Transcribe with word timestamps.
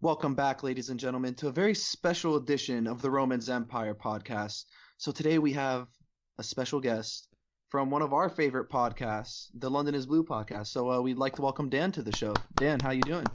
Welcome 0.00 0.36
back, 0.36 0.62
ladies 0.62 0.90
and 0.90 1.00
gentlemen, 1.00 1.34
to 1.34 1.48
a 1.48 1.50
very 1.50 1.74
special 1.74 2.36
edition 2.36 2.86
of 2.86 3.02
the 3.02 3.10
Romans 3.10 3.48
Empire 3.48 3.96
podcast. 3.96 4.66
So 4.96 5.10
today 5.10 5.40
we 5.40 5.52
have 5.54 5.88
a 6.38 6.44
special 6.44 6.78
guest 6.78 7.26
from 7.68 7.90
one 7.90 8.02
of 8.02 8.12
our 8.12 8.28
favorite 8.28 8.70
podcasts, 8.70 9.48
the 9.54 9.68
London 9.68 9.96
is 9.96 10.06
Blue 10.06 10.22
podcast. 10.22 10.68
So 10.68 10.88
uh, 10.88 11.00
we'd 11.00 11.18
like 11.18 11.34
to 11.34 11.42
welcome 11.42 11.68
Dan 11.68 11.90
to 11.90 12.02
the 12.02 12.12
show. 12.12 12.32
Dan, 12.54 12.78
how 12.78 12.92
you 12.92 13.02
doing? 13.02 13.26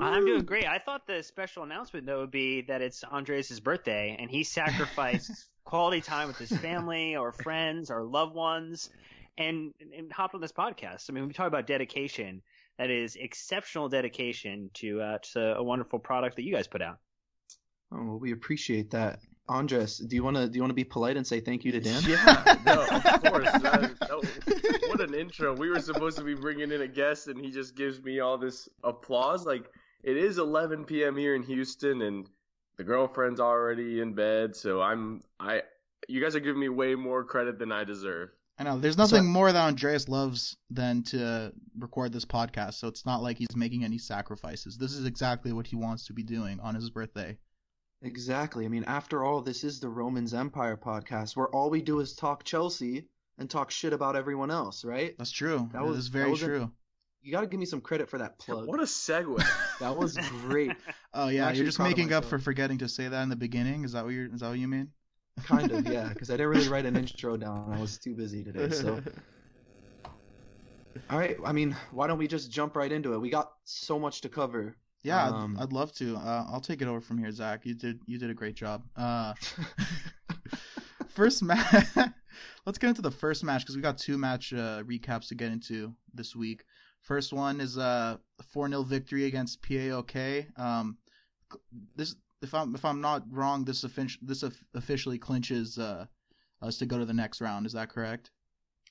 I'm 0.00 0.26
doing 0.26 0.44
great. 0.44 0.66
I 0.66 0.80
thought 0.80 1.06
the 1.06 1.22
special 1.22 1.62
announcement 1.62 2.04
though 2.04 2.18
would 2.18 2.32
be 2.32 2.62
that 2.62 2.82
it's 2.82 3.04
Andres' 3.04 3.60
birthday 3.60 4.16
and 4.18 4.28
he 4.28 4.42
sacrificed 4.42 5.30
quality 5.64 6.00
time 6.00 6.26
with 6.26 6.38
his 6.38 6.50
family 6.50 7.14
or 7.14 7.30
friends 7.30 7.92
or 7.92 8.02
loved 8.02 8.34
ones 8.34 8.90
and, 9.38 9.72
and 9.96 10.10
hopped 10.10 10.34
on 10.34 10.40
this 10.40 10.50
podcast. 10.50 11.08
I 11.08 11.12
mean, 11.12 11.28
we 11.28 11.32
talk 11.32 11.46
about 11.46 11.68
dedication 11.68 12.42
that 12.78 12.90
is 12.90 13.16
exceptional 13.16 13.88
dedication 13.88 14.70
to 14.74 15.00
uh, 15.00 15.18
to 15.32 15.56
a 15.56 15.62
wonderful 15.62 15.98
product 15.98 16.36
that 16.36 16.42
you 16.42 16.54
guys 16.54 16.66
put 16.66 16.82
out. 16.82 16.98
Oh, 17.92 18.04
well, 18.04 18.18
we 18.18 18.32
appreciate 18.32 18.90
that. 18.90 19.20
Andres, 19.48 19.96
do 19.96 20.14
you 20.14 20.22
want 20.22 20.36
to 20.36 20.48
do 20.48 20.56
you 20.56 20.62
want 20.62 20.70
to 20.70 20.74
be 20.74 20.84
polite 20.84 21.16
and 21.16 21.26
say 21.26 21.40
thank 21.40 21.64
you 21.64 21.72
to 21.72 21.80
Dan? 21.80 22.02
Yeah, 22.06 22.56
no, 22.66 22.82
of 22.82 23.22
course. 23.22 23.50
That, 23.52 23.94
that, 24.00 24.80
what 24.88 25.00
an 25.00 25.14
intro. 25.14 25.54
We 25.54 25.70
were 25.70 25.80
supposed 25.80 26.18
to 26.18 26.24
be 26.24 26.34
bringing 26.34 26.70
in 26.70 26.82
a 26.82 26.88
guest, 26.88 27.28
and 27.28 27.42
he 27.42 27.50
just 27.50 27.74
gives 27.74 28.02
me 28.02 28.20
all 28.20 28.36
this 28.36 28.68
applause. 28.84 29.46
Like 29.46 29.64
it 30.02 30.16
is 30.16 30.38
11 30.38 30.84
p.m. 30.84 31.16
here 31.16 31.34
in 31.34 31.42
Houston, 31.42 32.02
and 32.02 32.28
the 32.76 32.84
girlfriend's 32.84 33.40
already 33.40 34.00
in 34.00 34.12
bed. 34.14 34.54
So 34.54 34.82
I'm 34.82 35.22
I. 35.40 35.62
You 36.08 36.22
guys 36.22 36.36
are 36.36 36.40
giving 36.40 36.60
me 36.60 36.68
way 36.68 36.94
more 36.94 37.24
credit 37.24 37.58
than 37.58 37.72
I 37.72 37.84
deserve. 37.84 38.30
I 38.58 38.64
know. 38.64 38.78
There's 38.78 38.98
nothing 38.98 39.22
so, 39.22 39.28
more 39.28 39.52
that 39.52 39.68
Andreas 39.68 40.08
loves 40.08 40.56
than 40.70 41.04
to 41.04 41.52
record 41.78 42.12
this 42.12 42.24
podcast, 42.24 42.74
so 42.74 42.88
it's 42.88 43.06
not 43.06 43.22
like 43.22 43.38
he's 43.38 43.54
making 43.54 43.84
any 43.84 43.98
sacrifices. 43.98 44.76
This 44.76 44.94
is 44.94 45.06
exactly 45.06 45.52
what 45.52 45.66
he 45.66 45.76
wants 45.76 46.06
to 46.06 46.12
be 46.12 46.24
doing 46.24 46.58
on 46.60 46.74
his 46.74 46.90
birthday. 46.90 47.38
Exactly. 48.02 48.64
I 48.64 48.68
mean, 48.68 48.84
after 48.84 49.24
all, 49.24 49.42
this 49.42 49.62
is 49.62 49.80
the 49.80 49.88
Romans 49.88 50.34
Empire 50.34 50.76
podcast 50.76 51.36
where 51.36 51.48
all 51.48 51.70
we 51.70 51.82
do 51.82 52.00
is 52.00 52.14
talk 52.14 52.44
Chelsea 52.44 53.06
and 53.38 53.48
talk 53.48 53.70
shit 53.70 53.92
about 53.92 54.16
everyone 54.16 54.50
else, 54.50 54.84
right? 54.84 55.16
That's 55.18 55.30
true. 55.30 55.68
That, 55.72 55.84
was 55.84 56.08
very 56.08 56.32
that 56.32 56.38
true. 56.38 56.62
A, 56.62 56.70
you 57.22 57.32
got 57.32 57.40
to 57.40 57.46
give 57.46 57.60
me 57.60 57.66
some 57.66 57.80
credit 57.80 58.08
for 58.08 58.18
that 58.18 58.38
plug. 58.38 58.66
What 58.66 58.80
a 58.80 58.84
segue. 58.84 59.44
that 59.80 59.96
was 59.96 60.16
great. 60.16 60.72
oh 61.14 61.28
yeah, 61.28 61.52
you're 61.52 61.64
just 61.64 61.78
making 61.78 62.12
up 62.12 62.24
for 62.24 62.38
forgetting 62.38 62.78
to 62.78 62.88
say 62.88 63.08
that 63.08 63.22
in 63.22 63.28
the 63.28 63.36
beginning. 63.36 63.84
Is 63.84 63.92
that 63.92 64.04
what 64.04 64.14
you 64.14 64.30
is 64.32 64.40
that 64.40 64.48
what 64.48 64.58
you 64.58 64.68
mean? 64.68 64.90
Kind 65.44 65.72
of, 65.72 65.86
yeah, 65.86 66.08
because 66.08 66.30
I 66.30 66.34
didn't 66.34 66.48
really 66.48 66.68
write 66.68 66.86
an 66.86 66.96
intro 66.96 67.36
down. 67.36 67.72
I 67.72 67.80
was 67.80 67.98
too 67.98 68.14
busy 68.14 68.44
today. 68.44 68.70
So, 68.70 69.00
all 71.10 71.18
right. 71.18 71.36
I 71.44 71.52
mean, 71.52 71.76
why 71.92 72.06
don't 72.06 72.18
we 72.18 72.28
just 72.28 72.50
jump 72.50 72.76
right 72.76 72.90
into 72.90 73.14
it? 73.14 73.18
We 73.18 73.30
got 73.30 73.52
so 73.64 73.98
much 73.98 74.20
to 74.22 74.28
cover. 74.28 74.76
Yeah, 75.02 75.28
um, 75.28 75.56
I'd, 75.58 75.64
I'd, 75.64 75.72
love 75.72 75.92
to. 75.94 76.16
Uh, 76.16 76.46
I'll 76.50 76.60
take 76.60 76.82
it 76.82 76.88
over 76.88 77.00
from 77.00 77.18
here, 77.18 77.30
Zach. 77.30 77.64
You 77.64 77.74
did 77.74 78.00
you 78.06 78.18
did 78.18 78.30
a 78.30 78.34
great 78.34 78.54
job. 78.54 78.82
Uh, 78.96 79.34
first 81.08 81.42
match. 81.42 81.86
Let's 82.66 82.78
get 82.78 82.90
into 82.90 83.02
the 83.02 83.10
first 83.10 83.44
match 83.44 83.62
because 83.62 83.76
we 83.76 83.82
got 83.82 83.98
two 83.98 84.18
match 84.18 84.52
uh, 84.52 84.82
recaps 84.82 85.28
to 85.28 85.34
get 85.34 85.52
into 85.52 85.94
this 86.14 86.36
week. 86.36 86.64
First 87.00 87.32
one 87.32 87.60
is 87.60 87.76
a 87.78 88.20
4-0 88.54 88.86
victory 88.86 89.24
against 89.24 89.62
PAOK. 89.62 90.46
Um, 90.58 90.98
this 91.96 92.14
if 92.42 92.54
I'm 92.54 92.74
if 92.74 92.84
I'm 92.84 93.00
not 93.00 93.24
wrong, 93.30 93.64
this 93.64 93.84
offic- 93.84 94.18
this 94.22 94.44
officially 94.74 95.18
clinches 95.18 95.78
uh, 95.78 96.06
us 96.62 96.78
to 96.78 96.86
go 96.86 96.98
to 96.98 97.04
the 97.04 97.14
next 97.14 97.40
round. 97.40 97.66
Is 97.66 97.72
that 97.72 97.88
correct? 97.88 98.30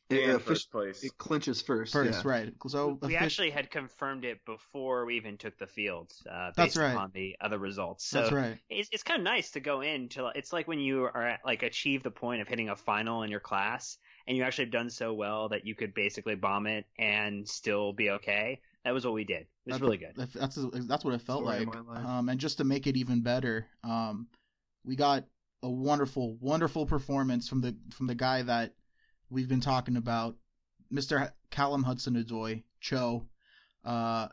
Yeah, 0.10 0.38
first 0.38 0.72
place. 0.72 1.04
It 1.04 1.18
clinches 1.18 1.62
first. 1.62 1.92
First, 1.92 2.24
yeah. 2.24 2.32
right? 2.32 2.54
So 2.68 2.98
we 3.02 3.18
actually 3.18 3.50
had 3.50 3.70
confirmed 3.70 4.24
it 4.24 4.40
before 4.46 5.06
we 5.06 5.18
even 5.18 5.38
took 5.38 5.58
the 5.58 5.68
field. 5.68 6.14
uh, 6.30 6.48
based 6.48 6.56
That's 6.56 6.78
right. 6.78 6.94
upon 6.94 7.12
the 7.14 7.36
other 7.42 7.58
results. 7.58 8.08
So 8.08 8.22
That's 8.22 8.32
right. 8.32 8.58
It's 8.70 8.88
it's 8.94 9.04
kind 9.04 9.20
of 9.20 9.26
nice 9.26 9.52
to 9.52 9.60
go 9.60 9.82
into. 9.82 10.32
It's 10.34 10.54
like 10.54 10.68
when 10.68 10.80
you 10.80 11.04
are 11.04 11.28
at, 11.28 11.40
like 11.46 11.64
achieve 11.64 12.04
the 12.04 12.12
point 12.12 12.42
of 12.42 12.48
hitting 12.48 12.70
a 12.70 12.76
final 12.76 13.24
in 13.24 13.32
your 13.32 13.42
class, 13.42 13.98
and 14.26 14.38
you 14.38 14.44
actually 14.44 14.66
have 14.66 14.72
done 14.72 14.90
so 14.90 15.14
well 15.14 15.50
that 15.50 15.66
you 15.66 15.76
could 15.76 15.94
basically 15.94 16.36
bomb 16.36 16.68
it 16.68 16.86
and 16.98 17.48
still 17.48 17.92
be 17.92 18.12
okay. 18.12 18.62
That 18.86 18.94
was 18.94 19.06
what 19.06 19.14
we 19.14 19.26
did. 19.26 19.42
It 19.42 19.48
was 19.66 19.74
that's, 19.74 19.82
really 19.82 19.98
good. 19.98 20.14
That's 20.16 20.34
that's 20.34 21.04
what 21.04 21.14
it 21.14 21.22
felt 21.22 21.44
Story 21.44 21.66
like. 21.66 22.06
Um, 22.06 22.30
and 22.30 22.40
just 22.40 22.60
to 22.60 22.64
make 22.64 22.88
it 22.88 22.96
even 22.96 23.22
better, 23.22 23.68
um, 23.84 24.28
we 24.86 24.96
got 24.96 25.26
a 25.64 25.70
wonderful, 25.70 26.38
wonderful 26.40 26.86
performance 26.86 27.48
from 27.50 27.62
the 27.62 27.76
from 27.94 28.08
the 28.08 28.16
guy 28.16 28.42
that 28.44 28.74
we've 29.30 29.50
been 29.50 29.62
talking 29.62 29.98
about, 29.98 30.36
Mr. 30.92 31.32
Callum 31.50 31.84
Hudson-Odoi, 31.84 32.64
Cho. 32.80 33.26
Uh, 33.84 34.28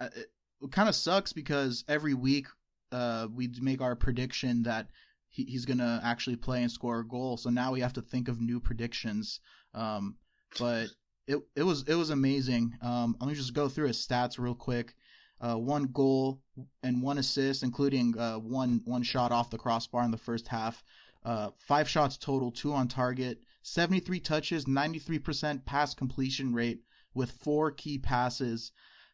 it, 0.00 0.30
it 0.62 0.72
kind 0.72 0.88
of 0.88 0.94
sucks 0.94 1.32
because 1.32 1.84
every 1.88 2.14
week 2.14 2.46
uh, 2.92 3.28
we 3.32 3.50
make 3.60 3.80
our 3.80 3.96
prediction 3.96 4.62
that 4.64 4.88
he, 5.28 5.44
he's 5.44 5.66
gonna 5.66 6.00
actually 6.02 6.36
play 6.36 6.62
and 6.62 6.72
score 6.72 7.00
a 7.00 7.06
goal. 7.06 7.36
So 7.36 7.50
now 7.50 7.72
we 7.72 7.80
have 7.80 7.94
to 7.94 8.02
think 8.02 8.28
of 8.28 8.40
new 8.40 8.60
predictions. 8.60 9.40
Um, 9.74 10.16
but 10.58 10.88
it 11.26 11.38
it 11.56 11.62
was 11.62 11.84
it 11.86 11.94
was 11.94 12.10
amazing. 12.10 12.76
Um, 12.82 13.16
let 13.20 13.28
me 13.28 13.34
just 13.34 13.54
go 13.54 13.68
through 13.68 13.88
his 13.88 14.04
stats 14.04 14.38
real 14.38 14.54
quick. 14.54 14.94
Uh, 15.40 15.54
one 15.54 15.84
goal 15.84 16.42
and 16.82 17.02
one 17.02 17.18
assist, 17.18 17.62
including 17.62 18.18
uh, 18.18 18.38
one 18.38 18.82
one 18.84 19.02
shot 19.02 19.32
off 19.32 19.50
the 19.50 19.58
crossbar 19.58 20.04
in 20.04 20.10
the 20.10 20.18
first 20.18 20.48
half. 20.48 20.82
Uh, 21.24 21.50
five 21.58 21.88
shots 21.88 22.16
total, 22.16 22.50
two 22.50 22.72
on 22.72 22.88
target, 22.88 23.42
73 23.62 24.20
touches, 24.20 24.64
93% 24.64 25.64
pass 25.64 25.94
completion 25.94 26.54
rate 26.54 26.82
with 27.14 27.30
four 27.30 27.70
key 27.70 27.98
passes. 27.98 28.72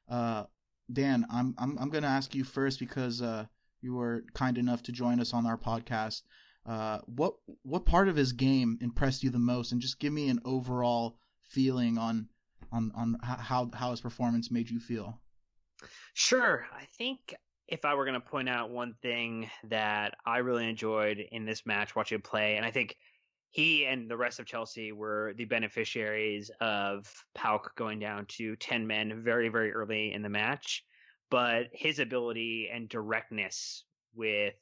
Uh, 0.09 0.44
Dan, 0.93 1.27
I'm 1.31 1.55
I'm 1.59 1.78
I'm 1.78 1.91
gonna 1.91 2.06
ask 2.06 2.34
you 2.34 2.44
first 2.44 2.78
because 2.78 3.23
uh, 3.23 3.47
you 3.81 3.94
were 3.94 4.25
kind 4.34 4.56
enough 4.59 4.83
to 4.84 4.93
join 4.93 5.21
us 5.21 5.34
on 5.34 5.47
our 5.47 5.59
podcast. 5.59 6.23
Uh, 6.65 6.99
what 7.06 7.34
what 7.62 7.87
part 7.87 8.09
of 8.09 8.17
his 8.17 8.33
game 8.33 8.78
impressed 8.81 9.23
you 9.23 9.31
the 9.31 9.38
most, 9.38 9.73
and 9.73 9.81
just 9.81 9.99
give 9.99 10.12
me 10.12 10.28
an 10.28 10.41
overall 10.44 11.19
feeling 11.49 11.99
on 11.99 12.29
on 12.73 12.93
on 12.95 13.17
how 13.23 13.71
how 13.73 13.91
his 13.91 14.01
performance 14.01 14.51
made 14.51 14.71
you 14.71 14.81
feel. 14.81 15.21
Sure, 16.15 16.67
I 16.75 16.84
think 16.97 17.34
if 17.69 17.84
I 17.84 17.95
were 17.95 18.05
going 18.05 18.21
to 18.21 18.27
point 18.27 18.49
out 18.49 18.71
one 18.71 18.95
thing 19.03 19.51
that 19.65 20.15
I 20.25 20.39
really 20.39 20.69
enjoyed 20.69 21.19
in 21.19 21.45
this 21.45 21.67
match 21.67 21.97
watching 21.97 22.17
him 22.17 22.23
play, 22.23 22.56
and 22.56 22.65
I 22.65 22.71
think 22.71 22.97
he 23.51 23.87
and 23.87 24.11
the 24.11 24.17
rest 24.17 24.39
of 24.39 24.47
Chelsea 24.47 24.93
were 24.93 25.33
the 25.37 25.47
beneficiaries 25.47 26.51
of 26.61 27.11
PAOK 27.35 27.75
going 27.75 27.99
down 27.99 28.27
to 28.27 28.55
10 28.56 28.87
men 28.87 29.23
very, 29.23 29.49
very 29.49 29.73
early 29.73 30.12
in 30.12 30.23
the 30.23 30.29
match. 30.29 30.85
But 31.31 31.69
his 31.73 31.99
ability 31.99 32.69
and 32.73 32.89
directness 32.89 33.85
with 34.15 34.55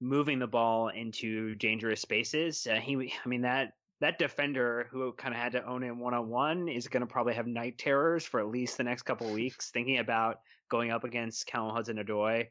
moving 0.00 0.38
the 0.38 0.46
ball 0.46 0.88
into 0.88 1.54
dangerous 1.56 2.00
spaces, 2.00 2.66
uh, 2.70 2.76
he, 2.76 3.12
I 3.24 3.28
mean, 3.28 3.42
that 3.42 3.72
that 4.00 4.18
defender 4.18 4.88
who 4.90 5.12
kind 5.12 5.34
of 5.34 5.40
had 5.40 5.52
to 5.52 5.66
own 5.66 5.82
him 5.82 6.00
one 6.00 6.14
on 6.14 6.28
one 6.28 6.68
is 6.68 6.88
going 6.88 7.02
to 7.02 7.06
probably 7.06 7.34
have 7.34 7.46
night 7.46 7.78
terrors 7.78 8.24
for 8.24 8.40
at 8.40 8.48
least 8.48 8.76
the 8.76 8.84
next 8.84 9.02
couple 9.02 9.30
weeks, 9.30 9.70
thinking 9.70 9.98
about 9.98 10.40
going 10.70 10.90
up 10.90 11.04
against 11.04 11.46
Callum 11.46 11.74
Hudson-Odoi. 11.74 12.48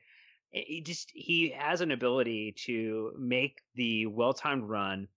He 0.51 0.81
just 0.81 1.11
he 1.13 1.53
has 1.57 1.81
an 1.81 1.91
ability 1.91 2.55
to 2.65 3.11
make 3.17 3.61
the 3.75 4.07
well 4.07 4.33
timed 4.33 4.63
run, 4.63 5.07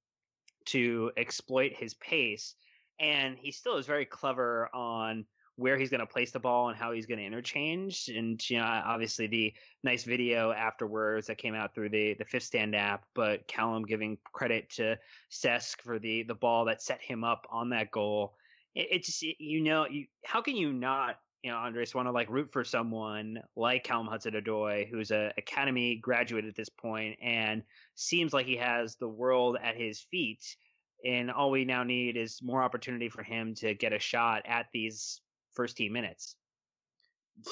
to 0.66 1.10
exploit 1.16 1.72
his 1.74 1.94
pace, 1.94 2.54
and 3.00 3.36
he 3.38 3.50
still 3.50 3.76
is 3.76 3.86
very 3.86 4.04
clever 4.04 4.68
on 4.74 5.24
where 5.62 5.78
he's 5.78 5.90
going 5.90 6.00
to 6.00 6.06
place 6.06 6.32
the 6.32 6.40
ball 6.40 6.68
and 6.68 6.76
how 6.76 6.90
he's 6.90 7.06
going 7.06 7.20
to 7.20 7.24
interchange. 7.24 8.08
And 8.08 8.50
you 8.50 8.58
know, 8.58 8.64
obviously 8.64 9.28
the 9.28 9.54
nice 9.84 10.02
video 10.02 10.50
afterwards 10.50 11.28
that 11.28 11.38
came 11.38 11.54
out 11.54 11.72
through 11.72 11.90
the 11.90 12.14
the 12.14 12.24
fifth 12.24 12.42
stand 12.42 12.74
app, 12.74 13.04
but 13.14 13.46
Callum 13.46 13.84
giving 13.84 14.18
credit 14.32 14.70
to 14.70 14.98
Cesc 15.30 15.80
for 15.80 16.00
the 16.00 16.24
the 16.24 16.34
ball 16.34 16.64
that 16.64 16.82
set 16.82 17.00
him 17.00 17.22
up 17.22 17.46
on 17.48 17.70
that 17.70 17.92
goal. 17.92 18.34
It, 18.74 18.88
it 18.90 19.04
just 19.04 19.22
you 19.22 19.62
know 19.62 19.86
you 19.88 20.06
how 20.24 20.42
can 20.42 20.56
you 20.56 20.72
not 20.72 21.16
you 21.44 21.52
know 21.52 21.58
Andres 21.58 21.94
want 21.94 22.08
to 22.08 22.12
like 22.12 22.28
root 22.28 22.52
for 22.52 22.64
someone 22.64 23.40
like 23.54 23.84
Callum 23.84 24.08
Hudson-Odoi 24.08 24.90
who's 24.90 25.12
a 25.12 25.32
academy 25.38 25.94
graduate 25.94 26.44
at 26.44 26.56
this 26.56 26.70
point 26.70 27.18
and 27.22 27.62
seems 27.94 28.32
like 28.32 28.46
he 28.46 28.56
has 28.56 28.96
the 28.96 29.08
world 29.08 29.56
at 29.62 29.76
his 29.76 30.00
feet. 30.10 30.56
And 31.04 31.32
all 31.32 31.50
we 31.50 31.64
now 31.64 31.82
need 31.82 32.16
is 32.16 32.40
more 32.40 32.62
opportunity 32.62 33.08
for 33.08 33.24
him 33.24 33.56
to 33.56 33.74
get 33.74 33.92
a 33.92 33.98
shot 33.98 34.42
at 34.46 34.66
these 34.72 35.20
first 35.54 35.76
team 35.76 35.92
minutes. 35.92 36.36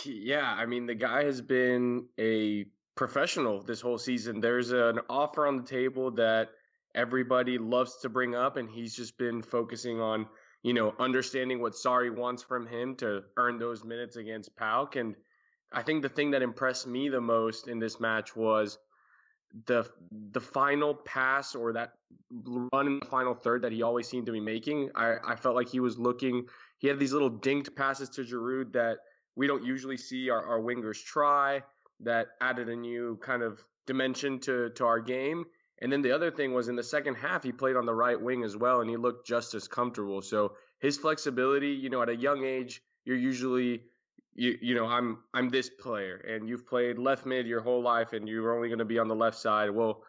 Yeah, 0.04 0.44
I 0.44 0.66
mean 0.66 0.86
the 0.86 0.94
guy 0.94 1.24
has 1.24 1.40
been 1.40 2.06
a 2.18 2.66
professional 2.94 3.62
this 3.62 3.80
whole 3.80 3.98
season. 3.98 4.40
There's 4.40 4.72
an 4.72 5.00
offer 5.08 5.46
on 5.46 5.56
the 5.56 5.62
table 5.62 6.10
that 6.12 6.48
everybody 6.94 7.58
loves 7.58 7.96
to 8.02 8.08
bring 8.08 8.34
up, 8.34 8.56
and 8.56 8.68
he's 8.68 8.94
just 8.94 9.16
been 9.16 9.42
focusing 9.42 10.00
on 10.00 10.26
you 10.62 10.74
know 10.74 10.94
understanding 10.98 11.60
what 11.60 11.72
Sarri 11.72 12.14
wants 12.14 12.42
from 12.42 12.66
him 12.66 12.96
to 12.96 13.24
earn 13.36 13.58
those 13.58 13.84
minutes 13.84 14.16
against 14.16 14.54
PAOK. 14.56 14.96
And 14.96 15.16
I 15.72 15.82
think 15.82 16.02
the 16.02 16.08
thing 16.08 16.32
that 16.32 16.42
impressed 16.42 16.86
me 16.86 17.08
the 17.08 17.20
most 17.20 17.68
in 17.68 17.78
this 17.78 18.00
match 18.00 18.36
was 18.36 18.78
the 19.66 19.88
the 20.32 20.40
final 20.40 20.94
pass 20.94 21.54
or 21.54 21.72
that 21.72 21.94
run 22.30 22.86
in 22.86 22.98
the 23.00 23.06
final 23.06 23.34
third 23.34 23.62
that 23.62 23.72
he 23.72 23.82
always 23.82 24.08
seemed 24.08 24.26
to 24.26 24.32
be 24.32 24.40
making. 24.40 24.90
I, 24.94 25.16
I 25.26 25.36
felt 25.36 25.56
like 25.56 25.68
he 25.68 25.80
was 25.80 25.98
looking 25.98 26.46
he 26.80 26.88
had 26.88 26.98
these 26.98 27.12
little 27.12 27.30
dinked 27.30 27.76
passes 27.76 28.08
to 28.10 28.22
Giroud 28.22 28.72
that 28.72 28.98
we 29.36 29.46
don't 29.46 29.64
usually 29.64 29.96
see 29.96 30.28
our, 30.30 30.44
our 30.44 30.60
wingers 30.60 31.02
try. 31.04 31.62
that 32.00 32.28
added 32.40 32.68
a 32.68 32.76
new 32.76 33.18
kind 33.22 33.42
of 33.42 33.62
dimension 33.86 34.38
to 34.40 34.70
to 34.70 34.84
our 34.84 35.00
game. 35.00 35.44
And 35.82 35.92
then 35.92 36.02
the 36.02 36.12
other 36.12 36.30
thing 36.30 36.52
was 36.52 36.68
in 36.68 36.76
the 36.76 36.82
second 36.82 37.14
half, 37.14 37.42
he 37.42 37.52
played 37.52 37.76
on 37.76 37.86
the 37.86 37.94
right 37.94 38.20
wing 38.20 38.44
as 38.44 38.56
well, 38.56 38.80
and 38.80 38.90
he 38.90 38.96
looked 38.96 39.26
just 39.26 39.54
as 39.54 39.66
comfortable. 39.68 40.20
So 40.20 40.52
his 40.78 40.98
flexibility, 40.98 41.68
you 41.70 41.88
know, 41.88 42.02
at 42.02 42.08
a 42.10 42.16
young 42.16 42.44
age, 42.44 42.82
you're 43.04 43.16
usually 43.16 43.82
you 44.34 44.58
you 44.60 44.74
know 44.74 44.86
I'm 44.86 45.18
I'm 45.34 45.48
this 45.50 45.68
player 45.68 46.16
and 46.16 46.48
you've 46.48 46.66
played 46.66 46.98
left 46.98 47.26
mid 47.26 47.46
your 47.46 47.60
whole 47.60 47.82
life 47.82 48.12
and 48.12 48.28
you're 48.28 48.54
only 48.54 48.68
going 48.68 48.78
to 48.78 48.84
be 48.84 48.98
on 48.98 49.08
the 49.08 49.14
left 49.14 49.38
side. 49.38 49.70
Well, 49.70 50.02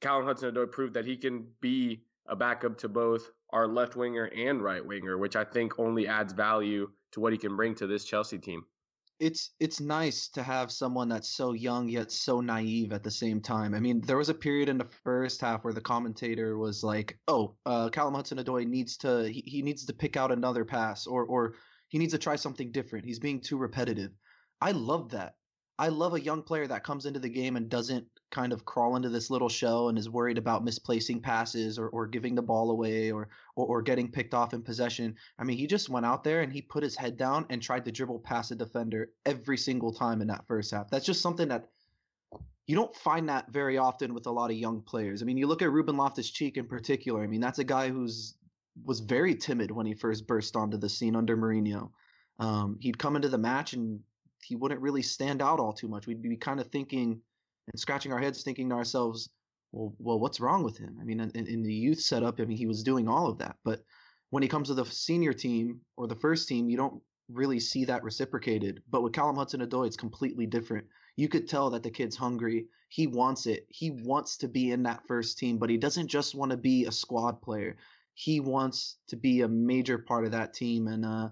Callum 0.00 0.24
Hudson-Odoi 0.24 0.70
proved 0.70 0.94
that 0.94 1.06
he 1.06 1.16
can 1.16 1.46
be 1.60 2.02
a 2.26 2.36
backup 2.36 2.78
to 2.78 2.88
both 2.88 3.30
our 3.50 3.66
left 3.66 3.96
winger 3.96 4.24
and 4.24 4.62
right 4.62 4.84
winger, 4.84 5.18
which 5.18 5.36
I 5.36 5.44
think 5.44 5.78
only 5.78 6.06
adds 6.06 6.32
value 6.32 6.90
to 7.12 7.20
what 7.20 7.32
he 7.32 7.38
can 7.38 7.56
bring 7.56 7.74
to 7.76 7.86
this 7.86 8.04
Chelsea 8.04 8.38
team. 8.38 8.64
It's 9.18 9.54
it's 9.60 9.80
nice 9.80 10.28
to 10.28 10.42
have 10.42 10.70
someone 10.70 11.08
that's 11.08 11.30
so 11.30 11.52
young 11.52 11.88
yet 11.88 12.12
so 12.12 12.42
naive 12.42 12.92
at 12.92 13.02
the 13.02 13.10
same 13.10 13.40
time. 13.40 13.74
I 13.74 13.80
mean, 13.80 14.02
there 14.02 14.18
was 14.18 14.28
a 14.28 14.34
period 14.34 14.68
in 14.68 14.76
the 14.76 14.90
first 15.04 15.40
half 15.40 15.64
where 15.64 15.72
the 15.72 15.80
commentator 15.80 16.58
was 16.58 16.84
like, 16.84 17.18
"Oh, 17.26 17.56
uh, 17.64 17.88
Callum 17.88 18.14
Hudson-Odoi 18.14 18.66
needs 18.66 18.98
to 18.98 19.28
he, 19.30 19.42
he 19.46 19.62
needs 19.62 19.86
to 19.86 19.94
pick 19.94 20.18
out 20.18 20.32
another 20.32 20.66
pass 20.66 21.06
or 21.06 21.24
or 21.24 21.54
he 21.88 21.98
needs 21.98 22.12
to 22.12 22.18
try 22.18 22.36
something 22.36 22.72
different. 22.72 23.06
He's 23.06 23.18
being 23.18 23.40
too 23.40 23.56
repetitive." 23.56 24.12
I 24.60 24.72
love 24.72 25.10
that. 25.10 25.34
I 25.78 25.88
love 25.88 26.14
a 26.14 26.20
young 26.20 26.42
player 26.42 26.66
that 26.66 26.84
comes 26.84 27.06
into 27.06 27.20
the 27.20 27.28
game 27.28 27.56
and 27.56 27.68
doesn't 27.68 28.06
kind 28.30 28.52
of 28.52 28.64
crawl 28.64 28.96
into 28.96 29.08
this 29.08 29.30
little 29.30 29.48
shell 29.48 29.88
and 29.88 29.98
is 29.98 30.10
worried 30.10 30.38
about 30.38 30.64
misplacing 30.64 31.20
passes 31.20 31.78
or, 31.78 31.88
or 31.88 32.06
giving 32.06 32.34
the 32.34 32.42
ball 32.42 32.70
away 32.70 33.10
or, 33.10 33.28
or, 33.54 33.66
or 33.66 33.82
getting 33.82 34.10
picked 34.10 34.34
off 34.34 34.52
in 34.52 34.62
possession. 34.62 35.14
I 35.38 35.44
mean, 35.44 35.56
he 35.56 35.66
just 35.66 35.88
went 35.88 36.06
out 36.06 36.24
there 36.24 36.42
and 36.42 36.52
he 36.52 36.60
put 36.60 36.82
his 36.82 36.96
head 36.96 37.16
down 37.16 37.46
and 37.50 37.62
tried 37.62 37.84
to 37.84 37.92
dribble 37.92 38.20
past 38.20 38.50
a 38.50 38.56
defender 38.56 39.10
every 39.24 39.56
single 39.58 39.92
time 39.92 40.20
in 40.20 40.28
that 40.28 40.46
first 40.46 40.72
half. 40.72 40.90
That's 40.90 41.06
just 41.06 41.22
something 41.22 41.48
that 41.48 41.68
you 42.66 42.74
don't 42.74 42.94
find 42.96 43.28
that 43.28 43.50
very 43.52 43.78
often 43.78 44.12
with 44.12 44.26
a 44.26 44.30
lot 44.30 44.50
of 44.50 44.56
young 44.56 44.82
players. 44.82 45.22
I 45.22 45.24
mean, 45.24 45.36
you 45.36 45.46
look 45.46 45.62
at 45.62 45.70
Ruben 45.70 45.96
Loftus 45.96 46.30
Cheek 46.30 46.56
in 46.56 46.66
particular. 46.66 47.22
I 47.22 47.28
mean, 47.28 47.40
that's 47.40 47.60
a 47.60 47.64
guy 47.64 47.88
who's 47.90 48.34
was 48.84 49.00
very 49.00 49.34
timid 49.34 49.70
when 49.70 49.86
he 49.86 49.94
first 49.94 50.26
burst 50.26 50.54
onto 50.54 50.76
the 50.76 50.88
scene 50.88 51.16
under 51.16 51.36
Mourinho. 51.36 51.90
Um, 52.38 52.76
he'd 52.80 52.98
come 52.98 53.16
into 53.16 53.28
the 53.28 53.38
match 53.38 53.72
and 53.72 54.00
he 54.42 54.56
wouldn't 54.56 54.80
really 54.80 55.00
stand 55.00 55.40
out 55.40 55.60
all 55.60 55.72
too 55.72 55.88
much. 55.88 56.06
We'd 56.06 56.20
be 56.20 56.36
kind 56.36 56.60
of 56.60 56.66
thinking 56.68 57.20
and 57.72 57.80
scratching 57.80 58.12
our 58.12 58.18
heads, 58.18 58.42
thinking 58.42 58.68
to 58.70 58.74
ourselves, 58.74 59.28
well, 59.72 59.94
well, 59.98 60.18
what's 60.18 60.40
wrong 60.40 60.62
with 60.62 60.78
him? 60.78 60.98
I 61.00 61.04
mean, 61.04 61.20
in, 61.20 61.46
in 61.46 61.62
the 61.62 61.74
youth 61.74 62.00
setup, 62.00 62.40
I 62.40 62.44
mean, 62.44 62.56
he 62.56 62.66
was 62.66 62.82
doing 62.82 63.08
all 63.08 63.28
of 63.28 63.38
that, 63.38 63.56
but 63.64 63.82
when 64.30 64.42
he 64.42 64.48
comes 64.48 64.68
to 64.68 64.74
the 64.74 64.84
senior 64.84 65.32
team 65.32 65.80
or 65.96 66.06
the 66.06 66.16
first 66.16 66.48
team, 66.48 66.68
you 66.68 66.76
don't 66.76 67.02
really 67.28 67.60
see 67.60 67.84
that 67.84 68.02
reciprocated. 68.02 68.82
But 68.90 69.02
with 69.02 69.12
Callum 69.12 69.36
Hudson-Odoi, 69.36 69.86
it's 69.86 69.96
completely 69.96 70.46
different. 70.46 70.86
You 71.16 71.28
could 71.28 71.48
tell 71.48 71.70
that 71.70 71.82
the 71.82 71.90
kid's 71.90 72.16
hungry. 72.16 72.66
He 72.88 73.06
wants 73.06 73.46
it. 73.46 73.66
He 73.68 73.90
wants 73.90 74.36
to 74.38 74.48
be 74.48 74.70
in 74.70 74.82
that 74.84 75.06
first 75.06 75.38
team, 75.38 75.58
but 75.58 75.70
he 75.70 75.76
doesn't 75.76 76.08
just 76.08 76.34
want 76.34 76.50
to 76.50 76.56
be 76.56 76.84
a 76.84 76.92
squad 76.92 77.40
player. 77.42 77.76
He 78.14 78.40
wants 78.40 78.98
to 79.08 79.16
be 79.16 79.42
a 79.42 79.48
major 79.48 79.98
part 79.98 80.24
of 80.24 80.32
that 80.32 80.54
team, 80.54 80.88
and 80.88 81.04
uh, 81.04 81.28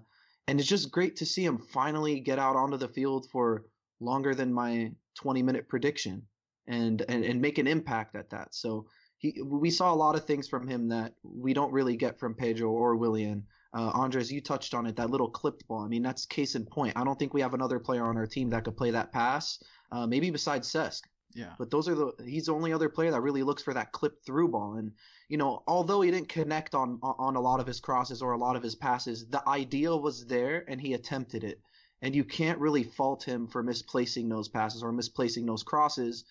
and 0.47 0.59
it's 0.59 0.69
just 0.69 0.91
great 0.91 1.15
to 1.17 1.25
see 1.25 1.43
him 1.43 1.57
finally 1.57 2.19
get 2.19 2.39
out 2.39 2.55
onto 2.55 2.77
the 2.77 2.87
field 2.87 3.27
for 3.31 3.65
longer 3.99 4.35
than 4.35 4.53
my 4.53 4.91
20 5.15 5.43
minute 5.43 5.67
prediction 5.67 6.23
and, 6.67 7.03
and 7.07 7.23
and 7.23 7.41
make 7.41 7.57
an 7.57 7.67
impact 7.67 8.15
at 8.15 8.29
that. 8.31 8.53
So 8.53 8.87
he 9.17 9.41
we 9.43 9.69
saw 9.69 9.93
a 9.93 9.95
lot 9.95 10.15
of 10.15 10.25
things 10.25 10.47
from 10.47 10.67
him 10.67 10.89
that 10.89 11.13
we 11.23 11.53
don't 11.53 11.71
really 11.71 11.95
get 11.95 12.19
from 12.19 12.35
Pedro 12.35 12.69
or 12.69 12.95
Willian. 12.95 13.45
Uh, 13.73 13.91
Andres, 13.93 14.31
you 14.31 14.39
touched 14.39 14.73
on 14.73 14.85
it, 14.85 14.95
that 14.95 15.09
little 15.09 15.29
clipped 15.29 15.67
ball. 15.67 15.81
I 15.81 15.87
mean, 15.87 16.01
that's 16.01 16.25
case 16.25 16.55
in 16.55 16.65
point. 16.65 16.93
I 16.95 17.03
don't 17.03 17.19
think 17.19 17.33
we 17.33 17.41
have 17.41 17.53
another 17.53 17.77
player 17.77 18.05
on 18.05 18.15
our 18.15 18.25
team 18.25 18.49
that 18.51 18.63
could 18.63 18.77
play 18.77 18.91
that 18.91 19.11
pass, 19.11 19.61
uh, 19.91 20.07
maybe 20.07 20.29
besides 20.29 20.71
Cesc. 20.71 21.01
Yeah. 21.33 21.53
But 21.59 21.69
those 21.69 21.89
are 21.89 21.95
the 21.95 22.13
he's 22.25 22.45
the 22.45 22.53
only 22.53 22.71
other 22.71 22.87
player 22.87 23.11
that 23.11 23.21
really 23.21 23.43
looks 23.43 23.61
for 23.61 23.73
that 23.73 23.91
clip 23.91 24.23
through 24.25 24.49
ball. 24.49 24.75
And 24.75 24.93
you 25.27 25.37
know, 25.37 25.63
although 25.67 26.01
he 26.01 26.09
didn't 26.09 26.29
connect 26.29 26.73
on 26.73 26.99
on 27.03 27.35
a 27.35 27.41
lot 27.41 27.59
of 27.59 27.67
his 27.67 27.81
crosses 27.81 28.21
or 28.21 28.31
a 28.31 28.37
lot 28.37 28.55
of 28.55 28.63
his 28.63 28.75
passes, 28.75 29.27
the 29.27 29.47
idea 29.47 29.95
was 29.95 30.25
there 30.25 30.63
and 30.67 30.79
he 30.79 30.93
attempted 30.93 31.43
it. 31.43 31.59
And 32.05 32.15
you 32.15 32.23
can't 32.23 32.59
really 32.59 32.83
fault 32.83 33.23
him 33.23 33.47
for 33.47 33.63
misplacing 33.63 34.29
those 34.29 34.47
passes 34.47 34.83
or 34.83 34.91
misplacing 34.91 35.47
those 35.47 35.63
crosses 35.63 36.23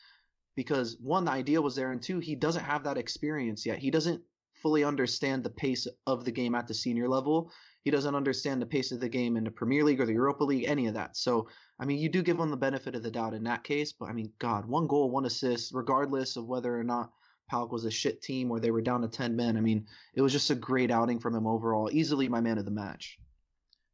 because 0.54 0.96
one, 1.00 1.24
the 1.24 1.32
idea 1.32 1.60
was 1.60 1.74
there, 1.74 1.90
and 1.90 2.00
two, 2.00 2.20
he 2.20 2.36
doesn't 2.36 2.62
have 2.62 2.84
that 2.84 2.96
experience 2.96 3.66
yet. 3.66 3.80
He 3.80 3.90
doesn't 3.90 4.22
fully 4.62 4.84
understand 4.84 5.42
the 5.42 5.50
pace 5.50 5.88
of 6.06 6.24
the 6.24 6.30
game 6.30 6.54
at 6.54 6.68
the 6.68 6.74
senior 6.74 7.08
level. 7.08 7.50
He 7.82 7.90
doesn't 7.90 8.14
understand 8.14 8.62
the 8.62 8.66
pace 8.66 8.92
of 8.92 9.00
the 9.00 9.08
game 9.08 9.36
in 9.36 9.42
the 9.42 9.50
Premier 9.50 9.82
League 9.82 10.00
or 10.00 10.06
the 10.06 10.12
Europa 10.12 10.44
League, 10.44 10.66
any 10.68 10.86
of 10.86 10.94
that. 10.94 11.16
So, 11.16 11.48
I 11.80 11.86
mean, 11.86 11.98
you 11.98 12.08
do 12.08 12.22
give 12.22 12.38
him 12.38 12.52
the 12.52 12.56
benefit 12.56 12.94
of 12.94 13.02
the 13.02 13.10
doubt 13.10 13.34
in 13.34 13.42
that 13.42 13.64
case, 13.64 13.92
but 13.92 14.08
I 14.08 14.12
mean, 14.12 14.32
God, 14.38 14.66
one 14.66 14.86
goal, 14.86 15.10
one 15.10 15.24
assist, 15.24 15.74
regardless 15.74 16.36
of 16.36 16.46
whether 16.46 16.78
or 16.78 16.84
not 16.84 17.10
PAOK 17.50 17.72
was 17.72 17.84
a 17.84 17.90
shit 17.90 18.22
team 18.22 18.52
or 18.52 18.60
they 18.60 18.70
were 18.70 18.80
down 18.80 19.02
to 19.02 19.08
10 19.08 19.34
men. 19.34 19.56
I 19.56 19.60
mean, 19.60 19.88
it 20.14 20.22
was 20.22 20.30
just 20.30 20.50
a 20.50 20.54
great 20.54 20.92
outing 20.92 21.18
from 21.18 21.34
him 21.34 21.48
overall. 21.48 21.90
Easily 21.92 22.28
my 22.28 22.40
man 22.40 22.58
of 22.58 22.64
the 22.64 22.70
match. 22.70 23.18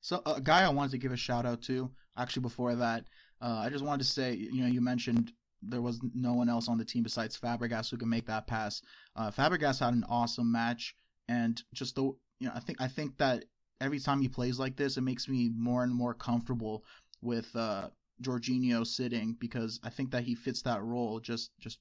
So, 0.00 0.22
a 0.26 0.40
guy 0.40 0.62
I 0.62 0.68
wanted 0.70 0.92
to 0.92 0.98
give 0.98 1.12
a 1.12 1.16
shout 1.16 1.46
out 1.46 1.62
to, 1.62 1.90
actually, 2.16 2.42
before 2.42 2.74
that, 2.74 3.04
uh, 3.40 3.62
I 3.64 3.68
just 3.70 3.84
wanted 3.84 4.04
to 4.04 4.10
say, 4.10 4.34
you 4.34 4.62
know, 4.62 4.68
you 4.68 4.80
mentioned 4.80 5.32
there 5.62 5.82
was 5.82 6.00
no 6.14 6.32
one 6.32 6.48
else 6.48 6.68
on 6.68 6.78
the 6.78 6.84
team 6.84 7.02
besides 7.02 7.38
Fabregas 7.38 7.90
who 7.90 7.96
could 7.98 8.08
make 8.08 8.26
that 8.26 8.46
pass. 8.46 8.80
Uh, 9.16 9.30
Fabregas 9.30 9.80
had 9.80 9.92
an 9.94 10.04
awesome 10.08 10.50
match, 10.50 10.94
and 11.28 11.62
just 11.74 11.94
the, 11.96 12.02
you 12.02 12.16
know, 12.48 12.52
I 12.54 12.60
think 12.60 12.80
I 12.80 12.88
think 12.88 13.16
that 13.18 13.44
every 13.80 13.98
time 13.98 14.20
he 14.20 14.28
plays 14.28 14.58
like 14.58 14.76
this, 14.76 14.96
it 14.96 15.02
makes 15.02 15.28
me 15.28 15.50
more 15.54 15.82
and 15.84 15.94
more 15.94 16.14
comfortable 16.14 16.84
with 17.22 17.54
uh, 17.54 17.88
Jorginho 18.22 18.86
sitting 18.86 19.36
because 19.38 19.80
I 19.82 19.90
think 19.90 20.10
that 20.12 20.24
he 20.24 20.34
fits 20.34 20.62
that 20.62 20.82
role 20.82 21.20
just 21.20 21.50
just 21.60 21.78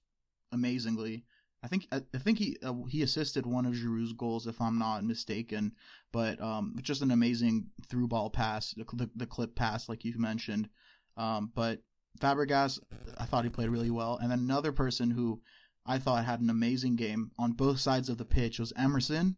amazingly. 0.51 1.23
I 1.61 1.67
think 1.67 1.87
I, 1.91 2.01
think 2.17 2.37
he 2.37 2.57
uh, 2.63 2.73
he 2.87 3.03
assisted 3.03 3.45
one 3.45 3.65
of 3.65 3.73
Giroud's 3.73 4.13
goals 4.13 4.47
if 4.47 4.61
I'm 4.61 4.79
not 4.79 5.03
mistaken, 5.03 5.73
but 6.11 6.41
um, 6.41 6.75
just 6.81 7.01
an 7.01 7.11
amazing 7.11 7.67
through 7.89 8.07
ball 8.07 8.29
pass, 8.29 8.73
the, 8.75 8.85
the, 8.93 9.09
the 9.15 9.25
clip 9.25 9.55
pass 9.55 9.89
like 9.89 10.05
you 10.05 10.17
mentioned. 10.17 10.69
Um, 11.17 11.51
but 11.53 11.81
Fabregas, 12.21 12.79
I 13.17 13.25
thought 13.25 13.43
he 13.43 13.49
played 13.49 13.69
really 13.69 13.91
well, 13.91 14.17
and 14.21 14.31
then 14.31 14.39
another 14.39 14.71
person 14.71 15.11
who 15.11 15.41
I 15.85 15.99
thought 15.99 16.23
had 16.23 16.39
an 16.39 16.49
amazing 16.49 16.95
game 16.95 17.31
on 17.37 17.53
both 17.53 17.79
sides 17.79 18.09
of 18.09 18.17
the 18.17 18.25
pitch 18.25 18.59
was 18.59 18.73
Emerson. 18.77 19.35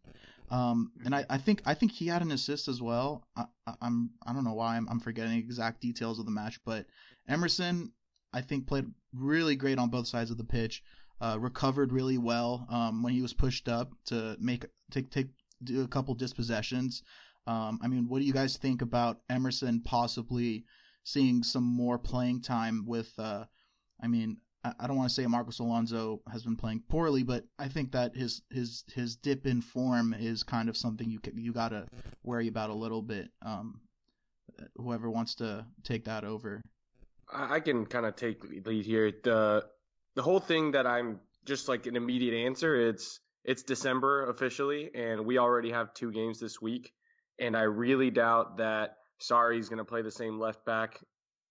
Um, 0.50 0.92
and 1.04 1.14
I, 1.14 1.24
I 1.30 1.38
think 1.38 1.62
I 1.64 1.74
think 1.74 1.92
he 1.92 2.06
had 2.06 2.22
an 2.22 2.30
assist 2.30 2.68
as 2.68 2.80
well. 2.80 3.26
I, 3.34 3.46
I'm 3.80 4.10
I 4.24 4.32
don't 4.32 4.44
know 4.44 4.52
why 4.54 4.76
I'm, 4.76 4.88
I'm 4.88 5.00
forgetting 5.00 5.38
exact 5.38 5.80
details 5.80 6.18
of 6.18 6.26
the 6.26 6.30
match, 6.30 6.60
but 6.64 6.86
Emerson 7.26 7.92
I 8.32 8.42
think 8.42 8.66
played 8.66 8.86
really 9.14 9.56
great 9.56 9.78
on 9.78 9.90
both 9.90 10.06
sides 10.06 10.30
of 10.30 10.38
the 10.38 10.44
pitch. 10.44 10.82
Uh, 11.22 11.38
recovered 11.38 11.92
really 11.92 12.18
well 12.18 12.66
um, 12.68 13.00
when 13.00 13.12
he 13.12 13.22
was 13.22 13.32
pushed 13.32 13.68
up 13.68 13.92
to 14.04 14.36
make 14.40 14.66
take 14.90 15.08
take 15.08 15.28
do 15.62 15.82
a 15.84 15.86
couple 15.86 16.12
dispossessions. 16.14 17.04
Um, 17.46 17.78
I 17.80 17.86
mean, 17.86 18.08
what 18.08 18.18
do 18.18 18.24
you 18.24 18.32
guys 18.32 18.56
think 18.56 18.82
about 18.82 19.20
Emerson 19.30 19.82
possibly 19.84 20.64
seeing 21.04 21.44
some 21.44 21.62
more 21.62 21.96
playing 21.96 22.42
time 22.42 22.84
with? 22.86 23.12
Uh, 23.16 23.44
I 24.02 24.08
mean, 24.08 24.38
I 24.64 24.88
don't 24.88 24.96
want 24.96 25.10
to 25.10 25.14
say 25.14 25.24
Marcos 25.28 25.60
Alonso 25.60 26.22
has 26.30 26.42
been 26.42 26.56
playing 26.56 26.82
poorly, 26.88 27.22
but 27.22 27.44
I 27.56 27.68
think 27.68 27.92
that 27.92 28.16
his 28.16 28.42
his 28.50 28.82
his 28.92 29.14
dip 29.14 29.46
in 29.46 29.60
form 29.60 30.16
is 30.18 30.42
kind 30.42 30.68
of 30.68 30.76
something 30.76 31.08
you 31.08 31.20
you 31.34 31.52
gotta 31.52 31.86
worry 32.24 32.48
about 32.48 32.70
a 32.70 32.74
little 32.74 33.02
bit. 33.02 33.30
Um, 33.42 33.80
whoever 34.76 35.08
wants 35.08 35.36
to 35.36 35.66
take 35.84 36.04
that 36.06 36.24
over, 36.24 36.62
I 37.32 37.60
can 37.60 37.86
kind 37.86 38.06
of 38.06 38.16
take 38.16 38.44
lead 38.66 38.84
here. 38.84 39.12
the 39.22 39.64
The 40.14 40.22
whole 40.22 40.40
thing 40.40 40.72
that 40.72 40.86
I'm 40.86 41.20
just 41.44 41.68
like 41.68 41.86
an 41.86 41.96
immediate 41.96 42.46
answer. 42.46 42.88
It's 42.88 43.20
it's 43.44 43.62
December 43.62 44.28
officially, 44.30 44.90
and 44.94 45.26
we 45.26 45.38
already 45.38 45.72
have 45.72 45.94
two 45.94 46.12
games 46.12 46.38
this 46.38 46.62
week, 46.62 46.92
and 47.38 47.56
I 47.56 47.62
really 47.62 48.10
doubt 48.10 48.58
that 48.58 48.96
Sarri's 49.20 49.68
going 49.68 49.78
to 49.78 49.84
play 49.84 50.02
the 50.02 50.10
same 50.10 50.38
left 50.38 50.64
back 50.64 51.00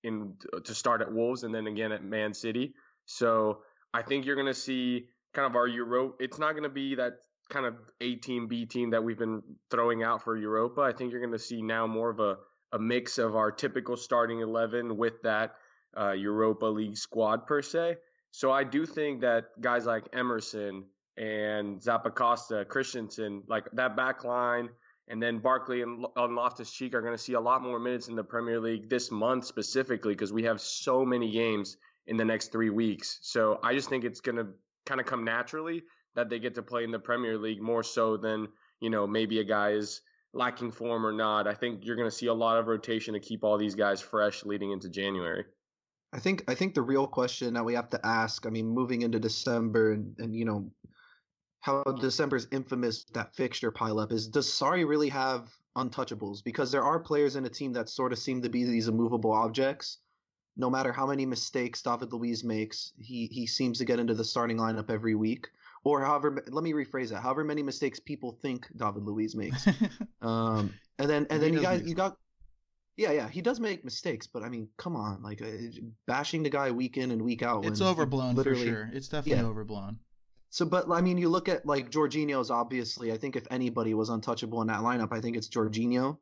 in 0.04 0.36
to 0.64 0.74
start 0.74 1.02
at 1.02 1.12
Wolves 1.12 1.44
and 1.44 1.54
then 1.54 1.68
again 1.68 1.92
at 1.92 2.04
Man 2.04 2.34
City. 2.34 2.74
So 3.06 3.60
I 3.94 4.02
think 4.04 4.26
you're 4.26 4.36
going 4.36 4.48
to 4.48 4.54
see 4.54 5.08
kind 5.34 5.46
of 5.46 5.56
our 5.56 5.68
Euro. 5.68 6.14
It's 6.20 6.40
not 6.40 6.52
going 6.54 6.64
to 6.64 6.70
be 6.70 6.96
that 6.96 7.14
kind 7.50 7.66
of 7.66 7.76
A 8.00 8.16
team, 8.16 8.48
B 8.48 8.66
team 8.66 8.92
that 8.92 9.04
we've 9.04 9.20
been 9.20 9.44
throwing 9.70 10.02
out 10.02 10.24
for 10.24 10.38
Europa. 10.38 10.82
I 10.82 10.94
think 10.94 11.12
you're 11.12 11.20
going 11.20 11.34
to 11.34 11.40
see 11.40 11.62
now 11.62 11.86
more 11.86 12.10
of 12.10 12.20
a, 12.20 12.38
a 12.72 12.80
mix 12.80 13.18
of 13.18 13.36
our 13.36 13.52
typical 13.52 13.98
starting 13.98 14.40
11 14.40 14.96
with 14.96 15.22
that 15.24 15.56
uh, 16.00 16.12
Europa 16.12 16.66
League 16.66 16.96
squad 16.96 17.46
per 17.46 17.62
se. 17.62 17.98
So 18.32 18.52
I 18.52 18.64
do 18.64 18.86
think 18.86 19.22
that 19.22 19.60
guys 19.60 19.86
like 19.86 20.06
Emerson 20.14 20.86
and 21.18 21.80
Zappacosta, 21.82 22.68
Christensen, 22.68 23.44
like 23.48 23.66
that 23.74 23.96
back 23.96 24.24
line, 24.24 24.70
and 25.08 25.22
then 25.22 25.40
Barkley 25.40 25.82
and, 25.82 26.06
and 26.16 26.36
Loftus 26.36 26.72
Cheek 26.72 26.96
are 26.96 27.02
going 27.02 27.14
to 27.14 27.22
see 27.22 27.34
a 27.34 27.40
lot 27.40 27.62
more 27.62 27.80
minutes 27.80 28.08
in 28.08 28.16
the 28.16 28.24
Premier 28.24 28.60
League 28.60 28.90
this 28.90 29.12
month 29.12 29.46
specifically 29.46 30.14
because 30.14 30.32
we 30.32 30.44
have 30.44 30.62
so 30.62 31.04
many 31.04 31.32
games 31.32 31.76
in 32.08 32.16
the 32.18 32.26
next 32.26 32.52
three 32.52 32.70
weeks. 32.70 33.20
So 33.22 33.60
I 33.62 33.74
just 33.74 33.90
think 33.90 34.06
it's 34.06 34.22
going 34.22 34.38
to 34.38 34.48
kind 34.86 35.02
of 35.02 35.06
come 35.06 35.26
naturally 35.26 35.84
that 36.16 36.30
they 36.30 36.40
get 36.40 36.56
to 36.56 36.62
play 36.62 36.84
in 36.84 36.92
the 36.92 37.00
Premier 37.00 37.38
League 37.38 37.62
more 37.62 37.84
so 37.84 38.18
than, 38.18 38.48
you 38.80 38.90
know, 38.90 39.06
maybe 39.06 39.40
a 39.40 39.44
guy 39.44 39.72
is 39.72 40.02
lacking 40.34 40.72
form 40.72 41.06
or 41.06 41.12
not. 41.12 41.48
I 41.48 41.54
think 41.54 41.82
you're 41.84 41.98
going 41.98 42.10
to 42.10 42.16
see 42.16 42.28
a 42.28 42.34
lot 42.34 42.58
of 42.58 42.68
rotation 42.68 43.14
to 43.14 43.20
keep 43.20 43.44
all 43.44 43.58
these 43.58 43.76
guys 43.76 44.02
fresh 44.02 44.46
leading 44.46 44.72
into 44.72 44.90
January. 44.90 45.46
I 46.14 46.20
think 46.20 46.44
I 46.48 46.56
think 46.56 46.74
the 46.74 46.82
real 46.82 47.08
question 47.08 47.54
that 47.54 47.64
we 47.64 47.74
have 47.74 47.90
to 47.92 48.06
ask, 48.06 48.46
I 48.46 48.50
mean, 48.50 48.68
moving 48.68 49.02
into 49.02 49.20
December 49.20 49.94
and, 49.94 50.16
and 50.20 50.36
you 50.36 50.46
know 50.46 50.72
how 51.62 51.84
December's 51.84 52.48
infamous 52.52 53.06
that 53.14 53.36
fixture 53.36 53.72
pileup 53.72 54.12
is, 54.12 54.28
does 54.28 54.48
Sarri 54.48 54.86
really 54.86 55.10
have 55.10 55.50
untouchables? 55.78 56.44
Because 56.44 56.72
there 56.72 56.84
are 56.84 57.00
players 57.00 57.36
in 57.36 57.46
a 57.46 57.50
team 57.50 57.72
that 57.74 57.88
sort 57.88 58.12
of 58.12 58.20
seem 58.20 58.42
to 58.42 58.50
be 58.50 58.64
these 58.66 58.88
immovable 58.88 59.32
objects. 59.32 60.00
No 60.58 60.70
matter 60.70 60.92
how 60.92 61.08
many 61.08 61.26
mistakes 61.26 61.82
David 61.82 62.12
Luiz 62.12 62.44
makes, 62.44 62.92
he 63.00 63.28
he 63.32 63.48
seems 63.48 63.78
to 63.78 63.86
get 63.86 64.00
into 64.00 64.14
the 64.14 64.26
starting 64.26 64.58
lineup 64.58 64.90
every 64.90 65.16
week. 65.16 65.48
Or 65.84 66.04
however, 66.04 66.44
let 66.50 66.64
me 66.64 66.74
rephrase 66.74 67.10
that. 67.10 67.22
However 67.22 67.44
many 67.44 67.64
mistakes 67.64 68.00
people 68.00 68.38
think 68.42 68.68
David 68.76 69.04
Luiz 69.04 69.36
makes. 69.36 69.66
um, 70.22 70.74
and 71.00 71.10
then 71.10 71.26
and 71.30 71.42
then 71.42 71.54
you 71.54 71.62
guys 71.62 71.84
you 71.84 71.96
got 71.96 72.18
yeah, 72.98 73.12
yeah, 73.12 73.30
he 73.30 73.42
does 73.42 73.60
make 73.60 73.84
mistakes, 73.84 74.28
but 74.28 74.44
I 74.44 74.50
mean, 74.50 74.68
come 74.78 74.96
on, 74.96 75.22
like 75.24 75.42
uh, 75.42 75.48
bashing 76.08 76.44
the 76.44 76.50
guy 76.50 76.72
week 76.72 76.98
in 76.98 77.12
and 77.12 77.22
week 77.22 77.42
out. 77.42 77.66
It's 77.66 77.82
overblown 77.82 78.36
for 78.36 78.56
sure. 78.56 78.90
It's 78.94 79.08
definitely 79.08 79.44
yeah. 79.44 79.50
overblown. 79.50 80.00
So, 80.50 80.66
but 80.66 80.92
I 80.92 81.00
mean, 81.00 81.18
you 81.18 81.30
look 81.30 81.48
at 81.48 81.66
like 81.66 81.90
Jorginho's 81.90 82.52
obviously. 82.52 83.12
I 83.14 83.18
think 83.18 83.38
if 83.38 83.48
anybody 83.50 83.94
was 83.94 84.10
untouchable 84.10 84.62
in 84.62 84.68
that 84.68 84.82
lineup, 84.82 85.14
I 85.14 85.22
think 85.22 85.38
it's 85.38 85.48
Jorginho. 85.48 86.18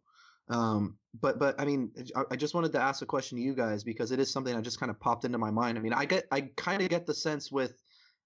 Um, 0.50 0.98
but 1.20 1.40
but 1.40 1.60
I 1.60 1.66
mean, 1.66 1.92
I, 2.16 2.22
I 2.32 2.36
just 2.36 2.54
wanted 2.54 2.72
to 2.74 2.82
ask 2.82 3.02
a 3.02 3.08
question 3.08 3.38
to 3.40 3.44
you 3.44 3.56
guys 3.56 3.84
because 3.84 4.12
it 4.12 4.20
is 4.20 4.32
something 4.32 4.56
that 4.56 4.62
just 4.62 4.80
kind 4.80 4.92
of 4.92 5.00
popped 5.00 5.26
into 5.26 5.40
my 5.40 5.50
mind. 5.50 5.78
I 5.78 5.82
mean, 5.82 5.94
I 5.94 6.06
get 6.06 6.26
I 6.32 6.42
kind 6.56 6.82
of 6.84 6.90
get 6.90 7.08
the 7.08 7.14
sense 7.14 7.52
with 7.52 7.82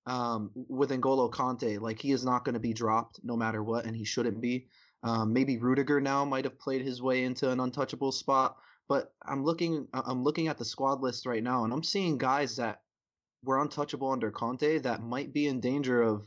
um 0.06 0.52
with 0.56 0.90
N'Golo 0.90 1.32
Kante, 1.32 1.80
like 1.80 2.00
he 2.00 2.12
is 2.12 2.26
not 2.26 2.44
going 2.44 2.54
to 2.54 2.60
be 2.60 2.74
dropped 2.74 3.22
no 3.24 3.38
matter 3.38 3.64
what, 3.64 3.86
and 3.86 3.96
he 3.96 4.04
shouldn't 4.04 4.42
be. 4.42 4.68
Um, 5.04 5.34
maybe 5.34 5.58
Rudiger 5.58 6.00
now 6.00 6.24
might 6.24 6.46
have 6.46 6.60
played 6.60 6.82
his 6.82 7.02
way 7.02 7.24
into 7.24 7.52
an 7.52 7.60
untouchable 7.60 8.12
spot, 8.12 8.58
but 8.88 9.14
I'm 9.26 9.44
looking 9.44 9.88
I'm 9.94 10.24
looking 10.24 10.48
at 10.48 10.58
the 10.58 10.66
squad 10.66 11.02
list 11.02 11.26
right 11.26 11.44
now, 11.44 11.66
and 11.66 11.74
I'm 11.74 11.84
seeing 11.84 12.18
guys 12.18 12.56
that 12.56 12.82
were 13.44 13.62
untouchable 13.62 14.12
under 14.12 14.32
Conte 14.32 14.80
that 14.80 15.04
might 15.04 15.34
be 15.34 15.48
in 15.48 15.60
danger 15.60 16.02
of 16.02 16.26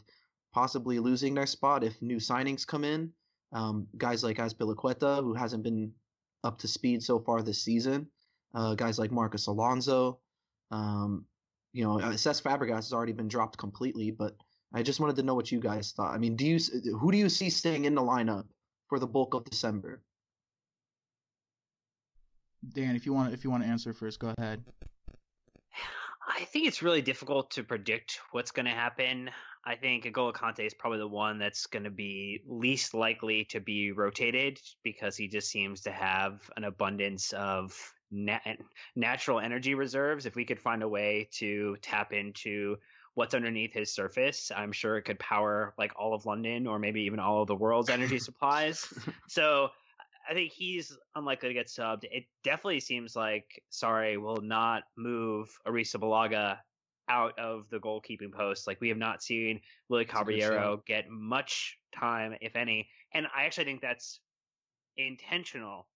possibly 0.53 0.99
losing 0.99 1.35
their 1.35 1.47
spot 1.47 1.85
if 1.85 2.01
new 2.03 2.17
signings 2.17 2.67
come 2.67 2.85
in. 2.85 3.13
Um, 3.53 3.87
guys 3.97 4.23
like 4.23 4.37
Azpilicueta, 4.37 5.23
who 5.23 5.33
hasn't 5.33 5.63
been 5.63 5.93
up 6.45 6.59
to 6.59 6.69
speed 6.69 7.03
so 7.03 7.19
far 7.19 7.43
this 7.43 7.63
season. 7.63 8.09
Uh, 8.55 8.75
guys 8.75 8.99
like 8.99 9.11
Marcos 9.11 9.47
Alonso. 9.47 10.21
Um, 10.71 11.25
you 11.73 11.85
know, 11.85 11.97
Cesc 11.97 12.43
Fabregas 12.43 12.77
has 12.77 12.93
already 12.93 13.13
been 13.13 13.29
dropped 13.29 13.59
completely, 13.59 14.11
but 14.11 14.37
I 14.75 14.83
just 14.83 15.01
wanted 15.01 15.17
to 15.17 15.23
know 15.23 15.35
what 15.35 15.53
you 15.53 15.61
guys 15.61 15.93
thought. 15.93 16.15
I 16.15 16.19
mean, 16.19 16.37
do 16.37 16.45
you 16.47 16.59
who 16.99 17.13
do 17.13 17.19
you 17.19 17.29
see 17.29 17.51
staying 17.51 17.85
in 17.85 17.95
the 17.95 18.03
lineup 18.03 18.47
for 18.89 18.99
the 18.99 19.07
bulk 19.07 19.35
of 19.35 19.45
December. 19.45 20.03
Dan, 22.75 22.97
if 22.97 23.07
you 23.07 23.13
want 23.13 23.33
if 23.33 23.45
you 23.45 23.51
want 23.51 23.63
to 23.63 23.69
answer 23.69 23.93
first, 23.93 24.19
go 24.19 24.33
ahead. 24.37 24.65
I 26.29 26.45
think 26.45 26.67
it's 26.67 26.83
really 26.83 27.03
difficult 27.03 27.53
to 27.53 27.63
predict 27.63 28.21
what's 28.33 28.51
going 28.51 28.67
to 28.67 28.73
happen. 28.73 29.31
I 29.65 29.77
think 29.77 30.05
N'Golo 30.05 30.33
Kante 30.33 30.67
is 30.67 30.75
probably 30.75 30.99
the 30.99 31.09
one 31.09 31.39
that's 31.39 31.67
going 31.67 31.85
to 31.85 31.91
be 31.91 32.43
least 32.47 32.95
likely 32.95 33.47
to 33.47 33.61
be 33.61 33.93
rotated 33.93 34.61
because 34.83 35.17
he 35.17 35.29
just 35.29 35.49
seems 35.51 35.83
to 35.83 35.93
have 35.93 36.41
an 36.57 36.65
abundance 36.65 37.33
of 37.33 37.73
nat- 38.11 38.59
natural 38.95 39.41
energy 39.41 39.75
reserves. 39.75 40.27
If 40.27 40.37
we 40.37 40.45
could 40.45 40.61
find 40.61 40.83
a 40.83 40.89
way 40.89 41.29
to 41.39 41.77
tap 41.83 42.13
into 42.13 42.77
what's 43.17 43.35
underneath 43.35 43.73
his 43.73 43.91
surface. 43.91 44.53
I'm 44.55 44.73
sure 44.73 44.99
it 44.99 45.03
could 45.03 45.19
power 45.19 45.73
like 45.79 45.93
all 45.99 46.13
of 46.13 46.27
London 46.27 46.67
or 46.67 46.79
maybe 46.79 47.01
even 47.01 47.19
all 47.19 47.41
of 47.41 47.49
the 47.49 47.55
world's 47.55 47.89
energy 47.89 48.19
supplies. 48.19 48.87
so 49.27 49.71
I 50.29 50.35
think 50.35 50.53
he's 50.53 50.97
unlikely 51.15 51.49
to 51.49 51.55
get 51.55 51.69
subbed. 51.69 52.05
It 52.05 52.27
definitely 52.45 52.81
seems 52.81 53.17
like 53.17 53.63
Sarri 53.73 54.21
will 54.21 54.43
not 54.43 54.83
move 54.99 55.49
Arrizabalaga 55.67 56.59
out 57.09 57.39
of 57.39 57.71
the 57.71 57.79
goalkeeping 57.79 58.33
post. 58.33 58.67
Like 58.67 58.83
we 58.83 58.91
have 58.91 58.99
not 58.99 59.23
seen 59.23 59.63
Willy 59.89 60.05
Caballero 60.05 60.83
get 60.87 61.09
much 61.09 61.79
time, 61.99 62.35
if 62.43 62.55
any. 62.55 62.87
And 63.15 63.27
I 63.35 63.45
actually 63.45 63.65
think 63.65 63.81
that's 63.81 64.21
intentional 64.99 65.87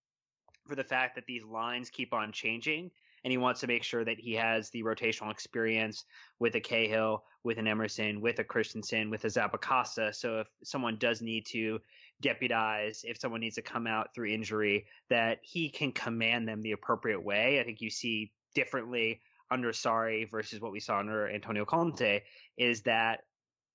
for 0.67 0.73
the 0.73 0.83
fact 0.83 1.13
that 1.15 1.27
these 1.27 1.43
lines 1.43 1.91
keep 1.91 2.13
on 2.13 2.31
changing 2.31 2.89
and 3.23 3.31
he 3.31 3.37
wants 3.37 3.61
to 3.61 3.67
make 3.67 3.83
sure 3.83 4.03
that 4.03 4.19
he 4.19 4.33
has 4.33 4.69
the 4.69 4.83
rotational 4.83 5.31
experience 5.31 6.05
with 6.39 6.55
a 6.55 6.59
Cahill, 6.59 7.23
with 7.43 7.57
an 7.57 7.67
Emerson, 7.67 8.21
with 8.21 8.39
a 8.39 8.43
Christensen, 8.43 9.09
with 9.09 9.25
a 9.25 9.27
Zappacosta. 9.27 10.13
So 10.13 10.39
if 10.39 10.47
someone 10.63 10.97
does 10.97 11.21
need 11.21 11.45
to 11.47 11.79
deputize, 12.21 13.01
if 13.03 13.19
someone 13.19 13.41
needs 13.41 13.55
to 13.55 13.61
come 13.61 13.87
out 13.87 14.13
through 14.13 14.29
injury, 14.29 14.85
that 15.09 15.39
he 15.43 15.69
can 15.69 15.91
command 15.91 16.47
them 16.47 16.61
the 16.61 16.71
appropriate 16.71 17.23
way. 17.23 17.59
I 17.59 17.63
think 17.63 17.81
you 17.81 17.89
see 17.89 18.31
differently 18.55 19.21
under 19.49 19.71
Sarri 19.71 20.29
versus 20.29 20.61
what 20.61 20.71
we 20.71 20.79
saw 20.79 20.99
under 20.99 21.29
Antonio 21.29 21.65
Conte 21.65 22.21
is 22.57 22.81
that 22.83 23.21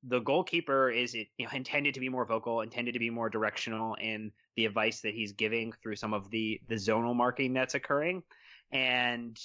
the 0.02 0.20
goalkeeper 0.20 0.90
is 0.90 1.14
you 1.14 1.26
know, 1.38 1.48
intended 1.52 1.94
to 1.94 2.00
be 2.00 2.08
more 2.08 2.24
vocal, 2.24 2.60
intended 2.60 2.92
to 2.92 2.98
be 2.98 3.10
more 3.10 3.28
directional 3.28 3.94
in 3.94 4.30
the 4.56 4.64
advice 4.64 5.00
that 5.00 5.14
he's 5.14 5.32
giving 5.32 5.72
through 5.82 5.96
some 5.96 6.14
of 6.14 6.30
the 6.30 6.60
the 6.68 6.76
zonal 6.76 7.14
marking 7.14 7.52
that's 7.52 7.74
occurring 7.74 8.22
and 8.72 9.38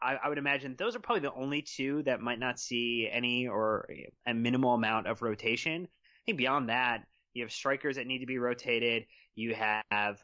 I, 0.00 0.16
I, 0.22 0.28
would 0.28 0.38
imagine 0.38 0.76
those 0.78 0.94
are 0.94 1.00
probably 1.00 1.22
the 1.22 1.32
only 1.32 1.62
two 1.62 2.02
that 2.04 2.20
might 2.20 2.38
not 2.38 2.60
see 2.60 3.08
any 3.10 3.48
or 3.48 3.88
a 4.26 4.34
minimal 4.34 4.74
amount 4.74 5.06
of 5.06 5.22
rotation. 5.22 5.84
I 5.84 6.20
think 6.26 6.38
beyond 6.38 6.68
that, 6.68 7.04
you 7.34 7.42
have 7.42 7.52
strikers 7.52 7.96
that 7.96 8.06
need 8.06 8.20
to 8.20 8.26
be 8.26 8.38
rotated. 8.38 9.06
You 9.34 9.54
have 9.54 10.22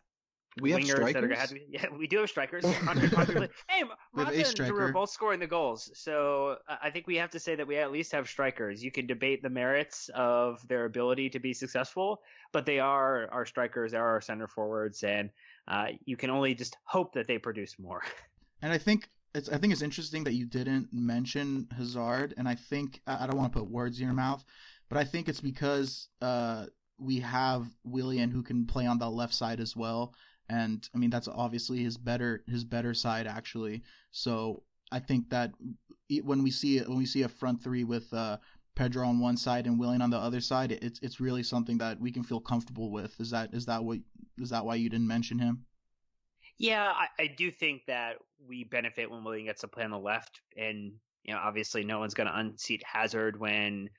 we 0.61 0.71
have 0.71 0.85
strikers. 0.85 1.15
That 1.15 1.25
are, 1.25 1.35
have 1.35 1.49
to. 1.51 1.59
yeah, 1.69 1.87
we 1.97 2.07
do 2.07 2.19
have 2.19 2.29
strikers. 2.29 2.65
hey, 3.69 3.83
Morata 4.13 4.37
and 4.37 4.47
Giroud 4.47 4.81
are 4.81 4.93
both 4.93 5.11
scoring 5.11 5.41
the 5.41 5.47
goals, 5.47 5.91
so 5.95 6.57
I 6.69 6.91
think 6.91 7.07
we 7.07 7.17
have 7.17 7.31
to 7.31 7.41
say 7.41 7.57
that 7.57 7.67
we 7.67 7.77
at 7.77 7.91
least 7.91 8.13
have 8.13 8.29
strikers. 8.29 8.83
You 8.83 8.93
can 8.93 9.07
debate 9.07 9.43
the 9.43 9.51
merits 9.51 10.11
of 10.15 10.67
their 10.69 10.85
ability 10.85 11.31
to 11.31 11.41
be 11.41 11.53
successful, 11.53 12.23
but 12.53 12.67
they 12.67 12.79
are 12.79 13.29
our 13.33 13.45
strikers. 13.47 13.93
They 13.93 13.99
are 13.99 14.11
our 14.11 14.21
center 14.21 14.47
forwards, 14.47 15.03
and 15.03 15.31
uh, 15.67 15.87
you 16.05 16.17
can 16.17 16.31
only 16.31 16.55
just 16.55 16.77
hope 16.85 17.15
that 17.15 17.27
they 17.27 17.39
produce 17.39 17.77
more. 17.79 18.03
And 18.65 18.73
I 18.73 18.79
think 18.79 19.11
it's 19.35 19.51
I 19.51 19.59
think 19.59 19.75
it's 19.75 19.83
interesting 19.83 20.25
that 20.25 20.33
you 20.33 20.47
didn't 20.47 20.89
mention 20.91 21.69
Hazard, 21.77 22.33
and 22.39 22.49
I 22.49 22.55
think 22.55 23.03
I 23.07 23.27
don't 23.27 23.37
want 23.37 23.53
to 23.53 23.59
put 23.59 23.69
words 23.71 24.01
in 24.01 24.07
your 24.07 24.15
mouth, 24.15 24.43
but 24.89 24.97
I 24.97 25.05
think 25.05 25.29
it's 25.29 25.43
because 25.43 26.09
uh, 26.23 26.65
we 26.97 27.21
have 27.21 27.67
Willian 27.85 28.31
who 28.31 28.43
can 28.43 28.65
play 28.65 28.87
on 28.87 28.99
the 28.99 29.11
left 29.11 29.35
side 29.35 29.61
as 29.61 29.77
well, 29.77 30.15
and 30.49 30.89
I 30.95 30.99
mean 30.99 31.11
that's 31.11 31.29
obviously 31.29 31.83
his 31.83 31.99
better 31.99 32.43
his 32.49 32.65
better 32.65 32.95
side 32.95 33.27
actually. 33.27 33.83
So 34.13 34.63
I 34.91 34.99
think 34.99 35.29
that 35.29 35.53
when 36.23 36.43
we 36.43 36.51
see 36.51 36.79
when 36.79 36.97
we 36.97 37.05
see 37.05 37.21
a 37.21 37.29
front 37.29 37.63
three 37.63 37.85
with 37.85 38.11
uh, 38.15 38.39
Pedro 38.77 39.07
on 39.07 39.21
one 39.21 39.37
side 39.37 39.67
and 39.67 39.79
Willian 39.79 40.01
on 40.01 40.09
the 40.09 40.17
other 40.17 40.41
side, 40.41 40.73
it's 40.73 41.01
it's 41.01 41.21
really 41.21 41.43
something 41.43 41.77
that 41.79 42.01
we 42.01 42.11
can 42.11 42.23
feel 42.23 42.41
comfortable 42.41 42.91
with. 42.91 43.21
Is 43.21 43.29
that 43.29 43.53
is 43.53 43.67
that 43.67 43.85
what 43.85 43.99
is 44.39 44.49
that 44.49 44.65
why 44.65 44.77
you 44.77 44.89
didn't 44.89 45.07
mention 45.07 45.39
him? 45.39 45.67
Yeah, 46.59 46.85
I, 46.85 47.23
I 47.23 47.27
do 47.27 47.51
think 47.51 47.83
that 47.87 48.17
we 48.47 48.65
benefit 48.65 49.11
when 49.11 49.25
Willian 49.25 49.47
gets 49.47 49.63
to 49.63 49.69
play 49.69 49.85
on 49.85 49.91
the 49.91 49.99
left, 49.99 50.41
and 50.57 50.93
you 51.23 51.35
know, 51.35 51.41
obviously, 51.43 51.85
no 51.85 51.99
one's 51.99 52.15
going 52.15 52.29
to 52.29 52.39
unseat 52.39 52.83
Hazard 52.85 53.39
when 53.39 53.91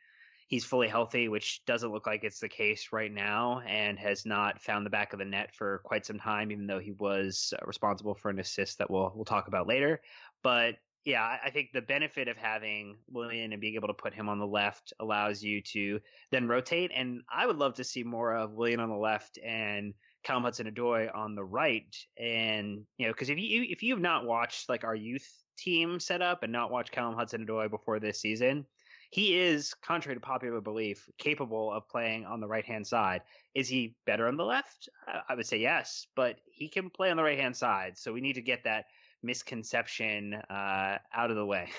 he's 0.48 0.64
fully 0.64 0.88
healthy, 0.88 1.28
which 1.28 1.66
doesn't 1.66 1.92
look 1.92 2.06
like 2.06 2.24
it's 2.24 2.40
the 2.40 2.48
case 2.48 2.90
right 2.92 3.12
now, 3.12 3.62
and 3.68 3.98
has 4.00 4.26
not 4.26 4.62
found 4.62 4.86
the 4.86 4.92
back 4.92 5.12
of 5.12 5.20
the 5.20 5.26
net 5.26 5.54
for 5.56 5.82
quite 5.84 6.06
some 6.06 6.20
time, 6.20 6.52
even 6.52 6.68
though 6.68 6.80
he 6.80 6.92
was 6.92 7.54
uh, 7.60 7.66
responsible 7.66 8.16
for 8.16 8.30
an 8.30 8.40
assist 8.40 8.78
that 8.78 8.90
we'll 8.90 9.12
we'll 9.16 9.26
talk 9.26 9.48
about 9.48 9.68
later. 9.68 10.02
But 10.44 10.76
yeah, 11.04 11.38
I 11.44 11.52
think 11.52 11.70
the 11.72 11.84
benefit 11.84 12.28
of 12.28 12.36
having 12.36 12.98
Willian 13.08 13.52
and 13.52 13.62
being 13.62 13.76
able 13.76 13.90
to 13.90 13.94
put 13.94 14.14
him 14.14 14.28
on 14.28 14.40
the 14.40 14.48
left 14.48 14.92
allows 15.00 15.44
you 15.44 15.62
to 15.62 16.00
then 16.32 16.48
rotate. 16.48 16.92
And 16.96 17.22
I 17.32 17.46
would 17.46 17.58
love 17.58 17.76
to 17.76 17.84
see 17.84 18.04
more 18.04 18.36
of 18.36 18.54
Willian 18.54 18.80
on 18.80 18.90
the 18.90 18.96
left 18.96 19.38
and 19.46 19.94
Callum 20.26 20.44
Hudson-Odoi 20.44 21.16
on 21.16 21.36
the 21.36 21.44
right, 21.44 21.96
and 22.18 22.84
you 22.98 23.06
know, 23.06 23.14
because 23.14 23.30
if 23.30 23.38
you 23.38 23.66
if 23.70 23.84
you 23.84 23.94
have 23.94 24.02
not 24.02 24.26
watched 24.26 24.68
like 24.68 24.84
our 24.84 24.96
youth 24.96 25.28
team 25.58 26.00
set 26.00 26.22
up 26.22 26.44
and 26.44 26.52
not 26.52 26.72
watched 26.72 26.92
Callum 26.92 27.16
Hudson-Odoi 27.16 27.70
before 27.70 28.00
this 28.00 28.20
season, 28.20 28.66
he 29.12 29.40
is, 29.40 29.74
contrary 29.76 30.16
to 30.16 30.20
popular 30.20 30.62
belief, 30.62 31.08
capable 31.18 31.72
of 31.72 31.88
playing 31.88 32.26
on 32.26 32.42
the 32.42 32.48
right 32.48 32.66
hand 32.66 32.86
side. 32.86 33.22
Is 33.54 33.70
he 33.70 33.96
better 34.06 34.28
on 34.28 34.36
the 34.36 34.44
left? 34.44 34.90
I 35.30 35.36
would 35.36 35.46
say 35.46 35.58
yes, 35.58 36.08
but 36.16 36.38
he 36.46 36.68
can 36.68 36.90
play 36.90 37.12
on 37.12 37.18
the 37.18 37.24
right 37.24 37.40
hand 37.40 37.56
side. 37.56 37.98
So 37.98 38.12
we 38.12 38.20
need 38.20 38.34
to 38.34 38.42
get 38.42 38.64
that 38.64 38.86
misconception 39.24 40.34
uh, 40.34 40.98
out 41.14 41.30
of 41.30 41.36
the 41.36 41.46
way. 41.46 41.70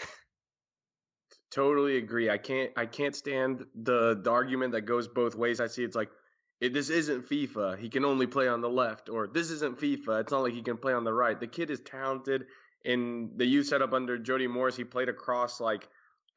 totally 1.50 1.98
agree. 1.98 2.30
I 2.30 2.38
can't 2.38 2.70
I 2.76 2.86
can't 2.86 3.14
stand 3.14 3.66
the 3.74 4.20
the 4.22 4.30
argument 4.30 4.72
that 4.72 4.82
goes 4.82 5.08
both 5.08 5.34
ways. 5.34 5.60
I 5.60 5.66
see 5.66 5.82
it's 5.84 5.96
like 5.96 6.10
it, 6.60 6.72
this 6.72 6.90
isn't 6.90 7.28
FIFA. 7.28 7.78
He 7.78 7.88
can 7.88 8.04
only 8.04 8.26
play 8.26 8.48
on 8.48 8.60
the 8.60 8.68
left, 8.68 9.08
or 9.08 9.26
this 9.26 9.50
isn't 9.50 9.78
FIFA. 9.78 10.20
It's 10.20 10.32
not 10.32 10.42
like 10.42 10.54
he 10.54 10.62
can 10.62 10.78
play 10.78 10.92
on 10.92 11.04
the 11.04 11.12
right. 11.12 11.38
The 11.38 11.46
kid 11.46 11.70
is 11.70 11.80
talented. 11.80 12.46
In 12.84 13.32
the 13.36 13.44
youth 13.44 13.66
setup 13.66 13.92
under 13.92 14.16
Jody 14.16 14.46
Morris, 14.46 14.76
he 14.76 14.84
played 14.84 15.08
across 15.08 15.60
like 15.60 15.88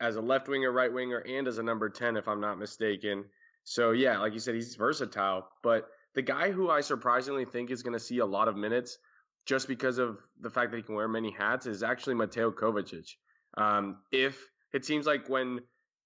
as 0.02 0.16
a 0.16 0.22
left 0.22 0.48
winger, 0.48 0.72
right 0.72 0.92
winger, 0.92 1.20
and 1.20 1.48
as 1.48 1.58
a 1.58 1.64
number 1.64 1.90
ten, 1.90 2.18
if 2.18 2.28
I'm 2.28 2.42
not 2.42 2.58
mistaken. 2.58 3.26
So 3.64 3.92
yeah, 3.92 4.18
like 4.20 4.34
you 4.34 4.40
said, 4.40 4.56
he's 4.56 4.76
versatile. 4.76 5.48
But 5.62 5.88
the 6.16 6.22
guy 6.22 6.52
who 6.52 6.70
I 6.70 6.82
surprisingly 6.82 7.46
think 7.46 7.70
is 7.70 7.84
going 7.84 7.94
to 7.94 8.00
see 8.00 8.18
a 8.18 8.26
lot 8.26 8.48
of 8.48 8.56
minutes, 8.56 8.98
just 9.46 9.68
because 9.68 10.00
of 10.00 10.18
the 10.42 10.50
fact 10.50 10.72
that 10.72 10.78
he 10.78 10.84
can 10.84 10.96
wear 10.96 11.08
many 11.08 11.32
hats, 11.32 11.66
is 11.66 11.84
actually 11.84 12.16
Mateo 12.16 12.52
Kovacic. 12.52 13.12
Um, 13.58 13.98
if 14.12 14.44
it 14.74 14.86
seems 14.86 15.06
like 15.06 15.30
when 15.30 15.60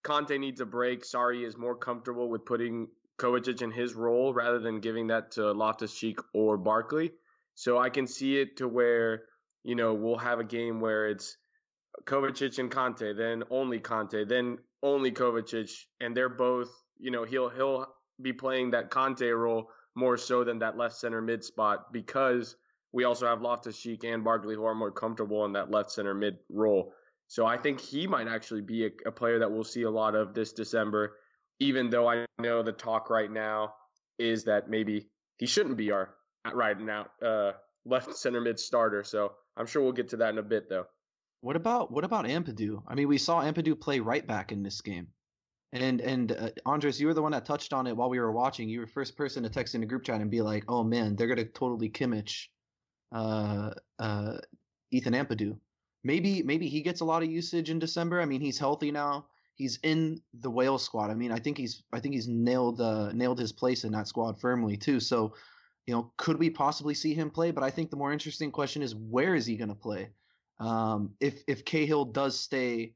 Kante 0.04 0.40
needs 0.40 0.60
a 0.60 0.66
break, 0.66 1.04
Sarri 1.04 1.48
is 1.48 1.58
more 1.58 1.76
comfortable 1.76 2.30
with 2.30 2.46
putting 2.46 2.88
Kovacic 3.24 3.62
in 3.62 3.72
his 3.72 3.94
role 3.94 4.34
rather 4.34 4.60
than 4.60 4.82
giving 4.82 5.08
that 5.08 5.32
to 5.32 5.52
Loftus 5.54 5.96
Cheek 5.96 6.20
or 6.34 6.58
Barkley. 6.58 7.12
So 7.56 7.78
I 7.78 7.90
can 7.90 8.06
see 8.06 8.38
it 8.38 8.58
to 8.58 8.68
where, 8.68 9.24
you 9.64 9.76
know, 9.76 9.94
we'll 9.94 10.18
have 10.18 10.40
a 10.40 10.44
game 10.44 10.82
where 10.82 11.08
it's 11.08 11.38
Kovacic 12.06 12.60
and 12.60 12.70
Kante, 12.70 13.16
then 13.16 13.44
only 13.50 13.80
Kante, 13.80 14.28
then 14.28 14.58
only 14.82 15.12
Kovacic, 15.12 15.72
and 16.02 16.18
they're 16.18 16.28
both, 16.28 16.70
you 17.00 17.12
know, 17.12 17.24
he'll 17.24 17.50
he'll 17.50 17.88
be 18.22 18.34
playing 18.34 18.72
that 18.72 18.92
Kante 18.92 19.38
role 19.38 19.70
more 19.96 20.18
so 20.18 20.44
than 20.44 20.60
that 20.60 20.78
left 20.78 20.96
center 20.96 21.22
mid 21.22 21.44
spot 21.44 21.94
because 21.94 22.56
we 22.92 23.06
also 23.06 23.26
have 23.26 23.42
Loftus 23.42 23.80
Cheek 23.80 24.04
and 24.04 24.24
Barkley 24.24 24.56
who 24.56 24.66
are 24.66 24.76
more 24.76 24.92
comfortable 24.92 25.46
in 25.46 25.54
that 25.54 25.72
left 25.72 25.92
center 25.92 26.14
mid 26.14 26.38
role. 26.50 26.94
So 27.28 27.46
I 27.46 27.58
think 27.58 27.80
he 27.80 28.06
might 28.06 28.28
actually 28.28 28.62
be 28.62 28.86
a, 28.86 28.90
a 29.08 29.12
player 29.12 29.40
that 29.40 29.52
we'll 29.52 29.64
see 29.64 29.84
a 29.84 29.90
lot 29.90 30.14
of 30.14 30.34
this 30.34 30.52
December, 30.54 31.16
even 31.60 31.90
though 31.90 32.08
I 32.10 32.26
know 32.40 32.64
the 32.64 32.72
talk 32.72 33.10
right 33.10 33.32
now 33.32 33.74
is 34.20 34.46
that 34.46 34.70
maybe 34.70 35.08
he 35.38 35.46
shouldn't 35.46 35.78
be 35.78 35.92
our 35.92 36.10
right 36.54 36.80
now 36.80 37.08
uh, 37.22 37.52
left 37.86 38.16
center 38.18 38.42
mid 38.42 38.60
starter. 38.60 39.04
So 39.04 39.34
I'm 39.58 39.66
sure 39.66 39.82
we'll 39.82 39.92
get 39.92 40.10
to 40.10 40.18
that 40.18 40.30
in 40.30 40.38
a 40.38 40.44
bit 40.44 40.70
though. 40.70 40.86
What 41.42 41.56
about 41.56 41.92
what 41.92 42.04
about 42.04 42.26
Ampadu? 42.26 42.82
I 42.88 42.96
mean, 42.96 43.08
we 43.08 43.18
saw 43.18 43.42
Ampadu 43.42 43.80
play 43.80 44.00
right 44.00 44.26
back 44.26 44.52
in 44.52 44.64
this 44.64 44.80
game, 44.82 45.08
and 45.74 46.00
and 46.00 46.32
uh, 46.32 46.50
Andres, 46.66 47.02
you 47.02 47.08
were 47.08 47.14
the 47.14 47.22
one 47.22 47.34
that 47.34 47.46
touched 47.46 47.74
on 47.74 47.86
it 47.86 47.98
while 47.98 48.10
we 48.10 48.20
were 48.20 48.32
watching. 48.32 48.70
You 48.70 48.80
were 48.80 48.88
first 48.88 49.18
person 49.18 49.44
to 49.44 49.50
text 49.50 49.76
in 49.76 49.82
the 49.82 49.88
group 49.88 50.04
chat 50.04 50.22
and 50.22 50.32
be 50.32 50.42
like, 50.42 50.64
"Oh 50.70 50.84
man, 50.84 51.16
they're 51.16 51.28
gonna 51.28 51.44
totally 51.44 51.90
Kimmich, 51.90 52.48
uh, 53.12 53.72
uh, 54.00 54.38
Ethan 54.92 55.14
Ampadu." 55.14 55.58
Maybe 56.06 56.44
maybe 56.44 56.70
he 56.70 56.82
gets 56.82 57.02
a 57.02 57.06
lot 57.06 57.24
of 57.24 57.30
usage 57.30 57.70
in 57.70 57.80
December. 57.80 58.22
I 58.22 58.26
mean, 58.26 58.40
he's 58.40 58.58
healthy 58.60 58.92
now. 58.92 59.26
He's 59.56 59.80
in 59.84 60.22
the 60.34 60.50
Wales 60.50 60.84
squad. 60.84 61.12
I 61.12 61.14
mean, 61.14 61.32
I 61.32 61.38
think 61.38 61.58
he's 61.58 61.84
I 61.94 62.00
think 62.00 62.16
he's 62.16 62.28
nailed 62.28 62.82
uh, 62.82 63.12
nailed 63.14 63.40
his 63.40 63.52
place 63.52 63.84
in 63.84 63.92
that 63.92 64.08
squad 64.08 64.40
firmly 64.40 64.78
too. 64.78 65.00
So, 65.00 65.36
you 65.86 65.94
know, 65.94 66.12
could 66.18 66.40
we 66.40 66.50
possibly 66.50 66.94
see 66.94 67.14
him 67.14 67.30
play? 67.30 67.52
But 67.52 67.64
I 67.64 67.70
think 67.70 67.90
the 67.90 67.98
more 67.98 68.12
interesting 68.12 68.52
question 68.52 68.82
is 68.82 68.96
where 68.96 69.36
is 69.36 69.46
he 69.46 69.56
going 69.56 69.70
to 69.70 69.76
play? 69.76 70.10
Um, 70.60 71.12
if 71.20 71.44
if 71.48 71.66
Cahill 71.66 72.06
does 72.06 72.40
stay 72.40 72.94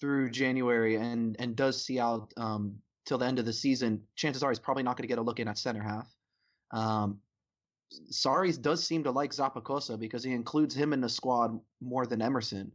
through 0.00 0.30
January 0.30 0.96
and 0.96 1.36
and 1.38 1.56
does 1.56 1.82
see 1.82 1.98
out 1.98 2.32
um, 2.36 2.76
till 3.06 3.18
the 3.18 3.26
end 3.26 3.38
of 3.38 3.44
the 3.44 3.52
season, 3.52 4.02
chances 4.16 4.42
are 4.42 4.50
he's 4.50 4.58
probably 4.58 4.82
not 4.82 4.96
going 4.96 5.04
to 5.04 5.08
get 5.08 5.18
a 5.18 5.22
look 5.22 5.40
in 5.40 5.48
at 5.48 5.58
center 5.58 5.82
half. 5.82 6.08
Um, 6.72 7.18
does 8.58 8.84
seem 8.84 9.04
to 9.04 9.10
like 9.10 9.32
Zappacosta 9.32 9.98
because 9.98 10.22
he 10.22 10.32
includes 10.32 10.74
him 10.74 10.92
in 10.92 11.00
the 11.00 11.08
squad 11.08 11.58
more 11.80 12.06
than 12.06 12.20
Emerson, 12.20 12.70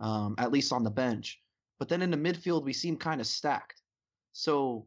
um, 0.00 0.34
at 0.38 0.52
least 0.52 0.72
on 0.72 0.82
the 0.84 0.90
bench. 0.90 1.40
But 1.78 1.88
then 1.88 2.02
in 2.02 2.10
the 2.10 2.16
midfield, 2.16 2.64
we 2.64 2.72
seem 2.72 2.96
kind 2.96 3.20
of 3.20 3.26
stacked. 3.26 3.82
So 4.32 4.86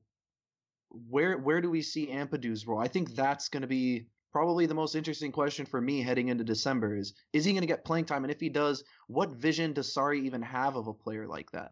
where 1.09 1.37
where 1.37 1.61
do 1.61 1.69
we 1.69 1.81
see 1.81 2.07
Ampadu's 2.07 2.67
role? 2.67 2.79
I 2.79 2.87
think 2.87 3.15
that's 3.15 3.49
going 3.49 3.61
to 3.61 3.67
be 3.67 4.07
probably 4.31 4.65
the 4.65 4.73
most 4.73 4.95
interesting 4.95 5.31
question 5.31 5.65
for 5.65 5.81
me 5.81 6.01
heading 6.01 6.29
into 6.29 6.43
December 6.43 6.95
is 6.95 7.13
is 7.33 7.45
he 7.45 7.51
going 7.51 7.61
to 7.61 7.67
get 7.67 7.83
playing 7.83 8.05
time 8.05 8.23
and 8.23 8.31
if 8.31 8.39
he 8.39 8.49
does 8.49 8.83
what 9.07 9.31
vision 9.31 9.73
does 9.73 9.93
Sarri 9.93 10.23
even 10.23 10.41
have 10.41 10.75
of 10.75 10.87
a 10.87 10.93
player 10.93 11.27
like 11.27 11.51
that 11.51 11.71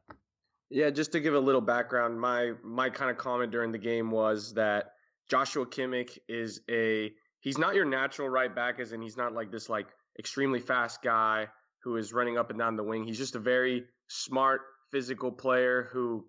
yeah 0.70 0.90
just 0.90 1.12
to 1.14 1.20
give 1.20 1.34
a 1.34 1.40
little 1.40 1.62
background 1.62 2.20
my 2.20 2.52
my 2.64 2.90
kind 2.90 3.10
of 3.10 3.18
comment 3.18 3.52
during 3.52 3.72
the 3.72 3.78
game 3.78 4.12
was 4.12 4.54
that 4.54 4.94
Joshua 5.30 5.66
Kimmich 5.66 6.18
is 6.28 6.62
a 6.70 7.12
he's 7.40 7.58
not 7.58 7.76
your 7.76 7.86
natural 7.86 8.28
right 8.28 8.54
back 8.54 8.80
as 8.80 8.92
in 8.92 9.02
he's 9.02 9.18
not 9.18 9.34
like 9.34 9.52
this 9.52 9.70
like 9.70 9.88
extremely 10.18 10.60
fast 10.60 11.02
guy 11.02 11.48
who 11.84 11.96
is 11.96 12.12
running 12.12 12.38
up 12.38 12.50
and 12.50 12.60
down 12.60 12.76
the 12.76 12.84
wing 12.84 13.06
he's 13.06 13.18
just 13.18 13.36
a 13.36 13.40
very 13.40 13.86
smart 14.08 14.62
physical 14.92 15.32
player 15.32 15.90
who 15.92 16.26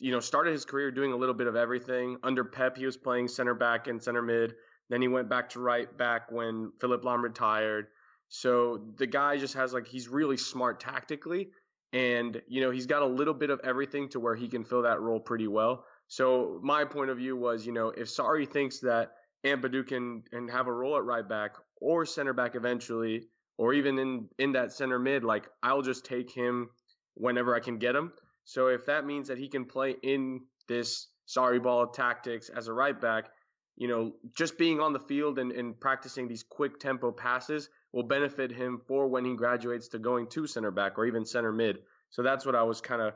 you 0.00 0.12
know 0.12 0.20
started 0.20 0.52
his 0.52 0.64
career 0.64 0.90
doing 0.90 1.12
a 1.12 1.16
little 1.16 1.34
bit 1.34 1.46
of 1.46 1.56
everything 1.56 2.16
under 2.22 2.44
Pep 2.44 2.76
he 2.76 2.86
was 2.86 2.96
playing 2.96 3.28
center 3.28 3.54
back 3.54 3.86
and 3.86 4.02
center 4.02 4.22
mid 4.22 4.54
then 4.90 5.00
he 5.00 5.08
went 5.08 5.28
back 5.28 5.50
to 5.50 5.60
right 5.60 5.96
back 5.96 6.30
when 6.30 6.72
Philipp 6.80 7.02
Lahm 7.02 7.22
retired. 7.22 7.88
So 8.28 8.92
the 8.96 9.06
guy 9.06 9.38
just 9.38 9.54
has 9.54 9.72
like 9.72 9.86
he's 9.86 10.08
really 10.08 10.36
smart 10.36 10.80
tactically, 10.80 11.50
and 11.92 12.40
you 12.48 12.60
know 12.60 12.70
he's 12.70 12.86
got 12.86 13.02
a 13.02 13.06
little 13.06 13.34
bit 13.34 13.50
of 13.50 13.60
everything 13.64 14.08
to 14.10 14.20
where 14.20 14.34
he 14.34 14.48
can 14.48 14.64
fill 14.64 14.82
that 14.82 15.00
role 15.00 15.20
pretty 15.20 15.46
well. 15.46 15.84
So 16.08 16.60
my 16.62 16.84
point 16.84 17.10
of 17.10 17.16
view 17.16 17.36
was, 17.36 17.64
you 17.66 17.72
know, 17.72 17.88
if 17.88 18.08
Sarri 18.08 18.48
thinks 18.48 18.80
that 18.80 19.12
Ampadu 19.44 19.86
can 19.86 20.22
and 20.32 20.50
have 20.50 20.66
a 20.66 20.72
role 20.72 20.96
at 20.96 21.04
right 21.04 21.26
back 21.26 21.52
or 21.80 22.04
center 22.04 22.32
back 22.32 22.54
eventually, 22.54 23.28
or 23.56 23.72
even 23.72 23.98
in 23.98 24.28
in 24.38 24.52
that 24.52 24.72
center 24.72 24.98
mid, 24.98 25.24
like 25.24 25.48
I'll 25.62 25.82
just 25.82 26.04
take 26.04 26.30
him 26.30 26.70
whenever 27.14 27.54
I 27.54 27.60
can 27.60 27.78
get 27.78 27.94
him. 27.94 28.12
So 28.44 28.68
if 28.68 28.86
that 28.86 29.06
means 29.06 29.28
that 29.28 29.38
he 29.38 29.48
can 29.48 29.64
play 29.64 29.96
in 30.02 30.42
this 30.68 31.08
Sarri 31.26 31.62
ball 31.62 31.86
tactics 31.88 32.50
as 32.50 32.68
a 32.68 32.72
right 32.72 32.98
back, 32.98 33.30
you 33.76 33.88
know, 33.88 34.12
just 34.36 34.58
being 34.58 34.80
on 34.80 34.92
the 34.92 35.00
field 35.00 35.38
and, 35.38 35.50
and 35.50 35.78
practicing 35.80 36.28
these 36.28 36.44
quick 36.48 36.78
tempo 36.78 37.10
passes 37.10 37.68
will 37.92 38.04
benefit 38.04 38.52
him 38.52 38.80
for 38.86 39.08
when 39.08 39.24
he 39.24 39.34
graduates 39.34 39.88
to 39.88 39.98
going 39.98 40.28
to 40.28 40.46
center 40.46 40.70
back 40.70 40.98
or 40.98 41.06
even 41.06 41.24
center 41.24 41.52
mid. 41.52 41.78
So 42.10 42.22
that's 42.22 42.46
what 42.46 42.54
I 42.54 42.62
was 42.62 42.80
kind 42.80 43.02
of 43.02 43.14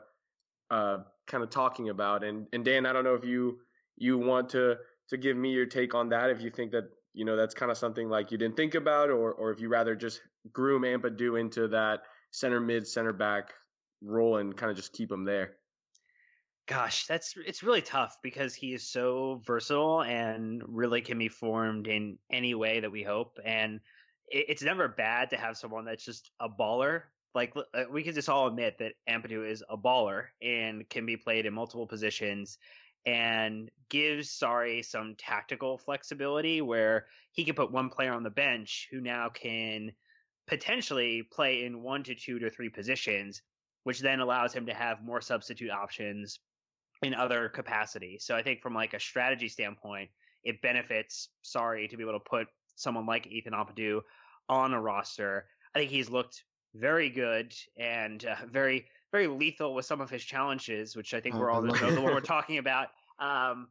uh, 0.71 1.03
kind 1.27 1.43
of 1.43 1.49
talking 1.49 1.89
about. 1.89 2.23
And 2.23 2.47
and 2.51 2.65
Dan, 2.65 2.85
I 2.85 2.93
don't 2.93 3.03
know 3.03 3.15
if 3.15 3.25
you 3.25 3.59
you 3.97 4.17
want 4.17 4.49
to 4.49 4.75
to 5.09 5.17
give 5.17 5.37
me 5.37 5.51
your 5.51 5.65
take 5.65 5.95
on 5.95 6.09
that. 6.09 6.29
If 6.29 6.41
you 6.41 6.49
think 6.49 6.71
that 6.71 6.89
you 7.13 7.25
know 7.25 7.37
that's 7.37 7.53
kind 7.53 7.71
of 7.71 7.77
something 7.77 8.09
like 8.09 8.31
you 8.31 8.37
didn't 8.37 8.57
think 8.57 8.75
about, 8.75 9.09
or 9.09 9.31
or 9.31 9.51
if 9.51 9.61
you 9.61 9.69
rather 9.69 9.95
just 9.95 10.19
groom 10.51 10.81
Ampadu 10.81 11.39
into 11.39 11.69
that 11.69 12.01
center 12.31 12.59
mid 12.59 12.87
center 12.87 13.13
back 13.13 13.53
role 14.01 14.37
and 14.37 14.55
kind 14.55 14.69
of 14.71 14.77
just 14.77 14.93
keep 14.93 15.11
him 15.11 15.25
there. 15.25 15.55
Gosh, 16.67 17.05
that's 17.07 17.33
it's 17.45 17.63
really 17.63 17.81
tough 17.81 18.17
because 18.21 18.53
he 18.53 18.73
is 18.73 18.87
so 18.87 19.41
versatile 19.45 20.03
and 20.03 20.61
really 20.67 21.01
can 21.01 21.17
be 21.17 21.27
formed 21.27 21.87
in 21.87 22.19
any 22.31 22.53
way 22.53 22.79
that 22.81 22.91
we 22.91 23.01
hope. 23.01 23.39
And 23.43 23.79
it, 24.27 24.45
it's 24.49 24.61
never 24.61 24.87
bad 24.87 25.31
to 25.31 25.37
have 25.37 25.57
someone 25.57 25.85
that's 25.85 26.05
just 26.05 26.29
a 26.39 26.47
baller. 26.47 27.03
Like 27.33 27.55
uh, 27.55 27.85
we 27.91 28.03
can 28.03 28.13
just 28.13 28.29
all 28.29 28.47
admit 28.47 28.77
that 28.79 28.93
Ampadu 29.09 29.49
is 29.49 29.63
a 29.67 29.77
baller 29.77 30.25
and 30.41 30.87
can 30.89 31.05
be 31.05 31.17
played 31.17 31.45
in 31.45 31.53
multiple 31.53 31.87
positions 31.87 32.59
and 33.05 33.69
gives 33.89 34.29
Sarri 34.29 34.85
some 34.85 35.15
tactical 35.17 35.77
flexibility 35.77 36.61
where 36.61 37.07
he 37.31 37.45
can 37.45 37.55
put 37.55 37.71
one 37.71 37.89
player 37.89 38.13
on 38.13 38.23
the 38.23 38.29
bench 38.29 38.87
who 38.91 39.01
now 39.01 39.29
can 39.29 39.91
potentially 40.47 41.23
play 41.31 41.63
in 41.63 41.81
one 41.81 42.03
to 42.03 42.15
two 42.15 42.39
to 42.39 42.49
three 42.49 42.69
positions, 42.69 43.41
which 43.89 44.01
then 44.01 44.19
allows 44.19 44.53
him 44.53 44.67
to 44.67 44.73
have 44.75 45.01
more 45.01 45.19
substitute 45.19 45.71
options 45.71 46.37
in 47.01 47.15
other 47.15 47.49
capacities. 47.49 48.23
So 48.23 48.35
I 48.35 48.43
think 48.43 48.61
from 48.61 48.75
like 48.75 48.93
a 48.93 48.99
strategy 48.99 49.49
standpoint, 49.49 50.11
it 50.43 50.61
benefits 50.61 51.29
Sarri 51.43 51.89
to 51.89 51.97
be 51.97 52.03
able 52.03 52.13
to 52.13 52.19
put 52.19 52.45
someone 52.75 53.07
like 53.07 53.25
Ethan 53.25 53.53
Ampadu 53.53 54.01
on 54.47 54.75
a 54.75 54.79
roster. 54.79 55.47
I 55.73 55.79
think 55.79 55.89
he's 55.89 56.07
looked 56.07 56.43
very 56.75 57.09
good 57.09 57.51
and 57.79 58.23
uh, 58.23 58.35
very 58.51 58.85
very 59.11 59.25
lethal 59.25 59.73
with 59.73 59.87
some 59.87 60.01
of 60.01 60.11
his 60.11 60.23
challenges, 60.23 60.95
which 60.95 61.15
I 61.15 61.19
think 61.19 61.33
we're 61.33 61.49
all 61.49 61.63
the, 61.63 61.71
the 61.71 61.99
one 61.99 62.13
we're 62.13 62.19
talking 62.37 62.59
about. 62.59 62.89
Um, 63.17 63.69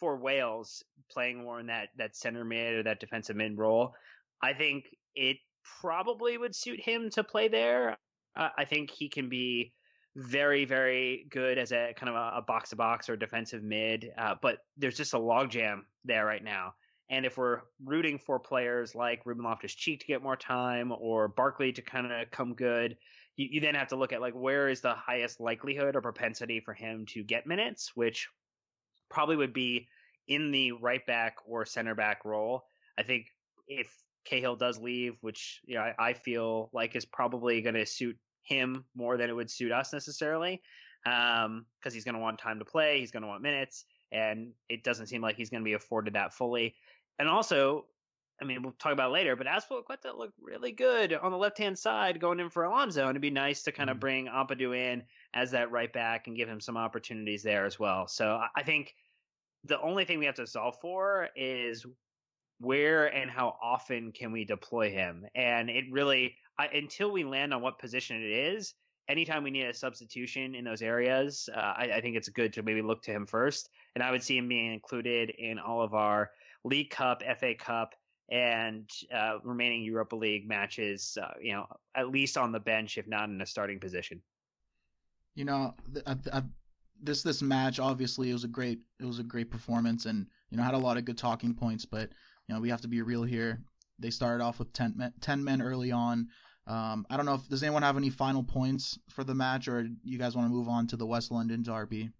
for 0.00 0.16
Wales 0.16 0.82
playing 1.12 1.44
more 1.44 1.60
in 1.60 1.66
that 1.66 1.90
that 1.96 2.16
center 2.16 2.44
mid 2.44 2.74
or 2.74 2.82
that 2.82 2.98
defensive 2.98 3.36
mid 3.36 3.56
role, 3.56 3.94
I 4.42 4.52
think 4.52 4.86
it 5.14 5.36
probably 5.80 6.38
would 6.38 6.56
suit 6.56 6.80
him 6.80 7.08
to 7.10 7.22
play 7.22 7.46
there. 7.46 7.98
Uh, 8.36 8.48
I 8.56 8.64
think 8.64 8.90
he 8.90 9.08
can 9.08 9.28
be 9.28 9.72
very, 10.16 10.64
very 10.64 11.26
good 11.30 11.58
as 11.58 11.72
a 11.72 11.92
kind 11.96 12.14
of 12.14 12.14
a, 12.14 12.42
box 12.42 12.70
to 12.70 12.76
box 12.76 13.08
or 13.08 13.16
defensive 13.16 13.62
mid. 13.62 14.10
Uh, 14.16 14.34
but 14.40 14.58
there's 14.76 14.96
just 14.96 15.14
a 15.14 15.18
logjam 15.18 15.80
there 16.04 16.24
right 16.24 16.42
now. 16.42 16.74
And 17.10 17.26
if 17.26 17.36
we're 17.36 17.60
rooting 17.84 18.18
for 18.18 18.38
players 18.38 18.94
like 18.94 19.26
Ruben 19.26 19.44
Loftus 19.44 19.74
Cheek 19.74 20.00
to 20.00 20.06
get 20.06 20.22
more 20.22 20.36
time 20.36 20.92
or 20.98 21.28
Barkley 21.28 21.72
to 21.72 21.82
kind 21.82 22.10
of 22.10 22.30
come 22.30 22.54
good, 22.54 22.96
you, 23.36 23.48
you 23.52 23.60
then 23.60 23.74
have 23.74 23.88
to 23.88 23.96
look 23.96 24.12
at 24.12 24.20
like 24.20 24.34
where 24.34 24.68
is 24.68 24.80
the 24.80 24.94
highest 24.94 25.40
likelihood 25.40 25.96
or 25.96 26.00
propensity 26.00 26.60
for 26.60 26.72
him 26.72 27.04
to 27.08 27.22
get 27.22 27.46
minutes, 27.46 27.92
which 27.94 28.28
probably 29.10 29.36
would 29.36 29.52
be 29.52 29.88
in 30.28 30.50
the 30.50 30.72
right 30.72 31.04
back 31.06 31.36
or 31.46 31.66
center 31.66 31.94
back 31.94 32.24
role. 32.24 32.64
I 32.98 33.02
think 33.02 33.26
if 33.68 33.92
Cahill 34.24 34.56
does 34.56 34.78
leave, 34.78 35.16
which 35.20 35.60
you 35.66 35.74
know, 35.74 35.82
I, 35.82 35.94
I 35.98 36.12
feel 36.14 36.70
like 36.72 36.96
is 36.96 37.04
probably 37.04 37.60
going 37.60 37.74
to 37.74 37.84
suit 37.84 38.16
him 38.44 38.84
more 38.94 39.16
than 39.16 39.28
it 39.28 39.32
would 39.34 39.50
suit 39.50 39.72
us 39.72 39.92
necessarily, 39.92 40.62
because 41.04 41.46
um, 41.46 41.66
he's 41.82 42.04
going 42.04 42.14
to 42.14 42.20
want 42.20 42.38
time 42.38 42.58
to 42.60 42.64
play, 42.64 43.00
he's 43.00 43.10
going 43.10 43.22
to 43.22 43.28
want 43.28 43.42
minutes, 43.42 43.84
and 44.12 44.52
it 44.68 44.84
doesn't 44.84 45.08
seem 45.08 45.22
like 45.22 45.36
he's 45.36 45.50
going 45.50 45.62
to 45.62 45.68
be 45.68 45.72
afforded 45.74 46.14
that 46.14 46.32
fully. 46.32 46.74
And 47.18 47.28
also, 47.28 47.86
I 48.40 48.44
mean, 48.44 48.62
we'll 48.62 48.72
talk 48.78 48.92
about 48.92 49.12
later, 49.12 49.36
but 49.36 49.46
Azpilicueta 49.46 50.16
looked 50.16 50.38
really 50.40 50.72
good 50.72 51.12
on 51.12 51.30
the 51.30 51.38
left 51.38 51.58
hand 51.58 51.78
side 51.78 52.20
going 52.20 52.40
in 52.40 52.50
for 52.50 52.64
Alonso, 52.64 53.02
and 53.02 53.10
it'd 53.10 53.22
be 53.22 53.30
nice 53.30 53.62
to 53.62 53.72
kind 53.72 53.90
of 53.90 53.94
mm-hmm. 53.94 54.00
bring 54.00 54.26
Ampadu 54.26 54.76
in 54.76 55.02
as 55.34 55.50
that 55.52 55.70
right 55.70 55.92
back 55.92 56.26
and 56.26 56.36
give 56.36 56.48
him 56.48 56.60
some 56.60 56.76
opportunities 56.76 57.42
there 57.42 57.64
as 57.64 57.78
well. 57.78 58.06
So 58.06 58.40
I 58.56 58.62
think 58.62 58.94
the 59.64 59.80
only 59.80 60.04
thing 60.04 60.18
we 60.18 60.26
have 60.26 60.34
to 60.36 60.46
solve 60.46 60.76
for 60.80 61.28
is 61.36 61.86
where 62.60 63.06
and 63.06 63.30
how 63.30 63.56
often 63.62 64.12
can 64.12 64.32
we 64.32 64.44
deploy 64.44 64.90
him? 64.90 65.26
And 65.34 65.70
it 65.70 65.84
really, 65.90 66.36
I, 66.58 66.66
until 66.66 67.10
we 67.10 67.24
land 67.24 67.52
on 67.52 67.62
what 67.62 67.78
position 67.78 68.22
it 68.22 68.30
is, 68.30 68.74
anytime 69.08 69.42
we 69.42 69.50
need 69.50 69.64
a 69.64 69.74
substitution 69.74 70.54
in 70.54 70.64
those 70.64 70.82
areas, 70.82 71.48
uh, 71.54 71.58
I, 71.58 71.90
I, 71.96 72.00
think 72.00 72.16
it's 72.16 72.28
good 72.28 72.52
to 72.54 72.62
maybe 72.62 72.82
look 72.82 73.02
to 73.02 73.10
him 73.10 73.26
first. 73.26 73.68
And 73.94 74.02
I 74.02 74.10
would 74.10 74.22
see 74.22 74.38
him 74.38 74.48
being 74.48 74.72
included 74.72 75.30
in 75.30 75.58
all 75.58 75.82
of 75.82 75.94
our 75.94 76.30
League 76.64 76.90
Cup, 76.90 77.22
FA 77.38 77.54
Cup, 77.54 77.94
and 78.30 78.88
uh, 79.14 79.38
remaining 79.42 79.82
Europa 79.82 80.16
League 80.16 80.48
matches. 80.48 81.18
Uh, 81.20 81.32
you 81.40 81.52
know, 81.52 81.66
at 81.94 82.08
least 82.08 82.38
on 82.38 82.52
the 82.52 82.60
bench, 82.60 82.96
if 82.96 83.06
not 83.06 83.28
in 83.28 83.40
a 83.40 83.46
starting 83.46 83.78
position. 83.78 84.22
You 85.34 85.44
know, 85.44 85.74
I, 86.06 86.16
I, 86.32 86.42
this 87.02 87.22
this 87.22 87.42
match 87.42 87.80
obviously 87.80 88.30
it 88.30 88.32
was 88.32 88.44
a 88.44 88.48
great 88.48 88.78
it 89.00 89.04
was 89.04 89.18
a 89.18 89.24
great 89.24 89.50
performance, 89.50 90.06
and 90.06 90.26
you 90.50 90.56
know 90.56 90.62
had 90.62 90.74
a 90.74 90.78
lot 90.78 90.96
of 90.96 91.04
good 91.04 91.18
talking 91.18 91.54
points. 91.54 91.84
But 91.84 92.10
you 92.48 92.54
know 92.54 92.60
we 92.60 92.70
have 92.70 92.80
to 92.82 92.88
be 92.88 93.02
real 93.02 93.24
here. 93.24 93.62
They 93.98 94.10
started 94.10 94.42
off 94.42 94.58
with 94.58 94.72
10 94.72 94.94
men, 94.96 95.12
10 95.20 95.44
men 95.44 95.62
early 95.62 95.92
on. 95.92 96.28
Um, 96.66 97.06
I 97.10 97.16
don't 97.16 97.26
know 97.26 97.34
if 97.34 97.48
does 97.48 97.62
anyone 97.62 97.82
have 97.82 97.96
any 97.96 98.10
final 98.10 98.42
points 98.42 98.98
for 99.10 99.22
the 99.22 99.34
match, 99.34 99.68
or 99.68 99.86
you 100.02 100.18
guys 100.18 100.34
want 100.34 100.48
to 100.48 100.52
move 100.52 100.68
on 100.68 100.86
to 100.88 100.96
the 100.96 101.06
West 101.06 101.30
London 101.30 101.62
derby? 101.62 102.10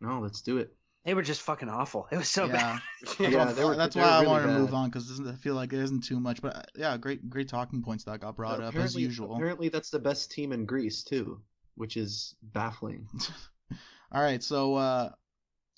No, 0.00 0.20
let's 0.20 0.42
do 0.42 0.58
it. 0.58 0.74
They 1.04 1.14
were 1.14 1.22
just 1.22 1.42
fucking 1.42 1.68
awful. 1.68 2.06
It 2.10 2.16
was 2.16 2.28
so 2.28 2.46
yeah. 2.46 2.52
bad. 2.52 2.80
That's 3.02 3.20
yeah, 3.20 3.52
why, 3.52 3.64
were, 3.64 3.76
that's 3.76 3.94
why 3.94 4.02
I 4.02 4.20
really 4.20 4.26
wanted 4.26 4.46
bad. 4.46 4.52
to 4.54 4.58
move 4.60 4.74
on 4.74 4.88
because 4.88 5.20
I 5.20 5.34
feel 5.34 5.54
like 5.54 5.74
it 5.74 5.78
isn't 5.78 6.04
too 6.04 6.18
much. 6.18 6.40
But 6.40 6.70
yeah, 6.74 6.96
great, 6.96 7.28
great 7.28 7.48
talking 7.48 7.82
points 7.82 8.04
that 8.04 8.20
got 8.20 8.36
brought 8.36 8.62
up 8.62 8.74
as 8.74 8.96
usual. 8.96 9.34
Apparently, 9.34 9.68
that's 9.68 9.90
the 9.90 9.98
best 9.98 10.30
team 10.30 10.52
in 10.52 10.64
Greece 10.64 11.02
too, 11.02 11.42
which 11.74 11.98
is 11.98 12.34
baffling. 12.42 13.06
All 14.12 14.22
right, 14.22 14.42
so 14.42 14.76
uh, 14.76 15.10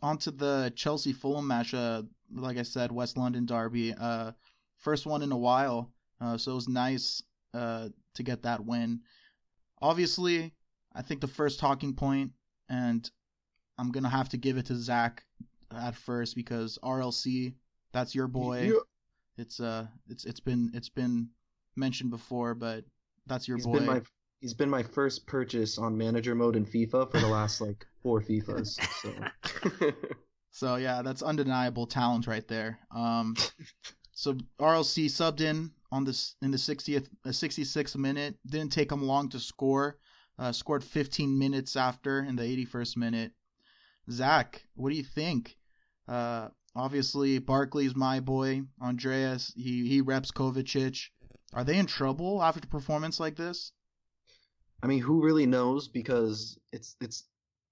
on 0.00 0.18
to 0.18 0.30
the 0.30 0.72
Chelsea 0.76 1.12
Fulham 1.12 1.48
match. 1.48 1.74
Uh, 1.74 2.02
like 2.32 2.56
I 2.56 2.62
said, 2.62 2.92
West 2.92 3.16
London 3.16 3.46
derby. 3.46 3.94
Uh, 3.98 4.30
first 4.78 5.06
one 5.06 5.22
in 5.22 5.32
a 5.32 5.36
while. 5.36 5.90
Uh, 6.20 6.38
so 6.38 6.52
it 6.52 6.54
was 6.54 6.68
nice 6.68 7.22
uh, 7.56 7.88
to 8.14 8.22
get 8.22 8.42
that 8.42 8.64
win. 8.64 9.00
Obviously, 9.80 10.52
I 10.94 11.02
think 11.02 11.20
the 11.20 11.28
first 11.28 11.58
talking 11.58 11.94
point, 11.94 12.32
and 12.68 13.08
I'm 13.78 13.90
gonna 13.90 14.08
have 14.08 14.28
to 14.30 14.36
give 14.36 14.58
it 14.58 14.66
to 14.66 14.76
Zach 14.76 15.24
at 15.74 15.94
first 15.94 16.36
because 16.36 16.78
RLC, 16.82 17.54
that's 17.92 18.14
your 18.14 18.28
boy. 18.28 18.70
Yeah. 18.72 18.80
It's 19.38 19.60
uh, 19.60 19.86
it's 20.08 20.24
it's 20.24 20.40
been 20.40 20.70
it's 20.74 20.88
been 20.88 21.28
mentioned 21.76 22.10
before, 22.10 22.54
but 22.54 22.84
that's 23.26 23.48
your 23.48 23.58
he's 23.58 23.66
boy. 23.66 23.78
Been 23.78 23.86
my, 23.86 24.02
he's 24.40 24.54
been 24.54 24.70
my 24.70 24.82
first 24.82 25.26
purchase 25.26 25.78
on 25.78 25.96
manager 25.96 26.34
mode 26.34 26.56
in 26.56 26.64
FIFA 26.64 27.10
for 27.10 27.20
the 27.20 27.26
last 27.26 27.60
like 27.60 27.86
four 28.02 28.20
FIFAs. 28.20 28.80
So. 29.02 29.92
so 30.50 30.76
yeah, 30.76 31.02
that's 31.02 31.22
undeniable 31.22 31.86
talent 31.86 32.26
right 32.26 32.46
there. 32.48 32.78
Um, 32.94 33.34
so 34.12 34.34
RLC 34.58 35.06
subbed 35.06 35.42
in 35.42 35.70
on 35.92 36.04
this 36.04 36.34
in 36.42 36.50
the 36.50 36.56
60th, 36.56 37.08
uh, 37.24 37.30
66th 37.30 37.96
minute. 37.96 38.38
Didn't 38.46 38.72
take 38.72 38.90
him 38.90 39.02
long 39.02 39.28
to 39.30 39.40
score. 39.40 39.98
Uh, 40.38 40.52
scored 40.52 40.84
15 40.84 41.38
minutes 41.38 41.76
after 41.76 42.20
in 42.20 42.36
the 42.36 42.42
81st 42.42 42.96
minute. 42.96 43.32
Zach, 44.10 44.62
what 44.74 44.90
do 44.90 44.96
you 44.96 45.02
think? 45.02 45.56
Uh, 46.06 46.48
obviously, 46.74 47.38
Barkley's 47.38 47.96
my 47.96 48.20
boy. 48.20 48.62
Andreas, 48.80 49.52
he 49.56 49.88
he 49.88 50.00
reps 50.00 50.30
Kovacic. 50.30 51.08
Are 51.52 51.64
they 51.64 51.78
in 51.78 51.86
trouble 51.86 52.42
after 52.42 52.60
a 52.62 52.66
performance 52.66 53.18
like 53.18 53.36
this? 53.36 53.72
I 54.82 54.86
mean, 54.86 55.00
who 55.00 55.24
really 55.24 55.46
knows? 55.46 55.88
Because 55.88 56.58
it's 56.72 56.96
it's 57.00 57.24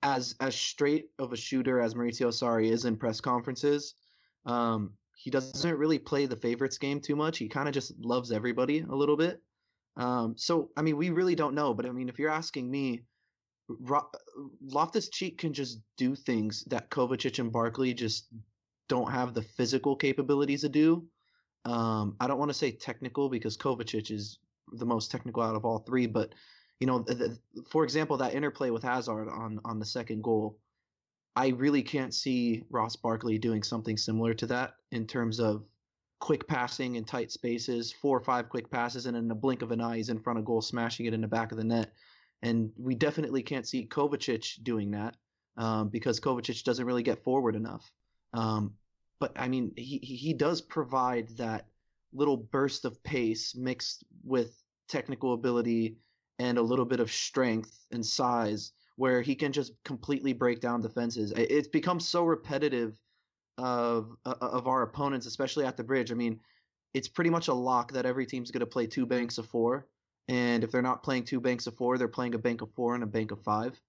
as 0.03 0.35
as 0.41 0.55
straight 0.55 1.11
of 1.19 1.33
a 1.33 1.37
shooter 1.37 1.81
as 1.81 1.95
Maurizio 1.95 2.29
Sarri 2.29 2.71
is 2.71 2.85
in 2.85 2.97
press 2.97 3.21
conferences. 3.21 3.95
Um, 4.47 4.95
he 5.15 5.31
doesn't 5.31 5.79
really 5.79 5.99
play 5.99 6.27
the 6.27 6.37
favorites 6.37 6.79
game 6.79 7.01
too 7.01 7.17
much. 7.17 7.39
He 7.39 7.49
kind 7.49 7.69
of 7.69 7.75
just 7.75 7.93
loves 7.99 8.33
everybody 8.33 8.81
a 8.81 8.95
little 8.95 9.17
bit. 9.17 9.41
Um, 9.97 10.35
so 10.37 10.71
I 10.77 10.83
mean, 10.83 10.97
we 10.97 11.11
really 11.11 11.35
don't 11.35 11.55
know. 11.55 11.75
But 11.75 11.87
I 11.87 11.93
mean, 11.93 12.09
if 12.09 12.19
you're 12.19 12.31
asking 12.31 12.71
me, 12.71 13.03
Loftus 14.61 15.09
Cheek 15.09 15.39
can 15.39 15.53
just 15.53 15.79
do 15.97 16.15
things 16.15 16.65
that 16.65 16.91
Kovacic 16.91 17.39
and 17.39 17.53
Barkley 17.53 17.95
just 17.95 18.27
don't 18.89 19.11
have 19.11 19.35
the 19.35 19.43
physical 19.43 19.97
capabilities 19.97 20.61
to 20.63 20.69
do. 20.69 21.07
Um, 21.65 22.17
I 22.21 22.27
don't 22.27 22.39
want 22.39 22.51
to 22.51 22.59
say 22.59 22.73
technical 22.73 23.31
because 23.31 23.57
Kovacic 23.57 24.11
is 24.11 24.39
the 24.73 24.85
most 24.85 25.11
technical 25.11 25.43
out 25.43 25.57
of 25.57 25.65
all 25.65 25.79
three, 25.79 26.07
but 26.07 26.35
you 26.81 26.87
know, 26.87 26.99
the, 26.99 27.15
the, 27.15 27.39
for 27.71 27.85
example, 27.85 28.17
that 28.19 28.35
interplay 28.35 28.71
with 28.71 28.83
Hazard 28.83 29.29
on 29.29 29.61
on 29.65 29.79
the 29.79 29.87
second 29.87 30.23
goal, 30.23 30.59
I 31.37 31.49
really 31.49 31.83
can't 31.83 32.15
see 32.15 32.63
Ross 32.71 32.97
Barkley 32.97 33.39
doing 33.39 33.63
something 33.63 33.97
similar 33.97 34.35
to 34.35 34.47
that 34.47 34.75
in 34.93 35.07
terms 35.07 35.41
of 35.41 35.65
quick 36.21 36.47
passing 36.47 36.95
in 36.95 37.05
tight 37.05 37.33
spaces, 37.33 37.93
four 37.93 38.17
or 38.17 38.23
five 38.23 38.49
quick 38.49 38.71
passes, 38.71 39.07
and 39.07 39.17
in 39.17 39.31
a 39.31 39.35
blink 39.35 39.63
of 39.63 39.73
an 39.73 39.81
eye, 39.81 39.97
he's 39.97 40.09
in 40.09 40.21
front 40.21 40.39
of 40.39 40.45
goal, 40.45 40.63
smashing 40.63 41.07
it 41.07 41.15
in 41.15 41.21
the 41.21 41.29
back 41.29 41.51
of 41.51 41.59
the 41.59 41.65
net. 41.65 41.93
And 42.43 42.71
we 42.77 42.95
definitely 42.95 43.43
can't 43.43 43.67
see 43.67 43.87
Kovacic 43.87 44.63
doing 44.63 44.93
that 44.93 45.17
um, 45.57 45.89
because 45.89 46.21
Kovacic 46.21 46.63
doesn't 46.63 46.87
really 46.87 47.03
get 47.03 47.25
forward 47.25 47.57
enough. 47.57 47.91
Um, 48.33 48.75
but 49.19 49.33
I 49.37 49.49
mean, 49.49 49.73
he 49.77 49.99
he 49.99 50.35
does 50.35 50.61
provide 50.61 51.29
that 51.37 51.67
little 52.13 52.37
burst 52.37 52.85
of 52.85 53.03
pace 53.03 53.55
mixed 53.55 54.05
with 54.25 54.63
technical 54.89 55.35
ability 55.35 55.97
and 56.39 56.59
a 56.59 56.63
little 56.63 56.85
bit 56.85 57.01
of 57.01 57.11
strength 57.11 57.87
and 57.91 58.05
size 58.05 58.73
where 58.97 59.23
he 59.23 59.35
can 59.35 59.53
just 59.53 59.73
completely 59.85 60.33
break 60.33 60.61
down 60.61 60.81
defenses. 60.81 61.33
It's 61.37 61.69
become 61.69 62.01
so 62.01 62.25
repetitive 62.25 62.99
of 63.59 64.17
of 64.25 64.67
our 64.67 64.83
opponents, 64.83 65.27
especially 65.27 65.65
at 65.65 65.77
the 65.77 65.85
bridge. 65.85 66.11
I 66.11 66.15
mean, 66.15 66.41
it's 66.93 67.09
pretty 67.09 67.31
much 67.31 67.49
a 67.49 67.55
lock 67.55 67.93
that 67.93 68.07
every 68.07 68.27
team's 68.27 68.51
going 68.51 68.61
to 68.61 68.67
play 68.67 68.87
two 68.87 69.07
banks 69.07 69.39
of 69.39 69.47
four, 69.47 69.87
and 70.29 70.65
if 70.65 70.71
they're 70.71 70.83
not 70.83 71.03
playing 71.03 71.25
two 71.25 71.41
banks 71.41 71.67
of 71.67 71.77
four, 71.77 71.99
they're 71.99 72.09
playing 72.09 72.35
a 72.35 72.39
bank 72.39 72.63
of 72.63 72.73
four 72.73 72.95
and 72.95 73.05
a 73.05 73.07
bank 73.09 73.31
of 73.31 73.43
five. 73.43 73.81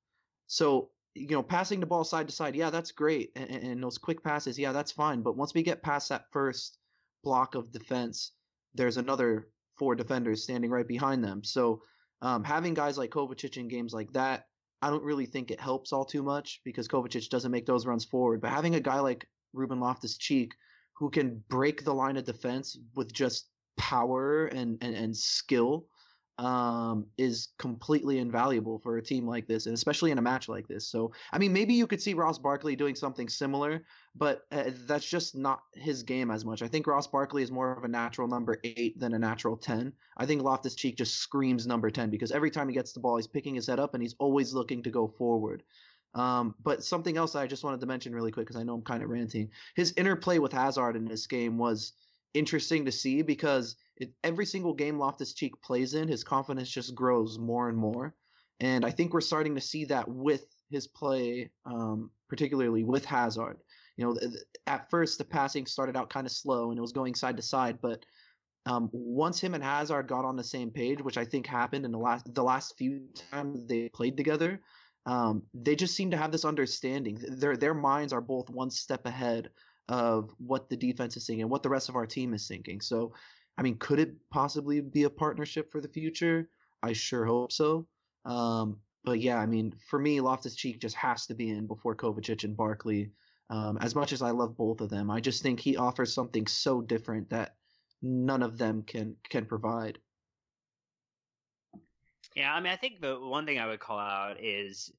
So, 0.48 0.90
you 1.14 1.30
know, 1.30 1.44
passing 1.44 1.80
the 1.80 1.86
ball 1.86 2.04
side 2.04 2.28
to 2.28 2.34
side, 2.34 2.56
yeah, 2.56 2.70
that's 2.70 2.92
great. 2.92 3.32
And, 3.36 3.50
and 3.50 3.84
those 3.84 3.98
quick 3.98 4.24
passes, 4.24 4.60
yeah, 4.60 4.72
that's 4.72 4.92
fine. 4.92 5.22
But 5.22 5.38
once 5.38 5.54
we 5.54 5.64
get 5.64 5.82
past 5.82 6.10
that 6.10 6.26
first 6.32 6.78
block 7.24 7.56
of 7.56 7.72
defense, 7.72 8.32
there's 8.76 8.98
another 8.98 9.48
four 9.78 9.96
defenders 9.96 10.44
standing 10.44 10.70
right 10.70 10.88
behind 10.88 11.24
them. 11.24 11.44
So, 11.44 11.82
um, 12.22 12.44
having 12.44 12.74
guys 12.74 12.98
like 12.98 13.12
Kovacic 13.12 13.58
in 13.58 13.68
games 13.68 13.94
like 13.94 14.12
that, 14.14 14.48
I 14.82 14.90
don't 14.90 15.04
really 15.04 15.26
think 15.26 15.52
it 15.52 15.60
helps 15.60 15.94
all 15.94 16.06
too 16.06 16.24
much 16.24 16.62
because 16.64 16.88
Kovacic 16.88 17.30
doesn't 17.30 17.52
make 17.52 17.66
those 17.66 17.86
runs 17.86 18.06
forward. 18.06 18.42
But 18.42 18.52
having 18.52 18.76
a 18.76 18.80
guy 18.80 19.00
like 19.00 19.28
Ruben 19.54 19.80
Loftus 19.80 20.18
Cheek 20.18 20.54
who 20.94 21.10
can 21.10 21.44
break 21.50 21.84
the 21.84 21.94
line 21.94 22.18
of 22.18 22.26
defense 22.26 22.78
with 22.96 23.12
just 23.12 23.50
power 23.78 24.48
and, 24.48 24.78
and, 24.82 24.96
and 24.96 25.16
skill 25.16 25.88
um, 26.38 27.06
is 27.18 27.50
completely 27.58 28.20
invaluable 28.20 28.80
for 28.80 28.98
a 28.98 29.02
team 29.02 29.28
like 29.28 29.48
this, 29.48 29.66
and 29.66 29.74
especially 29.74 30.12
in 30.12 30.18
a 30.18 30.22
match 30.22 30.50
like 30.50 30.68
this. 30.68 30.88
So, 30.88 31.12
I 31.32 31.38
mean, 31.38 31.54
maybe 31.54 31.74
you 31.74 31.88
could 31.88 32.02
see 32.02 32.14
Ross 32.14 32.38
Barkley 32.38 32.76
doing 32.76 32.96
something 32.96 33.30
similar, 33.30 33.84
but 34.16 34.46
uh, 34.52 34.72
that's 34.86 35.08
just 35.10 35.36
not 35.36 35.62
his 35.74 36.04
game 36.04 36.32
as 36.32 36.44
much. 36.44 36.62
I 36.62 36.68
think 36.68 36.88
Ross 36.88 37.08
Barkley 37.08 37.42
is 37.42 37.52
more 37.52 37.72
of 37.72 37.84
a 37.84 37.88
natural 37.88 38.28
number 38.28 38.60
eight 38.64 39.00
than 39.00 39.14
a 39.14 39.20
natural 39.20 39.56
10. 39.56 39.94
I 40.18 40.26
think 40.26 40.42
Loftus 40.42 40.76
Cheek 40.76 40.98
just 40.98 41.18
screams 41.18 41.68
number 41.68 41.90
10 41.90 42.10
because 42.10 42.32
every 42.32 42.52
time 42.52 42.68
he 42.68 42.74
gets 42.74 42.92
the 42.92 43.00
ball, 43.00 43.16
he's 43.16 43.28
picking 43.28 43.56
his 43.56 43.68
head 43.68 43.80
up 43.80 43.94
and 43.94 44.04
he's 44.04 44.16
always 44.20 44.54
looking 44.54 44.84
to 44.84 44.90
go 44.90 45.08
forward. 45.08 45.64
Um, 46.16 46.56
but 46.64 46.84
something 46.84 47.18
else 47.18 47.36
I 47.36 47.46
just 47.46 47.64
wanted 47.64 47.82
to 47.82 47.88
mention 47.88 48.16
really 48.16 48.32
quick 48.32 48.48
because 48.48 48.60
I 48.60 48.64
know 48.64 48.76
I'm 48.76 48.82
kind 48.82 49.04
of 49.04 49.10
ranting. 49.10 49.50
His 49.76 49.94
interplay 49.98 50.40
with 50.40 50.54
Hazard 50.54 50.96
in 50.96 51.06
this 51.06 51.28
game 51.28 51.58
was 51.58 51.94
interesting 52.36 52.86
to 52.86 52.92
see 52.92 53.22
because 53.22 53.76
it, 53.98 54.12
every 54.24 54.46
single 54.46 54.74
game 54.74 55.00
Loftus 55.00 55.34
Cheek 55.34 55.60
plays 55.62 55.94
in, 55.94 56.08
his 56.08 56.24
confidence 56.24 56.70
just 56.70 56.94
grows 56.94 57.40
more 57.40 57.70
and 57.70 57.78
more. 57.78 58.14
And 58.60 58.86
I 58.86 58.92
think 58.92 59.14
we're 59.14 59.22
starting 59.22 59.56
to 59.56 59.62
see 59.62 59.86
that 59.86 60.08
with 60.08 60.46
his 60.70 60.88
play, 60.88 61.50
um, 61.66 62.12
particularly 62.30 62.84
with 62.84 63.06
Hazard. 63.06 63.58
You 63.98 64.06
know, 64.06 64.18
at 64.68 64.90
first 64.90 65.18
the 65.18 65.26
passing 65.26 65.66
started 65.66 65.96
out 65.96 66.10
kind 66.10 66.28
of 66.28 66.34
slow 66.34 66.70
and 66.70 66.78
it 66.78 66.82
was 66.82 66.92
going 66.92 67.16
side 67.16 67.38
to 67.38 67.44
side, 67.44 67.80
but 67.82 68.06
um, 68.66 68.90
once 68.92 69.40
him 69.40 69.54
and 69.54 69.64
Hazard 69.64 70.08
got 70.08 70.26
on 70.26 70.36
the 70.36 70.44
same 70.44 70.72
page, 70.72 71.02
which 71.02 71.18
I 71.18 71.26
think 71.26 71.46
happened 71.46 71.86
in 71.86 71.92
the 71.92 72.00
last 72.00 72.34
the 72.34 72.44
last 72.44 72.78
few 72.78 73.04
times 73.32 73.66
they 73.68 73.90
played 73.90 74.18
together, 74.18 74.60
um, 75.06 75.44
they 75.54 75.76
just 75.76 75.96
seem 75.96 76.12
to 76.12 76.18
have 76.18 76.32
this 76.32 76.46
understanding. 76.46 77.20
Their 77.22 77.58
their 77.58 77.76
minds 77.76 78.12
are 78.12 78.22
both 78.22 78.50
one 78.50 78.72
step 78.72 79.06
ahead 79.06 79.52
of 79.88 80.32
what 80.38 80.70
the 80.70 80.78
defense 80.78 81.16
is 81.18 81.26
thinking 81.26 81.44
and 81.44 81.52
what 81.52 81.64
the 81.64 81.70
rest 81.70 81.90
of 81.90 81.96
our 81.96 82.06
team 82.06 82.34
is 82.34 82.48
thinking. 82.48 82.82
So, 82.82 83.14
I 83.58 83.62
mean, 83.62 83.78
could 83.78 84.00
it 84.00 84.16
possibly 84.32 84.82
be 84.82 85.04
a 85.04 85.10
partnership 85.10 85.72
for 85.72 85.82
the 85.82 85.88
future? 85.88 86.50
I 86.82 86.94
sure 86.94 87.26
hope 87.26 87.52
so. 87.52 87.88
Um, 88.26 88.78
but 89.04 89.20
yeah, 89.20 89.38
I 89.38 89.46
mean, 89.46 89.74
for 89.88 90.00
me, 90.00 90.20
Loftus 90.20 90.56
Cheek 90.56 90.80
just 90.80 90.96
has 90.96 91.28
to 91.28 91.36
be 91.36 91.50
in 91.50 91.68
before 91.68 91.96
Kovacic 91.96 92.44
and 92.44 92.58
Barkley. 92.58 93.12
Um, 93.52 93.78
as 93.80 93.94
much 93.94 94.12
as 94.12 94.24
I 94.24 94.32
love 94.32 94.58
both 94.58 94.82
of 94.82 94.90
them, 94.90 95.12
I 95.12 95.20
just 95.20 95.44
think 95.44 95.60
he 95.60 95.78
offers 95.78 96.14
something 96.14 96.48
so 96.48 96.82
different 96.82 97.30
that 97.30 97.56
none 98.02 98.42
of 98.42 98.58
them 98.58 98.82
can 98.82 99.16
can 99.30 99.46
provide. 99.46 100.00
Yeah, 102.36 102.54
I 102.54 102.60
mean, 102.60 102.74
I 102.74 102.76
think 102.76 103.00
the 103.00 103.20
one 103.20 103.46
thing 103.46 103.60
I 103.60 103.68
would 103.68 103.80
call 103.80 104.00
out 104.00 104.44
is 104.44 104.92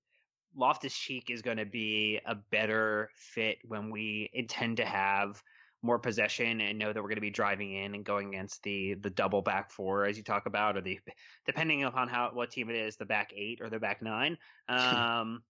Loftus 0.57 0.97
Cheek 0.97 1.31
is 1.31 1.43
going 1.43 1.59
to 1.59 1.67
be 1.67 2.21
a 2.27 2.35
better 2.35 3.11
fit 3.15 3.59
when 3.65 3.91
we 3.91 4.31
intend 4.33 4.79
to 4.79 4.85
have 4.85 5.43
more 5.83 5.99
possession 5.99 6.61
and 6.61 6.79
know 6.79 6.93
that 6.93 7.03
we're 7.03 7.09
going 7.09 7.17
to 7.17 7.21
be 7.21 7.31
driving 7.31 7.73
in 7.75 7.95
and 7.95 8.05
going 8.05 8.29
against 8.29 8.63
the 8.63 8.95
the 8.95 9.11
double 9.11 9.43
back 9.43 9.71
four 9.71 10.05
as 10.05 10.17
you 10.17 10.23
talk 10.23 10.47
about, 10.47 10.77
or 10.77 10.81
the 10.81 10.99
depending 11.45 11.85
upon 11.85 12.09
how 12.09 12.31
what 12.33 12.51
team 12.51 12.71
it 12.71 12.77
is, 12.77 12.97
the 12.97 13.05
back 13.05 13.33
eight 13.37 13.61
or 13.61 13.71
the 13.71 13.79
back 13.79 14.03
nine. 14.03 14.37
Um, 14.69 15.43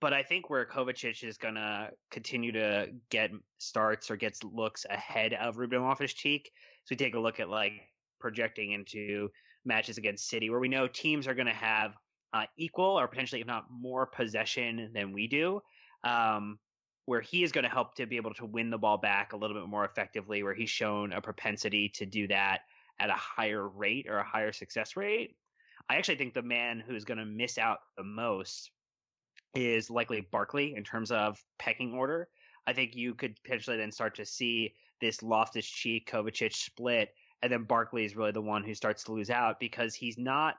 but 0.00 0.14
I 0.14 0.22
think 0.22 0.48
where 0.48 0.64
Kovacic 0.64 1.22
is 1.22 1.36
going 1.36 1.56
to 1.56 1.90
continue 2.10 2.52
to 2.52 2.88
get 3.10 3.30
starts 3.58 4.10
or 4.10 4.16
gets 4.16 4.42
looks 4.42 4.86
ahead 4.88 5.34
of 5.34 5.58
Ruben 5.58 5.82
Loftus-Cheek. 5.82 6.50
So 6.84 6.94
we 6.94 6.96
take 6.96 7.14
a 7.14 7.20
look 7.20 7.38
at 7.38 7.50
like 7.50 7.72
projecting 8.18 8.72
into 8.72 9.28
matches 9.64 9.98
against 9.98 10.28
City, 10.28 10.48
where 10.48 10.58
we 10.58 10.68
know 10.68 10.88
teams 10.88 11.28
are 11.28 11.34
going 11.34 11.46
to 11.46 11.52
have 11.52 11.92
uh, 12.32 12.44
equal 12.56 12.98
or 12.98 13.08
potentially, 13.08 13.40
if 13.40 13.46
not 13.46 13.66
more, 13.70 14.06
possession 14.06 14.90
than 14.94 15.12
we 15.12 15.26
do. 15.26 15.60
Um, 16.04 16.58
where 17.06 17.20
he 17.20 17.42
is 17.42 17.50
going 17.50 17.64
to 17.64 17.70
help 17.70 17.96
to 17.96 18.06
be 18.06 18.16
able 18.16 18.32
to 18.34 18.46
win 18.46 18.70
the 18.70 18.78
ball 18.78 18.96
back 18.96 19.32
a 19.32 19.36
little 19.36 19.60
bit 19.60 19.68
more 19.68 19.84
effectively, 19.84 20.42
where 20.42 20.54
he's 20.54 20.70
shown 20.70 21.12
a 21.12 21.20
propensity 21.20 21.88
to 21.88 22.06
do 22.06 22.28
that 22.28 22.60
at 23.00 23.10
a 23.10 23.14
higher 23.14 23.66
rate 23.66 24.06
or 24.08 24.18
a 24.18 24.24
higher 24.24 24.52
success 24.52 24.96
rate. 24.96 25.34
I 25.88 25.96
actually 25.96 26.16
think 26.16 26.34
the 26.34 26.42
man 26.42 26.82
who's 26.86 27.04
going 27.04 27.18
to 27.18 27.24
miss 27.24 27.58
out 27.58 27.78
the 27.96 28.04
most 28.04 28.70
is 29.54 29.90
likely 29.90 30.20
Barkley 30.20 30.74
in 30.76 30.84
terms 30.84 31.10
of 31.10 31.42
pecking 31.58 31.94
order. 31.94 32.28
I 32.66 32.74
think 32.74 32.94
you 32.94 33.14
could 33.14 33.34
potentially 33.42 33.76
then 33.76 33.90
start 33.90 34.14
to 34.16 34.24
see 34.24 34.74
this 35.00 35.22
Loftus 35.22 35.66
Cheek 35.66 36.08
Kovacic 36.08 36.52
split, 36.52 37.08
and 37.42 37.50
then 37.50 37.64
Barkley 37.64 38.04
is 38.04 38.14
really 38.14 38.32
the 38.32 38.42
one 38.42 38.62
who 38.62 38.74
starts 38.74 39.02
to 39.04 39.12
lose 39.12 39.30
out 39.30 39.58
because 39.58 39.94
he's 39.94 40.18
not 40.18 40.56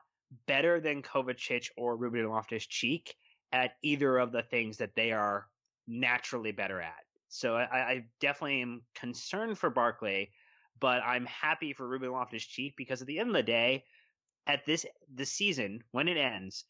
better 0.48 0.80
than 0.80 1.02
Kovacic 1.02 1.70
or 1.78 1.96
Ruben 1.96 2.28
Loftus 2.28 2.66
Cheek 2.66 3.16
at 3.52 3.76
either 3.82 4.18
of 4.18 4.32
the 4.32 4.44
things 4.44 4.78
that 4.78 4.96
they 4.96 5.12
are 5.12 5.48
naturally 5.88 6.52
better 6.52 6.82
at. 6.82 7.04
So 7.30 7.56
I, 7.56 7.78
I 7.78 8.06
definitely 8.20 8.62
am 8.62 8.82
concerned 8.96 9.58
for 9.58 9.70
Barkley, 9.70 10.32
but 10.80 11.02
I'm 11.04 11.26
happy 11.26 11.74
for 11.74 11.88
Ruben 11.88 12.12
Loftus 12.12 12.46
Cheek 12.46 12.76
because 12.78 13.02
at 13.02 13.08
the 13.08 13.20
end 13.20 13.30
of 13.30 13.36
the 13.36 13.44
day, 13.44 13.86
at 14.48 14.66
this 14.66 14.86
the 15.14 15.26
season 15.26 15.84
when 15.92 16.08
it 16.08 16.18
ends, 16.18 16.66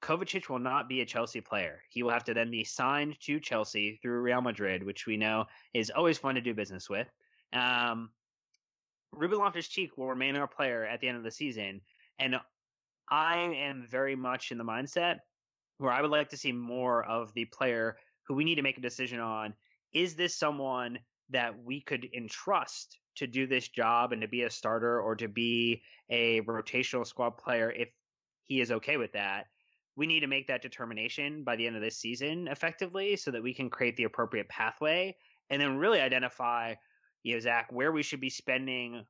Kovacic 0.00 0.48
will 0.48 0.60
not 0.60 0.88
be 0.88 1.00
a 1.00 1.06
Chelsea 1.06 1.40
player. 1.40 1.82
He 1.90 2.02
will 2.02 2.12
have 2.12 2.24
to 2.24 2.34
then 2.34 2.50
be 2.50 2.64
signed 2.64 3.18
to 3.22 3.40
Chelsea 3.40 3.98
through 4.00 4.20
Real 4.20 4.40
Madrid, 4.40 4.84
which 4.84 5.06
we 5.06 5.16
know 5.16 5.46
is 5.74 5.90
always 5.90 6.18
fun 6.18 6.36
to 6.36 6.40
do 6.40 6.54
business 6.54 6.88
with. 6.88 7.08
Um, 7.52 8.10
Ruben 9.12 9.38
Loftus 9.38 9.68
Cheek 9.68 9.96
will 9.96 10.08
remain 10.08 10.36
our 10.36 10.46
player 10.46 10.84
at 10.84 11.00
the 11.00 11.08
end 11.08 11.16
of 11.16 11.24
the 11.24 11.30
season. 11.30 11.80
And 12.18 12.36
I 13.10 13.38
am 13.38 13.86
very 13.88 14.16
much 14.16 14.50
in 14.50 14.58
the 14.58 14.64
mindset 14.64 15.16
where 15.78 15.92
I 15.92 16.02
would 16.02 16.10
like 16.10 16.30
to 16.30 16.36
see 16.36 16.52
more 16.52 17.04
of 17.04 17.32
the 17.34 17.46
player 17.46 17.96
who 18.26 18.34
we 18.34 18.44
need 18.44 18.56
to 18.56 18.62
make 18.62 18.78
a 18.78 18.82
decision 18.82 19.20
on. 19.20 19.54
Is 19.92 20.16
this 20.16 20.36
someone 20.36 20.98
that 21.30 21.62
we 21.62 21.80
could 21.80 22.06
entrust 22.14 22.98
to 23.16 23.26
do 23.26 23.46
this 23.46 23.68
job 23.68 24.12
and 24.12 24.22
to 24.22 24.28
be 24.28 24.42
a 24.42 24.50
starter 24.50 25.00
or 25.00 25.16
to 25.16 25.28
be 25.28 25.82
a 26.10 26.40
rotational 26.42 27.06
squad 27.06 27.38
player 27.38 27.70
if 27.70 27.88
he 28.44 28.60
is 28.60 28.70
okay 28.70 28.96
with 28.96 29.12
that? 29.12 29.46
we 29.98 30.06
need 30.06 30.20
to 30.20 30.28
make 30.28 30.46
that 30.46 30.62
determination 30.62 31.42
by 31.42 31.56
the 31.56 31.66
end 31.66 31.74
of 31.74 31.82
this 31.82 31.98
season 31.98 32.46
effectively 32.46 33.16
so 33.16 33.32
that 33.32 33.42
we 33.42 33.52
can 33.52 33.68
create 33.68 33.96
the 33.96 34.04
appropriate 34.04 34.48
pathway 34.48 35.14
and 35.50 35.60
then 35.60 35.76
really 35.76 36.00
identify, 36.00 36.72
you 37.24 37.34
know, 37.34 37.40
Zach, 37.40 37.66
where 37.72 37.90
we 37.90 38.04
should 38.04 38.20
be 38.20 38.30
spending 38.30 39.04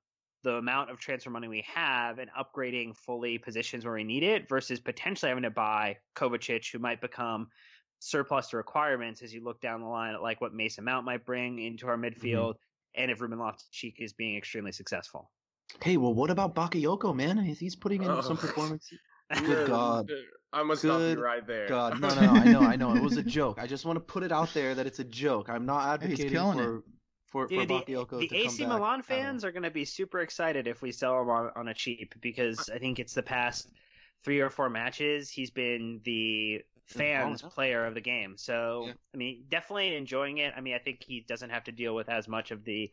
the 0.44 0.53
amount 0.53 0.90
of 0.90 0.98
transfer 0.98 1.31
money 1.31 1.48
we 1.48 1.64
have 1.74 2.18
and 2.18 2.31
upgrading 2.38 2.96
fully 2.96 3.38
positions 3.38 3.85
where 3.85 3.94
we 3.94 4.05
need 4.05 4.22
it 4.22 4.48
versus 4.48 4.81
potentially 4.81 5.29
having 5.29 5.42
to 5.42 5.51
buy 5.51 5.96
Kovacic, 6.14 6.70
who 6.72 6.79
might 6.79 7.01
become 7.01 7.48
surplus 8.01 8.48
to 8.51 8.57
requirements 8.57 9.22
as 9.22 9.35
you 9.35 9.42
look 9.42 9.61
down 9.61 9.81
the 9.81 9.87
line 9.87 10.14
at 10.14 10.22
like 10.22 10.40
what 10.40 10.55
Mason 10.55 10.85
Mount 10.85 11.05
might 11.05 11.24
bring 11.27 11.59
into 11.59 11.87
our 11.88 11.96
mm-hmm. 11.96 12.05
midfield 12.05 12.51
mm-hmm. 12.51 13.03
and 13.03 13.11
if 13.11 13.20
Ruben 13.20 13.38
Loftus-Cheek 13.38 13.96
is 13.98 14.12
being 14.12 14.37
extremely 14.37 14.72
successful. 14.72 15.31
Hey, 15.83 15.96
well, 15.96 16.14
what 16.14 16.31
about 16.31 16.55
Bakayoko, 16.55 17.14
man? 17.14 17.37
He's 17.38 17.77
putting 17.77 18.03
in 18.03 18.11
oh. 18.11 18.20
some 18.20 18.37
performance. 18.37 18.88
Good 19.44 19.68
God. 19.68 20.11
I 20.53 20.62
must 20.62 20.81
stop 20.81 21.01
you 21.01 21.20
right 21.20 21.46
there. 21.46 21.68
God, 21.68 22.01
no, 22.01 22.09
no, 22.09 22.20
no, 22.20 22.31
I 22.31 22.44
know, 22.44 22.61
I 22.61 22.77
know. 22.77 22.96
It 22.96 23.03
was 23.03 23.18
a 23.18 23.22
joke. 23.38 23.59
I 23.61 23.66
just 23.66 23.85
want 23.85 23.96
to 23.96 24.01
put 24.01 24.22
it 24.22 24.33
out 24.33 24.55
there 24.55 24.74
that 24.74 24.87
it's 24.87 24.98
a 24.98 25.05
joke. 25.05 25.51
I'm 25.51 25.66
not 25.66 25.87
advocating 25.87 26.31
for, 26.31 26.79
it. 26.79 26.85
For 27.28 27.46
Dude, 27.46 27.68
for 27.68 27.74
Bakayoko 27.80 28.20
the, 28.20 28.28
the 28.28 28.36
AC 28.36 28.66
Milan 28.66 29.02
fans 29.02 29.44
are 29.44 29.52
going 29.52 29.62
to 29.62 29.70
be 29.70 29.84
super 29.84 30.20
excited 30.20 30.66
if 30.66 30.82
we 30.82 30.92
sell 30.92 31.20
him 31.20 31.28
on, 31.28 31.50
on 31.56 31.68
a 31.68 31.74
cheap 31.74 32.14
because 32.20 32.70
I 32.72 32.78
think 32.78 32.98
it's 32.98 33.14
the 33.14 33.22
past 33.22 33.68
three 34.24 34.40
or 34.40 34.50
four 34.50 34.68
matches 34.68 35.30
he's 35.30 35.50
been 35.50 36.00
the 36.04 36.62
fans 36.86 37.42
player 37.42 37.84
of 37.84 37.94
the 37.94 38.00
game. 38.00 38.36
So 38.36 38.84
yeah. 38.86 38.92
I 39.14 39.16
mean, 39.16 39.44
definitely 39.50 39.94
enjoying 39.94 40.38
it. 40.38 40.54
I 40.56 40.60
mean, 40.60 40.74
I 40.74 40.78
think 40.78 41.04
he 41.06 41.24
doesn't 41.28 41.50
have 41.50 41.64
to 41.64 41.72
deal 41.72 41.94
with 41.94 42.08
as 42.08 42.26
much 42.26 42.50
of 42.50 42.64
the 42.64 42.90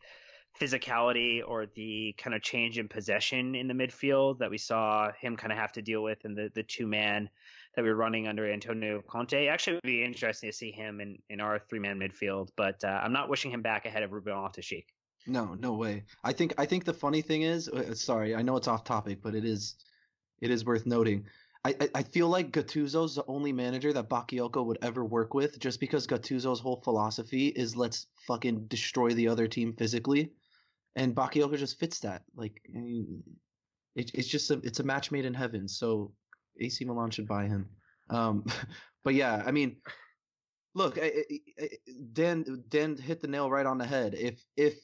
physicality 0.60 1.42
or 1.46 1.66
the 1.74 2.14
kind 2.18 2.34
of 2.34 2.42
change 2.42 2.78
in 2.78 2.88
possession 2.88 3.54
in 3.54 3.68
the 3.68 3.74
midfield 3.74 4.38
that 4.38 4.50
we 4.50 4.58
saw 4.58 5.10
him 5.12 5.36
kind 5.36 5.52
of 5.52 5.58
have 5.58 5.72
to 5.72 5.82
deal 5.82 6.02
with 6.02 6.24
in 6.24 6.34
the, 6.34 6.50
the 6.54 6.62
two 6.62 6.86
man 6.86 7.28
that 7.76 7.82
we 7.82 7.88
were 7.88 7.96
running 7.96 8.26
under 8.26 8.50
Antonio 8.50 9.02
Conte. 9.06 9.46
Actually, 9.46 9.74
it 9.74 9.76
would 9.84 9.88
be 9.88 10.04
interesting 10.04 10.50
to 10.50 10.56
see 10.56 10.72
him 10.72 11.00
in, 11.00 11.18
in 11.28 11.40
our 11.40 11.58
three 11.58 11.78
man 11.78 12.00
midfield, 12.00 12.48
but 12.56 12.82
uh, 12.82 13.00
I'm 13.02 13.12
not 13.12 13.28
wishing 13.28 13.50
him 13.50 13.62
back 13.62 13.86
ahead 13.86 14.02
of 14.02 14.12
Ruben 14.12 14.32
Loftus-Cheek. 14.32 14.88
No, 15.26 15.54
no 15.54 15.74
way. 15.74 16.04
I 16.24 16.32
think 16.32 16.54
I 16.56 16.66
think 16.66 16.84
the 16.84 16.94
funny 16.94 17.20
thing 17.20 17.42
is, 17.42 17.68
uh, 17.68 17.94
sorry, 17.94 18.34
I 18.34 18.42
know 18.42 18.56
it's 18.56 18.68
off 18.68 18.84
topic, 18.84 19.18
but 19.22 19.34
it 19.34 19.44
is 19.44 19.74
it 20.40 20.50
is 20.50 20.64
worth 20.64 20.86
noting. 20.86 21.26
I, 21.64 21.74
I 21.96 22.02
feel 22.04 22.28
like 22.28 22.52
Gattuso's 22.52 23.16
the 23.16 23.24
only 23.26 23.52
manager 23.52 23.92
that 23.92 24.08
Bakayoko 24.08 24.64
would 24.64 24.78
ever 24.82 25.04
work 25.04 25.34
with, 25.34 25.58
just 25.58 25.80
because 25.80 26.06
Gattuso's 26.06 26.60
whole 26.60 26.80
philosophy 26.84 27.48
is 27.48 27.74
let's 27.74 28.06
fucking 28.28 28.66
destroy 28.68 29.14
the 29.14 29.26
other 29.26 29.48
team 29.48 29.72
physically 29.72 30.30
and 30.96 31.14
Bakayoko 31.14 31.56
just 31.56 31.78
fits 31.78 32.00
that. 32.00 32.22
Like, 32.34 32.60
it, 33.94 34.10
it's 34.14 34.28
just 34.28 34.50
a 34.50 34.54
it's 34.64 34.80
a 34.80 34.84
match 34.84 35.12
made 35.12 35.26
in 35.26 35.34
heaven. 35.34 35.68
So 35.68 36.12
AC 36.60 36.84
Milan 36.84 37.10
should 37.10 37.28
buy 37.28 37.46
him. 37.46 37.68
Um, 38.10 38.44
but 39.04 39.14
yeah, 39.14 39.42
I 39.44 39.50
mean, 39.50 39.76
look, 40.74 40.98
Dan 42.12 42.64
Dan 42.68 42.96
hit 42.96 43.20
the 43.20 43.28
nail 43.28 43.50
right 43.50 43.66
on 43.66 43.78
the 43.78 43.86
head. 43.86 44.14
If 44.14 44.44
if 44.56 44.74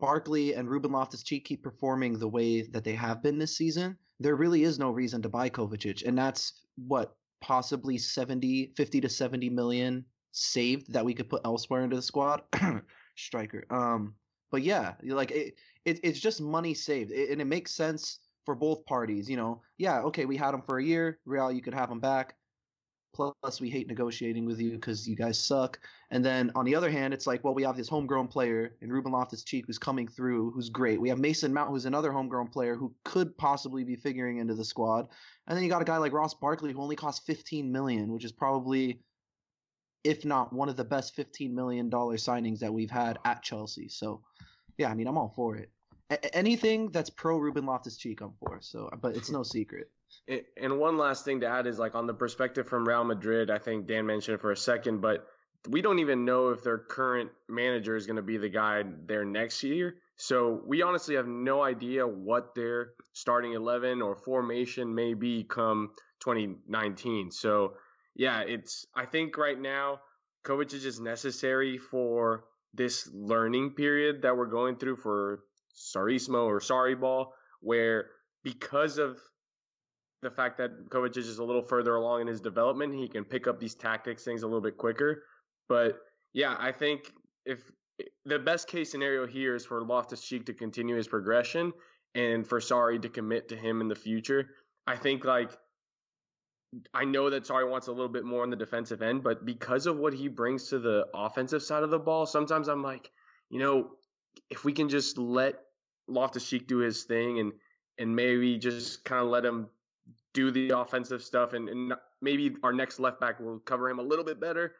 Barkley 0.00 0.54
and 0.54 0.68
Ruben 0.68 0.92
Loftus-Cheek 0.92 1.44
keep 1.44 1.62
performing 1.62 2.18
the 2.18 2.28
way 2.28 2.62
that 2.62 2.84
they 2.84 2.94
have 2.94 3.22
been 3.22 3.38
this 3.38 3.56
season, 3.56 3.98
there 4.18 4.34
really 4.34 4.64
is 4.64 4.78
no 4.78 4.90
reason 4.90 5.20
to 5.22 5.28
buy 5.28 5.50
Kovacic, 5.50 6.06
and 6.06 6.16
that's 6.16 6.64
what 6.76 7.14
possibly 7.40 7.98
70, 7.98 8.72
50 8.76 9.00
to 9.00 9.08
70 9.08 9.50
million 9.50 10.04
saved 10.32 10.92
that 10.92 11.04
we 11.04 11.14
could 11.14 11.28
put 11.28 11.42
elsewhere 11.44 11.82
into 11.82 11.96
the 11.96 12.02
squad. 12.02 12.42
Striker. 13.16 13.64
Um, 13.70 14.14
but 14.50 14.62
yeah, 14.62 14.94
like 15.04 15.30
it, 15.30 15.54
it 15.84 16.00
it's 16.02 16.20
just 16.20 16.40
money 16.40 16.74
saved, 16.74 17.12
it, 17.12 17.30
and 17.30 17.40
it 17.40 17.46
makes 17.46 17.72
sense 17.72 18.18
for 18.44 18.54
both 18.54 18.84
parties. 18.86 19.28
You 19.28 19.36
know, 19.36 19.62
yeah, 19.78 20.00
okay, 20.02 20.24
we 20.24 20.36
had 20.36 20.54
him 20.54 20.62
for 20.62 20.78
a 20.78 20.84
year. 20.84 21.18
Real, 21.24 21.52
you 21.52 21.62
could 21.62 21.74
have 21.74 21.90
him 21.90 22.00
back. 22.00 22.34
Plus, 23.12 23.60
we 23.60 23.68
hate 23.68 23.88
negotiating 23.88 24.46
with 24.46 24.60
you 24.60 24.70
because 24.70 25.08
you 25.08 25.16
guys 25.16 25.36
suck. 25.36 25.80
And 26.12 26.24
then 26.24 26.52
on 26.54 26.64
the 26.64 26.76
other 26.76 26.90
hand, 26.90 27.12
it's 27.12 27.26
like, 27.26 27.42
well, 27.42 27.54
we 27.54 27.64
have 27.64 27.76
this 27.76 27.88
homegrown 27.88 28.28
player 28.28 28.76
in 28.82 28.92
Ruben 28.92 29.10
Loftus 29.10 29.42
Cheek 29.42 29.64
who's 29.66 29.78
coming 29.78 30.06
through, 30.06 30.52
who's 30.52 30.68
great. 30.68 31.00
We 31.00 31.08
have 31.08 31.18
Mason 31.18 31.52
Mount, 31.52 31.70
who's 31.70 31.86
another 31.86 32.12
homegrown 32.12 32.48
player 32.48 32.76
who 32.76 32.94
could 33.04 33.36
possibly 33.36 33.82
be 33.82 33.96
figuring 33.96 34.38
into 34.38 34.54
the 34.54 34.64
squad. 34.64 35.08
And 35.48 35.56
then 35.56 35.64
you 35.64 35.70
got 35.70 35.82
a 35.82 35.86
guy 35.86 35.96
like 35.96 36.12
Ross 36.12 36.34
Barkley 36.34 36.72
who 36.72 36.80
only 36.80 36.94
costs 36.94 37.26
15 37.26 37.70
million, 37.72 38.12
which 38.12 38.24
is 38.24 38.32
probably, 38.32 39.00
if 40.04 40.24
not 40.24 40.52
one 40.52 40.68
of 40.68 40.76
the 40.76 40.84
best 40.84 41.16
15 41.16 41.52
million 41.52 41.90
dollar 41.90 42.16
signings 42.16 42.60
that 42.60 42.72
we've 42.72 42.92
had 42.92 43.18
at 43.24 43.42
Chelsea. 43.42 43.88
So 43.88 44.22
yeah, 44.78 44.88
I 44.88 44.94
mean, 44.94 45.08
I'm 45.08 45.18
all 45.18 45.32
for 45.34 45.56
it. 45.56 45.70
Anything 46.32 46.90
that's 46.90 47.10
pro 47.10 47.38
Ruben 47.38 47.66
Loftus 47.66 47.96
Cheek, 47.96 48.20
I'm 48.20 48.32
for. 48.40 48.58
So, 48.60 48.90
but 49.00 49.16
it's 49.16 49.30
no 49.30 49.42
secret. 49.42 49.90
And 50.56 50.78
one 50.78 50.98
last 50.98 51.24
thing 51.24 51.40
to 51.40 51.46
add 51.46 51.66
is 51.66 51.78
like 51.78 51.94
on 51.94 52.06
the 52.06 52.14
perspective 52.14 52.68
from 52.68 52.86
Real 52.86 53.04
Madrid, 53.04 53.48
I 53.48 53.58
think 53.58 53.86
Dan 53.86 54.06
mentioned 54.06 54.36
it 54.36 54.40
for 54.40 54.50
a 54.50 54.56
second, 54.56 55.00
but 55.00 55.26
we 55.68 55.82
don't 55.82 55.98
even 55.98 56.24
know 56.24 56.48
if 56.50 56.62
their 56.62 56.78
current 56.78 57.30
manager 57.48 57.96
is 57.96 58.06
going 58.06 58.16
to 58.16 58.22
be 58.22 58.36
the 58.36 58.48
guy 58.48 58.82
there 59.06 59.24
next 59.24 59.62
year. 59.62 59.96
So 60.16 60.62
we 60.66 60.82
honestly 60.82 61.14
have 61.16 61.26
no 61.26 61.62
idea 61.62 62.06
what 62.06 62.54
their 62.54 62.90
starting 63.12 63.52
11 63.52 64.02
or 64.02 64.16
formation 64.16 64.94
may 64.94 65.14
be 65.14 65.44
come 65.44 65.90
2019. 66.20 67.30
So 67.30 67.74
yeah, 68.14 68.40
it's, 68.40 68.86
I 68.94 69.06
think 69.06 69.36
right 69.36 69.58
now, 69.58 70.00
Kovacic 70.44 70.74
is 70.74 70.82
just 70.82 71.00
necessary 71.00 71.78
for 71.78 72.44
this 72.74 73.08
learning 73.12 73.70
period 73.70 74.22
that 74.22 74.36
we're 74.36 74.46
going 74.46 74.76
through 74.76 74.96
for 74.96 75.40
Sarrismo 75.74 76.46
or 76.46 76.60
Sarri 76.60 76.98
Ball, 76.98 77.32
where 77.60 78.06
because 78.42 78.98
of 78.98 79.18
the 80.22 80.30
fact 80.30 80.58
that 80.58 80.90
Kovacic 80.90 81.18
is 81.18 81.38
a 81.38 81.44
little 81.44 81.62
further 81.62 81.96
along 81.96 82.22
in 82.22 82.26
his 82.26 82.40
development, 82.40 82.94
he 82.94 83.08
can 83.08 83.24
pick 83.24 83.46
up 83.46 83.58
these 83.58 83.74
tactics 83.74 84.24
things 84.24 84.42
a 84.42 84.46
little 84.46 84.60
bit 84.60 84.76
quicker. 84.76 85.24
But 85.68 85.98
yeah, 86.32 86.56
I 86.58 86.72
think 86.72 87.12
if 87.46 87.70
the 88.24 88.38
best 88.38 88.68
case 88.68 88.90
scenario 88.90 89.26
here 89.26 89.54
is 89.54 89.64
for 89.64 89.82
Loftus 89.82 90.22
Cheek 90.22 90.46
to 90.46 90.54
continue 90.54 90.96
his 90.96 91.08
progression 91.08 91.72
and 92.14 92.46
for 92.46 92.60
Sarri 92.60 93.00
to 93.02 93.08
commit 93.08 93.48
to 93.48 93.56
him 93.56 93.80
in 93.80 93.88
the 93.88 93.94
future. 93.94 94.50
I 94.86 94.96
think 94.96 95.24
like 95.24 95.50
I 96.94 97.04
know 97.04 97.30
that 97.30 97.44
Sarri 97.44 97.68
wants 97.68 97.88
a 97.88 97.92
little 97.92 98.08
bit 98.08 98.24
more 98.24 98.42
on 98.42 98.50
the 98.50 98.56
defensive 98.56 99.02
end, 99.02 99.22
but 99.22 99.44
because 99.44 99.86
of 99.86 99.96
what 99.96 100.14
he 100.14 100.28
brings 100.28 100.68
to 100.68 100.78
the 100.78 101.06
offensive 101.14 101.62
side 101.62 101.82
of 101.82 101.90
the 101.90 101.98
ball, 101.98 102.26
sometimes 102.26 102.68
I'm 102.68 102.82
like, 102.82 103.10
you 103.48 103.58
know, 103.58 103.90
if 104.50 104.64
we 104.64 104.72
can 104.72 104.88
just 104.88 105.18
let 105.18 105.60
Loftus 106.08 106.48
Cheek 106.48 106.66
do 106.66 106.78
his 106.78 107.04
thing 107.04 107.38
and 107.38 107.52
and 107.98 108.16
maybe 108.16 108.58
just 108.58 109.04
kind 109.04 109.22
of 109.22 109.28
let 109.28 109.44
him 109.44 109.68
do 110.32 110.50
the 110.50 110.70
offensive 110.70 111.22
stuff 111.22 111.52
and, 111.52 111.68
and 111.68 111.94
maybe 112.22 112.56
our 112.62 112.72
next 112.72 112.98
left 112.98 113.20
back 113.20 113.40
will 113.40 113.58
cover 113.60 113.88
him 113.90 113.98
a 113.98 114.02
little 114.02 114.24
bit 114.24 114.40
better. 114.40 114.74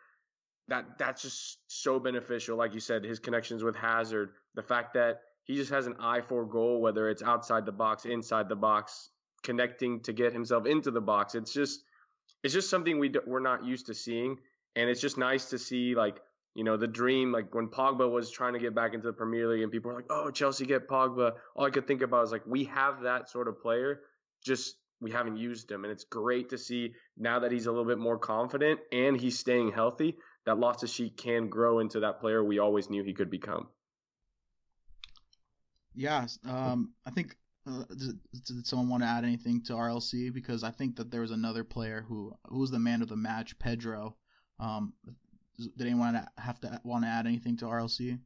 That 0.68 0.98
that's 0.98 1.22
just 1.22 1.58
so 1.66 1.98
beneficial. 1.98 2.56
Like 2.56 2.74
you 2.74 2.80
said, 2.80 3.04
his 3.04 3.18
connections 3.18 3.62
with 3.62 3.76
Hazard, 3.76 4.30
the 4.54 4.62
fact 4.62 4.94
that 4.94 5.22
he 5.44 5.56
just 5.56 5.70
has 5.70 5.86
an 5.86 5.96
eye 5.98 6.20
for 6.20 6.44
goal, 6.44 6.80
whether 6.80 7.08
it's 7.08 7.22
outside 7.22 7.66
the 7.66 7.72
box, 7.72 8.04
inside 8.04 8.48
the 8.48 8.56
box, 8.56 9.10
connecting 9.42 10.00
to 10.00 10.12
get 10.12 10.32
himself 10.32 10.66
into 10.66 10.90
the 10.90 11.00
box. 11.00 11.34
It's 11.34 11.52
just 11.52 11.82
it's 12.42 12.54
just 12.54 12.70
something 12.70 12.98
we 12.98 13.12
we're 13.26 13.40
not 13.40 13.64
used 13.64 13.86
to 13.86 13.94
seeing, 13.94 14.38
and 14.76 14.88
it's 14.88 15.00
just 15.00 15.18
nice 15.18 15.50
to 15.50 15.58
see 15.58 15.94
like 15.94 16.20
you 16.54 16.64
know 16.64 16.76
the 16.76 16.86
dream 16.86 17.32
like 17.32 17.54
when 17.54 17.68
Pogba 17.68 18.10
was 18.10 18.30
trying 18.30 18.54
to 18.54 18.58
get 18.58 18.74
back 18.74 18.94
into 18.94 19.06
the 19.06 19.12
Premier 19.12 19.48
League 19.48 19.62
and 19.62 19.70
people 19.70 19.90
were 19.90 19.96
like, 19.96 20.10
oh 20.10 20.30
Chelsea 20.30 20.66
get 20.66 20.88
Pogba. 20.88 21.32
All 21.54 21.66
I 21.66 21.70
could 21.70 21.86
think 21.86 22.02
about 22.02 22.24
is 22.24 22.32
like 22.32 22.46
we 22.46 22.64
have 22.64 23.02
that 23.02 23.30
sort 23.30 23.48
of 23.48 23.60
player, 23.60 24.00
just 24.44 24.76
we 25.00 25.10
haven't 25.10 25.38
used 25.38 25.70
him, 25.70 25.84
and 25.84 25.92
it's 25.92 26.04
great 26.04 26.50
to 26.50 26.58
see 26.58 26.94
now 27.16 27.38
that 27.40 27.52
he's 27.52 27.66
a 27.66 27.70
little 27.70 27.86
bit 27.86 27.98
more 27.98 28.18
confident 28.18 28.80
and 28.92 29.20
he's 29.20 29.38
staying 29.38 29.72
healthy. 29.72 30.16
That 30.46 30.58
Loftus 30.58 30.92
Cheek 30.92 31.16
can 31.16 31.48
grow 31.48 31.80
into 31.80 32.00
that 32.00 32.20
player 32.20 32.42
we 32.42 32.58
always 32.58 32.88
knew 32.88 33.04
he 33.04 33.12
could 33.12 33.30
become. 33.30 33.68
Yeah, 35.94 36.26
um, 36.48 36.94
I 37.04 37.10
think 37.10 37.36
uh, 37.66 37.84
did, 37.90 38.18
did, 38.46 38.66
someone 38.66 38.88
want 38.88 39.02
to 39.02 39.08
add 39.08 39.24
anything 39.24 39.62
to 39.64 39.74
RLC? 39.74 40.32
Because 40.32 40.64
I 40.64 40.70
think 40.70 40.96
that 40.96 41.10
there 41.10 41.20
was 41.20 41.30
another 41.30 41.64
player 41.64 42.04
who 42.08 42.32
who 42.46 42.60
was 42.60 42.70
the 42.70 42.78
man 42.78 43.02
of 43.02 43.08
the 43.08 43.16
match, 43.16 43.58
Pedro. 43.58 44.16
Um, 44.58 44.94
did 45.68 45.86
anyone 45.86 46.26
have 46.38 46.60
to 46.60 46.80
want 46.84 47.04
to 47.04 47.08
add 47.08 47.26
anything 47.26 47.56
to 47.58 47.66
RLC? 47.66 48.18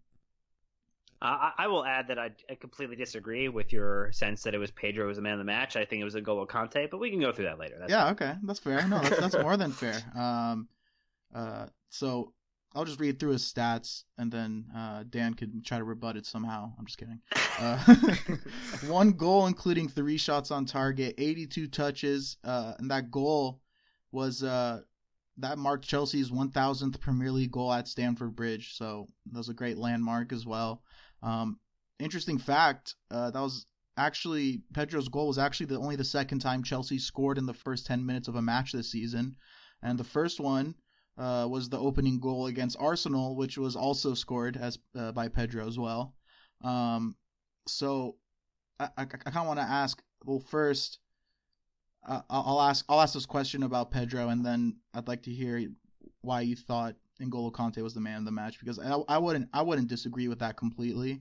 Uh, 1.22 1.50
I 1.56 1.68
will 1.68 1.86
add 1.86 2.08
that 2.08 2.18
I, 2.18 2.32
I, 2.50 2.54
completely 2.54 2.96
disagree 2.96 3.48
with 3.48 3.72
your 3.72 4.12
sense 4.12 4.42
that 4.42 4.54
it 4.54 4.58
was 4.58 4.70
Pedro 4.70 5.06
was 5.06 5.16
the 5.16 5.22
man 5.22 5.32
of 5.34 5.38
the 5.38 5.44
match. 5.44 5.74
I 5.74 5.86
think 5.86 6.02
it 6.02 6.04
was 6.04 6.14
N'Golo 6.14 6.46
Kante, 6.46 6.90
but 6.90 6.98
we 6.98 7.08
can 7.08 7.18
go 7.18 7.32
through 7.32 7.46
that 7.46 7.58
later. 7.58 7.76
That's 7.78 7.90
yeah, 7.90 8.04
fine. 8.04 8.12
okay, 8.12 8.34
that's 8.42 8.58
fair. 8.58 8.86
No, 8.86 9.00
that's, 9.00 9.20
that's 9.20 9.38
more 9.38 9.56
than 9.56 9.72
fair. 9.72 10.00
Um, 10.14 10.68
uh, 11.34 11.66
so 11.88 12.34
I'll 12.74 12.84
just 12.84 13.00
read 13.00 13.18
through 13.18 13.32
his 13.32 13.42
stats, 13.42 14.04
and 14.18 14.30
then 14.30 14.66
uh, 14.76 15.04
Dan 15.08 15.34
could 15.34 15.64
try 15.64 15.78
to 15.78 15.84
rebut 15.84 16.16
it 16.16 16.26
somehow. 16.26 16.72
I'm 16.78 16.86
just 16.86 16.98
kidding. 16.98 17.20
Uh, 17.56 17.78
one 18.88 19.12
goal, 19.12 19.46
including 19.46 19.88
three 19.88 20.16
shots 20.16 20.50
on 20.50 20.66
target, 20.66 21.14
82 21.18 21.68
touches, 21.68 22.36
uh, 22.42 22.72
and 22.78 22.90
that 22.90 23.12
goal 23.12 23.60
was 24.10 24.42
uh, 24.42 24.80
that 25.38 25.58
marked 25.58 25.84
Chelsea's 25.84 26.30
1,000th 26.30 27.00
Premier 27.00 27.32
League 27.32 27.50
goal 27.50 27.72
at 27.72 27.88
Stamford 27.88 28.36
Bridge. 28.36 28.76
So 28.76 29.08
that 29.32 29.38
was 29.38 29.48
a 29.48 29.54
great 29.54 29.78
landmark 29.78 30.32
as 30.32 30.46
well. 30.46 30.82
Um, 31.22 31.58
interesting 31.98 32.38
fact: 32.38 32.94
uh, 33.10 33.30
that 33.30 33.40
was 33.40 33.66
actually 33.96 34.62
Pedro's 34.72 35.08
goal 35.08 35.28
was 35.28 35.38
actually 35.38 35.66
the 35.66 35.78
only 35.78 35.96
the 35.96 36.04
second 36.04 36.40
time 36.40 36.62
Chelsea 36.62 36.98
scored 36.98 37.38
in 37.38 37.46
the 37.46 37.54
first 37.54 37.86
10 37.86 38.04
minutes 38.04 38.28
of 38.28 38.36
a 38.36 38.42
match 38.42 38.72
this 38.72 38.90
season, 38.90 39.36
and 39.82 39.98
the 39.98 40.04
first 40.04 40.40
one 40.40 40.74
uh, 41.16 41.46
was 41.48 41.68
the 41.68 41.78
opening 41.78 42.18
goal 42.20 42.46
against 42.46 42.76
Arsenal, 42.78 43.36
which 43.36 43.56
was 43.56 43.76
also 43.76 44.14
scored 44.14 44.56
as 44.56 44.78
uh, 44.96 45.12
by 45.12 45.28
Pedro 45.28 45.66
as 45.66 45.78
well. 45.78 46.14
Um, 46.62 47.16
so 47.66 48.16
I, 48.78 48.88
I, 48.96 49.02
I 49.02 49.04
kind 49.04 49.36
of 49.36 49.46
want 49.46 49.60
to 49.60 49.64
ask. 49.64 50.02
Well, 50.24 50.40
first, 50.40 50.98
uh, 52.06 52.20
I'll 52.30 52.60
ask 52.60 52.84
I'll 52.88 53.00
ask 53.00 53.14
this 53.14 53.26
question 53.26 53.62
about 53.62 53.90
Pedro, 53.90 54.28
and 54.28 54.44
then 54.44 54.76
I'd 54.92 55.08
like 55.08 55.22
to 55.24 55.30
hear 55.30 55.66
why 56.20 56.42
you 56.42 56.56
thought 56.56 56.96
N'Golo 57.20 57.52
Kante 57.52 57.82
was 57.82 57.94
the 57.94 58.00
man 58.00 58.18
of 58.18 58.24
the 58.24 58.32
match 58.32 58.58
because 58.58 58.78
I, 58.78 58.92
I 59.08 59.18
wouldn't 59.18 59.48
I 59.52 59.62
wouldn't 59.62 59.88
disagree 59.88 60.28
with 60.28 60.40
that 60.40 60.56
completely, 60.56 61.20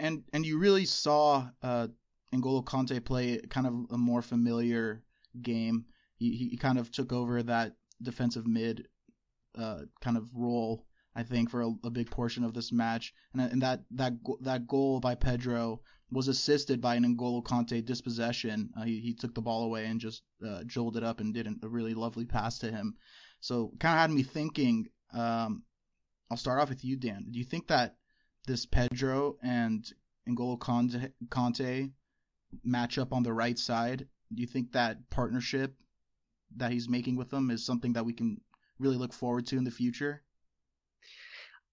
and 0.00 0.24
and 0.32 0.44
you 0.44 0.58
really 0.58 0.84
saw 0.84 1.48
uh, 1.62 1.88
N'Golo 2.34 2.64
Kante 2.64 3.04
play 3.04 3.38
kind 3.50 3.66
of 3.66 3.74
a 3.90 3.98
more 3.98 4.22
familiar 4.22 5.02
game. 5.42 5.84
He 6.16 6.48
he 6.50 6.56
kind 6.56 6.78
of 6.78 6.90
took 6.90 7.12
over 7.12 7.42
that 7.44 7.76
defensive 8.02 8.46
mid 8.46 8.88
uh, 9.56 9.82
kind 10.00 10.16
of 10.16 10.28
role, 10.34 10.84
I 11.14 11.22
think, 11.22 11.50
for 11.50 11.62
a, 11.62 11.70
a, 11.84 11.90
big 11.90 12.10
portion 12.10 12.44
of 12.44 12.54
this 12.54 12.70
match. 12.72 13.12
And, 13.32 13.42
and 13.52 13.62
that 13.62 13.84
that 13.92 14.14
that 14.42 14.66
goal 14.66 15.00
by 15.00 15.14
Pedro 15.14 15.80
was 16.10 16.28
assisted 16.28 16.80
by 16.80 16.94
an 16.94 17.04
N'Golo 17.04 17.42
Kante 17.42 17.84
dispossession. 17.84 18.70
Uh, 18.76 18.84
he, 18.84 19.00
he 19.00 19.14
took 19.14 19.34
the 19.34 19.42
ball 19.42 19.64
away 19.64 19.86
and 19.86 20.00
just 20.00 20.22
uh, 20.46 20.62
it 20.96 21.04
up 21.04 21.20
and 21.20 21.34
did 21.34 21.46
a 21.46 21.68
really 21.68 21.94
lovely 21.94 22.24
pass 22.24 22.58
to 22.58 22.70
him. 22.70 22.94
So 23.40 23.72
kind 23.78 23.94
of 23.94 24.00
had 24.00 24.10
me 24.10 24.22
thinking. 24.22 24.88
Um, 25.12 25.62
I'll 26.30 26.36
start 26.36 26.60
off 26.60 26.68
with 26.68 26.84
you, 26.84 26.96
Dan. 26.96 27.26
Do 27.30 27.38
you 27.38 27.44
think 27.44 27.68
that 27.68 27.96
this 28.46 28.66
Pedro 28.66 29.36
and 29.42 29.86
N'Golo 30.28 30.58
Conte, 30.58 31.12
Kante 31.28 31.90
match 32.64 32.98
up 32.98 33.12
on 33.12 33.22
the 33.22 33.32
right 33.32 33.58
side? 33.58 34.06
Do 34.34 34.40
you 34.40 34.46
think 34.46 34.72
that 34.72 35.10
partnership 35.10 35.74
that 36.56 36.72
he's 36.72 36.88
making 36.88 37.16
with 37.16 37.30
them 37.30 37.50
is 37.50 37.64
something 37.64 37.92
that 37.94 38.04
we 38.04 38.12
can 38.12 38.40
really 38.78 38.96
look 38.96 39.12
forward 39.12 39.46
to 39.48 39.56
in 39.56 39.64
the 39.64 39.70
future? 39.70 40.22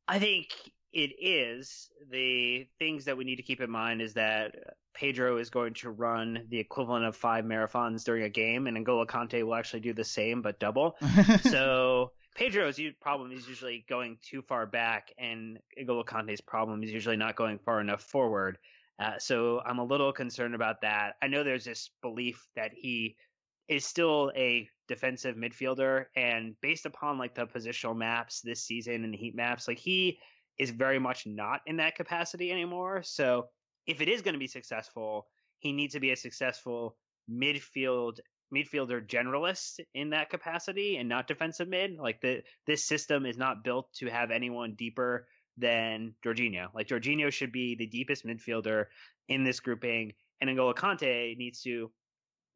I 0.08 0.20
think 0.20 0.48
it 0.96 1.12
is. 1.20 1.90
The 2.10 2.66
things 2.80 3.06
that 3.06 3.18
we 3.18 3.26
need 3.26 3.36
to 3.36 3.44
keep 3.44 3.60
in 3.60 3.70
mind 3.70 4.02
is 4.02 4.14
that 4.14 4.56
Pedro 4.94 5.38
is 5.38 5.50
going 5.50 5.74
to 5.76 5.92
run 5.92 6.46
the 6.50 6.58
equivalent 6.58 7.04
of 7.04 7.18
five 7.18 7.44
marathons 7.44 8.06
during 8.06 8.24
a 8.24 8.30
game, 8.30 8.66
and 8.66 8.78
N'Golo 8.78 9.06
Kante 9.06 9.44
will 9.44 9.56
actually 9.56 9.82
do 9.82 9.94
the 9.94 10.06
same 10.06 10.42
but 10.42 10.58
double. 10.58 10.96
so 11.42 12.14
Pedro's 12.34 12.80
problem 13.02 13.34
is 13.34 13.46
usually 13.46 13.86
going 13.90 14.18
too 14.24 14.42
far 14.42 14.66
back, 14.66 15.12
and 15.18 15.60
N'Golo 15.78 16.06
Kante's 16.06 16.40
problem 16.40 16.82
is 16.82 16.92
usually 16.92 17.18
not 17.18 17.36
going 17.36 17.60
far 17.60 17.82
enough 17.82 18.02
forward. 18.02 18.58
Uh, 18.98 19.20
so 19.20 19.62
I'm 19.66 19.80
a 19.80 19.84
little 19.84 20.14
concerned 20.14 20.56
about 20.56 20.82
that. 20.82 21.16
I 21.22 21.28
know 21.28 21.44
there's 21.44 21.66
this 21.66 21.90
belief 22.02 22.42
that 22.56 22.72
he 22.74 23.18
is 23.68 23.84
still 23.84 24.32
a 24.34 24.70
defensive 24.88 25.36
midfielder 25.36 26.06
and 26.16 26.56
based 26.62 26.86
upon 26.86 27.18
like 27.18 27.36
the 27.36 27.48
positional 27.48 27.98
maps 27.98 28.40
this 28.42 28.64
season 28.64 29.04
and 29.04 29.12
the 29.12 29.18
heat 29.18 29.36
maps 29.36 29.68
like 29.68 29.80
he 29.80 30.20
is 30.58 30.70
very 30.70 31.00
much 31.00 31.26
not 31.26 31.62
in 31.66 31.78
that 31.78 31.96
capacity 31.96 32.52
anymore. 32.52 33.02
So 33.04 33.48
if 33.86 34.02
it 34.02 34.08
is 34.08 34.22
going 34.22 34.34
to 34.34 34.40
be 34.40 34.48
successful 34.48 35.28
he 35.60 35.72
needs 35.72 35.94
to 35.94 36.00
be 36.00 36.12
a 36.12 36.16
successful 36.16 36.96
midfield 37.30 38.20
midfielder 38.54 39.06
generalist 39.06 39.80
in 39.96 40.12
that 40.12 40.30
capacity 40.30 40.98
and 40.98 41.10
not 41.10 41.28
defensive 41.28 41.68
mid. 41.68 41.98
Like 41.98 42.22
the 42.22 42.44
this 42.68 42.86
system 42.86 43.26
is 43.26 43.38
not 43.38 43.64
built 43.64 43.92
to 43.96 44.08
have 44.08 44.30
anyone 44.30 44.76
deeper 44.76 45.28
than 45.58 46.14
Jorginho. 46.24 46.68
Like 46.76 46.88
Jorginho 46.88 47.32
should 47.32 47.52
be 47.52 47.76
the 47.76 47.88
deepest 47.88 48.26
midfielder 48.26 48.86
in 49.28 49.44
this 49.44 49.60
grouping 49.60 50.14
and 50.40 50.50
N'Golo 50.50 50.76
Kante 50.76 51.36
needs 51.38 51.62
to 51.62 51.90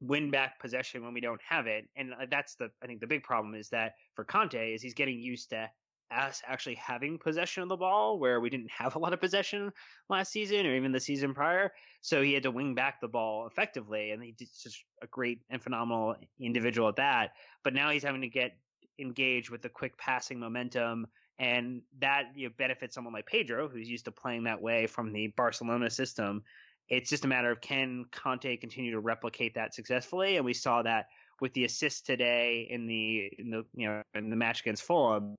win 0.02 0.30
back 0.30 0.60
possession 0.60 1.04
when 1.04 1.14
we 1.14 1.22
don't 1.22 1.42
have 1.48 1.66
it. 1.66 1.90
And 1.96 2.14
uh, 2.14 2.28
that's 2.30 2.56
the 2.56 2.70
I 2.84 2.86
think 2.86 3.00
the 3.00 3.08
big 3.08 3.24
problem 3.24 3.56
is 3.56 3.70
that 3.70 3.94
for 4.16 4.24
Kante 4.24 4.76
is 4.76 4.82
he's 4.82 4.94
getting 4.94 5.20
used 5.20 5.50
to 5.50 5.70
us 6.12 6.42
actually 6.48 6.76
having 6.76 7.18
possession 7.18 7.64
of 7.64 7.70
the 7.70 7.78
ball 7.78 8.20
where 8.20 8.40
we 8.40 8.50
didn't 8.50 8.72
have 8.72 8.96
a 8.96 9.00
lot 9.00 9.14
of 9.14 9.20
possession 9.20 9.72
last 10.10 10.32
season 10.32 10.66
or 10.66 10.76
even 10.76 10.92
the 10.92 11.00
season 11.00 11.34
prior. 11.34 11.72
So 12.02 12.22
he 12.22 12.34
had 12.34 12.44
to 12.44 12.52
wing 12.52 12.76
back 12.76 13.02
the 13.02 13.08
ball 13.08 13.48
effectively 13.48 14.12
and 14.12 14.24
he's 14.24 14.36
just 14.62 14.84
a 15.02 15.08
great 15.08 15.42
and 15.50 15.62
phenomenal 15.62 16.16
individual 16.40 16.90
at 16.90 16.96
that. 16.98 17.32
But 17.64 17.74
now 17.74 17.90
he's 17.90 18.04
having 18.04 18.22
to 18.22 18.30
get 18.30 18.58
engaged 19.00 19.50
with 19.50 19.62
the 19.62 19.70
quick 19.70 19.98
passing 19.98 20.40
momentum 20.40 21.08
and 21.40 21.82
that 22.00 22.26
you 22.36 22.48
know, 22.48 22.54
benefits 22.58 22.94
someone 22.94 23.14
like 23.14 23.26
Pedro, 23.26 23.70
who's 23.70 23.90
used 23.90 24.06
to 24.06 24.12
playing 24.12 24.44
that 24.44 24.62
way 24.62 24.88
from 24.88 25.14
the 25.14 25.28
Barcelona 25.38 25.90
system. 25.90 26.44
It's 26.90 27.10
just 27.10 27.24
a 27.24 27.28
matter 27.28 27.52
of 27.52 27.62
can 27.62 28.06
Kante 28.12 28.60
continue 28.60 28.92
to 28.92 29.00
replicate 29.00 29.56
that 29.56 29.74
successfully, 29.74 30.38
and 30.38 30.46
we 30.46 30.54
saw 30.54 30.82
that 30.82 31.06
with 31.40 31.54
the 31.54 31.64
assist 31.64 32.06
today 32.06 32.68
in 32.70 32.88
the 32.88 33.32
in 33.38 33.50
the 33.52 33.64
you 33.74 33.88
know 33.88 34.02
in 34.16 34.30
the 34.30 34.36
match 34.36 34.62
against 34.62 34.84
Fulham. 34.84 35.36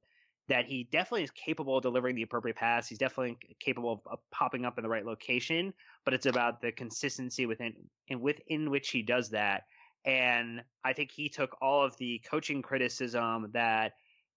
That 0.51 0.67
he 0.67 0.89
definitely 0.93 1.25
is 1.25 1.31
capable 1.31 1.79
of 1.79 1.83
delivering 1.83 2.17
the 2.17 2.23
appropriate 2.23 2.57
pass. 2.57 2.89
He's 2.89 2.99
definitely 2.99 3.39
capable 3.61 3.93
of, 3.93 4.01
of 4.07 4.19
popping 4.31 4.65
up 4.67 4.77
in 4.79 4.83
the 4.83 4.91
right 4.91 5.07
location, 5.07 5.73
but 6.05 6.13
it's 6.13 6.27
about 6.27 6.61
the 6.61 6.73
consistency 6.73 7.47
within 7.47 7.73
and 8.11 8.21
within 8.21 8.71
which 8.71 8.91
he 8.91 9.01
does 9.03 9.31
that. 9.31 9.63
And 10.05 10.63
I 10.85 10.93
think 10.93 11.11
he 11.11 11.29
took 11.29 11.57
all 11.63 11.85
of 11.85 11.97
the 11.99 12.21
coaching 12.29 12.63
criticism 12.63 13.51
that 13.53 13.93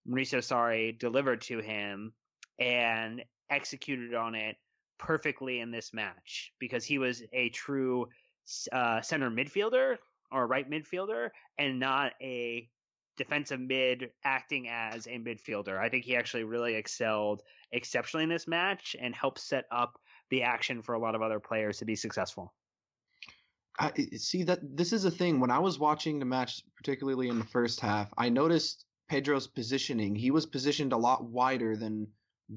Mauricio 0.08 0.40
Sarri 0.40 0.98
delivered 0.98 1.42
to 1.42 1.60
him 1.60 2.14
and 2.60 3.24
executed 3.50 4.14
on 4.14 4.36
it 4.36 4.56
perfectly 5.00 5.60
in 5.60 5.72
this 5.72 5.94
match 5.94 6.54
because 6.60 6.86
he 6.86 6.98
was 6.98 7.24
a 7.34 7.50
true 7.50 8.08
uh, 8.72 9.02
center 9.02 9.30
midfielder 9.30 9.98
or 10.32 10.48
right 10.48 10.70
midfielder 10.70 11.30
and 11.58 11.80
not 11.80 12.14
a 12.22 12.70
defensive 13.18 13.60
mid 13.60 14.12
acting 14.24 14.68
as 14.70 15.08
a 15.08 15.18
midfielder. 15.18 15.80
I 15.80 15.90
think 15.90 16.06
he 16.06 16.16
actually 16.16 16.44
really 16.44 16.76
excelled 16.76 17.42
exceptionally 17.72 18.24
in 18.24 18.30
this 18.30 18.48
match 18.48 18.96
and 19.00 19.16
helped 19.16 19.40
set 19.40 19.66
up 19.72 20.00
the 20.30 20.44
action 20.44 20.82
for 20.82 20.96
a 20.96 21.00
lot 21.00 21.16
of 21.16 21.22
other 21.22 21.40
players 21.40 21.78
to 21.78 21.86
be 21.86 21.96
successful. 21.96 22.54
I 23.80 23.92
see 24.18 24.44
that 24.44 24.60
this 24.62 24.94
is 24.94 25.06
a 25.06 25.12
thing 25.12 25.40
when 25.40 25.52
I 25.52 25.60
was 25.60 25.80
watching 25.80 26.20
the 26.20 26.26
match 26.26 26.62
particularly 26.76 27.30
in 27.30 27.40
the 27.40 27.46
first 27.46 27.80
half, 27.80 28.14
I 28.18 28.30
noticed 28.30 28.86
Pedro's 29.10 29.48
positioning. 29.48 30.16
He 30.16 30.32
was 30.32 30.46
positioned 30.46 30.94
a 30.94 30.98
lot 30.98 31.26
wider 31.26 31.76
than 31.76 32.08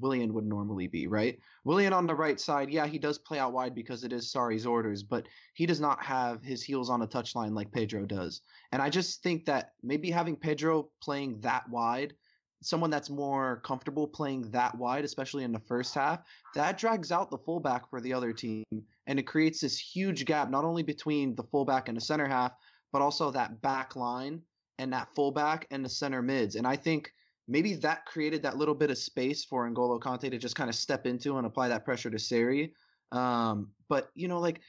Willian 0.01 0.33
would 0.33 0.45
normally 0.45 0.87
be, 0.87 1.07
right? 1.07 1.39
Willian 1.63 1.93
on 1.93 2.07
the 2.07 2.15
right 2.15 2.39
side, 2.39 2.69
yeah, 2.69 2.87
he 2.87 2.97
does 2.97 3.17
play 3.17 3.39
out 3.39 3.53
wide 3.53 3.75
because 3.75 4.03
it 4.03 4.13
is 4.13 4.31
Sarri's 4.31 4.65
orders, 4.65 5.03
but 5.03 5.27
he 5.53 5.65
does 5.65 5.79
not 5.79 6.03
have 6.03 6.43
his 6.43 6.63
heels 6.63 6.89
on 6.89 7.01
a 7.01 7.07
touchline 7.07 7.53
like 7.53 7.71
Pedro 7.71 8.05
does. 8.05 8.41
And 8.71 8.81
I 8.81 8.89
just 8.89 9.23
think 9.23 9.45
that 9.45 9.73
maybe 9.83 10.09
having 10.09 10.35
Pedro 10.35 10.89
playing 11.01 11.39
that 11.41 11.69
wide, 11.69 12.13
someone 12.61 12.89
that's 12.89 13.09
more 13.09 13.61
comfortable 13.63 14.07
playing 14.07 14.49
that 14.51 14.75
wide, 14.77 15.05
especially 15.05 15.43
in 15.43 15.51
the 15.51 15.59
first 15.59 15.93
half, 15.93 16.21
that 16.55 16.77
drags 16.77 17.11
out 17.11 17.29
the 17.29 17.37
fullback 17.37 17.89
for 17.89 18.01
the 18.01 18.13
other 18.13 18.33
team. 18.33 18.63
And 19.05 19.19
it 19.19 19.27
creates 19.27 19.61
this 19.61 19.77
huge 19.77 20.25
gap, 20.25 20.49
not 20.49 20.65
only 20.65 20.83
between 20.83 21.35
the 21.35 21.43
fullback 21.43 21.87
and 21.87 21.95
the 21.95 22.01
center 22.01 22.27
half, 22.27 22.53
but 22.91 23.01
also 23.01 23.31
that 23.31 23.61
back 23.61 23.95
line 23.95 24.41
and 24.79 24.91
that 24.93 25.09
fullback 25.15 25.67
and 25.71 25.83
the 25.83 25.89
center 25.89 26.21
mids. 26.21 26.55
And 26.55 26.65
I 26.65 26.75
think 26.75 27.11
maybe 27.47 27.75
that 27.75 28.05
created 28.05 28.43
that 28.43 28.57
little 28.57 28.75
bit 28.75 28.91
of 28.91 28.97
space 28.97 29.45
for 29.45 29.69
N'Golo 29.69 29.99
Kante 29.99 30.29
to 30.29 30.37
just 30.37 30.55
kind 30.55 30.69
of 30.69 30.75
step 30.75 31.05
into 31.05 31.37
and 31.37 31.47
apply 31.47 31.69
that 31.69 31.85
pressure 31.85 32.09
to 32.09 32.19
Seri. 32.19 32.73
Um, 33.11 33.69
but 33.87 34.09
you 34.15 34.27
know, 34.27 34.39
like 34.39 34.61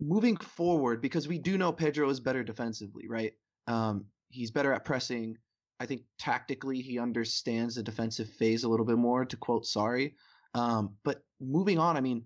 moving 0.00 0.36
forward, 0.36 1.00
because 1.00 1.26
we 1.26 1.38
do 1.38 1.58
know 1.58 1.72
Pedro 1.72 2.08
is 2.08 2.20
better 2.20 2.44
defensively, 2.44 3.08
right? 3.08 3.32
Um, 3.66 4.06
he's 4.28 4.50
better 4.50 4.72
at 4.72 4.84
pressing. 4.84 5.36
I 5.80 5.86
think 5.86 6.02
tactically 6.18 6.80
he 6.80 6.98
understands 6.98 7.74
the 7.74 7.82
defensive 7.82 8.28
phase 8.30 8.64
a 8.64 8.68
little 8.68 8.86
bit 8.86 8.96
more, 8.96 9.24
to 9.24 9.36
quote 9.36 9.64
Sarri. 9.64 10.14
Um, 10.54 10.94
but 11.04 11.22
moving 11.40 11.78
on, 11.78 11.96
I 11.96 12.00
mean, 12.00 12.24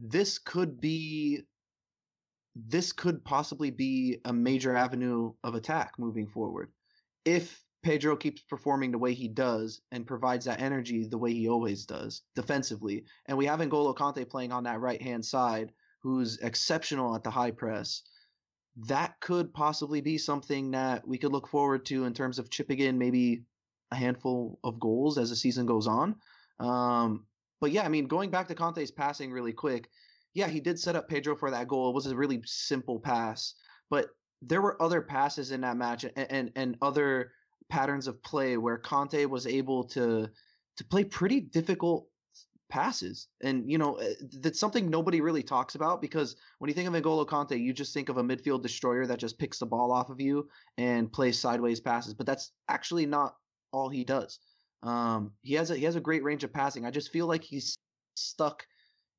this 0.00 0.38
could 0.38 0.80
be 0.80 1.42
this 2.56 2.92
could 2.92 3.24
possibly 3.24 3.70
be 3.70 4.18
a 4.24 4.32
major 4.32 4.76
avenue 4.76 5.32
of 5.42 5.56
attack 5.56 5.92
moving 5.98 6.26
forward. 6.26 6.72
If 7.24 7.63
Pedro 7.84 8.16
keeps 8.16 8.40
performing 8.40 8.90
the 8.90 8.98
way 8.98 9.12
he 9.12 9.28
does 9.28 9.82
and 9.92 10.06
provides 10.06 10.46
that 10.46 10.60
energy 10.60 11.06
the 11.06 11.18
way 11.18 11.32
he 11.32 11.48
always 11.48 11.84
does 11.84 12.22
defensively, 12.34 13.04
and 13.26 13.36
we 13.36 13.44
have 13.44 13.60
N'Golo 13.60 13.94
Kanté 13.94 14.28
playing 14.28 14.52
on 14.52 14.64
that 14.64 14.80
right 14.80 15.00
hand 15.00 15.24
side, 15.24 15.70
who's 16.00 16.38
exceptional 16.38 17.14
at 17.14 17.22
the 17.22 17.30
high 17.30 17.50
press, 17.50 18.02
that 18.88 19.20
could 19.20 19.52
possibly 19.52 20.00
be 20.00 20.18
something 20.18 20.70
that 20.70 21.06
we 21.06 21.18
could 21.18 21.30
look 21.30 21.46
forward 21.46 21.84
to 21.86 22.06
in 22.06 22.14
terms 22.14 22.38
of 22.38 22.50
chipping 22.50 22.78
in 22.78 22.98
maybe 22.98 23.42
a 23.92 23.96
handful 23.96 24.58
of 24.64 24.80
goals 24.80 25.18
as 25.18 25.30
the 25.30 25.36
season 25.36 25.66
goes 25.66 25.86
on. 25.86 26.16
Um, 26.58 27.26
but 27.60 27.70
yeah, 27.70 27.84
I 27.84 27.88
mean, 27.88 28.06
going 28.06 28.30
back 28.30 28.48
to 28.48 28.54
Kante's 28.54 28.90
passing 28.90 29.30
really 29.30 29.52
quick, 29.52 29.88
yeah, 30.32 30.48
he 30.48 30.58
did 30.58 30.80
set 30.80 30.96
up 30.96 31.08
Pedro 31.08 31.36
for 31.36 31.50
that 31.50 31.68
goal. 31.68 31.90
It 31.90 31.94
was 31.94 32.06
a 32.06 32.16
really 32.16 32.42
simple 32.44 32.98
pass, 32.98 33.54
but 33.90 34.08
there 34.42 34.62
were 34.62 34.80
other 34.82 35.00
passes 35.00 35.50
in 35.52 35.60
that 35.60 35.76
match 35.76 36.04
and 36.04 36.26
and, 36.30 36.52
and 36.56 36.76
other 36.82 37.30
patterns 37.68 38.06
of 38.06 38.22
play 38.22 38.56
where 38.56 38.78
Kante 38.78 39.26
was 39.26 39.46
able 39.46 39.84
to 39.84 40.28
to 40.76 40.84
play 40.84 41.04
pretty 41.04 41.40
difficult 41.40 42.08
passes. 42.68 43.28
And 43.42 43.70
you 43.70 43.78
know, 43.78 43.94
eh, 43.96 44.14
that's 44.40 44.58
something 44.58 44.90
nobody 44.90 45.20
really 45.20 45.42
talks 45.42 45.74
about 45.74 46.00
because 46.00 46.36
when 46.58 46.68
you 46.68 46.74
think 46.74 46.88
of 46.88 46.94
N'Golo 46.94 47.26
Kante, 47.26 47.60
you 47.60 47.72
just 47.72 47.94
think 47.94 48.08
of 48.08 48.16
a 48.16 48.22
midfield 48.22 48.62
destroyer 48.62 49.06
that 49.06 49.18
just 49.18 49.38
picks 49.38 49.58
the 49.58 49.66
ball 49.66 49.92
off 49.92 50.10
of 50.10 50.20
you 50.20 50.48
and 50.76 51.12
plays 51.12 51.38
sideways 51.38 51.80
passes, 51.80 52.14
but 52.14 52.26
that's 52.26 52.52
actually 52.68 53.06
not 53.06 53.36
all 53.72 53.88
he 53.88 54.04
does. 54.04 54.38
Um, 54.82 55.32
he 55.42 55.54
has 55.54 55.70
a 55.70 55.76
he 55.76 55.84
has 55.84 55.96
a 55.96 56.00
great 56.00 56.24
range 56.24 56.44
of 56.44 56.52
passing. 56.52 56.84
I 56.84 56.90
just 56.90 57.12
feel 57.12 57.26
like 57.26 57.44
he's 57.44 57.76
stuck 58.16 58.66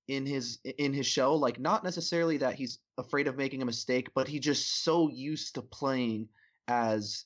in 0.07 0.25
his 0.25 0.59
in 0.77 0.93
his 0.93 1.05
show 1.05 1.35
like 1.35 1.59
not 1.59 1.83
necessarily 1.83 2.37
that 2.37 2.55
he's 2.55 2.79
afraid 2.97 3.27
of 3.27 3.37
making 3.37 3.61
a 3.61 3.65
mistake 3.65 4.07
but 4.13 4.27
he 4.27 4.39
just 4.39 4.83
so 4.83 5.09
used 5.09 5.55
to 5.55 5.63
playing 5.63 6.27
as 6.67 7.25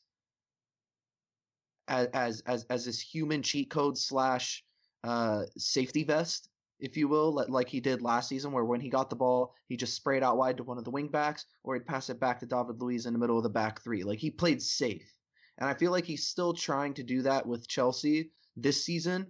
as 1.90 2.42
as 2.42 2.66
as 2.70 2.86
this 2.86 3.00
human 3.00 3.42
cheat 3.42 3.70
code 3.70 3.98
slash 3.98 4.64
uh 5.04 5.44
safety 5.58 6.04
vest 6.04 6.50
if 6.80 6.96
you 6.96 7.08
will 7.08 7.46
like 7.50 7.68
he 7.68 7.80
did 7.80 8.02
last 8.02 8.30
season 8.30 8.52
where 8.52 8.64
when 8.64 8.80
he 8.80 8.90
got 8.90 9.10
the 9.10 9.16
ball 9.16 9.54
he 9.68 9.76
just 9.76 9.96
sprayed 9.96 10.24
out 10.24 10.38
wide 10.38 10.58
to 10.58 10.64
one 10.64 10.78
of 10.78 10.86
the 10.86 10.92
wingbacks 10.92 11.44
or 11.64 11.74
he'd 11.74 11.86
pass 11.86 12.10
it 12.10 12.20
back 12.20 12.40
to 12.40 12.46
David 12.46 12.82
Luiz 12.82 13.06
in 13.06 13.14
the 13.14 13.20
middle 13.20 13.38
of 13.38 13.44
the 13.44 13.50
back 13.50 13.82
three. 13.82 14.04
Like 14.04 14.20
he 14.20 14.32
played 14.32 14.62
safe. 14.62 15.14
And 15.58 15.70
I 15.70 15.74
feel 15.74 15.92
like 15.92 16.06
he's 16.06 16.26
still 16.26 16.54
trying 16.54 16.94
to 16.94 17.04
do 17.04 17.22
that 17.24 17.46
with 17.46 17.68
Chelsea 17.68 18.32
this 18.56 18.86
season 18.86 19.28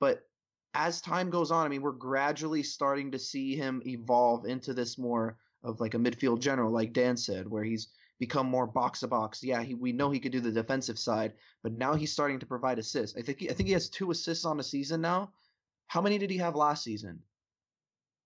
but 0.00 0.22
as 0.74 1.00
time 1.00 1.30
goes 1.30 1.50
on, 1.50 1.64
I 1.64 1.68
mean, 1.68 1.82
we're 1.82 1.92
gradually 1.92 2.62
starting 2.62 3.10
to 3.12 3.18
see 3.18 3.56
him 3.56 3.82
evolve 3.86 4.44
into 4.44 4.74
this 4.74 4.98
more 4.98 5.38
of 5.62 5.80
like 5.80 5.94
a 5.94 5.98
midfield 5.98 6.40
general, 6.40 6.70
like 6.70 6.92
Dan 6.92 7.16
said, 7.16 7.48
where 7.48 7.64
he's 7.64 7.88
become 8.18 8.46
more 8.46 8.66
box 8.66 9.00
to 9.00 9.08
box. 9.08 9.42
Yeah, 9.42 9.62
he, 9.62 9.74
we 9.74 9.92
know 9.92 10.10
he 10.10 10.20
could 10.20 10.32
do 10.32 10.40
the 10.40 10.50
defensive 10.50 10.98
side, 10.98 11.32
but 11.62 11.72
now 11.72 11.94
he's 11.94 12.12
starting 12.12 12.38
to 12.38 12.46
provide 12.46 12.78
assists. 12.78 13.16
I 13.16 13.22
think 13.22 13.40
he, 13.40 13.50
I 13.50 13.52
think 13.52 13.66
he 13.66 13.72
has 13.72 13.88
two 13.88 14.10
assists 14.10 14.44
on 14.44 14.56
the 14.56 14.62
season 14.62 15.00
now. 15.00 15.32
How 15.88 16.00
many 16.00 16.18
did 16.18 16.30
he 16.30 16.38
have 16.38 16.56
last 16.56 16.82
season? 16.82 17.20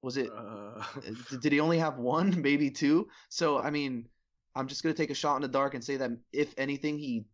Was 0.03 0.17
it? 0.17 0.31
Uh... 0.35 0.83
Did 1.41 1.53
he 1.53 1.61
only 1.61 1.79
have 1.79 1.99
one, 1.99 2.41
maybe 2.43 2.71
two? 2.71 3.09
So 3.29 3.61
I 3.61 3.71
mean, 3.71 4.09
I'm 4.55 4.67
just 4.67 4.83
gonna 4.83 4.95
take 4.95 5.11
a 5.11 5.15
shot 5.15 5.37
in 5.37 5.43
the 5.43 5.49
dark 5.49 5.75
and 5.75 5.85
say 5.85 5.97
that 5.97 6.11
if 6.33 6.55
anything, 6.57 6.99
he 6.99 7.25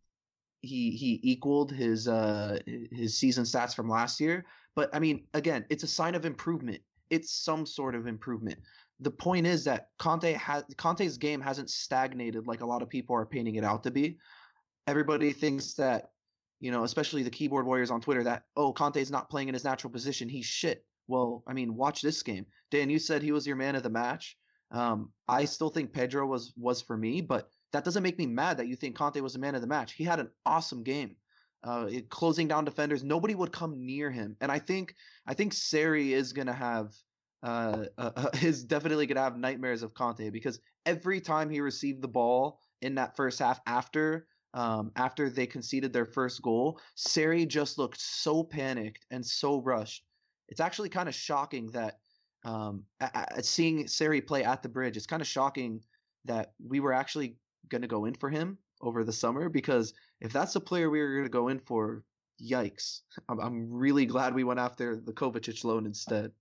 he 0.62 0.90
he 0.90 1.20
equaled 1.22 1.70
his 1.70 2.08
uh 2.08 2.58
his 2.66 3.16
season 3.16 3.44
stats 3.44 3.74
from 3.74 3.88
last 3.88 4.20
year. 4.20 4.46
But 4.74 4.94
I 4.94 4.98
mean, 4.98 5.26
again, 5.32 5.64
it's 5.70 5.84
a 5.84 5.88
sign 5.88 6.14
of 6.14 6.26
improvement. 6.26 6.80
It's 7.08 7.30
some 7.30 7.66
sort 7.66 7.94
of 7.94 8.08
improvement. 8.08 8.58
The 9.00 9.10
point 9.10 9.46
is 9.46 9.64
that 9.64 9.88
Kanté 10.00 10.34
has 10.36 10.64
Kanté's 10.76 11.18
game 11.18 11.40
hasn't 11.40 11.70
stagnated 11.70 12.46
like 12.46 12.62
a 12.62 12.66
lot 12.66 12.82
of 12.82 12.88
people 12.88 13.16
are 13.16 13.26
painting 13.26 13.56
it 13.56 13.64
out 13.64 13.82
to 13.84 13.90
be. 13.90 14.18
Everybody 14.86 15.32
thinks 15.32 15.74
that, 15.74 16.10
you 16.60 16.70
know, 16.70 16.84
especially 16.84 17.22
the 17.22 17.30
keyboard 17.30 17.66
warriors 17.66 17.90
on 17.90 18.00
Twitter, 18.00 18.24
that 18.24 18.44
oh 18.56 18.72
Kanté's 18.72 19.10
not 19.10 19.28
playing 19.28 19.48
in 19.48 19.54
his 19.54 19.64
natural 19.64 19.92
position. 19.92 20.28
He's 20.28 20.46
shit. 20.46 20.84
Well, 21.08 21.42
I 21.46 21.52
mean, 21.52 21.74
watch 21.74 22.02
this 22.02 22.22
game. 22.22 22.46
Dan, 22.70 22.90
you 22.90 22.98
said 22.98 23.22
he 23.22 23.32
was 23.32 23.46
your 23.46 23.56
man 23.56 23.76
of 23.76 23.82
the 23.82 23.90
match. 23.90 24.36
Um, 24.70 25.12
I 25.28 25.44
still 25.44 25.68
think 25.70 25.92
Pedro 25.92 26.26
was 26.26 26.52
was 26.56 26.82
for 26.82 26.96
me, 26.96 27.20
but 27.20 27.50
that 27.72 27.84
doesn't 27.84 28.02
make 28.02 28.18
me 28.18 28.26
mad 28.26 28.56
that 28.56 28.68
you 28.68 28.76
think 28.76 28.96
Kante 28.96 29.20
was 29.20 29.34
the 29.34 29.38
man 29.38 29.54
of 29.54 29.60
the 29.60 29.66
match. 29.66 29.92
He 29.92 30.04
had 30.04 30.20
an 30.20 30.30
awesome 30.44 30.82
game 30.82 31.16
uh, 31.62 31.88
closing 32.08 32.48
down 32.48 32.64
defenders. 32.64 33.04
Nobody 33.04 33.34
would 33.34 33.52
come 33.52 33.84
near 33.84 34.10
him, 34.10 34.36
and 34.40 34.50
I 34.50 34.58
think 34.58 34.94
I 35.26 35.34
think 35.34 35.52
Seri 35.52 36.12
is 36.12 36.32
gonna 36.32 36.52
have 36.52 36.92
uh, 37.46 37.84
uh, 37.98 38.10
uh 38.16 38.30
is 38.42 38.64
definitely 38.64 39.06
gonna 39.06 39.22
have 39.22 39.38
nightmares 39.38 39.82
of 39.82 39.94
Kante 39.94 40.30
because 40.32 40.60
every 40.84 41.20
time 41.20 41.48
he 41.48 41.60
received 41.60 42.02
the 42.02 42.08
ball 42.08 42.60
in 42.82 42.96
that 42.96 43.16
first 43.16 43.38
half 43.38 43.60
after 43.66 44.26
um, 44.54 44.90
after 44.96 45.28
they 45.28 45.46
conceded 45.46 45.92
their 45.92 46.06
first 46.06 46.40
goal, 46.40 46.80
Seri 46.94 47.44
just 47.44 47.76
looked 47.76 48.00
so 48.00 48.42
panicked 48.42 49.04
and 49.10 49.24
so 49.24 49.60
rushed. 49.60 50.02
It's 50.48 50.60
actually 50.60 50.88
kind 50.88 51.08
of 51.08 51.14
shocking 51.14 51.66
that 51.72 51.98
um, 52.44 52.84
seeing 53.42 53.86
Seri 53.86 54.22
play 54.22 54.44
at 54.44 54.62
the 54.62 54.68
bridge. 54.70 54.96
It's 54.96 55.06
kind 55.06 55.20
of 55.20 55.28
shocking 55.28 55.82
that 56.24 56.52
we 56.66 56.80
were 56.80 56.94
actually 56.94 57.36
going 57.68 57.82
to 57.82 57.88
go 57.88 58.06
in 58.06 58.14
for 58.14 58.30
him 58.30 58.56
over 58.80 59.04
the 59.04 59.12
summer 59.12 59.50
because 59.50 59.92
if 60.20 60.32
that's 60.32 60.54
the 60.54 60.60
player 60.60 60.88
we 60.88 61.00
were 61.00 61.12
going 61.12 61.24
to 61.24 61.28
go 61.28 61.48
in 61.48 61.58
for, 61.58 62.04
yikes! 62.42 63.00
I'm, 63.28 63.40
I'm 63.40 63.70
really 63.70 64.06
glad 64.06 64.34
we 64.34 64.44
went 64.44 64.60
after 64.60 64.96
the 64.96 65.12
Kovacic 65.12 65.64
loan 65.64 65.84
instead. 65.84 66.32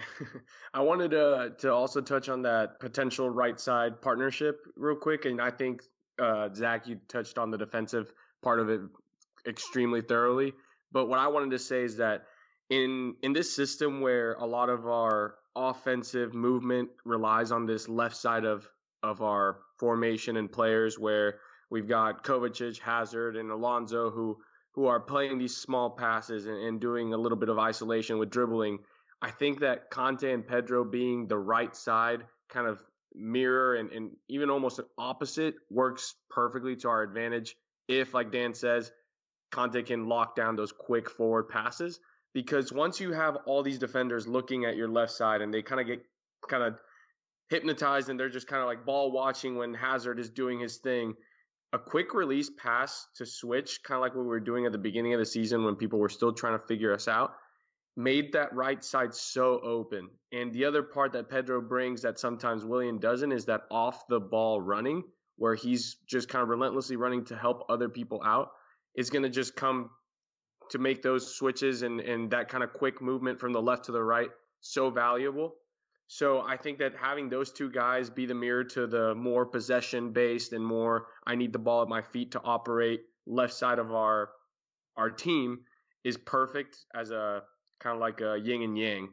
I 0.74 0.80
wanted 0.80 1.12
to 1.12 1.52
to 1.58 1.72
also 1.72 2.00
touch 2.00 2.28
on 2.28 2.42
that 2.42 2.80
potential 2.80 3.30
right 3.30 3.58
side 3.58 4.00
partnership 4.00 4.60
real 4.76 4.96
quick, 4.96 5.24
and 5.24 5.40
I 5.40 5.50
think 5.50 5.82
uh, 6.18 6.48
Zach, 6.54 6.86
you 6.86 7.00
touched 7.08 7.38
on 7.38 7.50
the 7.50 7.58
defensive 7.58 8.12
part 8.42 8.60
of 8.60 8.68
it 8.68 8.80
extremely 9.46 10.02
thoroughly. 10.02 10.52
But 10.92 11.06
what 11.06 11.18
I 11.18 11.28
wanted 11.28 11.50
to 11.52 11.58
say 11.58 11.84
is 11.84 11.96
that 11.96 12.24
in 12.68 13.16
in 13.22 13.32
this 13.32 13.54
system 13.54 14.00
where 14.00 14.34
a 14.34 14.46
lot 14.46 14.68
of 14.68 14.86
our 14.86 15.36
offensive 15.56 16.34
movement 16.34 16.90
relies 17.04 17.52
on 17.52 17.66
this 17.66 17.88
left 17.88 18.16
side 18.16 18.44
of 18.44 18.68
of 19.02 19.22
our 19.22 19.58
formation 19.78 20.36
and 20.36 20.50
players, 20.52 20.98
where 20.98 21.40
We've 21.70 21.86
got 21.86 22.24
Kovacic, 22.24 22.80
Hazard, 22.80 23.36
and 23.36 23.50
Alonso 23.50 24.10
who 24.10 24.38
who 24.72 24.86
are 24.86 25.00
playing 25.00 25.38
these 25.38 25.56
small 25.56 25.90
passes 25.90 26.46
and, 26.46 26.56
and 26.56 26.80
doing 26.80 27.12
a 27.12 27.16
little 27.16 27.38
bit 27.38 27.48
of 27.48 27.58
isolation 27.58 28.18
with 28.18 28.30
dribbling. 28.30 28.80
I 29.22 29.30
think 29.30 29.60
that 29.60 29.90
Kante 29.90 30.32
and 30.32 30.46
Pedro 30.46 30.84
being 30.84 31.26
the 31.26 31.38
right 31.38 31.74
side 31.74 32.24
kind 32.48 32.66
of 32.66 32.82
mirror 33.14 33.74
and, 33.74 33.90
and 33.92 34.10
even 34.28 34.50
almost 34.50 34.78
an 34.78 34.86
opposite 34.96 35.54
works 35.70 36.14
perfectly 36.30 36.76
to 36.76 36.88
our 36.88 37.02
advantage 37.02 37.56
if, 37.88 38.14
like 38.14 38.32
Dan 38.32 38.54
says, 38.54 38.92
Kante 39.52 39.84
can 39.84 40.06
lock 40.06 40.36
down 40.36 40.56
those 40.56 40.72
quick 40.72 41.10
forward 41.10 41.48
passes. 41.48 42.00
Because 42.32 42.72
once 42.72 43.00
you 43.00 43.12
have 43.12 43.36
all 43.46 43.62
these 43.62 43.78
defenders 43.78 44.28
looking 44.28 44.64
at 44.64 44.76
your 44.76 44.88
left 44.88 45.12
side 45.12 45.42
and 45.42 45.52
they 45.52 45.62
kind 45.62 45.80
of 45.80 45.86
get 45.86 46.04
kind 46.48 46.62
of 46.62 46.78
hypnotized 47.48 48.08
and 48.08 48.18
they're 48.18 48.28
just 48.28 48.46
kind 48.46 48.62
of 48.62 48.68
like 48.68 48.86
ball 48.86 49.10
watching 49.10 49.56
when 49.56 49.74
Hazard 49.74 50.20
is 50.20 50.30
doing 50.30 50.60
his 50.60 50.76
thing, 50.76 51.14
a 51.72 51.78
quick 51.78 52.14
release 52.14 52.48
pass 52.48 53.06
to 53.16 53.26
switch, 53.26 53.82
kind 53.82 53.96
of 53.96 54.02
like 54.02 54.14
what 54.14 54.22
we 54.22 54.28
were 54.28 54.40
doing 54.40 54.64
at 54.64 54.72
the 54.72 54.78
beginning 54.78 55.12
of 55.12 55.18
the 55.18 55.26
season 55.26 55.64
when 55.64 55.74
people 55.74 55.98
were 55.98 56.08
still 56.08 56.32
trying 56.32 56.58
to 56.58 56.64
figure 56.66 56.94
us 56.94 57.08
out, 57.08 57.34
made 57.96 58.32
that 58.32 58.54
right 58.54 58.82
side 58.84 59.14
so 59.14 59.60
open. 59.60 60.08
And 60.32 60.52
the 60.52 60.64
other 60.64 60.82
part 60.82 61.12
that 61.12 61.28
Pedro 61.28 61.60
brings 61.60 62.02
that 62.02 62.18
sometimes 62.18 62.64
Willian 62.64 62.98
doesn't 62.98 63.32
is 63.32 63.46
that 63.46 63.62
off 63.70 64.06
the 64.08 64.20
ball 64.20 64.60
running, 64.60 65.02
where 65.36 65.54
he's 65.54 65.96
just 66.08 66.28
kind 66.28 66.42
of 66.42 66.48
relentlessly 66.48 66.96
running 66.96 67.24
to 67.26 67.36
help 67.36 67.64
other 67.68 67.88
people 67.88 68.22
out, 68.24 68.50
is 68.94 69.10
going 69.10 69.22
to 69.22 69.28
just 69.28 69.56
come 69.56 69.90
to 70.70 70.78
make 70.78 71.02
those 71.02 71.34
switches 71.34 71.82
and, 71.82 72.00
and 72.00 72.30
that 72.30 72.48
kind 72.48 72.62
of 72.62 72.72
quick 72.72 73.02
movement 73.02 73.40
from 73.40 73.52
the 73.52 73.60
left 73.60 73.86
to 73.86 73.92
the 73.92 74.02
right 74.02 74.30
so 74.60 74.90
valuable. 74.90 75.54
So 76.06 76.40
I 76.40 76.56
think 76.56 76.78
that 76.78 76.92
having 77.00 77.28
those 77.28 77.52
two 77.52 77.70
guys 77.70 78.10
be 78.10 78.26
the 78.26 78.34
mirror 78.34 78.64
to 78.64 78.86
the 78.86 79.14
more 79.14 79.46
possession 79.46 80.12
based 80.12 80.52
and 80.52 80.64
more 80.64 81.06
I 81.26 81.36
need 81.36 81.52
the 81.52 81.58
ball 81.58 81.82
at 81.82 81.88
my 81.88 82.02
feet 82.02 82.32
to 82.32 82.40
operate 82.42 83.02
left 83.26 83.54
side 83.54 83.78
of 83.78 83.92
our 83.92 84.30
our 84.96 85.10
team 85.10 85.60
is 86.02 86.16
perfect 86.16 86.78
as 86.94 87.10
a 87.10 87.42
kind 87.80 87.94
of 87.94 88.00
like 88.00 88.20
a 88.20 88.38
yin 88.38 88.62
and 88.62 88.78
yang. 88.78 89.08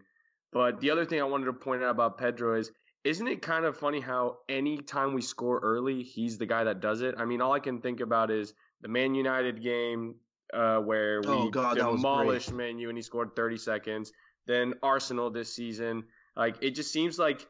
But 0.51 0.79
the 0.79 0.91
other 0.91 1.05
thing 1.05 1.19
I 1.19 1.25
wanted 1.25 1.45
to 1.45 1.53
point 1.53 1.83
out 1.83 1.91
about 1.91 2.17
Pedro 2.17 2.59
is 2.59 2.71
isn't 3.03 3.27
it 3.27 3.41
kind 3.41 3.65
of 3.65 3.77
funny 3.77 4.01
how 4.01 4.39
anytime 4.49 5.13
we 5.13 5.21
score 5.21 5.59
early, 5.59 6.03
he's 6.03 6.37
the 6.37 6.45
guy 6.45 6.65
that 6.65 6.81
does 6.81 7.01
it? 7.01 7.15
I 7.17 7.25
mean, 7.25 7.41
all 7.41 7.53
I 7.53 7.59
can 7.59 7.79
think 7.79 8.01
about 8.01 8.31
is 8.31 8.53
the 8.81 8.89
Man 8.89 9.15
United 9.15 9.63
game 9.63 10.15
uh, 10.53 10.77
where 10.79 11.21
we 11.21 11.27
oh, 11.27 11.49
God, 11.49 11.77
demolished 11.77 12.51
Man 12.51 12.79
U 12.79 12.89
and 12.89 12.97
he 12.97 13.01
scored 13.01 13.35
30 13.35 13.57
seconds. 13.57 14.11
Then 14.45 14.73
Arsenal 14.83 15.29
this 15.29 15.53
season. 15.53 16.05
Like 16.35 16.57
it 16.61 16.71
just 16.71 16.91
seems 16.91 17.17
like 17.17 17.45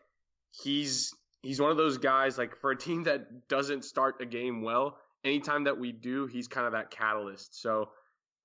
he's 0.63 1.13
he's 1.41 1.61
one 1.61 1.71
of 1.71 1.77
those 1.77 1.97
guys 1.97 2.37
like 2.37 2.57
for 2.57 2.71
a 2.71 2.77
team 2.77 3.03
that 3.05 3.47
doesn't 3.47 3.83
start 3.83 4.21
a 4.21 4.25
game 4.25 4.61
well, 4.61 4.97
anytime 5.23 5.65
that 5.65 5.79
we 5.79 5.91
do, 5.91 6.27
he's 6.27 6.47
kind 6.47 6.65
of 6.65 6.73
that 6.73 6.91
catalyst. 6.91 7.59
So 7.61 7.89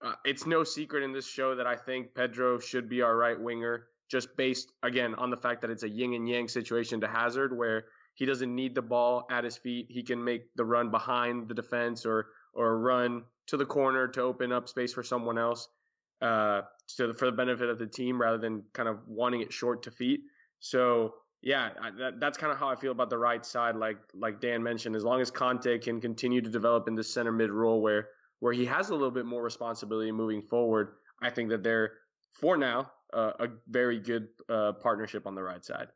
uh, 0.03 0.15
it's 0.25 0.47
no 0.47 0.65
secret 0.65 1.05
in 1.05 1.13
this 1.13 1.27
show 1.27 1.55
that 1.55 1.67
I 1.67 1.77
think 1.77 2.15
Pedro 2.15 2.59
should 2.59 2.89
be 2.89 3.03
our 3.03 3.17
right 3.17 3.41
winger, 3.41 3.87
just 4.11 4.37
based 4.37 4.73
again 4.83 5.15
on 5.15 5.31
the 5.31 5.37
fact 5.37 5.63
that 5.63 5.71
it's 5.71 5.85
a 5.85 5.89
yin 5.89 6.15
and 6.15 6.29
yang 6.29 6.49
situation 6.49 7.01
to 7.01 7.09
Hazard, 7.09 7.57
where 7.57 7.85
he 8.15 8.27
doesn't 8.27 8.55
need 8.55 8.75
the 8.75 8.83
ball 8.83 9.27
at 9.31 9.45
his 9.45 9.57
feet. 9.57 9.87
He 9.89 10.03
can 10.03 10.23
make 10.23 10.55
the 10.57 10.65
run 10.65 10.91
behind 10.91 11.49
the 11.49 11.55
defense 11.55 12.05
or 12.05 12.27
or 12.53 12.79
run 12.79 13.23
to 13.47 13.57
the 13.57 13.65
corner 13.65 14.09
to 14.09 14.23
open 14.23 14.53
up 14.53 14.69
space 14.69 14.93
for 14.93 15.03
someone 15.03 15.39
else, 15.39 15.69
uh, 16.21 16.63
to, 16.97 17.15
for 17.15 17.27
the 17.27 17.33
benefit 17.33 17.69
of 17.71 17.79
the 17.79 17.87
team 17.87 18.21
rather 18.21 18.39
than 18.39 18.63
kind 18.73 18.89
of 18.89 18.99
wanting 19.07 19.41
it 19.41 19.53
short 19.53 19.85
to 19.85 19.91
feet. 19.91 20.21
So 20.61 21.15
yeah, 21.41 21.71
that, 21.99 22.21
that's 22.21 22.39
kind 22.39 22.53
of 22.53 22.59
how 22.59 22.69
I 22.69 22.77
feel 22.77 22.93
about 22.93 23.11
the 23.11 23.19
right 23.19 23.45
side. 23.45 23.77
Like 23.77 23.99
like 24.15 24.41
Dan 24.41 24.63
mentioned, 24.63 24.97
as 24.97 25.05
long 25.05 25.21
as 25.21 25.31
Kante 25.31 25.81
can 25.81 26.01
continue 26.01 26.41
to 26.41 26.51
develop 26.51 26.89
in 26.89 26.95
the 26.95 27.05
center 27.05 27.33
mid 27.33 27.51
role 27.51 27.81
where 27.81 28.09
where 28.43 28.53
he 28.53 28.67
has 28.67 28.91
a 28.91 28.93
little 28.93 29.13
bit 29.13 29.25
more 29.25 29.41
responsibility 29.41 30.11
moving 30.11 30.43
forward, 30.43 30.95
I 31.23 31.31
think 31.31 31.51
that 31.51 31.63
they're 31.63 31.93
for 32.33 32.57
now 32.57 32.91
uh, 33.15 33.31
a 33.39 33.47
very 33.69 34.01
good 34.01 34.27
uh, 34.49 34.73
partnership 34.73 35.29
on 35.29 35.37
the 35.37 35.43
right 35.45 35.65
side. 35.65 35.87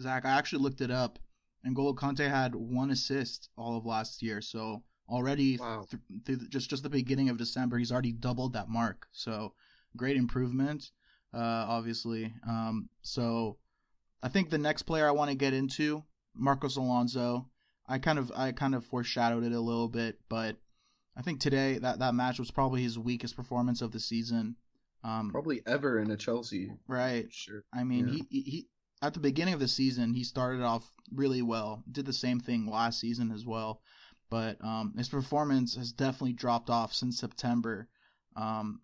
Zach, 0.00 0.24
I 0.24 0.30
actually 0.30 0.62
looked 0.62 0.80
it 0.80 0.90
up, 0.90 1.18
N'Golo 1.66 1.94
Kante 1.94 2.26
had 2.26 2.54
one 2.54 2.90
assist 2.90 3.50
all 3.58 3.76
of 3.76 3.84
last 3.84 4.22
year. 4.22 4.40
So 4.40 4.82
already, 5.06 5.58
wow. 5.58 5.84
th- 5.90 6.02
th- 6.24 6.48
just 6.48 6.70
just 6.70 6.82
the 6.82 6.88
beginning 6.88 7.28
of 7.28 7.36
December, 7.36 7.76
he's 7.76 7.92
already 7.92 8.12
doubled 8.12 8.54
that 8.54 8.70
mark. 8.70 9.06
So 9.12 9.52
great 9.98 10.16
improvement, 10.16 10.90
uh, 11.34 11.66
obviously. 11.68 12.32
Um, 12.48 12.88
so 13.02 13.58
I 14.22 14.30
think 14.30 14.48
the 14.48 14.56
next 14.56 14.84
player 14.84 15.06
I 15.06 15.12
want 15.12 15.30
to 15.30 15.36
get 15.36 15.52
into, 15.52 16.04
Marcos 16.34 16.76
Alonso. 16.76 17.50
I 17.86 17.98
kind 17.98 18.18
of 18.18 18.32
I 18.34 18.52
kind 18.52 18.74
of 18.74 18.86
foreshadowed 18.86 19.44
it 19.44 19.52
a 19.52 19.60
little 19.60 19.88
bit, 19.88 20.18
but 20.30 20.56
I 21.18 21.22
think 21.22 21.40
today 21.40 21.78
that 21.78 21.98
that 21.98 22.14
match 22.14 22.38
was 22.38 22.50
probably 22.50 22.82
his 22.82 22.98
weakest 22.98 23.34
performance 23.34 23.82
of 23.82 23.90
the 23.90 23.98
season. 23.98 24.54
Um, 25.02 25.30
probably 25.30 25.62
ever 25.66 25.98
in 25.98 26.10
a 26.12 26.16
Chelsea. 26.16 26.70
Right. 26.86 27.26
Sure. 27.30 27.64
I 27.74 27.82
mean, 27.82 28.08
yeah. 28.08 28.22
he, 28.30 28.40
he 28.42 28.68
at 29.02 29.14
the 29.14 29.20
beginning 29.20 29.54
of 29.54 29.60
the 29.60 29.68
season 29.68 30.14
he 30.14 30.22
started 30.22 30.62
off 30.62 30.88
really 31.12 31.42
well. 31.42 31.82
Did 31.90 32.06
the 32.06 32.12
same 32.12 32.38
thing 32.38 32.66
last 32.66 33.00
season 33.00 33.32
as 33.32 33.44
well, 33.44 33.80
but 34.30 34.62
um, 34.64 34.94
his 34.96 35.08
performance 35.08 35.74
has 35.74 35.92
definitely 35.92 36.34
dropped 36.34 36.70
off 36.70 36.94
since 36.94 37.18
September. 37.18 37.88
Um, 38.36 38.80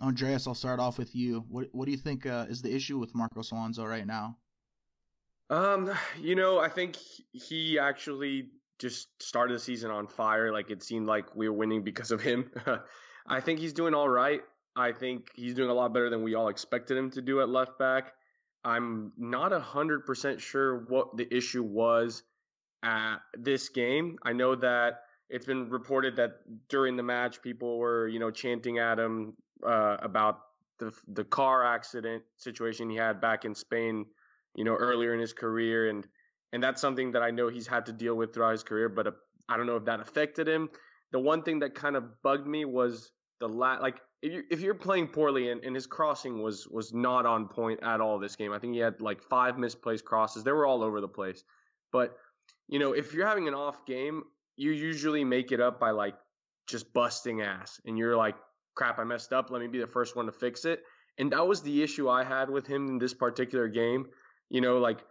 Andreas, 0.00 0.46
I'll 0.46 0.54
start 0.54 0.78
off 0.78 0.96
with 0.96 1.14
you. 1.16 1.44
What 1.48 1.68
what 1.72 1.86
do 1.86 1.90
you 1.90 1.98
think 1.98 2.24
uh, 2.24 2.46
is 2.48 2.62
the 2.62 2.74
issue 2.74 2.98
with 2.98 3.16
Marcos 3.16 3.50
Alonso 3.50 3.84
right 3.84 4.06
now? 4.06 4.38
Um, 5.50 5.90
you 6.20 6.36
know, 6.36 6.60
I 6.60 6.68
think 6.68 6.96
he 7.32 7.78
actually 7.78 8.50
just 8.78 9.08
started 9.22 9.54
the 9.54 9.60
season 9.60 9.90
on 9.90 10.06
fire. 10.06 10.52
Like 10.52 10.70
it 10.70 10.82
seemed 10.82 11.06
like 11.06 11.34
we 11.34 11.48
were 11.48 11.54
winning 11.54 11.82
because 11.82 12.10
of 12.10 12.20
him. 12.20 12.50
I 13.26 13.40
think 13.40 13.58
he's 13.58 13.72
doing 13.72 13.94
all 13.94 14.08
right. 14.08 14.40
I 14.76 14.92
think 14.92 15.30
he's 15.34 15.54
doing 15.54 15.70
a 15.70 15.74
lot 15.74 15.92
better 15.92 16.10
than 16.10 16.22
we 16.22 16.34
all 16.34 16.48
expected 16.48 16.96
him 16.96 17.10
to 17.12 17.22
do 17.22 17.40
at 17.40 17.48
left 17.48 17.78
back. 17.78 18.12
I'm 18.64 19.12
not 19.16 19.52
a 19.52 19.60
hundred 19.60 20.04
percent 20.06 20.40
sure 20.40 20.84
what 20.88 21.16
the 21.16 21.32
issue 21.34 21.62
was 21.62 22.22
at 22.82 23.18
this 23.36 23.68
game. 23.68 24.18
I 24.22 24.32
know 24.32 24.54
that 24.56 25.00
it's 25.28 25.46
been 25.46 25.68
reported 25.68 26.16
that 26.16 26.36
during 26.68 26.96
the 26.96 27.02
match, 27.02 27.42
people 27.42 27.78
were, 27.78 28.08
you 28.08 28.18
know, 28.18 28.30
chanting 28.30 28.78
at 28.78 28.98
him 28.98 29.34
uh, 29.66 29.96
about 30.00 30.40
the 30.78 30.92
the 31.08 31.24
car 31.24 31.64
accident 31.64 32.22
situation 32.36 32.88
he 32.88 32.96
had 32.96 33.20
back 33.20 33.44
in 33.44 33.54
Spain 33.54 34.06
you 34.58 34.64
know, 34.64 34.74
earlier 34.74 35.14
in 35.14 35.20
his 35.20 35.32
career, 35.32 35.88
and 35.88 36.04
and 36.52 36.62
that's 36.62 36.80
something 36.80 37.12
that 37.12 37.22
I 37.22 37.30
know 37.30 37.48
he's 37.48 37.66
had 37.66 37.86
to 37.86 37.92
deal 37.92 38.14
with 38.14 38.34
throughout 38.34 38.52
his 38.52 38.62
career. 38.62 38.88
But 38.88 39.06
uh, 39.06 39.10
I 39.48 39.56
don't 39.56 39.66
know 39.66 39.76
if 39.76 39.84
that 39.86 40.00
affected 40.00 40.48
him. 40.48 40.68
The 41.12 41.18
one 41.18 41.42
thing 41.42 41.60
that 41.60 41.74
kind 41.74 41.96
of 41.96 42.22
bugged 42.22 42.46
me 42.46 42.64
was 42.64 43.10
the 43.40 43.48
la- 43.48 43.78
like 43.78 44.00
if 44.22 44.32
you 44.32 44.44
you're 44.58 44.74
playing 44.74 45.08
poorly 45.08 45.50
and, 45.50 45.62
and 45.64 45.74
his 45.74 45.86
crossing 45.86 46.42
was 46.42 46.66
was 46.68 46.92
not 46.92 47.26
on 47.26 47.48
point 47.48 47.80
at 47.82 48.00
all 48.00 48.18
this 48.18 48.36
game. 48.36 48.52
I 48.52 48.58
think 48.58 48.74
he 48.74 48.80
had 48.80 49.00
like 49.00 49.22
five 49.22 49.58
misplaced 49.58 50.04
crosses. 50.04 50.44
They 50.44 50.52
were 50.52 50.66
all 50.66 50.82
over 50.82 51.00
the 51.00 51.08
place. 51.08 51.42
But 51.92 52.16
you 52.68 52.78
know, 52.78 52.92
if 52.92 53.14
you're 53.14 53.26
having 53.26 53.48
an 53.48 53.54
off 53.54 53.86
game, 53.86 54.22
you 54.56 54.72
usually 54.72 55.24
make 55.24 55.52
it 55.52 55.60
up 55.60 55.78
by 55.80 55.90
like 55.90 56.14
just 56.66 56.92
busting 56.92 57.40
ass, 57.40 57.80
and 57.86 57.96
you're 57.96 58.16
like, 58.16 58.36
crap, 58.74 58.98
I 58.98 59.04
messed 59.04 59.32
up. 59.32 59.50
Let 59.50 59.62
me 59.62 59.68
be 59.68 59.78
the 59.78 59.86
first 59.86 60.16
one 60.16 60.26
to 60.26 60.32
fix 60.32 60.64
it. 60.64 60.82
And 61.18 61.32
that 61.32 61.46
was 61.46 61.62
the 61.62 61.82
issue 61.82 62.08
I 62.08 62.22
had 62.22 62.50
with 62.50 62.66
him 62.66 62.88
in 62.88 62.98
this 62.98 63.14
particular 63.14 63.68
game. 63.68 64.06
You 64.50 64.60
know, 64.60 64.78
like 64.78 65.04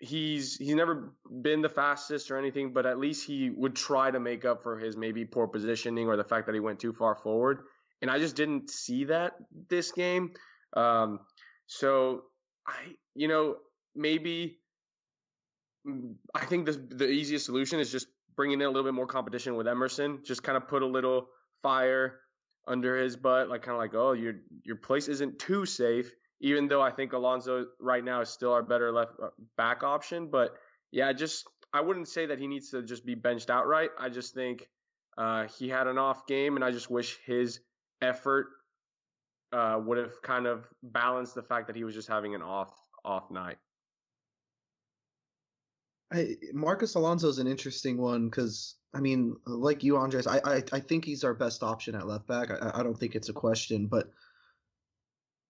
he's 0.00 0.56
he's 0.56 0.74
never 0.74 1.12
been 1.30 1.62
the 1.62 1.68
fastest 1.68 2.30
or 2.30 2.38
anything, 2.38 2.72
but 2.72 2.86
at 2.86 2.98
least 2.98 3.26
he 3.26 3.50
would 3.50 3.74
try 3.74 4.10
to 4.10 4.20
make 4.20 4.44
up 4.44 4.62
for 4.62 4.78
his 4.78 4.96
maybe 4.96 5.24
poor 5.24 5.46
positioning 5.46 6.08
or 6.08 6.16
the 6.16 6.24
fact 6.24 6.46
that 6.46 6.54
he 6.54 6.60
went 6.60 6.80
too 6.80 6.92
far 6.92 7.16
forward. 7.16 7.62
And 8.00 8.10
I 8.10 8.18
just 8.18 8.36
didn't 8.36 8.70
see 8.70 9.04
that 9.04 9.34
this 9.68 9.90
game. 9.92 10.32
Um, 10.76 11.20
so 11.66 12.22
I, 12.66 12.74
you 13.14 13.28
know, 13.28 13.56
maybe 13.94 14.58
I 16.34 16.44
think 16.44 16.66
the 16.66 16.72
the 16.72 17.08
easiest 17.08 17.46
solution 17.46 17.80
is 17.80 17.90
just 17.90 18.06
bringing 18.36 18.60
in 18.60 18.66
a 18.66 18.70
little 18.70 18.84
bit 18.84 18.94
more 18.94 19.06
competition 19.06 19.56
with 19.56 19.66
Emerson. 19.66 20.20
Just 20.24 20.42
kind 20.42 20.56
of 20.56 20.68
put 20.68 20.82
a 20.82 20.86
little 20.86 21.28
fire 21.62 22.20
under 22.68 22.96
his 22.96 23.16
butt, 23.16 23.48
like 23.48 23.62
kind 23.62 23.74
of 23.74 23.78
like, 23.78 23.94
oh, 23.94 24.12
your 24.12 24.34
your 24.64 24.76
place 24.76 25.08
isn't 25.08 25.38
too 25.40 25.66
safe 25.66 26.14
even 26.40 26.68
though 26.68 26.82
I 26.82 26.90
think 26.90 27.12
Alonso 27.12 27.66
right 27.80 28.04
now 28.04 28.20
is 28.20 28.28
still 28.28 28.52
our 28.52 28.62
better 28.62 28.92
left 28.92 29.12
uh, 29.22 29.28
back 29.56 29.82
option. 29.82 30.28
But 30.28 30.54
yeah, 30.90 31.12
just 31.12 31.46
I 31.72 31.80
wouldn't 31.80 32.08
say 32.08 32.26
that 32.26 32.38
he 32.38 32.46
needs 32.46 32.70
to 32.70 32.82
just 32.82 33.04
be 33.04 33.14
benched 33.14 33.50
outright. 33.50 33.90
I 33.98 34.08
just 34.08 34.34
think 34.34 34.68
uh, 35.16 35.46
he 35.58 35.68
had 35.68 35.86
an 35.86 35.98
off 35.98 36.26
game, 36.26 36.56
and 36.56 36.64
I 36.64 36.70
just 36.70 36.90
wish 36.90 37.18
his 37.26 37.60
effort 38.00 38.46
uh, 39.52 39.80
would 39.84 39.98
have 39.98 40.22
kind 40.22 40.46
of 40.46 40.66
balanced 40.82 41.34
the 41.34 41.42
fact 41.42 41.66
that 41.66 41.76
he 41.76 41.84
was 41.84 41.94
just 41.94 42.08
having 42.08 42.34
an 42.34 42.42
off 42.42 42.72
off 43.04 43.30
night. 43.30 43.58
I, 46.12 46.36
Marcos 46.52 46.94
Alonso 46.94 47.28
is 47.28 47.38
an 47.38 47.46
interesting 47.46 47.98
one 47.98 48.28
because 48.28 48.76
I 48.94 49.00
mean, 49.00 49.36
like 49.46 49.82
you, 49.82 49.96
Andres, 49.96 50.26
I, 50.26 50.40
I 50.44 50.62
I 50.72 50.80
think 50.80 51.04
he's 51.04 51.24
our 51.24 51.34
best 51.34 51.62
option 51.62 51.94
at 51.94 52.06
left 52.06 52.26
back. 52.26 52.50
I, 52.50 52.70
I 52.74 52.82
don't 52.82 52.98
think 52.98 53.14
it's 53.14 53.28
a 53.28 53.34
question, 53.34 53.86
but 53.86 54.10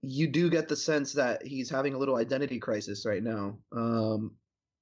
you 0.03 0.29
do 0.29 0.49
get 0.49 0.69
the 0.69 0.77
sense 0.77 1.13
that 1.15 1.45
he's 1.45 1.69
having 1.69 1.95
a 1.95 1.99
little 1.99 2.17
identity 2.17 2.59
crisis 2.59 3.05
right 3.05 3.23
now. 3.23 3.59
Um, 3.73 4.33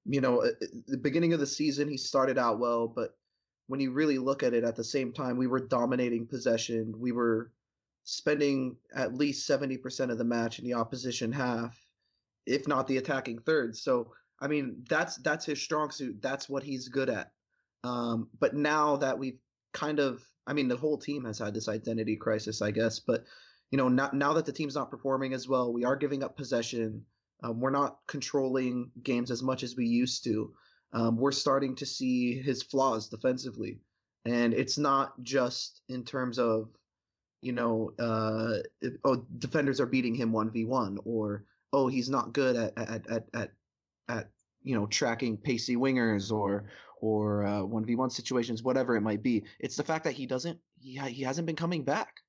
you 0.05 0.21
know, 0.21 0.45
at 0.45 0.55
the 0.87 0.99
beginning 0.99 1.33
of 1.33 1.41
the 1.41 1.47
season, 1.47 1.89
he 1.89 1.97
started 1.97 2.39
out 2.39 2.59
well, 2.59 2.87
but 2.87 3.17
when 3.67 3.81
you 3.81 3.93
really 3.93 4.19
look 4.19 4.43
at 4.43 4.55
it 4.55 4.63
at 4.65 4.77
the 4.77 4.85
same 4.85 5.13
time, 5.13 5.37
we 5.37 5.47
were 5.47 5.61
dominating 5.61 6.27
possession. 6.27 6.95
We 6.97 7.13
were 7.13 7.51
spending 8.05 8.77
at 8.95 9.15
least 9.15 9.49
70% 9.49 10.11
of 10.11 10.19
the 10.19 10.25
match 10.25 10.59
in 10.59 10.65
the 10.65 10.75
opposition 10.75 11.33
half, 11.33 11.77
if 12.47 12.69
not 12.69 12.87
the 12.87 12.99
attacking 12.99 13.41
third. 13.41 13.77
So, 13.77 14.13
I 14.41 14.47
mean, 14.47 14.85
that's 14.89 15.17
that's 15.17 15.47
his 15.47 15.61
strong 15.61 15.91
suit. 15.91 16.21
That's 16.23 16.49
what 16.49 16.63
he's 16.63 16.89
good 16.89 17.09
at. 17.09 17.33
Um, 17.83 18.29
but 18.39 18.55
now 18.55 18.97
that 18.97 19.19
we've 19.19 19.39
kind 19.73 19.99
of, 19.99 20.23
I 20.47 20.53
mean, 20.53 20.69
the 20.69 20.77
whole 20.77 20.99
team 20.99 21.25
has 21.25 21.39
had 21.39 21.55
this 21.55 21.69
identity 21.69 22.17
crisis, 22.17 22.63
I 22.63 22.71
guess, 22.71 23.01
but 23.01 23.25
you 23.71 23.79
know, 23.79 23.89
now, 23.89 24.11
now 24.13 24.33
that 24.35 24.47
the 24.47 24.53
team's 24.53 24.75
not 24.75 24.91
performing 24.91 25.35
as 25.35 25.49
well, 25.49 25.73
we 25.73 25.85
are 25.85 25.97
giving 25.97 26.23
up 26.23 26.37
possession. 26.37 27.05
Um, 27.43 27.61
we're 27.61 27.71
not 27.71 27.99
controlling 28.07 28.91
games 29.03 29.31
as 29.31 29.43
much 29.43 29.63
as 29.63 29.77
we 29.77 29.87
used 29.87 30.25
to. 30.25 30.53
Um, 30.93 31.17
we're 31.17 31.33
starting 31.33 31.75
to 31.77 31.87
see 31.87 32.41
his 32.41 32.63
flaws 32.63 33.09
defensively, 33.09 33.81
and 34.25 34.55
it's 34.55 34.79
not 34.79 35.21
just 35.23 35.83
in 35.89 36.05
terms 36.05 36.39
of, 36.39 36.71
you 37.43 37.53
know, 37.53 37.93
uh, 37.99 38.59
oh, 39.05 39.27
defenders 39.39 39.81
are 39.81 39.87
beating 39.87 40.15
him 40.15 40.33
one 40.33 40.51
v 40.51 40.65
one, 40.65 40.99
or 41.05 41.45
oh, 41.73 41.89
he's 41.89 42.09
not 42.09 42.33
good 42.33 42.57
at 42.57 42.73
at 42.79 43.11
at 43.11 43.25
at, 43.35 43.51
at 44.09 44.31
you 44.63 44.75
know 44.75 44.87
tracking 44.87 45.37
pacey 45.37 45.77
wingers 45.77 46.33
or 46.33 46.71
or 47.01 47.67
one 47.67 47.85
v 47.85 47.97
one 47.97 48.11
situations, 48.11 48.63
whatever 48.63 48.97
it 48.97 49.03
might 49.03 49.23
be. 49.23 49.45
It's 49.59 49.77
the 49.77 49.85
fact 49.85 50.05
that 50.05 50.15
he 50.15 50.25
doesn't 50.25 50.59
he 50.79 50.95
ha- 50.95 51.07
he 51.07 51.23
hasn't 51.23 51.47
been 51.47 51.57
coming 51.57 51.85
back 51.85 52.23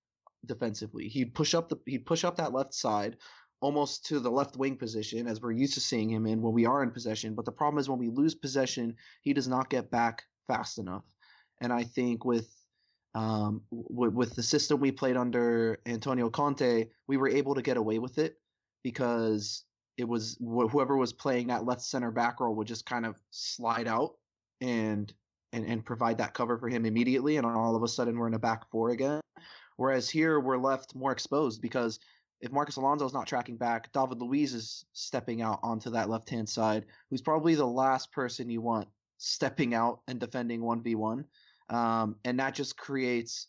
defensively. 0.48 1.08
He'd 1.08 1.34
push 1.34 1.54
up 1.54 1.70
the 1.70 1.78
he'd 1.86 2.06
push 2.06 2.24
up 2.24 2.38
that 2.38 2.54
left 2.54 2.74
side 2.74 3.18
almost 3.60 4.06
to 4.06 4.20
the 4.20 4.30
left 4.30 4.56
wing 4.58 4.78
position 4.78 5.28
as 5.28 5.41
we're 5.41 5.52
used 5.52 5.74
to 5.74 5.80
seeing 5.80 6.10
him 6.10 6.28
in 6.28 6.41
when 6.41 6.54
we 6.54 6.66
are 6.66 6.84
in 6.84 6.91
possession. 6.91 7.34
But 7.34 7.45
the 7.45 7.52
problem 7.52 7.80
is 7.80 7.89
when 7.89 8.00
we 8.00 8.10
lose 8.10 8.36
possession, 8.36 8.95
he 9.22 9.34
does 9.34 9.48
not 9.48 9.70
get 9.70 9.89
back 9.89 10.24
fast 10.48 10.78
enough. 10.78 11.04
And 11.62 11.74
I 11.74 11.84
think 11.84 12.24
with 12.24 12.54
um, 13.16 13.62
w- 13.72 14.12
with 14.12 14.36
the 14.36 14.43
system 14.43 14.80
we 14.80 14.91
played 14.91 15.18
under 15.18 15.80
Antonio 15.88 16.30
Conte, 16.30 16.88
we 17.08 17.18
were 17.18 17.30
able 17.30 17.56
to 17.56 17.64
get 17.64 17.78
away 17.78 17.98
with 17.98 18.20
it 18.20 18.36
because 18.84 19.64
it 19.98 20.08
was 20.08 20.38
wh- 20.39 20.70
whoever 20.70 20.95
was 20.95 21.14
playing 21.14 21.48
that 21.48 21.66
left 21.66 21.82
center 21.82 22.12
back 22.12 22.39
role 22.39 22.56
would 22.56 22.68
just 22.68 22.86
kind 22.86 23.06
of 23.06 23.20
slide 23.32 23.88
out 23.88 24.14
and 24.62 25.12
and 25.54 25.66
and 25.66 25.86
provide 25.86 26.20
that 26.20 26.34
cover 26.34 26.58
for 26.58 26.70
him 26.70 26.86
immediately, 26.86 27.38
and 27.38 27.45
all 27.45 27.76
of 27.76 27.82
a 27.82 27.88
sudden 27.88 28.18
we're 28.18 28.28
in 28.28 28.34
a 28.36 28.39
back 28.39 28.70
four 28.70 28.91
again. 28.91 29.20
Whereas 29.78 30.10
here 30.10 30.40
we're 30.40 30.58
left 30.58 30.96
more 30.96 31.12
exposed 31.12 31.62
because 31.62 32.00
if 32.42 32.52
Marcos 32.52 32.76
Alonso 32.76 33.06
is 33.06 33.14
not 33.14 33.28
tracking 33.28 33.58
back, 33.58 33.92
David 33.94 34.22
Luiz 34.22 34.54
is 34.54 34.86
stepping 34.94 35.42
out 35.42 35.60
onto 35.64 35.90
that 35.92 36.10
left 36.10 36.30
hand 36.30 36.48
side, 36.48 36.86
who's 37.10 37.22
probably 37.22 37.56
the 37.56 37.66
last 37.66 38.12
person 38.12 38.50
you 38.50 38.62
want 38.62 38.88
stepping 39.18 39.74
out 39.74 40.02
and 40.08 40.20
defending 40.20 40.62
1v1. 40.62 41.24
Um, 41.70 42.16
and 42.24 42.40
that 42.40 42.54
just 42.54 42.78
creates 42.78 43.48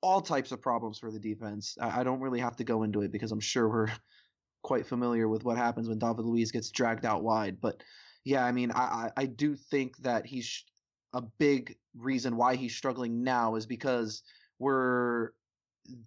all 0.00 0.20
types 0.20 0.52
of 0.52 0.62
problems 0.62 0.98
for 0.98 1.10
the 1.10 1.18
defense. 1.18 1.76
I, 1.80 2.00
I, 2.00 2.04
don't 2.04 2.20
really 2.20 2.38
have 2.40 2.56
to 2.56 2.64
go 2.64 2.84
into 2.84 3.02
it 3.02 3.12
because 3.12 3.32
I'm 3.32 3.40
sure 3.40 3.68
we're 3.68 3.90
quite 4.62 4.86
familiar 4.86 5.28
with 5.28 5.44
what 5.44 5.56
happens 5.56 5.88
when 5.88 5.98
David 5.98 6.24
Luiz 6.24 6.52
gets 6.52 6.70
dragged 6.70 7.04
out 7.04 7.22
wide. 7.22 7.60
But 7.60 7.82
yeah, 8.24 8.44
I 8.44 8.52
mean, 8.52 8.70
I, 8.72 9.10
I 9.16 9.26
do 9.26 9.54
think 9.56 9.96
that 9.98 10.24
he's 10.24 10.64
a 11.12 11.22
big 11.38 11.76
reason 11.96 12.36
why 12.36 12.54
he's 12.54 12.76
struggling 12.76 13.22
now 13.22 13.56
is 13.56 13.66
because 13.66 14.22
we're 14.58 15.30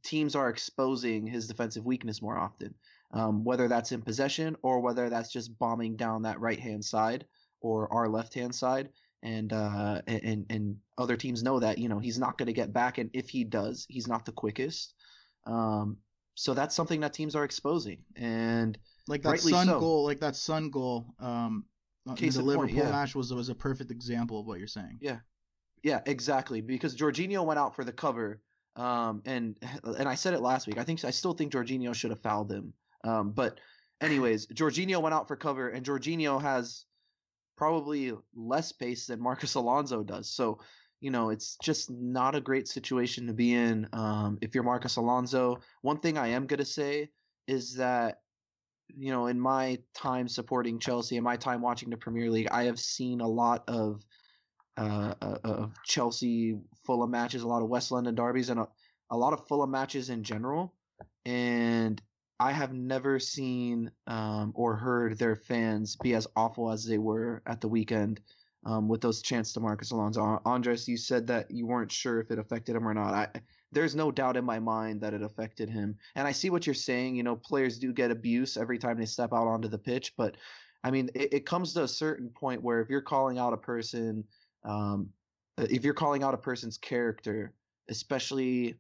teams 0.04 0.36
are 0.36 0.50
exposing 0.50 1.26
his 1.26 1.48
defensive 1.48 1.86
weakness 1.86 2.22
more 2.22 2.38
often. 2.38 2.74
Um, 3.14 3.44
whether 3.44 3.68
that's 3.68 3.92
in 3.92 4.02
possession 4.02 4.56
or 4.62 4.80
whether 4.80 5.10
that's 5.10 5.34
just 5.34 5.60
bombing 5.60 5.98
down 5.98 6.22
that 6.22 6.40
right 6.40 6.60
hand 6.60 6.86
side 6.86 7.26
or 7.60 7.92
our 7.94 8.08
left 8.08 8.34
hand 8.34 8.56
side. 8.56 8.90
And, 9.24 9.54
uh, 9.54 10.02
and 10.08 10.48
and 10.50 10.78
other 10.98 11.16
teams 11.16 11.44
know 11.44 11.60
that 11.60 11.78
you 11.78 11.90
know 11.90 12.00
he's 12.00 12.18
not 12.18 12.40
going 12.40 12.48
to 12.48 12.54
get 12.54 12.74
back, 12.74 12.98
and 12.98 13.12
if 13.14 13.30
he 13.30 13.44
does, 13.44 13.86
he's 13.88 14.08
not 14.08 14.26
the 14.26 14.32
quickest. 14.32 14.96
Um, 15.46 15.98
so 16.34 16.56
that's 16.56 16.76
something 16.76 17.02
that 17.02 17.14
teams 17.14 17.36
are 17.36 17.44
exposing, 17.44 18.00
and 18.16 18.80
like 19.08 19.22
that 19.22 19.40
Son 19.40 19.68
so. 19.68 19.80
goal, 19.80 20.06
like 20.06 20.22
that 20.22 20.36
Son 20.36 20.72
goal, 20.72 21.14
um, 21.20 21.66
Case 22.16 22.36
the 22.36 22.42
Liverpool 22.42 22.68
point, 22.68 22.78
yeah. 22.78 22.92
match 22.92 23.14
was 23.14 23.32
was 23.32 23.50
a 23.50 23.56
perfect 23.56 23.92
example 23.92 24.40
of 24.40 24.48
what 24.48 24.58
you're 24.58 24.68
saying. 24.68 24.98
Yeah, 25.02 25.20
yeah, 25.84 26.02
exactly. 26.06 26.62
Because 26.62 26.96
Jorginho 26.96 27.46
went 27.46 27.60
out 27.60 27.76
for 27.76 27.84
the 27.84 27.92
cover, 27.92 28.42
um, 28.76 29.22
and 29.26 29.58
and 29.84 30.08
I 30.08 30.16
said 30.16 30.34
it 30.34 30.42
last 30.42 30.68
week. 30.68 30.78
I 30.78 30.84
think 30.84 31.04
I 31.06 31.12
still 31.12 31.34
think 31.34 31.54
Jorginho 31.54 31.94
should 31.94 32.12
have 32.12 32.22
fouled 32.22 32.52
him. 32.52 32.74
Um, 33.04 33.32
but 33.32 33.60
anyways, 34.02 34.48
Jorginho 34.48 35.02
went 35.02 35.14
out 35.14 35.28
for 35.28 35.36
cover, 35.36 35.70
and 35.70 35.86
Jorginho 35.86 36.42
has 36.42 36.86
probably 37.58 38.14
less 38.36 38.72
pace 38.72 39.08
than 39.08 39.22
Marcos 39.22 39.56
Alonso 39.56 40.04
does. 40.04 40.30
So 40.30 40.60
you 41.00 41.10
know, 41.10 41.32
it's 41.32 41.58
just 41.64 41.90
not 41.90 42.36
a 42.36 42.42
great 42.42 42.68
situation 42.68 43.26
to 43.26 43.34
be 43.34 43.56
in. 43.56 43.88
Um, 43.92 44.38
if 44.42 44.54
you're 44.54 44.64
Marcos 44.64 44.98
Alonso, 44.98 45.58
one 45.82 45.98
thing 45.98 46.18
I 46.18 46.28
am 46.28 46.46
gonna 46.46 46.66
say 46.66 47.10
is 47.48 47.76
that 47.76 48.20
you 48.98 49.12
know, 49.12 49.28
in 49.28 49.40
my 49.40 49.80
time 49.96 50.28
supporting 50.28 50.78
Chelsea 50.78 51.16
and 51.16 51.24
my 51.24 51.38
time 51.38 51.62
watching 51.62 51.90
the 51.90 51.98
Premier 51.98 52.30
League, 52.30 52.50
I 52.52 52.66
have 52.66 52.80
seen 52.80 53.22
a 53.22 53.28
lot 53.28 53.64
of 53.68 54.04
uh, 54.82 55.14
uh, 55.22 55.38
of 55.44 55.74
Chelsea 55.84 56.58
Fulham 56.86 57.12
matches, 57.12 57.44
a 57.44 57.48
lot 57.48 57.62
of 57.62 57.70
West 57.70 57.92
London 57.92 58.16
derbies, 58.16 58.50
and 58.50 58.60
a, 58.60 58.68
a 59.12 59.18
lot 59.18 59.34
of 59.34 59.48
Fulham 59.48 59.70
matches 59.70 60.10
in 60.10 60.24
general. 60.24 60.74
And 61.26 62.02
I 62.40 62.52
have 62.52 62.74
never 62.74 63.20
seen 63.20 63.92
um, 64.08 64.54
or 64.56 64.76
heard 64.76 65.20
their 65.20 65.36
fans 65.36 65.96
be 65.98 66.16
as 66.16 66.28
awful 66.36 66.72
as 66.72 66.84
they 66.84 66.98
were 66.98 67.44
at 67.46 67.62
the 67.62 67.68
weekend 67.68 68.22
um, 68.66 68.88
with 68.88 69.02
those 69.02 69.22
chants 69.22 69.54
to 69.54 69.60
Marcos 69.60 69.92
Alonso. 69.92 70.42
Andres, 70.46 70.88
you 70.88 70.98
said 70.98 71.28
that 71.28 71.52
you 71.52 71.68
weren't 71.68 71.92
sure 71.92 72.20
if 72.20 72.32
it 72.32 72.40
affected 72.40 72.76
him 72.76 72.88
or 72.88 72.96
not. 72.96 73.14
I, 73.14 73.28
there's 73.72 73.96
no 73.96 74.12
doubt 74.12 74.36
in 74.36 74.44
my 74.44 74.60
mind 74.60 75.02
that 75.02 75.14
it 75.14 75.22
affected 75.22 75.70
him. 75.70 75.96
And 76.16 76.28
I 76.28 76.32
see 76.32 76.50
what 76.50 76.66
you're 76.66 76.74
saying. 76.74 77.16
You 77.16 77.24
know, 77.24 77.36
players 77.36 77.78
do 77.78 77.94
get 77.94 78.10
abuse 78.10 78.58
every 78.58 78.80
time 78.80 78.98
they 78.98 79.06
step 79.06 79.32
out 79.32 79.48
onto 79.48 79.68
the 79.68 79.78
pitch, 79.78 80.14
but 80.18 80.38
I 80.84 80.90
mean, 80.90 81.10
it, 81.14 81.34
it 81.34 81.46
comes 81.46 81.74
to 81.74 81.84
a 81.84 81.88
certain 81.88 82.30
point 82.30 82.64
where 82.64 82.82
if 82.82 82.90
you're 82.90 83.02
calling 83.02 83.38
out 83.38 83.54
a 83.54 83.58
person 83.58 84.24
um, 84.64 85.10
uh, 85.58 85.68
if 85.70 85.84
you're 85.84 85.94
calling 85.94 86.24
out 86.24 86.34
a 86.34 86.38
person's 86.38 86.78
character, 86.78 87.54
especially 87.90 88.76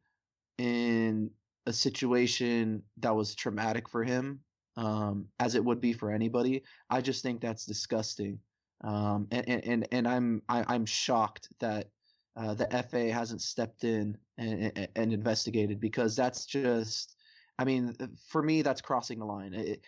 in 0.58 1.30
a 1.66 1.74
situation 1.74 2.84
that 2.98 3.16
was 3.16 3.36
traumatic 3.36 3.90
for 3.90 4.04
him, 4.04 4.40
um, 4.78 5.26
as 5.40 5.56
it 5.56 5.64
would 5.64 5.82
be 5.82 5.94
for 5.94 6.12
anybody, 6.12 6.64
I 6.90 7.02
just 7.02 7.24
think 7.24 7.42
that's 7.42 7.66
disgusting. 7.66 8.40
Um, 8.84 9.28
and, 9.32 9.48
and, 9.48 9.88
and 9.92 10.08
I'm, 10.08 10.42
I, 10.50 10.60
am 10.60 10.66
i 10.68 10.76
am 10.76 10.86
shocked 10.86 11.50
that, 11.60 11.90
uh, 12.38 12.54
the 12.54 12.86
FA 12.90 13.12
hasn't 13.12 13.42
stepped 13.42 13.84
in 13.84 14.18
and, 14.38 14.88
and, 14.96 15.14
investigated 15.14 15.82
because 15.82 16.16
that's 16.16 16.46
just, 16.46 17.14
I 17.60 17.66
mean, 17.66 17.94
for 18.30 18.42
me, 18.42 18.62
that's 18.62 18.80
crossing 18.80 19.20
the 19.20 19.26
line. 19.26 19.54
It, 19.54 19.82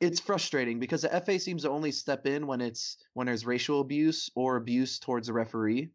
it's 0.00 0.20
frustrating 0.20 0.78
because 0.78 1.02
the 1.02 1.22
FA 1.24 1.38
seems 1.38 1.62
to 1.62 1.70
only 1.70 1.92
step 1.92 2.26
in 2.26 2.46
when 2.46 2.60
it's 2.60 2.96
when 3.12 3.26
there's 3.26 3.44
racial 3.44 3.80
abuse 3.80 4.30
or 4.34 4.56
abuse 4.56 4.98
towards 4.98 5.28
a 5.28 5.32
referee. 5.32 5.90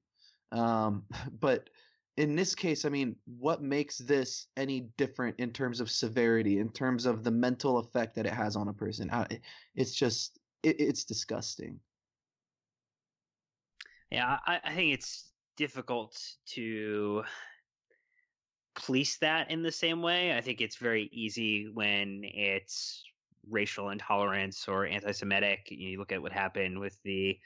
Um, 0.51 1.03
but 1.39 1.69
in 2.17 2.35
this 2.35 2.55
case, 2.55 2.85
I 2.85 2.89
mean, 2.89 3.15
what 3.25 3.61
makes 3.61 3.97
this 3.97 4.47
any 4.55 4.87
different 4.97 5.37
in 5.39 5.51
terms 5.51 5.81
of 5.81 5.91
severity, 5.91 6.59
in 6.59 6.69
terms 6.69 7.05
of 7.05 7.23
the 7.23 7.31
mental 7.31 7.79
effect 7.79 8.15
that 8.15 8.25
it 8.25 8.33
has 8.33 8.55
on 8.55 8.69
a 8.69 8.73
person? 8.73 9.11
It's 9.75 9.93
just, 9.93 10.39
it, 10.63 10.79
it's 10.79 11.03
disgusting. 11.03 11.79
Yeah, 14.11 14.37
I, 14.45 14.61
I 14.63 14.73
think 14.75 14.93
it's 14.93 15.29
difficult 15.57 16.17
to 16.51 17.23
police 18.75 19.17
that 19.17 19.51
in 19.51 19.61
the 19.61 19.71
same 19.71 20.01
way. 20.01 20.37
I 20.37 20.41
think 20.41 20.61
it's 20.61 20.77
very 20.77 21.09
easy 21.11 21.69
when 21.73 22.21
it's 22.23 23.03
racial 23.49 23.89
intolerance 23.89 24.67
or 24.67 24.85
anti-Semitic. 24.85 25.67
You 25.69 25.97
look 25.99 26.11
at 26.11 26.21
what 26.21 26.31
happened 26.31 26.79
with 26.79 26.97
the 27.03 27.37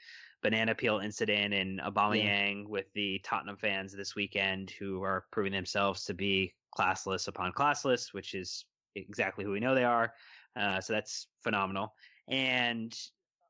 banana 0.42 0.74
peel 0.74 0.98
incident 0.98 1.52
and 1.52 1.80
Aubameyang 1.80 2.62
yeah. 2.62 2.68
with 2.68 2.86
the 2.94 3.20
Tottenham 3.24 3.56
fans 3.56 3.94
this 3.94 4.14
weekend 4.14 4.70
who 4.70 5.02
are 5.02 5.26
proving 5.30 5.52
themselves 5.52 6.04
to 6.04 6.14
be 6.14 6.54
classless 6.76 7.28
upon 7.28 7.52
classless, 7.52 8.12
which 8.12 8.34
is 8.34 8.64
exactly 8.96 9.44
who 9.44 9.50
we 9.50 9.60
know 9.60 9.74
they 9.74 9.84
are. 9.84 10.12
Uh, 10.56 10.80
so 10.80 10.92
that's 10.92 11.26
phenomenal. 11.42 11.94
And 12.28 12.96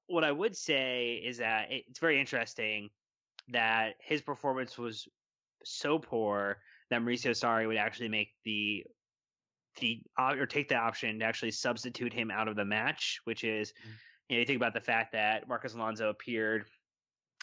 what 0.07 0.25
I 0.25 0.33
would 0.33 0.57
say 0.57 1.23
is 1.25 1.39
that 1.39 1.69
it's 1.71 2.01
very 2.01 2.19
interesting 2.19 2.91
that 3.49 3.95
his 4.01 4.21
performance 4.21 4.77
was 4.77 5.09
so 5.65 5.99
poor 5.99 6.59
that 6.91 7.01
Mauricio 7.03 7.31
Sarri 7.31 7.67
would 7.67 7.77
actually 7.77 8.09
make 8.09 8.31
the 8.45 8.85
the 9.81 10.03
or 10.19 10.47
take 10.47 10.69
the 10.69 10.77
option 10.77 11.19
to 11.19 11.25
actually 11.25 11.51
substitute 11.51 12.13
him 12.13 12.31
out 12.31 12.49
of 12.49 12.57
the 12.57 12.65
match, 12.65 13.21
which 13.25 13.45
is 13.45 13.71
mm-hmm. 13.71 13.91
you 14.29 14.37
know 14.37 14.41
you 14.41 14.47
think 14.47 14.59
about 14.59 14.75
the 14.75 14.81
fact 14.81 15.13
that 15.13 15.49
Marcos 15.49 15.75
Alonso 15.75 16.11
appeared 16.11 16.67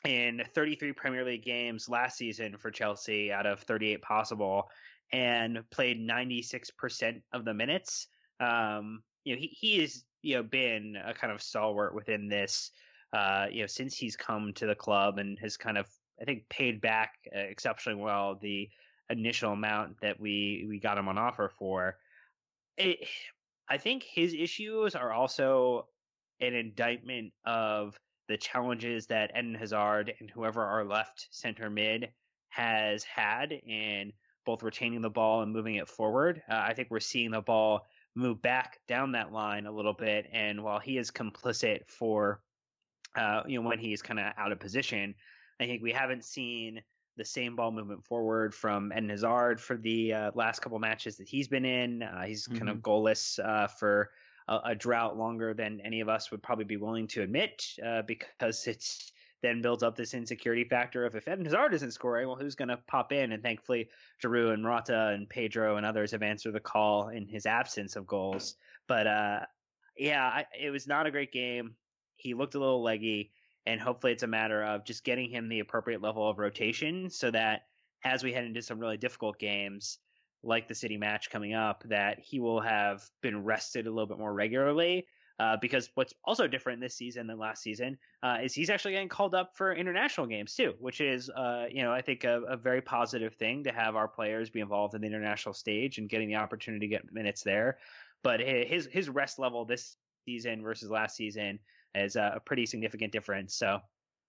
in 0.06 0.44
33 0.54 0.94
Premier 0.94 1.26
League 1.26 1.44
games 1.44 1.90
last 1.90 2.18
season 2.18 2.58
for 2.58 2.72
Chelsea 2.72 3.32
out 3.32 3.46
of 3.46 3.62
38 3.62 4.02
possible 4.02 4.70
and 5.12 5.64
played 5.72 6.00
96% 6.00 7.22
of 7.34 7.46
the 7.46 7.54
minutes. 7.54 8.08
Um, 8.40 9.02
you 9.24 9.36
know, 9.36 9.40
he, 9.40 9.48
he 9.48 9.82
has, 9.82 10.04
you 10.22 10.36
know, 10.36 10.44
been 10.44 10.98
a 11.04 11.14
kind 11.14 11.34
of 11.34 11.42
stalwart 11.42 11.96
within 11.96 12.28
this, 12.28 12.72
uh, 13.14 13.48
you 13.52 13.62
know, 13.62 13.68
since 13.68 13.96
he's 13.96 14.16
come 14.16 14.54
to 14.54 14.68
the 14.68 14.76
club 14.76 15.18
and 15.18 15.40
has 15.40 15.58
kind 15.58 15.78
of, 15.78 15.88
I 16.22 16.26
think, 16.26 16.48
paid 16.50 16.82
back 16.82 17.14
uh, 17.36 17.40
exceptionally 17.40 18.02
well 18.02 18.38
the 18.42 18.70
initial 19.10 19.54
amount 19.54 20.00
that 20.02 20.20
we, 20.20 20.66
we 20.68 20.80
got 20.80 20.98
him 20.98 21.08
on 21.08 21.18
offer 21.18 21.52
for 21.58 21.98
it, 22.78 23.08
I 23.70 23.78
think 23.78 24.04
his 24.04 24.34
issues 24.34 24.96
are 24.96 25.12
also 25.12 25.88
an 26.40 26.54
indictment 26.54 27.34
of 27.46 27.98
the 28.28 28.38
challenges 28.38 29.08
that 29.08 29.32
Eden 29.38 29.56
Hazard 29.56 30.14
and 30.20 30.30
whoever 30.30 30.64
our 30.64 30.84
left 30.86 31.28
center 31.32 31.70
mid 31.70 32.10
has 32.50 33.04
had 33.04 33.52
in 33.52 34.14
both 34.46 34.64
retaining 34.64 35.02
the 35.02 35.10
ball 35.10 35.42
and 35.42 35.52
moving 35.52 35.76
it 35.76 35.88
forward. 35.88 36.42
Uh, 36.50 36.56
I 36.56 36.74
think 36.74 36.90
we're 36.90 37.00
seeing 37.00 37.32
the 37.32 37.42
ball 37.42 37.86
move 38.16 38.42
back 38.42 38.80
down 38.88 39.12
that 39.12 39.32
line 39.32 39.66
a 39.66 39.72
little 39.72 39.94
bit, 39.94 40.28
and 40.32 40.64
while 40.64 40.80
he 40.80 40.98
is 40.98 41.12
complicit 41.12 41.88
for, 41.88 42.42
uh, 43.16 43.44
you 43.46 43.62
know, 43.62 43.68
when 43.68 43.80
he's 43.80 44.02
kind 44.02 44.20
of 44.20 44.34
out 44.38 44.52
of 44.52 44.60
position, 44.60 45.14
I 45.60 45.66
think 45.66 45.82
we 45.82 45.92
haven't 45.92 46.24
seen 46.24 46.82
the 47.18 47.26
same 47.26 47.56
ball 47.56 47.72
movement 47.72 48.06
forward 48.06 48.54
from 48.54 48.92
Eden 48.92 49.10
Hazard 49.10 49.60
for 49.60 49.76
the 49.76 50.14
uh, 50.14 50.32
last 50.36 50.62
couple 50.62 50.80
matches 50.80 51.18
that 51.18 51.28
he's 51.28 51.48
been 51.48 51.66
in. 51.66 52.04
Uh, 52.04 52.24
he's 52.24 52.48
mm-hmm. 52.48 52.58
kind 52.58 52.70
of 52.70 52.78
mm-hmm. 52.78 52.90
goalless 52.90 53.40
uh, 53.44 53.68
for 53.68 54.12
a, 54.48 54.60
a, 54.66 54.76
drought 54.76 55.18
longer 55.18 55.54
than 55.54 55.82
any 55.82 56.00
of 56.00 56.10
us 56.10 56.32
would 56.32 56.44
probably 56.44 56.66
be 56.66 56.78
willing 56.78 57.08
to 57.08 57.24
admit 57.24 57.66
uh, 57.86 58.04
because 58.04 58.68
it's 58.68 59.12
then 59.44 59.62
builds 59.62 59.84
up 59.84 59.96
this 59.96 60.14
insecurity 60.14 60.64
factor 60.64 61.06
of 61.06 61.16
if 61.16 61.28
Eden 61.28 61.46
Hazard 61.46 61.74
isn't 61.74 61.92
scoring, 61.92 62.28
well, 62.28 62.38
who's 62.38 62.56
going 62.56 62.70
to 62.70 62.80
pop 62.88 63.12
in? 63.12 63.32
And 63.32 63.44
thankfully, 63.44 63.90
Giroud 64.24 64.54
and 64.54 64.64
Morata 64.64 65.10
and 65.14 65.30
Pedro 65.30 65.78
and 65.78 65.86
others 65.86 66.12
have 66.12 66.24
answered 66.24 66.54
the 66.54 66.60
call 66.60 67.10
in 67.10 67.28
his 67.28 67.46
absence 67.46 67.96
of 67.96 68.08
goals. 68.08 68.56
But 68.88 69.06
uh, 69.06 69.40
yeah, 69.96 70.24
I, 70.24 70.46
it 70.60 70.72
was 70.72 70.88
not 70.88 71.06
a 71.06 71.12
great 71.12 71.32
game. 71.32 71.76
He 72.16 72.34
looked 72.34 72.56
a 72.56 72.60
little 72.60 72.82
leggy, 72.82 73.32
and 73.68 73.82
hopefully, 73.82 74.14
it's 74.14 74.24
a 74.24 74.28
matter 74.28 74.64
of 74.64 74.86
just 74.86 75.04
getting 75.04 75.30
him 75.30 75.50
the 75.50 75.60
appropriate 75.60 76.02
level 76.02 76.28
of 76.28 76.40
rotation 76.40 77.10
so 77.10 77.30
that 77.32 77.64
as 78.04 78.24
we 78.24 78.32
head 78.32 78.46
into 78.46 78.62
some 78.62 78.80
really 78.80 78.98
difficult 78.98 79.38
games, 79.38 80.00
like 80.42 80.68
the 80.68 80.76
City 80.76 80.98
match 80.98 81.30
coming 81.30 81.54
up, 81.54 81.84
that 81.88 82.20
he 82.20 82.40
will 82.40 82.62
have 82.62 83.04
been 83.22 83.44
rested 83.44 83.86
a 83.86 83.90
little 83.90 84.08
bit 84.08 84.18
more 84.18 84.34
regularly 84.34 85.06
uh, 85.40 85.58
because 85.58 85.90
what's 85.96 86.14
also 86.24 86.48
different 86.48 86.80
this 86.80 86.96
season 86.96 87.28
than 87.28 87.38
last 87.38 87.62
season 87.62 87.98
uh, 88.24 88.38
is 88.42 88.54
he's 88.54 88.70
actually 88.70 88.94
getting 88.94 89.10
called 89.10 89.36
up 89.36 89.56
for 89.56 89.74
international 89.74 90.26
games 90.26 90.56
too, 90.56 90.74
which 90.80 91.02
is, 91.02 91.30
uh, 91.30 91.66
you 91.70 91.84
know, 91.84 91.92
I 91.92 92.02
think 92.02 92.24
a, 92.24 92.42
a, 92.44 92.58
very 92.58 92.82
positive 92.82 93.36
thing 93.36 93.64
to 93.66 93.72
have 93.72 93.96
our 93.96 94.08
players 94.08 94.50
be 94.50 94.62
involved 94.62 94.96
in 94.96 95.02
the 95.02 95.08
international 95.08 95.54
stage 95.54 95.98
and 95.98 96.10
getting 96.10 96.28
the 96.28 96.36
opportunity 96.36 96.88
to 96.88 96.90
get 96.90 97.14
minutes 97.14 97.44
there. 97.44 97.78
But 98.24 98.40
his 98.40 98.88
his 98.92 99.10
rest 99.10 99.38
level 99.38 99.64
this 99.64 99.98
season 100.26 100.64
versus 100.64 100.90
last 100.90 101.16
season 101.16 101.60
is 102.06 102.16
a 102.16 102.42
pretty 102.46 102.66
significant 102.66 103.12
difference. 103.12 103.56
So 103.56 103.80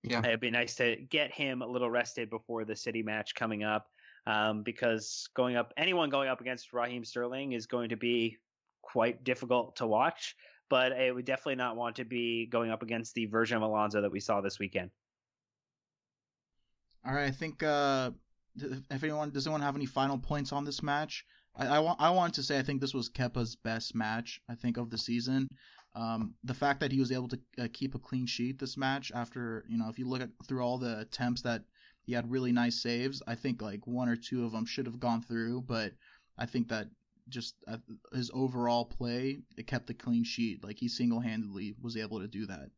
yeah, 0.03 0.21
it'd 0.21 0.41
be 0.41 0.51
nice 0.51 0.77
to 0.77 0.97
get 1.11 1.33
him 1.33 1.63
a 1.63 1.67
little 1.67 1.91
rested 1.91 2.31
before 2.31 2.65
the 2.65 2.77
City 2.77 3.03
match 3.03 3.35
coming 3.35 3.65
up. 3.65 3.87
Um, 4.27 4.63
because 4.63 5.29
going 5.35 5.57
up, 5.57 5.73
anyone 5.79 6.11
going 6.11 6.29
up 6.29 6.43
against 6.43 6.75
Raheem 6.75 7.03
Sterling 7.03 7.53
is 7.53 7.67
going 7.67 7.89
to 7.91 7.97
be 7.97 8.37
quite 8.83 9.25
difficult 9.25 9.77
to 9.77 9.87
watch 9.87 10.35
but 10.69 10.93
I 10.93 11.11
would 11.11 11.25
definitely 11.25 11.57
not 11.57 11.77
want 11.77 11.97
to 11.97 12.05
be 12.05 12.47
going 12.47 12.71
up 12.71 12.83
against 12.83 13.15
the 13.15 13.27
version 13.27 13.57
of 13.57 13.63
Alonso 13.63 14.03
that 14.03 14.13
we 14.13 14.21
saw 14.21 14.41
this 14.41 14.59
weekend. 14.59 14.91
All 17.07 17.15
right, 17.15 17.27
I 17.27 17.31
think 17.31 17.63
uh, 17.63 18.11
if 18.91 19.03
anyone 19.03 19.31
does 19.31 19.47
anyone 19.47 19.63
have 19.63 19.77
any 19.77 19.87
final 19.87 20.19
points 20.19 20.53
on 20.53 20.65
this 20.65 20.83
match, 20.83 21.25
I, 21.57 21.67
I 21.67 21.79
want 21.79 22.01
I 22.01 22.11
want 22.11 22.35
to 22.35 22.43
say 22.43 22.59
I 22.59 22.63
think 22.63 22.81
this 22.81 22.95
was 22.95 23.09
Kepa's 23.09 23.57
best 23.57 23.95
match 23.95 24.41
I 24.49 24.55
think 24.55 24.77
of 24.77 24.91
the 24.91 24.99
season. 24.99 25.49
Um, 25.95 26.35
the 26.45 26.55
fact 26.55 26.81
that 26.81 26.93
he 26.93 27.01
was 27.01 27.11
able 27.11 27.29
to 27.29 27.41
uh, 27.59 27.69
keep 27.73 27.95
a 27.95 27.99
clean 27.99 28.27
sheet 28.27 28.59
this 28.59 28.77
match 28.77 29.11
after 29.15 29.65
you 29.69 29.79
know 29.79 29.89
if 29.89 29.99
you 29.99 30.07
look 30.07 30.21
at 30.21 30.31
through 30.47 30.63
all 30.63 30.79
the 30.79 31.01
attempts 31.01 31.43
that 31.43 31.65
he 32.03 32.13
had 32.13 32.31
really 32.31 32.53
nice 32.53 32.81
saves, 32.83 33.23
I 33.27 33.35
think 33.35 33.61
like 33.61 33.87
one 33.87 34.09
or 34.09 34.17
two 34.17 34.45
of 34.45 34.53
them 34.53 34.65
should 34.65 34.87
have 34.87 35.01
gone 35.01 35.23
through, 35.23 35.63
but 35.63 35.93
I 36.39 36.47
think 36.47 36.69
that 36.69 36.89
just 37.29 37.57
uh, 37.67 37.77
his 38.15 38.31
overall 38.33 38.85
play, 38.85 39.41
it 39.57 39.67
kept 39.67 39.87
the 39.87 39.95
clean 39.95 40.25
sheet. 40.25 40.65
Like 40.65 40.79
he 40.79 40.89
single 40.89 41.21
handedly 41.21 41.75
was 41.83 41.97
able 41.97 42.21
to 42.21 42.29
do 42.29 42.47
that. 42.47 42.71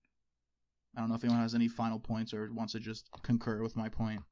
I 0.96 1.00
don't 1.00 1.08
know 1.08 1.14
if 1.14 1.22
anyone 1.22 1.42
has 1.42 1.54
any 1.54 1.68
final 1.68 2.00
points 2.00 2.34
or 2.34 2.50
wants 2.52 2.72
to 2.72 2.80
just 2.80 3.08
concur 3.22 3.62
with 3.62 3.76
my 3.76 3.88
point. 3.88 4.22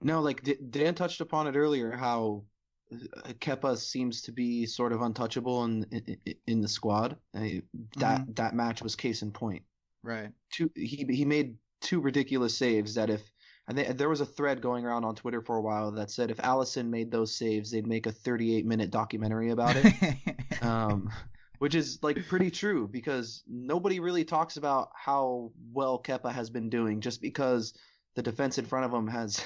No, 0.00 0.20
like 0.20 0.48
Dan 0.70 0.94
touched 0.94 1.20
upon 1.20 1.46
it 1.46 1.56
earlier, 1.56 1.90
how 1.90 2.44
Kepa 2.92 3.76
seems 3.76 4.22
to 4.22 4.32
be 4.32 4.66
sort 4.66 4.92
of 4.92 5.02
untouchable 5.02 5.64
in 5.64 5.84
in, 5.90 6.18
in 6.46 6.60
the 6.60 6.68
squad. 6.68 7.16
that 7.32 7.42
mm-hmm. 7.42 8.32
that 8.34 8.54
match 8.54 8.82
was 8.82 8.94
case 8.96 9.22
in 9.22 9.30
point. 9.30 9.62
Right. 10.02 10.30
Two, 10.52 10.70
he 10.74 11.06
he 11.10 11.24
made 11.24 11.56
two 11.80 12.00
ridiculous 12.00 12.56
saves 12.56 12.94
that 12.94 13.10
if 13.10 13.22
and 13.68 13.76
they, 13.76 13.84
there 13.92 14.08
was 14.08 14.22
a 14.22 14.26
thread 14.26 14.62
going 14.62 14.86
around 14.86 15.04
on 15.04 15.14
Twitter 15.14 15.42
for 15.42 15.56
a 15.56 15.60
while 15.60 15.92
that 15.92 16.10
said 16.10 16.30
if 16.30 16.38
Alisson 16.38 16.88
made 16.88 17.10
those 17.10 17.36
saves, 17.36 17.70
they'd 17.70 17.86
make 17.86 18.06
a 18.06 18.12
38 18.12 18.64
minute 18.64 18.90
documentary 18.90 19.50
about 19.50 19.76
it. 19.76 20.16
um, 20.62 21.10
which 21.58 21.74
is 21.74 21.98
like 22.02 22.26
pretty 22.28 22.50
true 22.50 22.88
because 22.88 23.42
nobody 23.48 24.00
really 24.00 24.24
talks 24.24 24.56
about 24.56 24.90
how 24.94 25.50
well 25.72 26.00
Kepa 26.00 26.32
has 26.32 26.50
been 26.50 26.70
doing 26.70 27.00
just 27.00 27.20
because 27.20 27.74
the 28.14 28.22
defense 28.22 28.58
in 28.58 28.64
front 28.64 28.86
of 28.86 28.92
him 28.92 29.08
has 29.08 29.42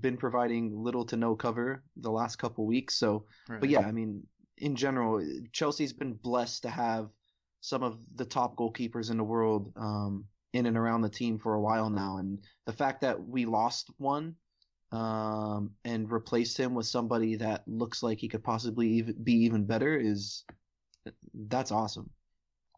been 0.00 0.16
providing 0.16 0.76
little 0.76 1.04
to 1.06 1.16
no 1.16 1.34
cover 1.34 1.82
the 1.96 2.10
last 2.10 2.36
couple 2.36 2.66
weeks. 2.66 2.94
So, 2.94 3.24
right. 3.48 3.60
but 3.60 3.68
yeah, 3.68 3.80
I 3.80 3.92
mean, 3.92 4.26
in 4.56 4.76
general, 4.76 5.24
Chelsea's 5.52 5.92
been 5.92 6.14
blessed 6.14 6.62
to 6.62 6.70
have 6.70 7.08
some 7.60 7.82
of 7.82 7.98
the 8.14 8.24
top 8.24 8.56
goalkeepers 8.56 9.10
in 9.10 9.16
the 9.16 9.24
world 9.24 9.72
um, 9.76 10.24
in 10.52 10.66
and 10.66 10.76
around 10.76 11.02
the 11.02 11.08
team 11.08 11.38
for 11.38 11.54
a 11.54 11.60
while 11.60 11.90
now, 11.90 12.18
and 12.18 12.38
the 12.66 12.72
fact 12.72 13.00
that 13.00 13.26
we 13.26 13.44
lost 13.44 13.90
one 13.98 14.34
um, 14.92 15.72
and 15.84 16.10
replaced 16.10 16.58
him 16.58 16.74
with 16.74 16.86
somebody 16.86 17.36
that 17.36 17.62
looks 17.66 18.02
like 18.02 18.18
he 18.18 18.28
could 18.28 18.42
possibly 18.42 18.88
even, 18.88 19.14
be 19.22 19.34
even 19.44 19.64
better 19.64 19.96
is 19.96 20.44
that's 21.34 21.72
awesome. 21.72 22.10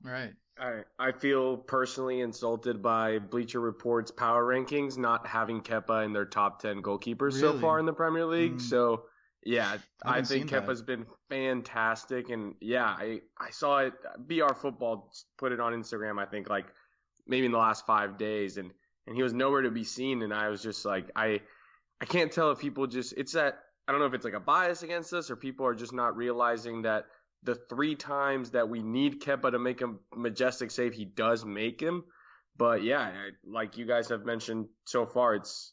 Right. 0.02 0.32
I 0.60 0.82
I 0.98 1.12
feel 1.12 1.56
personally 1.56 2.20
insulted 2.20 2.82
by 2.82 3.18
Bleacher 3.18 3.60
Report's 3.60 4.10
power 4.10 4.44
rankings 4.44 4.98
not 4.98 5.26
having 5.26 5.62
Kepa 5.62 6.04
in 6.04 6.12
their 6.12 6.26
top 6.26 6.60
ten 6.60 6.82
goalkeepers 6.82 7.34
really? 7.34 7.40
so 7.40 7.58
far 7.58 7.78
in 7.78 7.86
the 7.86 7.92
Premier 7.92 8.26
League. 8.26 8.56
Mm. 8.56 8.60
So 8.60 9.04
yeah, 9.42 9.78
I, 10.04 10.18
I 10.18 10.22
think 10.22 10.50
Kepa's 10.50 10.80
that. 10.80 10.86
been 10.86 11.06
fantastic, 11.30 12.28
and 12.28 12.54
yeah, 12.60 12.84
I 12.84 13.20
I 13.38 13.50
saw 13.50 13.78
it. 13.78 13.94
BR 14.18 14.52
Football 14.54 15.10
put 15.38 15.52
it 15.52 15.60
on 15.60 15.72
Instagram. 15.72 16.20
I 16.20 16.26
think 16.26 16.50
like 16.50 16.66
maybe 17.26 17.46
in 17.46 17.52
the 17.52 17.58
last 17.58 17.86
five 17.86 18.18
days, 18.18 18.58
and 18.58 18.70
and 19.06 19.16
he 19.16 19.22
was 19.22 19.32
nowhere 19.32 19.62
to 19.62 19.70
be 19.70 19.84
seen. 19.84 20.22
And 20.22 20.34
I 20.34 20.48
was 20.48 20.62
just 20.62 20.84
like, 20.84 21.10
I 21.16 21.40
I 22.00 22.04
can't 22.04 22.30
tell 22.30 22.50
if 22.50 22.58
people 22.58 22.86
just 22.86 23.14
it's 23.16 23.32
that 23.32 23.60
I 23.88 23.92
don't 23.92 24.00
know 24.00 24.06
if 24.06 24.14
it's 24.14 24.24
like 24.24 24.34
a 24.34 24.40
bias 24.40 24.82
against 24.82 25.12
us 25.14 25.30
or 25.30 25.36
people 25.36 25.66
are 25.66 25.74
just 25.74 25.94
not 25.94 26.16
realizing 26.16 26.82
that 26.82 27.06
the 27.42 27.54
three 27.54 27.94
times 27.94 28.50
that 28.50 28.68
we 28.68 28.82
need 28.82 29.22
Kepa 29.22 29.50
to 29.52 29.58
make 29.58 29.82
a 29.82 29.94
majestic 30.14 30.70
save, 30.70 30.92
he 30.94 31.04
does 31.04 31.44
make 31.44 31.80
him. 31.80 32.04
But 32.56 32.82
yeah, 32.82 33.10
like 33.44 33.78
you 33.78 33.86
guys 33.86 34.08
have 34.10 34.24
mentioned 34.24 34.66
so 34.84 35.06
far, 35.06 35.34
it's 35.34 35.72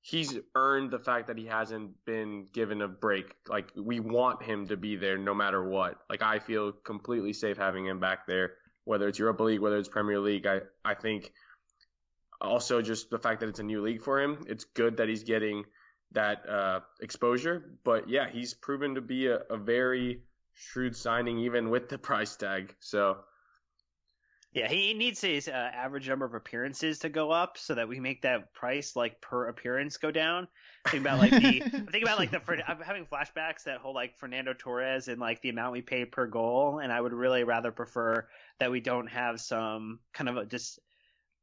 he's 0.00 0.38
earned 0.54 0.90
the 0.90 0.98
fact 0.98 1.26
that 1.26 1.36
he 1.36 1.46
hasn't 1.46 1.92
been 2.06 2.46
given 2.52 2.80
a 2.80 2.88
break. 2.88 3.34
Like 3.48 3.70
we 3.76 4.00
want 4.00 4.42
him 4.42 4.68
to 4.68 4.76
be 4.76 4.96
there 4.96 5.18
no 5.18 5.34
matter 5.34 5.62
what. 5.62 5.98
Like 6.08 6.22
I 6.22 6.38
feel 6.38 6.72
completely 6.72 7.32
safe 7.32 7.58
having 7.58 7.86
him 7.86 8.00
back 8.00 8.26
there 8.26 8.52
whether 8.84 9.08
it's 9.08 9.18
Europa 9.18 9.42
League, 9.42 9.60
whether 9.60 9.78
it's 9.78 9.88
Premier 9.88 10.20
League. 10.20 10.46
I, 10.46 10.60
I 10.84 10.94
think 10.94 11.32
also 12.40 12.82
just 12.82 13.10
the 13.10 13.18
fact 13.18 13.40
that 13.40 13.48
it's 13.48 13.60
a 13.60 13.64
new 13.64 13.82
league 13.82 14.02
for 14.02 14.20
him, 14.20 14.44
it's 14.46 14.64
good 14.64 14.98
that 14.98 15.08
he's 15.08 15.24
getting 15.24 15.64
that 16.12 16.48
uh, 16.48 16.80
exposure. 17.00 17.78
But 17.84 18.08
yeah, 18.08 18.28
he's 18.30 18.54
proven 18.54 18.94
to 18.94 19.00
be 19.00 19.26
a, 19.26 19.40
a 19.50 19.56
very 19.56 20.22
shrewd 20.54 20.96
signing, 20.96 21.38
even 21.40 21.70
with 21.70 21.88
the 21.88 21.98
price 21.98 22.36
tag. 22.36 22.74
So. 22.80 23.18
Yeah, 24.52 24.68
he 24.68 24.94
needs 24.94 25.20
his 25.20 25.48
uh, 25.48 25.50
average 25.50 26.08
number 26.08 26.24
of 26.24 26.34
appearances 26.34 27.00
to 27.00 27.08
go 27.08 27.32
up 27.32 27.58
so 27.58 27.74
that 27.74 27.88
we 27.88 27.98
make 27.98 28.22
that 28.22 28.54
price 28.54 28.94
like 28.94 29.20
per 29.20 29.48
appearance 29.48 29.96
go 29.96 30.12
down. 30.12 30.46
Think 30.86 31.00
about 31.00 31.18
like 31.18 31.32
the 31.32 31.60
think 31.90 32.04
about 32.04 32.18
like 32.18 32.30
the 32.30 32.40
I'm 32.68 32.80
having 32.80 33.04
flashbacks 33.06 33.64
that 33.64 33.78
whole 33.78 33.94
like 33.94 34.16
Fernando 34.16 34.54
Torres 34.56 35.08
and 35.08 35.20
like 35.20 35.42
the 35.42 35.48
amount 35.48 35.72
we 35.72 35.82
pay 35.82 36.04
per 36.04 36.28
goal, 36.28 36.78
and 36.78 36.92
I 36.92 37.00
would 37.00 37.12
really 37.12 37.42
rather 37.42 37.72
prefer 37.72 38.28
that 38.60 38.70
we 38.70 38.78
don't 38.78 39.08
have 39.08 39.40
some 39.40 39.98
kind 40.12 40.28
of 40.28 40.36
a, 40.36 40.46
just 40.46 40.78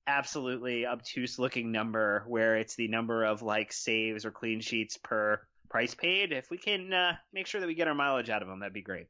absolutely 0.07 0.85
obtuse 0.85 1.37
looking 1.37 1.73
number 1.73 2.23
where 2.27 2.55
it's 2.57 2.75
the 2.75 2.87
number 2.87 3.25
of 3.25 3.41
like 3.41 3.73
saves 3.73 4.25
or 4.25 4.31
clean 4.31 4.61
sheets 4.61 4.97
per 4.97 5.41
price 5.71 5.95
paid. 5.95 6.33
If 6.33 6.51
we 6.51 6.57
can 6.57 6.91
uh, 6.91 7.13
make 7.33 7.47
sure 7.47 7.61
that 7.61 7.67
we 7.67 7.73
get 7.73 7.87
our 7.87 7.95
mileage 7.95 8.29
out 8.29 8.41
of 8.41 8.47
them, 8.49 8.59
that'd 8.59 8.73
be 8.73 8.81
great. 8.81 9.07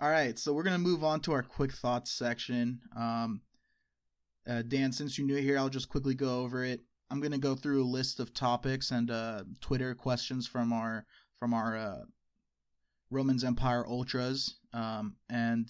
All 0.00 0.10
right, 0.10 0.38
so 0.38 0.52
we're 0.52 0.62
gonna 0.62 0.78
move 0.78 1.04
on 1.04 1.20
to 1.20 1.32
our 1.32 1.42
quick 1.42 1.72
thoughts 1.72 2.10
section. 2.10 2.80
Um, 2.96 3.42
uh, 4.48 4.62
Dan, 4.62 4.92
since 4.92 5.18
you're 5.18 5.26
new 5.26 5.36
here, 5.36 5.58
I'll 5.58 5.68
just 5.68 5.90
quickly 5.90 6.14
go 6.14 6.40
over 6.40 6.64
it. 6.64 6.80
I'm 7.10 7.20
gonna 7.20 7.38
go 7.38 7.54
through 7.54 7.84
a 7.84 7.84
list 7.84 8.18
of 8.18 8.32
topics 8.32 8.90
and 8.92 9.10
uh, 9.10 9.44
Twitter 9.60 9.94
questions 9.94 10.46
from 10.46 10.72
our 10.72 11.04
from 11.38 11.52
our 11.52 11.76
uh, 11.76 12.02
Roman's 13.10 13.44
Empire 13.44 13.86
ultras, 13.86 14.54
um, 14.72 15.16
and 15.28 15.68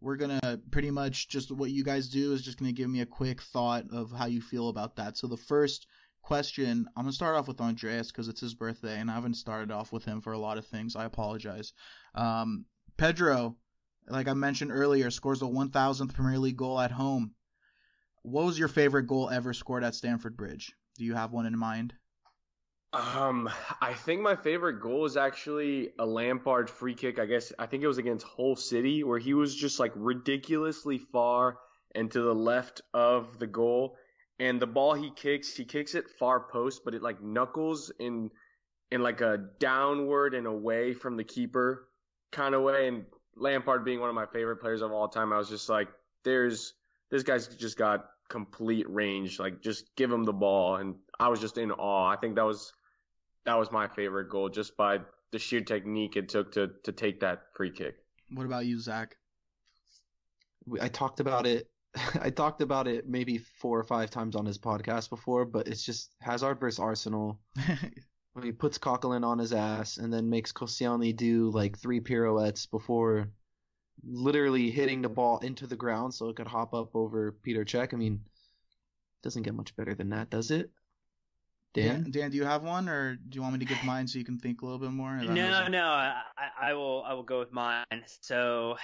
we're 0.00 0.16
gonna 0.16 0.60
pretty 0.70 0.90
much 0.90 1.28
just 1.28 1.50
what 1.50 1.70
you 1.70 1.84
guys 1.84 2.08
do 2.08 2.34
is 2.34 2.42
just 2.42 2.58
gonna 2.58 2.72
give 2.72 2.90
me 2.90 3.00
a 3.00 3.06
quick 3.06 3.40
thought 3.40 3.84
of 3.90 4.12
how 4.12 4.26
you 4.26 4.42
feel 4.42 4.68
about 4.68 4.96
that. 4.96 5.16
So 5.16 5.28
the 5.28 5.36
first 5.36 5.86
question, 6.22 6.86
I'm 6.96 7.04
gonna 7.04 7.12
start 7.12 7.36
off 7.36 7.48
with 7.48 7.60
Andreas 7.60 8.10
because 8.10 8.28
it's 8.28 8.40
his 8.40 8.54
birthday, 8.54 8.98
and 8.98 9.10
I 9.10 9.14
haven't 9.14 9.34
started 9.34 9.70
off 9.70 9.92
with 9.92 10.04
him 10.04 10.20
for 10.20 10.32
a 10.32 10.38
lot 10.38 10.58
of 10.58 10.66
things. 10.66 10.96
I 10.96 11.04
apologize. 11.04 11.72
Um, 12.14 12.66
Pedro, 12.96 13.56
like 14.08 14.28
I 14.28 14.34
mentioned 14.34 14.72
earlier, 14.72 15.10
scores 15.10 15.42
a 15.42 15.46
1,000th 15.46 16.14
Premier 16.14 16.38
League 16.38 16.56
goal 16.56 16.80
at 16.80 16.90
home. 16.90 17.34
What 18.22 18.44
was 18.44 18.58
your 18.58 18.68
favorite 18.68 19.06
goal 19.06 19.30
ever 19.30 19.54
scored 19.54 19.84
at 19.84 19.94
Stamford 19.94 20.36
Bridge? 20.36 20.72
Do 20.98 21.04
you 21.04 21.14
have 21.14 21.32
one 21.32 21.46
in 21.46 21.56
mind? 21.56 21.94
Um, 22.92 23.48
I 23.80 23.94
think 23.94 24.20
my 24.20 24.34
favorite 24.34 24.80
goal 24.80 25.04
is 25.04 25.16
actually 25.16 25.92
a 25.98 26.04
Lampard 26.04 26.68
free 26.68 26.94
kick. 26.94 27.20
I 27.20 27.26
guess 27.26 27.52
I 27.58 27.66
think 27.66 27.84
it 27.84 27.86
was 27.86 27.98
against 27.98 28.26
Hull 28.26 28.56
City 28.56 29.04
where 29.04 29.18
he 29.18 29.32
was 29.32 29.54
just 29.54 29.78
like 29.78 29.92
ridiculously 29.94 30.98
far 30.98 31.58
and 31.94 32.10
to 32.10 32.20
the 32.20 32.34
left 32.34 32.82
of 32.92 33.38
the 33.38 33.46
goal, 33.46 33.96
and 34.40 34.58
the 34.58 34.66
ball 34.66 34.94
he 34.94 35.10
kicks, 35.10 35.54
he 35.54 35.66
kicks 35.66 35.94
it 35.94 36.08
far 36.18 36.40
post, 36.40 36.80
but 36.84 36.94
it 36.94 37.02
like 37.02 37.22
knuckles 37.22 37.92
in 38.00 38.30
in 38.90 39.02
like 39.02 39.20
a 39.20 39.36
downward 39.60 40.34
and 40.34 40.46
away 40.46 40.94
from 40.94 41.16
the 41.16 41.22
keeper 41.22 41.88
kind 42.32 42.54
of 42.54 42.62
way. 42.62 42.88
And 42.88 43.04
Lampard 43.36 43.84
being 43.84 44.00
one 44.00 44.08
of 44.08 44.14
my 44.14 44.26
favorite 44.26 44.56
players 44.56 44.80
of 44.80 44.90
all 44.90 45.08
time, 45.08 45.32
I 45.32 45.38
was 45.38 45.50
just 45.50 45.68
like, 45.68 45.88
there's 46.24 46.72
this 47.10 47.22
guy's 47.22 47.48
just 47.48 47.76
got 47.76 48.06
complete 48.30 48.88
range. 48.88 49.38
Like 49.38 49.60
just 49.60 49.94
give 49.94 50.10
him 50.10 50.24
the 50.24 50.32
ball, 50.32 50.76
and 50.76 50.94
I 51.20 51.28
was 51.28 51.38
just 51.38 51.58
in 51.58 51.70
awe. 51.70 52.08
I 52.08 52.16
think 52.16 52.36
that 52.36 52.46
was 52.46 52.72
that 53.44 53.58
was 53.58 53.70
my 53.70 53.88
favorite 53.88 54.30
goal, 54.30 54.48
just 54.48 54.74
by 54.74 55.00
the 55.32 55.38
sheer 55.38 55.60
technique 55.60 56.16
it 56.16 56.30
took 56.30 56.52
to 56.52 56.70
to 56.84 56.92
take 56.92 57.20
that 57.20 57.42
free 57.54 57.70
kick. 57.70 57.96
What 58.32 58.46
about 58.46 58.64
you, 58.64 58.80
Zach? 58.80 59.16
I 60.80 60.88
talked 60.88 61.20
about 61.20 61.46
it. 61.46 61.68
I 62.20 62.30
talked 62.30 62.62
about 62.62 62.86
it 62.86 63.08
maybe 63.08 63.38
four 63.38 63.78
or 63.78 63.84
five 63.84 64.10
times 64.10 64.36
on 64.36 64.46
his 64.46 64.58
podcast 64.58 65.10
before, 65.10 65.44
but 65.44 65.68
it's 65.68 65.84
just 65.84 66.14
Hazard 66.20 66.60
versus 66.60 66.78
Arsenal. 66.78 67.40
when 68.32 68.44
he 68.44 68.52
puts 68.52 68.78
Coquelin 68.78 69.24
on 69.24 69.38
his 69.38 69.52
ass 69.52 69.96
and 69.96 70.12
then 70.12 70.30
makes 70.30 70.52
Koscielny 70.52 71.16
do 71.16 71.50
like 71.50 71.78
three 71.78 72.00
pirouettes 72.00 72.66
before 72.66 73.28
literally 74.04 74.70
hitting 74.70 75.02
the 75.02 75.08
ball 75.08 75.38
into 75.38 75.66
the 75.66 75.76
ground 75.76 76.14
so 76.14 76.28
it 76.28 76.36
could 76.36 76.46
hop 76.46 76.72
up 76.74 76.94
over 76.94 77.34
Petr 77.44 77.64
Cech. 77.64 77.92
I 77.92 77.96
mean, 77.96 78.20
doesn't 79.22 79.42
get 79.42 79.54
much 79.54 79.74
better 79.76 79.94
than 79.94 80.10
that, 80.10 80.30
does 80.30 80.50
it? 80.50 80.70
Dan? 81.72 82.02
Dan, 82.02 82.10
Dan, 82.10 82.30
do 82.30 82.36
you 82.36 82.44
have 82.44 82.64
one, 82.64 82.88
or 82.88 83.14
do 83.14 83.36
you 83.36 83.42
want 83.42 83.54
me 83.54 83.60
to 83.60 83.64
give 83.64 83.82
mine 83.84 84.06
so 84.06 84.18
you 84.18 84.24
can 84.24 84.38
think 84.38 84.62
a 84.62 84.64
little 84.64 84.80
bit 84.80 84.90
more? 84.90 85.14
No, 85.16 85.68
no, 85.68 85.84
I, 85.84 86.22
I 86.60 86.72
will. 86.72 87.04
I 87.04 87.14
will 87.14 87.22
go 87.22 87.38
with 87.38 87.52
mine. 87.52 87.84
So, 88.20 88.76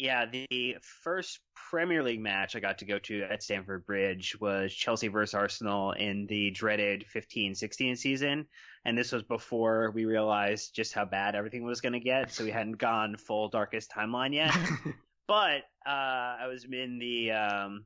yeah, 0.00 0.24
the 0.26 0.78
first 1.02 1.40
Premier 1.54 2.02
League 2.02 2.20
match 2.20 2.56
I 2.56 2.60
got 2.60 2.78
to 2.78 2.86
go 2.86 2.98
to 3.00 3.22
at 3.22 3.42
Stamford 3.42 3.84
Bridge 3.84 4.34
was 4.40 4.72
Chelsea 4.72 5.08
versus 5.08 5.34
Arsenal 5.34 5.92
in 5.92 6.26
the 6.26 6.50
dreaded 6.50 7.04
15-16 7.14 7.98
season, 7.98 8.46
and 8.84 8.96
this 8.96 9.12
was 9.12 9.22
before 9.22 9.90
we 9.94 10.06
realized 10.06 10.74
just 10.74 10.94
how 10.94 11.04
bad 11.04 11.34
everything 11.34 11.64
was 11.64 11.82
going 11.82 11.92
to 11.92 12.00
get. 12.00 12.32
So 12.32 12.44
we 12.44 12.50
hadn't 12.50 12.78
gone 12.78 13.16
full 13.16 13.50
darkest 13.50 13.90
timeline 13.90 14.32
yet. 14.34 14.56
but 15.28 15.62
uh, 15.86 16.36
I 16.40 16.46
was 16.48 16.64
in 16.64 16.98
the 16.98 17.32
um, 17.32 17.84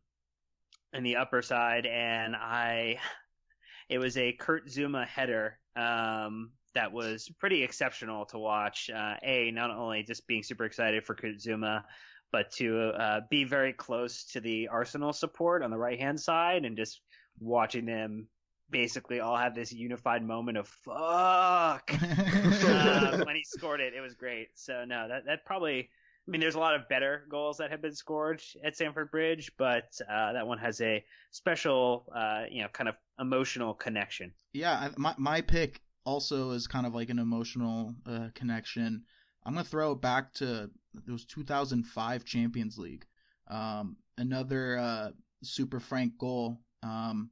in 0.93 1.03
the 1.03 1.17
upper 1.17 1.43
side, 1.43 1.85
and 1.85 2.37
I 2.37 2.99
it 3.89 3.99
was 3.99 4.17
a 4.17 4.33
Kurt 4.33 4.69
Zouma 4.69 5.05
header 5.05 5.59
um, 5.75 6.53
that 6.75 6.93
was 6.93 7.29
pretty 7.39 7.63
exceptional 7.63 8.27
to 8.27 8.39
watch. 8.39 8.91
Uh, 8.91 9.15
a 9.23 9.51
not 9.51 9.71
only 9.71 10.03
just 10.03 10.27
being 10.27 10.43
super 10.43 10.65
excited 10.65 11.05
for 11.05 11.15
Kurt 11.15 11.37
but 12.33 12.51
to 12.51 12.89
uh, 12.89 13.21
be 13.31 13.45
very 13.45 13.73
close 13.73 14.25
to 14.25 14.41
the 14.41 14.67
Arsenal 14.67 15.13
support 15.13 15.63
on 15.63 15.71
the 15.71 15.79
right 15.79 16.01
hand 16.01 16.19
side 16.19 16.65
and 16.65 16.77
just 16.77 17.01
watching 17.39 17.87
them 17.87 18.27
basically 18.71 19.21
all 19.21 19.37
have 19.37 19.55
this 19.55 19.73
unified 19.73 20.21
moment 20.21 20.59
of 20.59 20.67
fuck 20.67 21.93
uh, 21.93 23.19
when 23.25 23.37
he 23.37 23.45
scored 23.47 23.81
it. 23.81 23.95
It 23.95 24.01
was 24.01 24.15
great. 24.15 24.49
So 24.55 24.85
no, 24.85 25.07
that 25.09 25.27
that 25.27 25.45
probably 25.45 25.89
I 26.27 26.31
mean, 26.31 26.41
there's 26.41 26.55
a 26.55 26.59
lot 26.59 26.75
of 26.75 26.89
better 26.89 27.27
goals 27.29 27.59
that 27.59 27.71
have 27.71 27.83
been 27.83 27.95
scored 27.95 28.43
at 28.65 28.75
Stamford 28.75 29.11
Bridge, 29.11 29.53
but 29.59 29.93
uh, 30.11 30.33
that 30.33 30.47
one 30.47 30.57
has 30.59 30.81
a 30.81 31.05
special, 31.33 32.07
uh, 32.17 32.45
you 32.51 32.63
know, 32.63 32.69
kind 32.69 32.89
of 32.89 32.95
emotional 33.21 33.75
connection. 33.75 34.33
Yeah, 34.55 34.89
my 34.97 35.15
my 35.19 35.41
pick 35.43 35.81
also 36.05 36.51
is 36.51 36.67
kind 36.67 36.87
of 36.87 36.95
like 36.95 37.11
an 37.11 37.19
emotional 37.19 37.95
uh, 38.07 38.29
connection. 38.35 39.05
I'm 39.45 39.55
gonna 39.55 39.65
throw 39.65 39.93
it 39.93 40.01
back 40.01 40.33
to 40.35 40.71
was 41.09 41.25
2005 41.27 42.25
Champions 42.25 42.79
League. 42.79 43.07
Um, 43.49 43.97
another 44.17 44.79
uh, 44.79 45.11
Super 45.43 45.81
Frank 45.81 46.17
goal. 46.19 46.61
Um, 46.83 47.31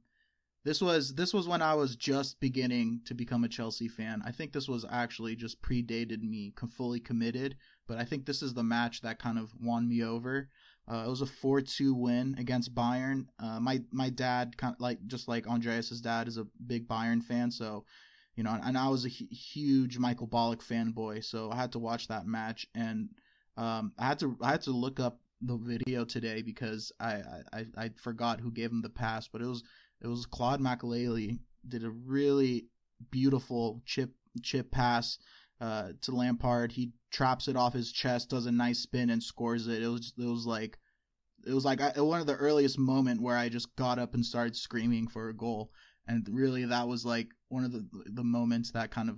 this 0.63 0.81
was 0.81 1.13
this 1.13 1.33
was 1.33 1.47
when 1.47 1.61
I 1.61 1.73
was 1.73 1.95
just 1.95 2.39
beginning 2.39 3.01
to 3.05 3.13
become 3.13 3.43
a 3.43 3.49
Chelsea 3.49 3.87
fan. 3.87 4.21
I 4.25 4.31
think 4.31 4.53
this 4.53 4.67
was 4.67 4.85
actually 4.89 5.35
just 5.35 5.61
predated 5.61 6.21
me 6.21 6.53
fully 6.77 6.99
committed 6.99 7.55
but 7.87 7.97
I 7.97 8.05
think 8.05 8.25
this 8.25 8.41
is 8.41 8.53
the 8.53 8.63
match 8.63 9.01
that 9.01 9.19
kind 9.19 9.37
of 9.37 9.51
won 9.61 9.87
me 9.87 10.03
over. 10.03 10.49
Uh, 10.89 11.03
it 11.05 11.09
was 11.09 11.21
a 11.21 11.25
4-2 11.25 11.95
win 11.95 12.35
against 12.37 12.75
Bayern. 12.75 13.25
Uh, 13.39 13.59
my 13.59 13.81
my 13.91 14.09
dad, 14.09 14.57
kind 14.57 14.73
of 14.73 14.81
like 14.81 15.05
just 15.07 15.27
like 15.27 15.47
Andreas's 15.47 16.01
dad, 16.01 16.27
is 16.27 16.37
a 16.37 16.47
big 16.65 16.87
Bayern 16.87 17.23
fan, 17.23 17.51
so 17.51 17.85
you 18.35 18.43
know, 18.43 18.57
and 18.63 18.77
I 18.77 18.89
was 18.89 19.05
a 19.05 19.09
huge 19.09 19.97
Michael 19.97 20.27
Ballack 20.27 20.61
fanboy, 20.61 21.23
so 21.23 21.51
I 21.51 21.55
had 21.55 21.73
to 21.73 21.79
watch 21.79 22.07
that 22.07 22.25
match, 22.25 22.67
and 22.73 23.09
um, 23.57 23.93
I 23.97 24.07
had 24.07 24.19
to 24.19 24.37
I 24.41 24.51
had 24.51 24.61
to 24.63 24.71
look 24.71 24.99
up 24.99 25.19
the 25.41 25.57
video 25.57 26.05
today 26.05 26.41
because 26.41 26.91
I, 26.99 27.21
I 27.51 27.65
I 27.77 27.89
forgot 28.01 28.39
who 28.39 28.51
gave 28.51 28.71
him 28.71 28.81
the 28.81 28.89
pass, 28.89 29.27
but 29.27 29.41
it 29.41 29.47
was 29.47 29.63
it 30.01 30.07
was 30.07 30.25
Claude 30.25 30.61
Makélélé 30.61 31.39
did 31.67 31.83
a 31.83 31.91
really 31.91 32.65
beautiful 33.11 33.81
chip 33.85 34.13
chip 34.41 34.71
pass 34.71 35.17
uh, 35.61 35.89
to 36.01 36.11
Lampard. 36.11 36.71
He 36.71 36.91
traps 37.11 37.47
it 37.47 37.55
off 37.55 37.73
his 37.73 37.91
chest, 37.91 38.29
does 38.29 38.47
a 38.47 38.51
nice 38.51 38.79
spin, 38.79 39.09
and 39.09 39.21
scores 39.21 39.67
it. 39.67 39.83
It 39.83 39.87
was 39.87 40.13
it 40.17 40.25
was 40.25 40.45
like 40.45 40.79
it 41.45 41.53
was 41.53 41.65
like 41.65 41.81
I, 41.81 42.01
one 42.01 42.21
of 42.21 42.27
the 42.27 42.35
earliest 42.35 42.79
moment 42.79 43.21
where 43.21 43.37
I 43.37 43.49
just 43.49 43.75
got 43.75 43.99
up 43.99 44.13
and 44.13 44.25
started 44.25 44.55
screaming 44.55 45.07
for 45.07 45.29
a 45.29 45.35
goal, 45.35 45.71
and 46.07 46.27
really 46.31 46.65
that 46.65 46.87
was 46.87 47.05
like 47.05 47.27
one 47.49 47.63
of 47.63 47.71
the 47.71 47.85
the 48.07 48.23
moments 48.23 48.71
that 48.71 48.91
kind 48.91 49.09
of 49.09 49.17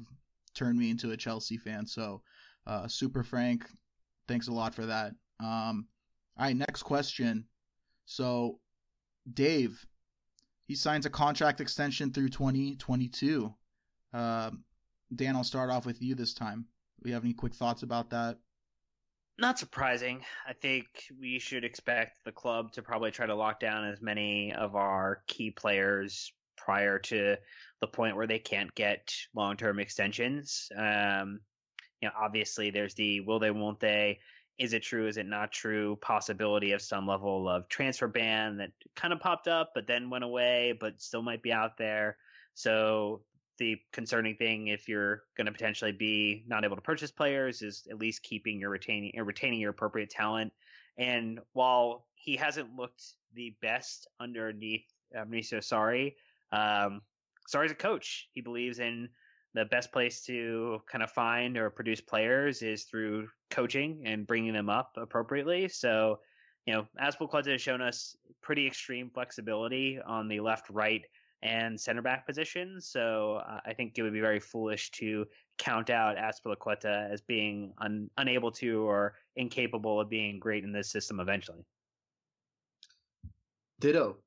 turned 0.53 0.79
me 0.79 0.89
into 0.89 1.11
a 1.11 1.17
Chelsea 1.17 1.57
fan. 1.57 1.85
So, 1.85 2.21
uh, 2.65 2.87
Super 2.87 3.23
Frank, 3.23 3.65
thanks 4.27 4.47
a 4.47 4.53
lot 4.53 4.73
for 4.73 4.85
that. 4.85 5.11
Um, 5.39 5.87
all 6.37 6.45
right, 6.45 6.55
next 6.55 6.83
question. 6.83 7.45
So, 8.05 8.59
Dave, 9.33 9.85
he 10.67 10.75
signs 10.75 11.05
a 11.05 11.09
contract 11.09 11.61
extension 11.61 12.11
through 12.11 12.29
2022. 12.29 13.53
Uh, 14.13 14.51
Dan, 15.15 15.35
I'll 15.35 15.43
start 15.43 15.69
off 15.69 15.85
with 15.85 16.01
you 16.01 16.15
this 16.15 16.33
time. 16.33 16.65
Do 17.03 17.09
you 17.09 17.15
have 17.15 17.23
any 17.23 17.33
quick 17.33 17.53
thoughts 17.53 17.83
about 17.83 18.09
that? 18.11 18.37
Not 19.37 19.59
surprising. 19.59 20.23
I 20.47 20.53
think 20.53 20.87
we 21.19 21.39
should 21.39 21.65
expect 21.65 22.23
the 22.23 22.31
club 22.31 22.71
to 22.73 22.81
probably 22.81 23.11
try 23.11 23.25
to 23.25 23.35
lock 23.35 23.59
down 23.59 23.85
as 23.85 24.01
many 24.01 24.53
of 24.53 24.75
our 24.75 25.21
key 25.27 25.51
players 25.51 26.31
prior 26.65 26.97
to 26.97 27.35
the 27.79 27.87
point 27.87 28.15
where 28.15 28.25
they 28.25 28.39
can't 28.39 28.73
get 28.73 29.13
long-term 29.35 29.79
extensions. 29.79 30.69
Um, 30.75 31.39
you 32.01 32.07
know, 32.07 32.13
obviously 32.19 32.71
there's 32.71 32.95
the 32.95 33.19
will 33.19 33.39
they, 33.39 33.51
won't 33.51 33.79
they, 33.79 34.19
is 34.57 34.73
it 34.73 34.81
true, 34.81 35.07
is 35.07 35.17
it 35.17 35.27
not 35.27 35.51
true 35.51 35.97
possibility 36.01 36.71
of 36.71 36.81
some 36.81 37.05
level 37.05 37.47
of 37.47 37.69
transfer 37.69 38.07
ban 38.07 38.57
that 38.57 38.71
kind 38.95 39.13
of 39.13 39.19
popped 39.19 39.47
up 39.47 39.71
but 39.75 39.85
then 39.85 40.09
went 40.09 40.23
away 40.23 40.73
but 40.79 40.99
still 40.99 41.21
might 41.21 41.43
be 41.43 41.53
out 41.53 41.77
there. 41.77 42.17
So 42.55 43.21
the 43.59 43.77
concerning 43.93 44.35
thing 44.35 44.67
if 44.67 44.89
you're 44.89 45.23
going 45.37 45.45
to 45.45 45.51
potentially 45.51 45.91
be 45.91 46.43
not 46.47 46.65
able 46.65 46.75
to 46.77 46.81
purchase 46.81 47.11
players 47.11 47.61
is 47.61 47.87
at 47.91 47.99
least 47.99 48.23
keeping 48.23 48.59
your 48.59 48.71
retaining 48.71 49.13
retaining 49.23 49.59
your 49.59 49.71
appropriate 49.71 50.09
talent. 50.09 50.51
And 50.97 51.39
while 51.53 52.07
he 52.15 52.37
hasn't 52.37 52.75
looked 52.75 53.03
the 53.35 53.55
best 53.61 54.07
underneath 54.19 54.85
uh, 55.15 55.25
Mauricio 55.25 55.59
Sarri, 55.59 56.15
um, 56.51 57.01
Sarri's 57.47 57.71
a 57.71 57.75
coach. 57.75 58.27
He 58.33 58.41
believes 58.41 58.79
in 58.79 59.09
the 59.53 59.65
best 59.65 59.91
place 59.91 60.21
to 60.25 60.79
kind 60.91 61.03
of 61.03 61.11
find 61.11 61.57
or 61.57 61.69
produce 61.69 62.01
players 62.01 62.61
is 62.61 62.83
through 62.83 63.27
coaching 63.49 64.03
and 64.05 64.27
bringing 64.27 64.53
them 64.53 64.69
up 64.69 64.91
appropriately. 64.97 65.69
So, 65.69 66.19
you 66.65 66.73
know, 66.73 66.85
Azpilicueta 67.01 67.51
has 67.51 67.61
shown 67.61 67.81
us 67.81 68.17
pretty 68.41 68.67
extreme 68.67 69.09
flexibility 69.13 69.99
on 70.05 70.27
the 70.27 70.41
left, 70.41 70.69
right, 70.69 71.03
and 71.41 71.79
center 71.79 72.01
back 72.01 72.25
position. 72.25 72.81
So 72.81 73.41
uh, 73.47 73.59
I 73.65 73.73
think 73.73 73.97
it 73.97 74.03
would 74.03 74.13
be 74.13 74.19
very 74.19 74.39
foolish 74.39 74.91
to 74.91 75.25
count 75.57 75.89
out 75.89 76.17
Azpilicueta 76.17 77.09
as 77.11 77.21
being 77.21 77.71
un- 77.79 78.09
unable 78.17 78.51
to 78.53 78.81
or 78.81 79.13
incapable 79.37 80.01
of 80.01 80.09
being 80.09 80.39
great 80.39 80.63
in 80.63 80.73
this 80.73 80.89
system 80.89 81.19
eventually. 81.19 81.63
Ditto. 83.79 84.17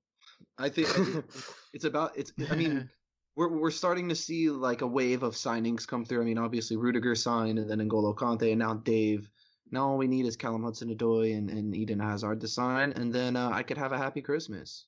I 0.58 0.68
think, 0.68 0.88
it's 1.72 1.84
about 1.84 2.16
it's. 2.16 2.32
I 2.50 2.56
mean, 2.56 2.90
we're 3.36 3.48
we're 3.48 3.70
starting 3.70 4.08
to 4.08 4.14
see 4.14 4.50
like 4.50 4.82
a 4.82 4.86
wave 4.86 5.22
of 5.22 5.34
signings 5.34 5.86
come 5.86 6.04
through. 6.04 6.20
I 6.20 6.24
mean, 6.24 6.38
obviously 6.38 6.76
Rudiger 6.76 7.14
signed, 7.14 7.58
and 7.58 7.70
then 7.70 7.78
N'Golo 7.78 8.14
Kante, 8.14 8.50
and 8.50 8.58
now 8.58 8.74
Dave. 8.74 9.30
Now 9.70 9.88
all 9.88 9.98
we 9.98 10.08
need 10.08 10.24
is 10.24 10.34
Callum 10.34 10.64
Hudson-Odoi 10.64 11.36
and, 11.36 11.50
and 11.50 11.76
Eden 11.76 12.00
Hazard 12.00 12.40
to 12.40 12.48
sign, 12.48 12.92
and 12.92 13.12
then 13.12 13.36
uh, 13.36 13.50
I 13.52 13.62
could 13.62 13.76
have 13.76 13.92
a 13.92 13.98
happy 13.98 14.22
Christmas. 14.22 14.86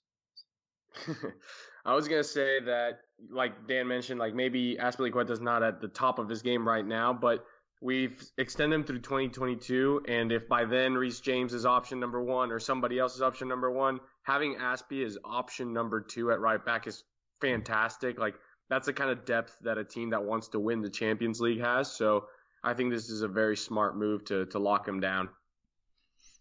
I 1.84 1.94
was 1.94 2.08
gonna 2.08 2.24
say 2.24 2.60
that, 2.60 3.00
like 3.30 3.68
Dan 3.68 3.88
mentioned, 3.88 4.18
like 4.18 4.34
maybe 4.34 4.76
Azpilicueta's 4.80 5.40
not 5.40 5.62
at 5.62 5.80
the 5.80 5.88
top 5.88 6.18
of 6.18 6.28
his 6.28 6.42
game 6.42 6.66
right 6.66 6.86
now, 6.86 7.12
but 7.12 7.44
we've 7.80 8.22
extended 8.38 8.76
him 8.76 8.84
through 8.84 9.00
2022, 9.00 10.02
and 10.08 10.32
if 10.32 10.48
by 10.48 10.64
then 10.64 10.94
Reece 10.94 11.20
James 11.20 11.54
is 11.54 11.64
option 11.64 11.98
number 11.98 12.22
one 12.22 12.52
or 12.52 12.58
somebody 12.58 12.98
else 12.98 13.14
is 13.14 13.22
option 13.22 13.48
number 13.48 13.70
one, 13.70 14.00
having 14.22 14.56
Azpi 14.56 15.04
as 15.04 15.18
option 15.24 15.72
number 15.72 16.00
two 16.00 16.30
at 16.30 16.40
right 16.40 16.64
back 16.64 16.86
is 16.86 17.04
fantastic. 17.40 18.18
Like 18.18 18.34
that's 18.68 18.86
the 18.86 18.92
kind 18.92 19.10
of 19.10 19.24
depth 19.24 19.56
that 19.62 19.78
a 19.78 19.84
team 19.84 20.10
that 20.10 20.22
wants 20.22 20.48
to 20.48 20.60
win 20.60 20.82
the 20.82 20.90
Champions 20.90 21.40
League 21.40 21.60
has. 21.60 21.90
So 21.90 22.26
I 22.62 22.74
think 22.74 22.92
this 22.92 23.08
is 23.08 23.22
a 23.22 23.28
very 23.28 23.56
smart 23.56 23.96
move 23.96 24.24
to 24.26 24.46
to 24.46 24.58
lock 24.58 24.86
him 24.86 25.00
down. 25.00 25.28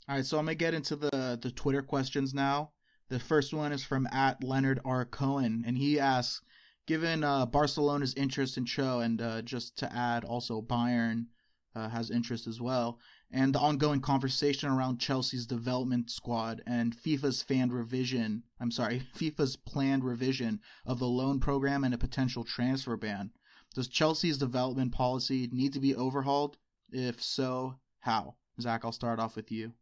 All 0.07 0.15
right, 0.15 0.25
so 0.25 0.37
I'm 0.37 0.45
gonna 0.45 0.55
get 0.55 0.73
into 0.73 0.95
the 0.95 1.39
the 1.41 1.51
Twitter 1.51 1.81
questions 1.81 2.33
now. 2.33 2.71
The 3.09 3.19
first 3.19 3.53
one 3.53 3.71
is 3.71 3.83
from 3.83 4.07
at 4.11 4.43
Leonard 4.43 4.81
R. 4.85 5.05
Cohen, 5.05 5.63
and 5.65 5.75
he 5.75 5.99
asks, 5.99 6.41
given 6.89 7.23
uh, 7.23 7.45
Barcelona's 7.45 8.15
interest 8.15 8.57
in 8.57 8.65
Cho, 8.65 9.01
and 9.01 9.21
uh, 9.21 9.43
just 9.43 9.77
to 9.77 9.93
add 9.93 10.23
also 10.23 10.59
Bayern, 10.59 11.27
uh, 11.75 11.87
has 11.87 12.09
interest 12.09 12.47
as 12.47 12.59
well, 12.59 12.97
and 13.29 13.53
the 13.53 13.59
ongoing 13.59 14.01
conversation 14.01 14.69
around 14.69 14.99
Chelsea's 14.99 15.45
development 15.45 16.09
squad 16.09 16.63
and 16.65 16.97
FIFA's 16.97 17.43
fan 17.43 17.69
revision. 17.69 18.41
I'm 18.59 18.71
sorry, 18.71 19.03
FIFA's 19.15 19.55
planned 19.55 20.03
revision 20.03 20.61
of 20.83 20.97
the 20.97 21.07
loan 21.07 21.39
program 21.39 21.83
and 21.83 21.93
a 21.93 21.97
potential 21.99 22.43
transfer 22.43 22.97
ban. 22.97 23.29
Does 23.75 23.87
Chelsea's 23.87 24.39
development 24.39 24.91
policy 24.91 25.47
need 25.51 25.73
to 25.73 25.79
be 25.79 25.95
overhauled? 25.95 26.57
If 26.91 27.21
so, 27.21 27.79
how? 27.99 28.33
Zach, 28.59 28.83
I'll 28.83 28.91
start 28.91 29.19
off 29.19 29.35
with 29.35 29.51
you. 29.51 29.73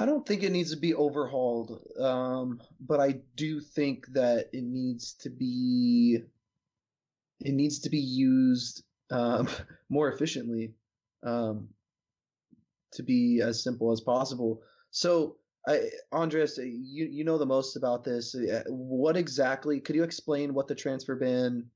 I 0.00 0.06
don't 0.06 0.26
think 0.26 0.42
it 0.42 0.50
needs 0.50 0.70
to 0.70 0.78
be 0.78 0.94
overhauled, 0.94 1.78
um, 2.00 2.58
but 2.80 3.00
I 3.00 3.20
do 3.36 3.60
think 3.60 4.06
that 4.14 4.48
it 4.50 4.64
needs 4.64 5.12
to 5.20 5.28
be 5.28 6.20
it 7.40 7.52
needs 7.52 7.80
to 7.80 7.90
be 7.90 7.98
used 7.98 8.82
um, 9.10 9.46
more 9.90 10.10
efficiently, 10.10 10.72
um, 11.22 11.68
to 12.94 13.02
be 13.02 13.42
as 13.42 13.62
simple 13.62 13.92
as 13.92 14.00
possible. 14.00 14.62
So, 14.90 15.36
I, 15.68 15.90
Andres, 16.12 16.56
you 16.56 17.04
you 17.04 17.22
know 17.22 17.36
the 17.36 17.44
most 17.44 17.76
about 17.76 18.02
this. 18.02 18.34
Uh, 18.34 18.62
what 18.68 19.18
exactly? 19.18 19.80
Could 19.80 19.96
you 19.96 20.02
explain 20.02 20.54
what 20.54 20.66
the 20.66 20.74
transfer 20.74 21.14
ban 21.14 21.66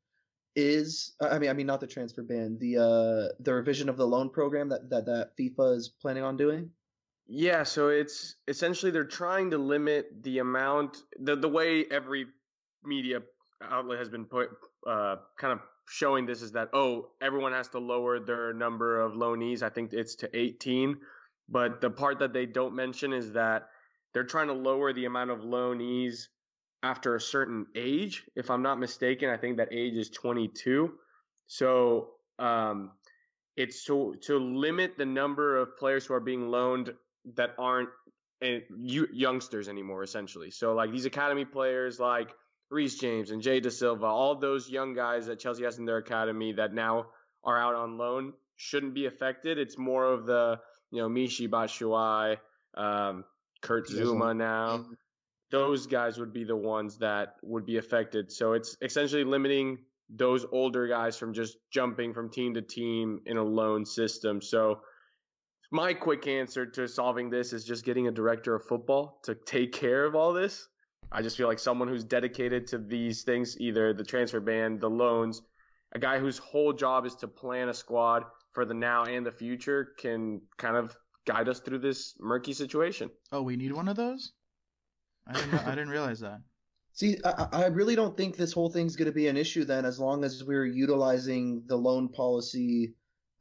is? 0.57 1.15
I 1.21 1.39
mean, 1.39 1.51
I 1.51 1.53
mean 1.53 1.67
not 1.67 1.81
the 1.81 1.87
transfer 1.87 2.23
ban, 2.23 2.57
the 2.59 2.79
uh, 2.79 3.35
the 3.41 3.53
revision 3.53 3.91
of 3.91 3.99
the 3.99 4.07
loan 4.07 4.31
program 4.31 4.71
that 4.71 4.89
that 4.89 5.05
that 5.05 5.37
FIFA 5.39 5.77
is 5.77 5.91
planning 6.01 6.23
on 6.23 6.39
doing. 6.39 6.71
Yeah, 7.27 7.63
so 7.63 7.89
it's 7.89 8.35
essentially 8.49 8.93
they're 8.93 9.05
trying 9.05 9.51
to 9.53 9.59
limit 9.59 10.23
the 10.23 10.39
amount 10.39 10.99
the 11.19 11.37
the 11.37 11.49
way 11.49 11.87
every 11.91 12.27
media 12.85 13.23
outlet 13.63 13.99
has 13.99 14.11
been 14.11 14.27
put 14.27 14.51
uh, 14.87 15.17
kind 15.39 15.53
of 15.53 15.61
showing 15.89 16.27
this 16.27 16.43
is 16.43 16.53
that 16.53 16.69
oh 16.75 17.09
everyone 17.23 17.53
has 17.53 17.69
to 17.69 17.79
lower 17.79 18.21
their 18.21 18.53
number 18.53 19.01
of 19.01 19.13
loanees. 19.13 19.63
I 19.63 19.71
think 19.71 19.93
it's 19.95 20.17
to 20.17 20.37
18, 20.37 20.99
but 21.49 21.81
the 21.81 21.91
part 21.91 22.19
that 22.19 22.35
they 22.35 22.45
don't 22.45 22.75
mention 22.75 23.15
is 23.15 23.33
that 23.33 23.69
they're 24.13 24.25
trying 24.25 24.49
to 24.49 24.55
lower 24.55 24.93
the 24.93 25.07
amount 25.07 25.31
of 25.31 25.41
loanees 25.41 26.29
after 26.83 27.17
a 27.17 27.21
certain 27.21 27.67
age. 27.75 28.25
If 28.37 28.51
I'm 28.51 28.63
not 28.63 28.79
mistaken, 28.79 29.31
I 29.31 29.39
think 29.39 29.57
that 29.57 29.73
age 29.73 29.95
is 29.95 30.11
22. 30.11 30.93
So 31.47 32.11
um, 32.39 32.93
it's 33.57 33.85
to 33.87 34.15
to 34.23 34.39
limit 34.39 34.99
the 34.99 35.07
number 35.07 35.57
of 35.57 35.77
players 35.79 36.05
who 36.05 36.15
are 36.15 36.21
being 36.21 36.51
loaned 36.51 36.93
that 37.37 37.55
aren't 37.59 37.89
uh, 38.43 38.59
youngsters 38.79 39.69
anymore, 39.69 40.03
essentially. 40.03 40.51
So 40.51 40.75
like 40.75 40.91
these 40.93 41.07
academy 41.07 41.45
players, 41.45 41.99
like 41.99 42.35
Reece 42.71 42.99
James 42.99 43.31
and 43.31 43.43
Jay 43.43 43.61
Dasilva, 43.61 44.05
all 44.05 44.35
those 44.35 44.69
young 44.69 44.95
guys 44.95 45.27
that 45.27 45.39
Chelsea 45.39 45.65
has 45.65 45.79
in 45.79 45.85
their 45.85 45.99
academy 45.99 46.53
that 46.53 46.75
now 46.75 47.07
are 47.43 47.59
out 47.59 47.75
on 47.75 47.99
loan 47.99 48.33
shouldn't 48.57 48.95
be 48.95 49.07
affected. 49.07 49.59
It's 49.59 49.79
more 49.79 50.05
of 50.05 50.27
the, 50.27 50.61
you 50.91 51.01
know, 51.01 51.09
Michy 51.09 51.49
Batshuayi, 51.49 52.39
um, 52.77 53.25
Kurt 53.63 53.89
Zouma 53.89 54.37
now. 54.37 54.85
Those 55.51 55.87
guys 55.87 56.19
would 56.19 56.33
be 56.33 56.45
the 56.45 56.57
ones 56.57 56.99
that 56.99 57.37
would 57.43 57.65
be 57.65 57.77
affected. 57.77 58.33
So 58.33 58.55
it's 58.55 58.77
essentially 58.83 59.25
limiting 59.25 59.79
those 60.11 60.45
older 60.51 60.87
guys 60.89 61.17
from 61.17 61.33
just 61.33 61.57
jumping 61.73 62.13
from 62.13 62.31
team 62.31 62.55
to 62.55 62.63
team 62.63 63.21
in 63.27 63.37
a 63.37 63.43
loan 63.43 63.87
system. 63.87 64.43
So 64.43 64.81
my 65.75 65.93
quick 65.93 66.29
answer 66.29 66.65
to 66.65 66.87
solving 66.87 67.29
this 67.29 67.53
is 67.53 67.65
just 67.65 67.85
getting 67.85 68.07
a 68.07 68.13
director 68.13 68.55
of 68.55 68.65
football 68.65 69.19
to 69.25 69.35
take 69.35 69.73
care 69.73 70.05
of 70.05 70.15
all 70.15 70.33
this. 70.33 70.69
I 71.11 71.21
just 71.21 71.37
feel 71.37 71.49
like 71.49 71.59
someone 71.59 71.89
who's 71.89 72.05
dedicated 72.05 72.69
to 72.69 72.79
these 72.79 73.25
things, 73.25 73.59
either 73.59 73.93
the 73.93 74.05
transfer 74.05 74.39
ban, 74.39 74.79
the 74.79 74.89
loans, 74.89 75.43
a 75.93 75.99
guy 75.99 76.21
whose 76.21 76.39
whole 76.39 76.73
job 76.73 77.07
is 77.07 77.17
to 77.17 77.27
plan 77.27 77.69
a 77.69 77.75
squad 77.75 78.23
for 78.53 78.65
the 78.65 78.73
now 78.73 79.03
and 79.03 79.27
the 79.27 79.33
future 79.33 79.95
can 79.99 80.43
kind 80.59 80.77
of 80.77 80.97
guide 81.27 81.49
us 81.49 81.59
through 81.59 81.81
this 81.81 82.15
murky 82.21 82.53
situation. 82.53 83.11
Oh, 83.33 83.43
we 83.43 83.57
need 83.57 83.73
one 83.73 83.89
of 83.89 83.97
those? 83.97 84.31
I 85.27 85.33
didn't, 85.33 85.55
I 85.67 85.71
didn't 85.71 85.89
realize 85.89 86.21
that. 86.21 86.39
See, 86.93 87.19
I, 87.25 87.49
I 87.53 87.67
really 87.67 87.97
don't 87.97 88.17
think 88.17 88.37
this 88.37 88.53
whole 88.53 88.71
thing's 88.71 88.95
going 88.95 89.07
to 89.07 89.13
be 89.13 89.27
an 89.27 89.37
issue 89.37 89.65
then, 89.65 89.85
as 89.85 89.99
long 89.99 90.23
as 90.23 90.45
we're 90.45 90.67
utilizing 90.67 91.65
the 91.67 91.77
loan 91.77 92.11
policy 92.11 92.95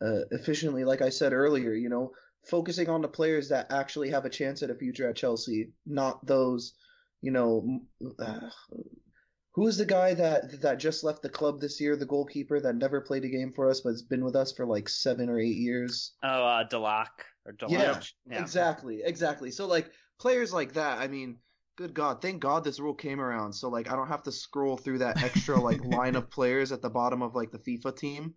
uh, 0.03 0.25
efficiently. 0.31 0.83
Like 0.83 1.01
I 1.01 1.09
said 1.09 1.33
earlier, 1.33 1.73
you 1.73 1.89
know, 1.89 2.11
focusing 2.49 2.89
on 2.89 3.01
the 3.01 3.07
players 3.07 3.49
that 3.49 3.71
actually 3.71 4.09
have 4.09 4.25
a 4.25 4.29
chance 4.29 4.61
at 4.63 4.69
a 4.69 4.75
future 4.75 5.09
at 5.09 5.15
Chelsea, 5.15 5.69
not 5.85 6.25
those 6.25 6.73
you 7.23 7.31
know, 7.31 7.79
uh, 8.19 8.49
who 9.53 9.65
is 9.65 9.77
the 9.77 9.85
guy 9.85 10.13
that 10.13 10.61
that 10.61 10.77
just 10.77 11.05
left 11.05 11.21
the 11.21 11.29
club 11.29 11.61
this 11.61 11.79
year? 11.79 11.95
The 11.95 12.05
goalkeeper 12.05 12.59
that 12.59 12.75
never 12.75 12.99
played 12.99 13.23
a 13.23 13.29
game 13.29 13.53
for 13.53 13.69
us, 13.69 13.79
but's 13.79 14.01
been 14.01 14.25
with 14.25 14.35
us 14.35 14.51
for 14.51 14.65
like 14.65 14.89
seven 14.89 15.29
or 15.29 15.39
eight 15.39 15.55
years. 15.55 16.11
Oh, 16.21 16.27
uh, 16.27 16.67
Delac 16.67 17.07
or 17.45 17.53
Delac. 17.53 17.69
Yeah, 17.71 18.01
yeah, 18.29 18.41
exactly, 18.41 19.03
exactly. 19.05 19.51
So 19.51 19.65
like 19.65 19.89
players 20.19 20.51
like 20.51 20.73
that, 20.73 20.99
I 20.99 21.07
mean, 21.07 21.37
good 21.77 21.93
God, 21.93 22.21
thank 22.21 22.41
God 22.41 22.65
this 22.65 22.81
rule 22.81 22.93
came 22.93 23.21
around. 23.21 23.53
So 23.53 23.69
like 23.69 23.89
I 23.89 23.95
don't 23.95 24.09
have 24.09 24.23
to 24.23 24.31
scroll 24.31 24.75
through 24.75 24.97
that 24.97 25.23
extra 25.23 25.57
like 25.57 25.81
line 25.85 26.17
of 26.17 26.29
players 26.29 26.73
at 26.73 26.81
the 26.81 26.89
bottom 26.89 27.21
of 27.21 27.35
like 27.35 27.51
the 27.51 27.59
FIFA 27.59 27.95
team. 27.95 28.33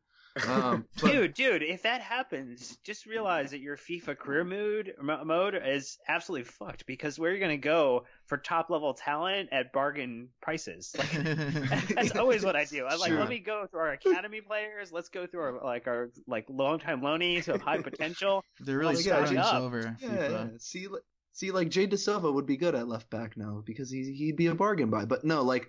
Um, 0.49 0.87
but, 1.01 1.13
dude, 1.13 1.35
dude, 1.35 1.63
if 1.63 1.83
that 1.83 2.01
happens, 2.01 2.77
just 2.85 3.07
realize 3.07 3.51
that 3.51 3.61
your 3.61 3.77
FIFA 3.77 4.19
career 4.19 4.45
mode 4.45 4.95
mode 5.01 5.61
is 5.65 5.99
absolutely 6.09 6.45
fucked 6.45 6.87
because 6.87 7.19
where 7.19 7.31
you're 7.31 7.41
gonna 7.41 7.57
go 7.57 8.05
for 8.27 8.37
top 8.37 8.71
level 8.71 8.95
talent 8.95 9.49
at 9.53 9.73
bargain 9.73 10.29
prices. 10.41 10.95
Like, 10.97 11.11
that's 11.95 12.17
always 12.17 12.45
what 12.45 12.57
I 12.57 12.65
do. 12.65 12.87
I'm 12.87 12.99
like, 12.99 13.11
sure. 13.11 13.21
let 13.21 13.29
me 13.29 13.39
go 13.39 13.67
through 13.71 13.81
our 13.81 13.93
academy 13.93 14.41
players. 14.41 14.93
Let's 14.93 15.09
go 15.09 15.27
through 15.27 15.41
our 15.41 15.65
like 15.65 15.87
our 15.87 16.11
like 16.27 16.47
long 16.49 16.79
time 16.79 17.01
loanees 17.01 17.45
who 17.45 17.53
have 17.53 17.63
high 17.63 17.81
potential. 17.83 18.45
They're 18.61 18.79
really 18.79 18.97
starting 18.97 19.39
over. 19.39 19.97
Yeah, 20.01 20.29
yeah, 20.29 20.47
see, 20.59 20.89
see, 21.33 21.51
like 21.51 21.71
Jay 21.71 21.87
Dasilva 21.87 22.33
would 22.33 22.47
be 22.47 22.57
good 22.57 22.75
at 22.75 22.89
left 22.89 23.11
back 23.11 23.37
now 23.37 23.63
because 23.65 23.91
he 23.91 24.13
he'd 24.13 24.37
be 24.37 24.47
a 24.47 24.55
bargain 24.55 24.91
buy. 24.91 25.05
But 25.05 25.25
no, 25.25 25.43
like. 25.43 25.69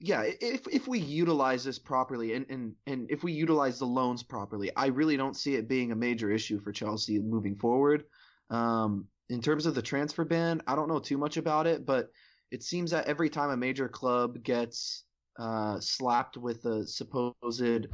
Yeah, 0.00 0.22
if 0.40 0.68
if 0.68 0.86
we 0.86 1.00
utilize 1.00 1.64
this 1.64 1.78
properly 1.78 2.34
and, 2.34 2.46
and, 2.48 2.74
and 2.86 3.10
if 3.10 3.24
we 3.24 3.32
utilize 3.32 3.78
the 3.78 3.86
loans 3.86 4.22
properly, 4.22 4.70
I 4.76 4.86
really 4.86 5.16
don't 5.16 5.36
see 5.36 5.56
it 5.56 5.68
being 5.68 5.90
a 5.90 5.96
major 5.96 6.30
issue 6.30 6.60
for 6.60 6.72
Chelsea 6.72 7.18
moving 7.18 7.56
forward. 7.56 8.04
Um, 8.50 9.06
in 9.28 9.42
terms 9.42 9.66
of 9.66 9.74
the 9.74 9.82
transfer 9.82 10.24
ban, 10.24 10.62
I 10.66 10.76
don't 10.76 10.88
know 10.88 11.00
too 11.00 11.18
much 11.18 11.36
about 11.36 11.66
it, 11.66 11.84
but 11.84 12.10
it 12.50 12.62
seems 12.62 12.92
that 12.92 13.06
every 13.06 13.28
time 13.28 13.50
a 13.50 13.56
major 13.56 13.88
club 13.88 14.42
gets 14.42 15.04
uh, 15.38 15.80
slapped 15.80 16.36
with 16.36 16.64
a 16.64 16.86
supposed 16.86 17.88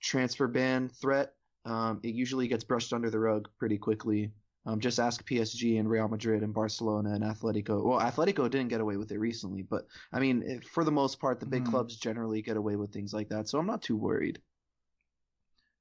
transfer 0.00 0.48
ban 0.48 0.88
threat, 0.88 1.32
um, 1.64 2.00
it 2.02 2.14
usually 2.14 2.48
gets 2.48 2.64
brushed 2.64 2.92
under 2.92 3.10
the 3.10 3.18
rug 3.18 3.48
pretty 3.58 3.78
quickly. 3.78 4.30
Um, 4.66 4.80
just 4.80 4.98
ask 4.98 5.24
PSG 5.24 5.78
and 5.78 5.88
Real 5.88 6.08
Madrid 6.08 6.42
and 6.42 6.52
Barcelona 6.52 7.12
and 7.12 7.22
Atletico. 7.22 7.84
Well, 7.84 8.00
Atletico 8.00 8.50
didn't 8.50 8.68
get 8.68 8.80
away 8.80 8.96
with 8.96 9.12
it 9.12 9.18
recently, 9.18 9.62
but 9.62 9.86
I 10.12 10.18
mean, 10.18 10.60
for 10.72 10.82
the 10.82 10.90
most 10.90 11.20
part, 11.20 11.38
the 11.38 11.46
big 11.46 11.64
mm. 11.64 11.70
clubs 11.70 11.96
generally 11.96 12.42
get 12.42 12.56
away 12.56 12.74
with 12.74 12.92
things 12.92 13.14
like 13.14 13.28
that, 13.28 13.48
so 13.48 13.60
I'm 13.60 13.66
not 13.66 13.82
too 13.82 13.96
worried. 13.96 14.40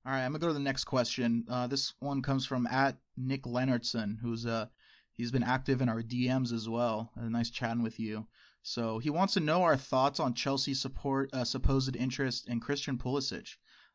All 0.05 0.11
right, 0.11 0.23
I'm 0.23 0.31
gonna 0.31 0.39
go 0.39 0.47
to 0.49 0.53
the 0.53 0.59
next 0.59 0.83
question. 0.83 1.45
Uh, 1.49 1.65
this 1.65 1.95
one 1.99 2.21
comes 2.21 2.45
from 2.45 2.67
at 2.67 2.95
Nick 3.17 3.43
Leonardson, 3.43 4.17
who's 4.21 4.45
uh 4.45 4.67
he's 5.13 5.31
been 5.31 5.41
active 5.41 5.81
in 5.81 5.89
our 5.89 6.03
DMs 6.03 6.53
as 6.53 6.69
well. 6.69 7.11
Uh, 7.19 7.27
nice 7.27 7.49
chatting 7.49 7.81
with 7.81 7.99
you. 7.99 8.27
So 8.61 8.99
he 8.99 9.09
wants 9.09 9.33
to 9.33 9.39
know 9.39 9.63
our 9.63 9.77
thoughts 9.77 10.19
on 10.19 10.35
Chelsea's 10.35 10.81
support 10.81 11.31
uh, 11.33 11.43
supposed 11.43 11.95
interest 11.95 12.49
in 12.49 12.59
Christian 12.59 12.99
Pulisic. 12.99 13.49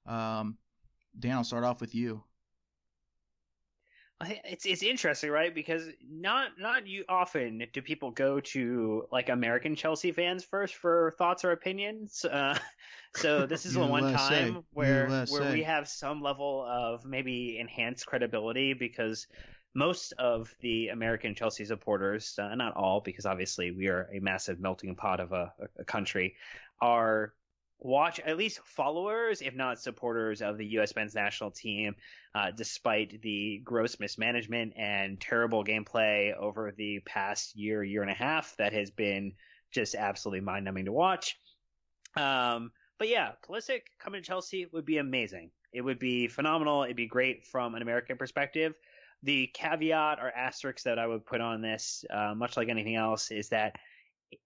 Um, 0.05 0.59
Dan, 1.17 1.37
I'll 1.37 1.45
start 1.45 1.65
off 1.65 1.81
with 1.81 1.95
you 1.95 2.25
it's 4.27 4.67
it's 4.67 4.83
interesting, 4.83 5.31
right? 5.31 5.55
Because 5.55 5.85
not 6.09 6.51
not 6.59 6.87
you 6.87 7.05
often 7.09 7.65
do 7.73 7.81
people 7.81 8.11
go 8.11 8.41
to 8.41 9.05
like 9.11 9.29
American 9.29 9.75
Chelsea 9.75 10.13
fans 10.13 10.45
first 10.45 10.75
for 10.75 11.15
thoughts 11.17 11.45
or 11.45 11.53
opinions. 11.53 12.25
Uh, 12.25 12.59
so 13.17 13.47
this 13.47 13.65
is 13.65 13.75
the 13.75 13.87
one 13.87 14.13
time 14.13 14.65
where 14.73 15.09
where 15.31 15.53
we 15.53 15.63
have 15.63 15.89
some 15.89 16.21
level 16.21 16.67
of 16.69 17.05
maybe 17.05 17.59
enhanced 17.59 18.07
credibility 18.07 18.75
because 18.75 19.27
most 19.75 20.13
of 20.19 20.55
the 20.61 20.89
American 20.89 21.35
Chelsea 21.35 21.65
supporters, 21.65 22.39
uh, 22.39 22.55
not 22.55 22.75
all, 22.77 23.01
because 23.01 23.25
obviously 23.25 23.71
we 23.71 23.87
are 23.87 24.11
a 24.13 24.21
massive 24.21 24.59
melting 24.61 24.97
pot 24.97 25.21
of 25.21 25.33
a, 25.33 25.53
a 25.79 25.85
country, 25.85 26.35
are 26.81 27.33
watch 27.81 28.21
at 28.21 28.37
least 28.37 28.61
followers, 28.65 29.43
if 29.43 29.55
not 29.55 29.81
supporters 29.81 30.43
of 30.43 30.59
the 30.59 30.67
U.S. 30.67 30.95
men's 30.95 31.15
national 31.15 31.51
team, 31.51 31.95
uh, 32.35 32.51
despite 32.51 33.23
the 33.23 33.61
gross 33.65 33.99
mismanagement 33.99 34.75
and 34.77 35.21
terrible 35.21 35.65
gameplay 35.65 36.37
over 36.37 36.73
the 36.77 37.01
past 37.07 37.57
year, 37.57 37.83
year 37.83 38.03
and 38.03 38.11
a 38.11 38.15
half 38.15 38.55
that 38.59 38.73
has 38.73 38.91
been 38.91 39.33
just 39.73 39.95
absolutely 39.95 40.41
mind 40.41 40.65
numbing 40.65 40.85
to 40.85 40.93
watch. 40.93 41.39
Um, 42.17 42.73
but 42.99 43.09
yeah, 43.09 43.33
Pulisic 43.49 43.83
coming 43.99 44.23
to 44.23 44.27
Chelsea 44.27 44.67
would 44.73 44.85
be 44.85 44.99
amazing. 44.99 45.51
It 45.73 45.81
would 45.81 45.99
be 45.99 46.29
phenomenal. 46.29 46.83
It'd 46.83 46.97
be 46.97 47.07
great 47.07 47.47
from 47.47 47.75
an 47.75 47.83
American 47.83 48.17
perspective. 48.17 48.75
The 49.23 49.49
caveat 49.55 50.19
or 50.21 50.31
asterisk 50.31 50.85
that 50.85 50.99
I 50.99 51.07
would 51.07 51.25
put 51.25 51.41
on 51.41 51.63
this, 51.63 52.05
uh, 52.11 52.35
much 52.35 52.57
like 52.57 52.69
anything 52.69 52.97
else, 52.97 53.31
is 53.31 53.51
that 53.51 53.77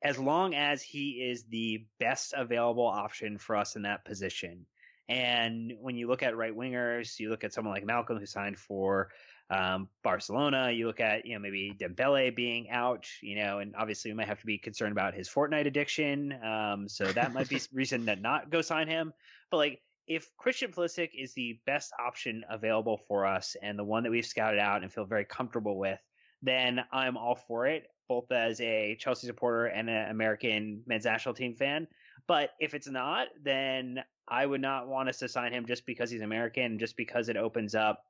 as 0.02 0.18
long 0.18 0.54
as 0.54 0.82
he 0.82 1.10
is 1.30 1.44
the 1.44 1.84
best 1.98 2.34
available 2.36 2.86
option 2.86 3.38
for 3.38 3.56
us 3.56 3.76
in 3.76 3.82
that 3.82 4.04
position. 4.04 4.66
And 5.08 5.74
when 5.80 5.96
you 5.96 6.08
look 6.08 6.22
at 6.22 6.36
right 6.36 6.56
wingers, 6.56 7.18
you 7.18 7.28
look 7.28 7.44
at 7.44 7.52
someone 7.52 7.74
like 7.74 7.84
Malcom 7.84 8.18
who 8.18 8.26
signed 8.26 8.58
for 8.58 9.10
um, 9.50 9.88
Barcelona. 10.02 10.70
You 10.70 10.86
look 10.86 11.00
at 11.00 11.26
you 11.26 11.34
know 11.34 11.40
maybe 11.40 11.74
Dembele 11.78 12.34
being 12.34 12.70
out, 12.70 13.06
you 13.20 13.36
know, 13.36 13.58
and 13.58 13.74
obviously 13.76 14.10
we 14.10 14.16
might 14.16 14.28
have 14.28 14.40
to 14.40 14.46
be 14.46 14.58
concerned 14.58 14.92
about 14.92 15.14
his 15.14 15.28
Fortnite 15.28 15.66
addiction. 15.66 16.32
Um, 16.42 16.88
so 16.88 17.04
that 17.04 17.34
might 17.34 17.48
be 17.48 17.60
reason 17.72 18.06
to 18.06 18.16
not 18.16 18.50
go 18.50 18.62
sign 18.62 18.88
him. 18.88 19.12
But 19.50 19.58
like 19.58 19.82
if 20.06 20.34
Christian 20.36 20.72
Pulisic 20.72 21.10
is 21.16 21.34
the 21.34 21.58
best 21.66 21.92
option 21.98 22.44
available 22.48 23.00
for 23.08 23.26
us 23.26 23.56
and 23.62 23.78
the 23.78 23.84
one 23.84 24.02
that 24.02 24.10
we've 24.10 24.26
scouted 24.26 24.60
out 24.60 24.82
and 24.82 24.92
feel 24.92 25.06
very 25.06 25.24
comfortable 25.24 25.78
with, 25.78 25.98
then 26.42 26.80
I'm 26.92 27.16
all 27.16 27.36
for 27.36 27.66
it, 27.66 27.86
both 28.08 28.30
as 28.32 28.60
a 28.60 28.96
Chelsea 28.98 29.26
supporter 29.26 29.66
and 29.66 29.88
an 29.88 30.10
American 30.10 30.82
men's 30.86 31.04
national 31.04 31.34
team 31.34 31.54
fan. 31.54 31.86
But 32.26 32.50
if 32.60 32.74
it's 32.74 32.88
not, 32.88 33.28
then 33.42 34.02
I 34.26 34.46
would 34.46 34.60
not 34.60 34.88
want 34.88 35.08
us 35.08 35.18
to 35.18 35.28
sign 35.28 35.52
him 35.52 35.66
just 35.66 35.84
because 35.86 36.10
he's 36.10 36.22
American, 36.22 36.78
just 36.78 36.96
because 36.96 37.28
it 37.28 37.36
opens 37.36 37.74
up 37.74 38.02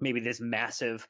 maybe 0.00 0.20
this 0.20 0.40
massive 0.40 1.06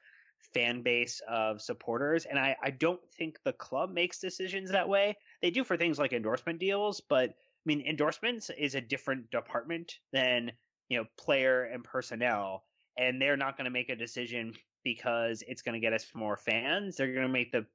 fan 0.55 0.83
base 0.83 1.21
of 1.29 1.61
supporters. 1.61 2.25
And 2.25 2.39
I, 2.39 2.57
I 2.62 2.71
don't 2.71 3.01
think 3.16 3.39
the 3.45 3.53
club 3.53 3.93
makes 3.93 4.18
decisions 4.18 4.71
that 4.71 4.89
way. 4.89 5.16
They 5.43 5.51
do 5.51 5.64
for 5.64 5.77
things 5.77 5.99
like 5.99 6.12
endorsement 6.12 6.59
deals, 6.59 7.01
but 7.09 7.31
I 7.31 7.66
mean, 7.66 7.83
endorsements 7.83 8.51
is 8.59 8.75
a 8.75 8.81
different 8.81 9.31
department 9.31 9.99
than, 10.12 10.53
you 10.89 10.99
know, 10.99 11.05
player 11.18 11.64
and 11.64 11.85
personnel. 11.85 12.64
And 12.97 13.21
they're 13.21 13.37
not 13.37 13.57
going 13.57 13.66
to 13.66 13.71
make 13.71 13.91
a 13.91 13.97
decision 13.97 14.55
because 14.83 15.45
it's 15.47 15.62
going 15.62 15.75
to 15.75 15.81
get 15.81 15.93
us 15.93 16.07
more 16.14 16.37
fans. 16.37 16.97
They're 16.97 17.12
going 17.12 17.27
to 17.27 17.33
make 17.33 17.53
the 17.53 17.66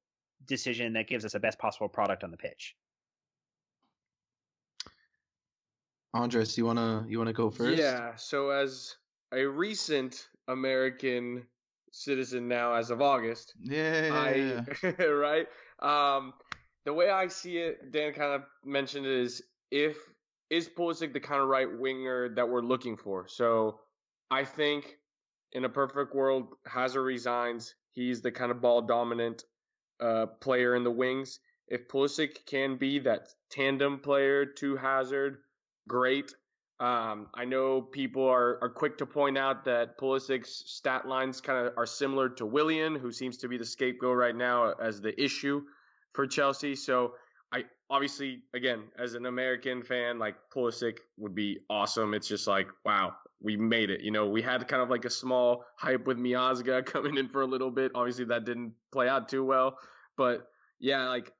decision 0.45 0.93
that 0.93 1.07
gives 1.07 1.25
us 1.25 1.33
the 1.33 1.39
best 1.39 1.59
possible 1.59 1.89
product 1.89 2.23
on 2.23 2.31
the 2.31 2.37
pitch. 2.37 2.75
Andres, 6.13 6.57
you 6.57 6.65
wanna 6.65 7.05
you 7.09 7.17
wanna 7.17 7.33
go 7.33 7.49
first? 7.49 7.77
Yeah. 7.77 8.15
So 8.15 8.49
as 8.49 8.95
a 9.33 9.43
recent 9.43 10.27
American 10.47 11.45
citizen 11.91 12.47
now, 12.47 12.73
as 12.73 12.89
of 12.89 13.01
August, 13.01 13.53
yeah, 13.59 14.09
I, 14.13 15.03
right. 15.03 15.47
Um, 15.79 16.33
the 16.85 16.93
way 16.93 17.09
I 17.09 17.27
see 17.27 17.57
it, 17.57 17.91
Dan 17.91 18.13
kind 18.13 18.33
of 18.33 18.43
mentioned 18.63 19.05
it, 19.05 19.11
is 19.11 19.41
if 19.71 19.97
is 20.49 20.69
Pulisic 20.69 21.11
the 21.11 21.19
kind 21.19 21.41
of 21.41 21.49
right 21.49 21.67
winger 21.79 22.29
that 22.29 22.47
we're 22.47 22.61
looking 22.61 22.95
for. 22.95 23.27
So 23.27 23.79
I 24.31 24.45
think 24.45 24.97
in 25.51 25.65
a 25.65 25.69
perfect 25.69 26.15
world, 26.15 26.47
Hazard 26.65 27.03
resigns. 27.03 27.75
He's 27.91 28.21
the 28.21 28.31
kind 28.31 28.51
of 28.51 28.61
ball 28.61 28.81
dominant 28.81 29.43
uh, 29.99 30.27
player 30.39 30.75
in 30.75 30.83
the 30.83 30.91
wings. 30.91 31.39
If 31.67 31.87
Pulisic 31.87 32.45
can 32.45 32.77
be 32.77 32.99
that 32.99 33.29
tandem 33.49 33.99
player 33.99 34.45
to 34.45 34.75
Hazard, 34.75 35.37
great. 35.87 36.33
Um, 36.79 37.27
I 37.33 37.45
know 37.45 37.81
people 37.81 38.27
are, 38.27 38.59
are 38.61 38.69
quick 38.69 38.97
to 38.97 39.05
point 39.05 39.37
out 39.37 39.63
that 39.65 39.97
Pulisic's 39.97 40.63
stat 40.67 41.07
lines 41.07 41.39
kind 41.39 41.67
of 41.67 41.73
are 41.77 41.85
similar 41.85 42.29
to 42.29 42.45
Willian, 42.45 42.95
who 42.95 43.11
seems 43.11 43.37
to 43.37 43.47
be 43.47 43.57
the 43.57 43.65
scapegoat 43.65 44.17
right 44.17 44.35
now 44.35 44.73
as 44.73 44.99
the 44.99 45.19
issue 45.21 45.63
for 46.13 46.27
Chelsea. 46.27 46.75
So 46.75 47.13
I 47.51 47.65
obviously, 47.89 48.43
again, 48.53 48.83
as 48.97 49.13
an 49.13 49.25
American 49.25 49.83
fan, 49.83 50.19
like 50.19 50.35
Pulisic 50.53 50.97
would 51.17 51.35
be 51.35 51.59
awesome. 51.69 52.13
It's 52.13 52.27
just 52.27 52.47
like, 52.47 52.67
wow, 52.83 53.15
we 53.41 53.55
made 53.55 53.89
it. 53.89 54.01
You 54.01 54.11
know, 54.11 54.27
we 54.27 54.41
had 54.41 54.67
kind 54.67 54.81
of 54.81 54.89
like 54.89 55.05
a 55.05 55.09
small 55.09 55.63
hype 55.77 56.07
with 56.07 56.17
Miazga 56.17 56.85
coming 56.85 57.17
in 57.17 57.29
for 57.29 57.41
a 57.41 57.45
little 57.45 57.71
bit. 57.71 57.91
Obviously, 57.95 58.25
that 58.25 58.45
didn't 58.45 58.73
play 58.91 59.07
out 59.07 59.29
too 59.29 59.43
well, 59.43 59.77
but 60.17 60.47
yeah, 60.79 61.07
like 61.07 61.31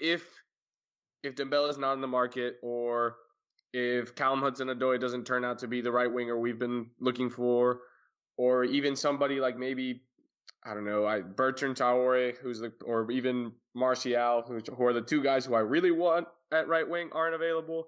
if 0.00 0.24
if 1.22 1.34
Dembele 1.34 1.68
is 1.68 1.78
not 1.78 1.94
in 1.94 2.00
the 2.00 2.06
market 2.06 2.56
or 2.62 3.16
if 3.72 4.14
Callum 4.14 4.40
Hudson-Odoi 4.40 5.00
doesn't 5.00 5.24
turn 5.24 5.44
out 5.44 5.58
to 5.58 5.68
be 5.68 5.80
the 5.80 5.90
right 5.92 6.12
winger 6.12 6.38
we've 6.38 6.58
been 6.58 6.86
looking 7.00 7.28
for, 7.30 7.80
or 8.38 8.64
even 8.64 8.96
somebody 8.96 9.40
like 9.40 9.58
maybe 9.58 10.02
I 10.66 10.74
don't 10.74 10.84
know, 10.84 11.06
I 11.06 11.20
Bertrand 11.20 11.76
Traore, 11.76 12.36
who's 12.38 12.58
the, 12.58 12.72
or 12.84 13.10
even 13.10 13.52
Martial, 13.74 14.42
who, 14.42 14.60
who 14.74 14.84
are 14.84 14.92
the 14.92 15.00
two 15.00 15.22
guys 15.22 15.46
who 15.46 15.54
I 15.54 15.60
really 15.60 15.92
want 15.92 16.26
at 16.50 16.66
right 16.66 16.88
wing, 16.88 17.10
aren't 17.12 17.34
available. 17.34 17.86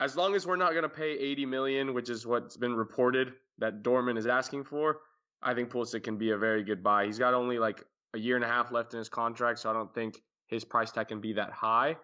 As 0.00 0.16
long 0.16 0.34
as 0.34 0.46
we're 0.46 0.56
not 0.56 0.72
going 0.72 0.82
to 0.82 0.88
pay 0.88 1.12
80 1.12 1.46
million, 1.46 1.94
which 1.94 2.08
is 2.08 2.26
what's 2.26 2.56
been 2.56 2.74
reported 2.74 3.34
that 3.58 3.82
Dortmund 3.82 4.18
is 4.18 4.26
asking 4.26 4.64
for, 4.64 5.00
I 5.42 5.54
think 5.54 5.70
Pulisic 5.70 6.02
can 6.02 6.16
be 6.16 6.30
a 6.30 6.38
very 6.38 6.64
good 6.64 6.82
buy. 6.82 7.06
He's 7.06 7.18
got 7.18 7.34
only 7.34 7.58
like 7.58 7.84
a 8.14 8.18
year 8.18 8.36
and 8.36 8.44
a 8.44 8.48
half 8.48 8.72
left 8.72 8.92
in 8.94 8.98
his 8.98 9.08
contract, 9.08 9.60
so 9.60 9.70
I 9.70 9.72
don't 9.72 9.94
think 9.94 10.20
his 10.46 10.64
price 10.64 10.90
tag 10.90 11.08
can 11.08 11.20
be 11.20 11.34
that 11.34 11.52
high. 11.52 11.96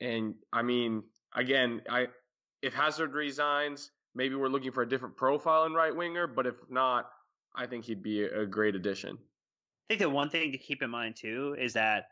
And 0.00 0.34
I 0.52 0.62
mean, 0.62 1.02
again, 1.34 1.82
I 1.88 2.08
if 2.62 2.74
Hazard 2.74 3.14
resigns, 3.14 3.90
maybe 4.14 4.34
we're 4.34 4.48
looking 4.48 4.72
for 4.72 4.82
a 4.82 4.88
different 4.88 5.16
profile 5.16 5.64
in 5.64 5.72
right 5.72 5.94
winger. 5.94 6.26
But 6.26 6.46
if 6.46 6.56
not, 6.68 7.10
I 7.54 7.66
think 7.66 7.84
he'd 7.84 8.02
be 8.02 8.24
a 8.24 8.44
great 8.44 8.74
addition. 8.74 9.18
I 9.88 9.94
think 9.94 10.00
the 10.00 10.10
one 10.10 10.30
thing 10.30 10.52
to 10.52 10.58
keep 10.58 10.82
in 10.82 10.90
mind 10.90 11.16
too 11.16 11.56
is 11.58 11.74
that 11.74 12.06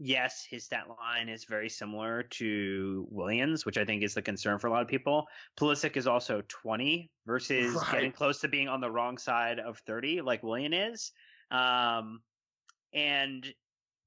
yes, 0.00 0.46
his 0.48 0.64
stat 0.64 0.86
line 0.88 1.28
is 1.28 1.44
very 1.44 1.68
similar 1.68 2.24
to 2.24 3.06
Willian's, 3.10 3.64
which 3.64 3.78
I 3.78 3.84
think 3.84 4.02
is 4.02 4.14
the 4.14 4.22
concern 4.22 4.58
for 4.58 4.66
a 4.66 4.70
lot 4.70 4.82
of 4.82 4.88
people. 4.88 5.26
Pulisic 5.58 5.96
is 5.96 6.06
also 6.06 6.42
20 6.48 7.10
versus 7.26 7.74
right. 7.76 7.92
getting 7.92 8.12
close 8.12 8.40
to 8.40 8.48
being 8.48 8.68
on 8.68 8.80
the 8.80 8.90
wrong 8.90 9.18
side 9.18 9.58
of 9.58 9.78
30, 9.86 10.22
like 10.22 10.42
Willian 10.42 10.72
is. 10.72 11.12
Um, 11.50 12.20
and 12.92 13.46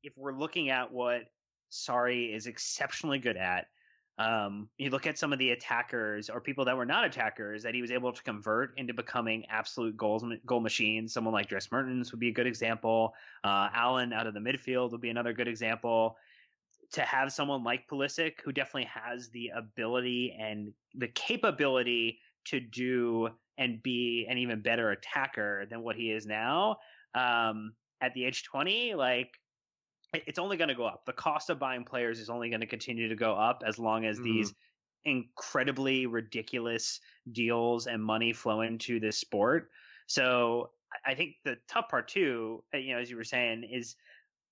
if 0.04 0.14
we're 0.18 0.38
looking 0.38 0.70
at 0.70 0.92
what 0.92 1.24
Sarri 1.72 2.36
is 2.36 2.48
exceptionally 2.48 3.20
good 3.20 3.38
at, 3.38 3.68
um, 4.20 4.70
you 4.78 4.92
look 4.92 5.08
at 5.08 5.18
some 5.18 5.34
of 5.34 5.40
the 5.40 5.52
attackers 5.52 6.30
or 6.30 6.40
people 6.40 6.66
that 6.66 6.78
were 6.78 6.86
not 6.86 7.04
attackers 7.04 7.64
that 7.64 7.74
he 7.74 7.82
was 7.82 7.90
able 7.90 8.12
to 8.12 8.22
convert 8.22 8.78
into 8.78 8.94
becoming 8.94 9.46
absolute 9.50 9.98
goals 9.98 10.24
goal 10.46 10.60
machines. 10.60 11.14
Someone 11.14 11.34
like 11.34 11.48
Dries 11.48 11.72
Mertens 11.72 12.12
would 12.12 12.20
be 12.20 12.30
a 12.30 12.34
good 12.34 12.46
example. 12.46 13.16
Uh, 13.44 13.70
Allan 13.74 14.14
out 14.14 14.28
of 14.28 14.36
the 14.36 14.40
midfield 14.40 14.92
would 14.92 15.02
be 15.02 15.10
another 15.10 15.34
good 15.34 15.48
example. 15.48 16.16
To 16.94 17.02
have 17.02 17.32
someone 17.32 17.64
like 17.64 17.88
Pulisic 17.90 18.34
who 18.44 18.52
definitely 18.52 18.90
has 18.94 19.30
the 19.30 19.52
ability 19.56 20.38
and 20.40 20.74
the 20.94 21.08
capability 21.08 22.20
to 22.46 22.60
do 22.60 23.30
and 23.58 23.82
be 23.82 24.28
an 24.30 24.38
even 24.38 24.62
better 24.62 24.92
attacker 24.92 25.66
than 25.66 25.82
what 25.82 25.96
he 25.96 26.12
is 26.12 26.28
now 26.28 26.78
um, 27.16 27.74
at 28.00 28.14
the 28.14 28.26
age 28.26 28.44
20, 28.44 28.94
like 28.94 29.40
it's 30.14 30.40
only 30.40 30.58
going 30.58 30.70
to 30.70 30.76
go 30.76 30.86
up. 30.86 31.06
The 31.06 31.14
cost 31.14 31.50
of 31.50 31.60
buying 31.60 31.84
players 31.84 32.20
is 32.20 32.30
only 32.30 32.50
going 32.50 32.62
to 32.62 32.68
continue 32.68 33.10
to 33.10 33.16
go 33.16 33.34
up 33.34 33.64
as 33.66 33.80
long 33.80 34.06
as 34.06 34.20
mm. 34.20 34.24
these 34.24 34.54
incredibly 35.06 36.06
ridiculous 36.06 37.00
deals 37.32 37.88
and 37.88 38.04
money 38.04 38.34
flow 38.34 38.62
into 38.62 39.00
this 39.00 39.18
sport. 39.18 39.70
So 40.08 40.72
I 41.06 41.16
think 41.16 41.36
the 41.44 41.58
tough 41.68 41.90
part 41.90 42.08
too, 42.08 42.64
uh, 42.74 42.78
you 42.78 42.94
know, 42.94 43.02
as 43.02 43.10
you 43.10 43.18
were 43.18 43.24
saying, 43.24 43.64
is 43.72 43.96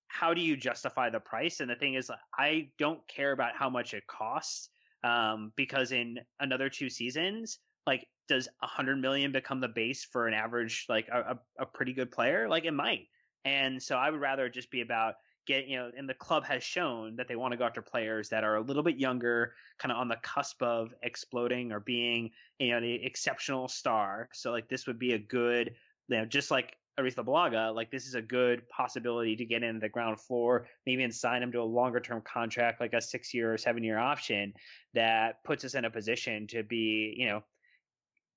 how 0.08 0.34
do 0.34 0.40
you 0.40 0.56
justify 0.56 1.08
the 1.08 1.20
price? 1.20 1.60
And 1.60 1.70
the 1.70 1.74
thing 1.74 1.94
is, 1.94 2.10
I 2.36 2.68
don't 2.78 3.00
care 3.08 3.32
about 3.32 3.56
how 3.56 3.70
much 3.70 3.94
it 3.94 4.06
costs 4.06 4.68
um, 5.04 5.52
because 5.56 5.92
in 5.92 6.18
another 6.40 6.68
two 6.68 6.90
seasons, 6.90 7.58
like, 7.86 8.06
does 8.28 8.48
a 8.62 8.66
hundred 8.66 9.00
million 9.00 9.32
become 9.32 9.60
the 9.60 9.68
base 9.68 10.04
for 10.04 10.28
an 10.28 10.34
average, 10.34 10.86
like 10.88 11.08
a, 11.08 11.38
a 11.58 11.66
pretty 11.66 11.92
good 11.92 12.10
player? 12.10 12.48
Like, 12.48 12.64
it 12.64 12.72
might. 12.72 13.06
And 13.44 13.82
so 13.82 13.96
I 13.96 14.10
would 14.10 14.20
rather 14.20 14.48
just 14.48 14.70
be 14.70 14.82
about 14.82 15.14
get 15.46 15.66
you 15.66 15.76
know 15.76 15.90
and 15.96 16.08
the 16.08 16.14
club 16.14 16.44
has 16.44 16.62
shown 16.62 17.16
that 17.16 17.28
they 17.28 17.36
want 17.36 17.52
to 17.52 17.58
go 17.58 17.64
after 17.64 17.82
players 17.82 18.28
that 18.28 18.44
are 18.44 18.56
a 18.56 18.60
little 18.60 18.82
bit 18.82 18.96
younger 18.96 19.54
kind 19.78 19.92
of 19.92 19.98
on 19.98 20.08
the 20.08 20.16
cusp 20.22 20.62
of 20.62 20.94
exploding 21.02 21.72
or 21.72 21.80
being 21.80 22.30
you 22.58 22.70
know 22.70 22.80
the 22.80 23.04
exceptional 23.04 23.68
star 23.68 24.28
so 24.32 24.50
like 24.50 24.68
this 24.68 24.86
would 24.86 24.98
be 24.98 25.12
a 25.12 25.18
good 25.18 25.74
you 26.08 26.16
know 26.16 26.24
just 26.24 26.50
like 26.50 26.76
Arrizabalaga, 27.00 27.74
like 27.74 27.90
this 27.90 28.06
is 28.06 28.14
a 28.14 28.22
good 28.22 28.68
possibility 28.68 29.34
to 29.36 29.46
get 29.46 29.62
into 29.62 29.80
the 29.80 29.88
ground 29.88 30.20
floor, 30.20 30.68
maybe 30.84 31.02
and 31.02 31.14
sign 31.14 31.42
him 31.42 31.50
to 31.52 31.60
a 31.60 31.64
longer 31.64 32.00
term 32.00 32.20
contract, 32.20 32.80
like 32.80 32.92
a 32.92 33.00
six 33.00 33.32
year 33.32 33.52
or 33.52 33.56
seven 33.56 33.82
year 33.82 33.98
option 33.98 34.52
that 34.92 35.42
puts 35.42 35.64
us 35.64 35.74
in 35.74 35.86
a 35.86 35.90
position 35.90 36.46
to 36.48 36.62
be, 36.62 37.14
you 37.16 37.26
know, 37.26 37.42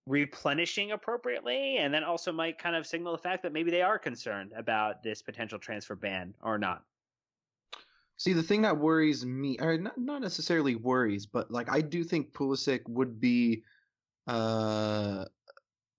replenishing 0.08 0.92
appropriately 0.92 1.78
and 1.78 1.94
then 1.94 2.04
also 2.04 2.32
might 2.32 2.58
kind 2.58 2.76
of 2.76 2.86
signal 2.86 3.12
the 3.12 3.18
fact 3.18 3.44
that 3.44 3.52
maybe 3.52 3.72
they 3.72 3.82
are 3.82 3.98
concerned 3.98 4.52
about 4.56 5.04
this 5.04 5.22
potential 5.22 5.60
transfer 5.60 5.96
ban 5.96 6.34
or 6.42 6.58
not. 6.58 6.84
See, 8.18 8.34
the 8.34 8.44
thing 8.44 8.62
that 8.62 8.78
worries 8.78 9.26
me, 9.26 9.58
or 9.60 9.78
not, 9.78 9.98
not 9.98 10.22
necessarily 10.22 10.76
worries, 10.76 11.26
but 11.26 11.52
like 11.52 11.70
I 11.70 11.82
do 11.82 12.04
think 12.04 12.34
Pulisic 12.34 12.88
would 12.88 13.20
be 13.20 13.64
uh, 14.28 15.26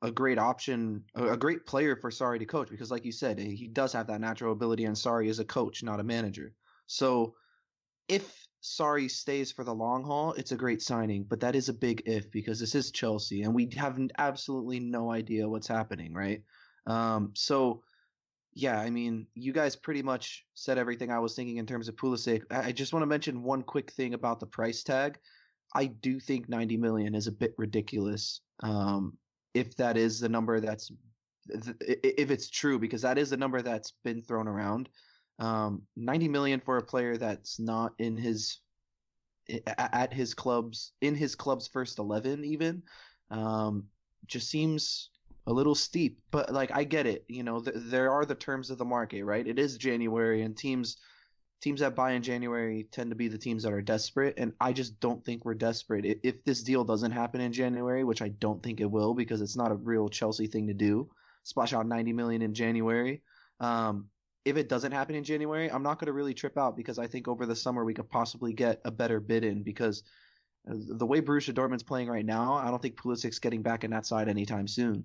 a 0.02 0.10
great 0.10 0.38
option, 0.38 1.05
a, 1.14 1.36
great 1.36 1.66
player 1.66 1.94
for 1.94 2.10
Sarri 2.10 2.38
to 2.38 2.47
coach 2.47 2.70
because, 2.70 2.90
like 2.90 3.05
you 3.05 3.12
said, 3.12 3.38
he 3.38 3.68
does 3.68 3.93
have 3.93 4.06
that 4.06 4.20
natural 4.20 4.52
ability, 4.52 4.84
and 4.84 4.97
Sarri 4.97 5.28
is 5.28 5.38
a 5.38 5.44
coach, 5.44 5.82
not 5.82 6.01
a 6.01 6.05
manager. 6.05 6.55
So, 6.86 7.34
if 8.09 8.47
Sarri 8.62 9.10
stays 9.10 9.52
for 9.52 9.64
the 9.64 9.74
long 9.74 10.02
haul, 10.02 10.32
it's 10.32 10.52
a 10.52 10.56
great 10.56 10.80
signing, 10.80 11.24
but 11.24 11.40
that 11.40 11.55
is 11.55 11.68
a 11.68 11.74
big 11.74 12.02
if 12.06 12.30
because 12.30 12.59
this 12.59 12.74
is 12.74 12.90
Chelsea, 12.90 13.43
and 13.43 13.55
we 13.55 13.68
have 13.76 14.01
absolutely 14.18 14.80
no 14.80 15.10
idea 15.10 15.48
what's 15.48 15.68
happening, 15.68 16.14
right? 16.14 16.43
Um, 16.86 17.32
so 17.34 17.82
yeah, 18.56 18.80
I 18.80 18.88
mean, 18.88 19.26
you 19.34 19.52
guys 19.52 19.76
pretty 19.76 20.02
much 20.02 20.46
said 20.54 20.78
everything 20.78 21.10
I 21.10 21.18
was 21.18 21.34
thinking 21.34 21.58
in 21.58 21.66
terms 21.66 21.88
of 21.88 21.96
Pulisic. 21.96 22.42
I 22.50 22.72
just 22.72 22.94
want 22.94 23.02
to 23.02 23.06
mention 23.06 23.42
one 23.42 23.62
quick 23.62 23.92
thing 23.92 24.14
about 24.14 24.40
the 24.40 24.46
price 24.46 24.82
tag. 24.82 25.18
I 25.74 25.84
do 25.84 26.18
think 26.18 26.48
90 26.48 26.78
million 26.78 27.14
is 27.14 27.26
a 27.26 27.32
bit 27.32 27.52
ridiculous. 27.58 28.40
Um, 28.60 29.18
if 29.52 29.76
that 29.76 29.98
is 29.98 30.20
the 30.20 30.30
number 30.30 30.58
that's 30.58 30.90
if 31.48 32.30
it's 32.30 32.48
true 32.48 32.78
because 32.78 33.02
that 33.02 33.18
is 33.18 33.28
the 33.28 33.36
number 33.36 33.60
that's 33.60 33.92
been 34.02 34.22
thrown 34.22 34.48
around. 34.48 34.88
Um, 35.38 35.82
90 35.96 36.28
million 36.28 36.60
for 36.60 36.78
a 36.78 36.82
player 36.82 37.18
that's 37.18 37.60
not 37.60 37.92
in 37.98 38.16
his 38.16 38.60
at 39.66 40.14
his 40.14 40.32
club's 40.32 40.92
in 41.02 41.14
his 41.14 41.34
club's 41.34 41.68
first 41.68 41.98
11 41.98 42.44
even 42.44 42.82
um, 43.30 43.84
just 44.26 44.48
seems 44.48 45.10
a 45.47 45.52
little 45.52 45.74
steep 45.74 46.20
but 46.31 46.52
like 46.52 46.70
i 46.74 46.85
get 46.85 47.06
it 47.06 47.24
you 47.28 47.43
know 47.43 47.60
th- 47.60 47.77
there 47.78 48.10
are 48.10 48.24
the 48.24 48.35
terms 48.35 48.70
of 48.70 48.78
the 48.78 48.85
market 48.85 49.24
right 49.24 49.47
it 49.47 49.59
is 49.59 49.77
january 49.77 50.43
and 50.43 50.56
teams 50.56 50.97
teams 51.60 51.81
that 51.81 51.94
buy 51.94 52.12
in 52.12 52.23
january 52.23 52.86
tend 52.90 53.10
to 53.10 53.16
be 53.16 53.28
the 53.28 53.39
teams 53.39 53.62
that 53.62 53.73
are 53.73 53.81
desperate 53.81 54.35
and 54.39 54.52
i 54.60 54.73
just 54.73 54.98
don't 55.01 55.24
think 55.24 55.44
we're 55.44 55.55
desperate 55.55 56.20
if 56.23 56.44
this 56.44 56.62
deal 56.62 56.85
doesn't 56.85 57.12
happen 57.12 57.40
in 57.40 57.52
january 57.52 58.02
which 58.02 58.23
i 58.23 58.28
don't 58.28 58.62
think 58.62 58.81
it 58.81 58.90
will 58.90 59.14
because 59.14 59.40
it's 59.40 59.56
not 59.56 59.70
a 59.70 59.77
real 59.77 60.09
chelsea 60.09 60.47
thing 60.47 60.66
to 60.66 60.74
do 60.74 61.09
splash 61.44 61.73
out 61.73 61.86
90 61.86 62.12
million 62.12 62.43
in 62.43 62.52
january 62.52 63.23
um, 63.60 64.09
if 64.44 64.56
it 64.56 64.68
doesn't 64.68 64.93
happen 64.93 65.14
in 65.14 65.24
january 65.24 65.70
i'm 65.70 65.82
not 65.82 65.98
going 65.98 66.06
to 66.06 66.12
really 66.12 66.35
trip 66.35 66.59
out 66.59 66.77
because 66.77 66.98
i 66.98 67.06
think 67.06 67.28
over 67.28 67.47
the 67.47 67.56
summer 67.56 67.85
we 67.85 67.94
could 67.94 68.10
possibly 68.10 68.52
get 68.52 68.81
a 68.85 68.90
better 68.90 69.20
bid 69.20 69.44
in 69.44 69.62
because 69.62 70.02
uh, 70.68 70.74
the 70.77 71.06
way 71.06 71.20
Borussia 71.20 71.55
Dortmund's 71.55 71.82
playing 71.82 72.09
right 72.09 72.24
now, 72.24 72.55
I 72.55 72.70
don't 72.70 72.82
think 72.82 72.97
Pulisic's 72.97 73.39
getting 73.39 73.62
back 73.62 73.85
in 73.85 73.93
that 73.93 74.05
side 74.06 74.28
anytime 74.28 74.66
soon. 74.66 75.05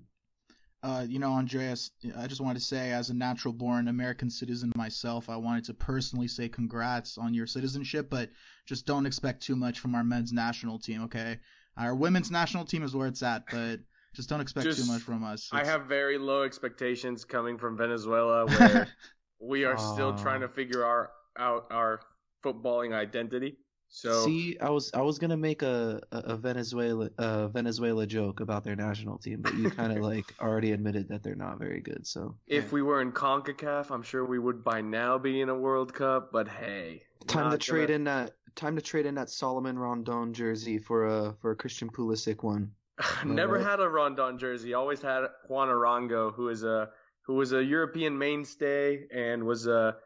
Uh, 0.82 1.06
you 1.08 1.20
know, 1.20 1.32
Andreas, 1.32 1.92
I 2.18 2.26
just 2.26 2.40
wanted 2.40 2.58
to 2.58 2.64
say, 2.64 2.90
as 2.90 3.10
a 3.10 3.14
natural 3.14 3.54
born 3.54 3.86
American 3.86 4.28
citizen 4.28 4.72
myself, 4.76 5.28
I 5.28 5.36
wanted 5.36 5.64
to 5.66 5.74
personally 5.74 6.26
say 6.26 6.48
congrats 6.48 7.18
on 7.18 7.34
your 7.34 7.46
citizenship, 7.46 8.08
but 8.10 8.30
just 8.66 8.84
don't 8.84 9.06
expect 9.06 9.42
too 9.42 9.54
much 9.54 9.78
from 9.78 9.94
our 9.94 10.02
men's 10.02 10.32
national 10.32 10.80
team, 10.80 11.04
okay? 11.04 11.38
Our 11.76 11.94
women's 11.94 12.32
national 12.32 12.64
team 12.64 12.82
is 12.82 12.96
where 12.96 13.06
it's 13.06 13.22
at, 13.22 13.44
but 13.48 13.78
just 14.14 14.28
don't 14.28 14.40
expect 14.40 14.66
just, 14.66 14.84
too 14.84 14.92
much 14.92 15.02
from 15.02 15.22
us. 15.22 15.48
It's... 15.52 15.52
I 15.52 15.64
have 15.64 15.86
very 15.86 16.18
low 16.18 16.42
expectations 16.42 17.24
coming 17.24 17.58
from 17.58 17.76
Venezuela, 17.76 18.46
where 18.46 18.88
we 19.40 19.64
are 19.64 19.78
still 19.78 20.18
trying 20.18 20.40
to 20.40 20.48
figure 20.48 20.84
our, 20.84 21.10
out 21.38 21.66
our 21.70 22.00
footballing 22.44 22.92
identity. 22.92 23.56
So 23.94 24.24
see, 24.24 24.56
I 24.58 24.70
was 24.70 24.90
I 24.94 25.02
was 25.02 25.18
gonna 25.18 25.36
make 25.36 25.60
a 25.60 26.00
a, 26.10 26.34
Venezuela 26.34 27.10
a 27.18 27.48
Venezuela 27.48 28.06
joke 28.06 28.40
about 28.40 28.64
their 28.64 28.74
national 28.74 29.18
team, 29.18 29.42
but 29.42 29.54
you 29.54 29.70
kind 29.70 29.92
of 29.92 29.98
like 30.02 30.34
already 30.40 30.72
admitted 30.72 31.08
that 31.08 31.22
they're 31.22 31.34
not 31.34 31.58
very 31.58 31.80
good. 31.80 32.06
So 32.06 32.34
if 32.46 32.64
yeah. 32.64 32.70
we 32.70 32.80
were 32.80 33.02
in 33.02 33.12
Concacaf, 33.12 33.90
I'm 33.90 34.02
sure 34.02 34.24
we 34.24 34.38
would 34.38 34.64
by 34.64 34.80
now 34.80 35.18
be 35.18 35.42
in 35.42 35.50
a 35.50 35.54
World 35.54 35.92
Cup. 35.92 36.32
But 36.32 36.48
hey, 36.48 37.02
time 37.26 37.50
to 37.50 37.58
trade 37.58 37.88
gonna... 37.88 37.94
in 37.94 38.04
that 38.04 38.32
time 38.54 38.76
to 38.76 38.82
trade 38.82 39.04
in 39.04 39.14
that 39.16 39.28
Salomon 39.28 39.78
Rondon 39.78 40.32
jersey 40.32 40.78
for 40.78 41.06
a 41.06 41.34
for 41.42 41.50
a 41.50 41.56
Christian 41.56 41.90
Pulisic 41.90 42.42
one. 42.42 42.72
Never 43.26 43.58
uh, 43.58 43.62
had 43.64 43.80
a 43.80 43.88
Rondon 43.90 44.38
jersey. 44.38 44.72
Always 44.72 45.02
had 45.02 45.26
Juan 45.48 45.68
Arango, 45.68 46.32
who 46.32 46.48
is 46.48 46.64
a 46.64 46.88
who 47.20 47.34
was 47.34 47.52
a 47.52 47.62
European 47.62 48.16
mainstay 48.16 49.06
and 49.14 49.44
was 49.44 49.66
a 49.66 49.96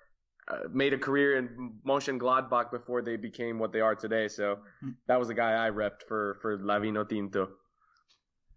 uh, 0.49 0.69
made 0.73 0.93
a 0.93 0.99
career 0.99 1.37
in 1.37 1.73
Mönchengladbach 1.87 2.71
before 2.71 3.03
they 3.03 3.17
became 3.17 3.59
what 3.59 3.73
they 3.73 3.81
are 3.81 3.95
today. 3.95 4.29
So 4.29 4.59
hmm. 4.81 4.91
that 5.09 5.19
was 5.19 5.29
the 5.29 5.35
guy 5.35 5.67
I 5.67 5.71
repped 5.71 6.03
for 6.07 6.39
for 6.41 6.59
La 6.59 6.79
Vinotinto. 6.79 7.49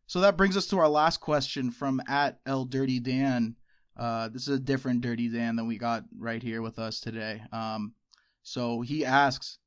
So 0.08 0.22
that 0.22 0.38
brings 0.38 0.58
us 0.58 0.68
to 0.68 0.80
our 0.80 0.90
last 0.90 1.20
question 1.20 1.72
from 1.72 2.02
at 2.08 2.40
El 2.46 2.66
Dirty 2.66 3.00
Dan. 3.00 3.56
Uh, 3.96 4.30
this 4.30 4.44
is 4.48 4.56
a 4.56 4.60
different 4.60 5.02
Dirty 5.02 5.30
Dan 5.30 5.56
than 5.56 5.68
we 5.68 5.78
got 5.78 6.04
right 6.18 6.42
here 6.42 6.62
with 6.62 6.80
us 6.80 7.00
today. 7.00 7.44
Um, 7.52 7.94
so 8.42 8.82
he 8.82 9.06
asks, 9.06 9.60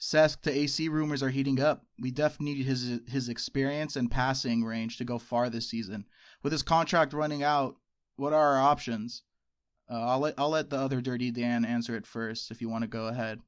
Cesc 0.00 0.40
to 0.42 0.50
AC 0.50 0.88
rumors 0.88 1.22
are 1.22 1.28
heating 1.28 1.60
up. 1.60 1.84
We 1.98 2.10
definitely 2.10 2.54
need 2.54 2.64
his 2.64 3.00
his 3.06 3.28
experience 3.28 3.96
and 3.96 4.10
passing 4.10 4.64
range 4.64 4.96
to 4.96 5.04
go 5.04 5.18
far 5.18 5.50
this 5.50 5.68
season. 5.68 6.06
With 6.42 6.52
his 6.52 6.62
contract 6.62 7.12
running 7.12 7.42
out, 7.42 7.76
what 8.16 8.32
are 8.32 8.54
our 8.56 8.60
options? 8.62 9.22
Uh, 9.90 10.00
I'll 10.00 10.20
let 10.20 10.34
I'll 10.38 10.50
let 10.50 10.70
the 10.70 10.78
other 10.78 11.00
Dirty 11.00 11.30
Dan 11.30 11.64
answer 11.64 11.96
it 11.96 12.06
first 12.06 12.50
if 12.50 12.60
you 12.60 12.68
want 12.68 12.82
to 12.82 12.88
go 12.88 13.08
ahead. 13.08 13.40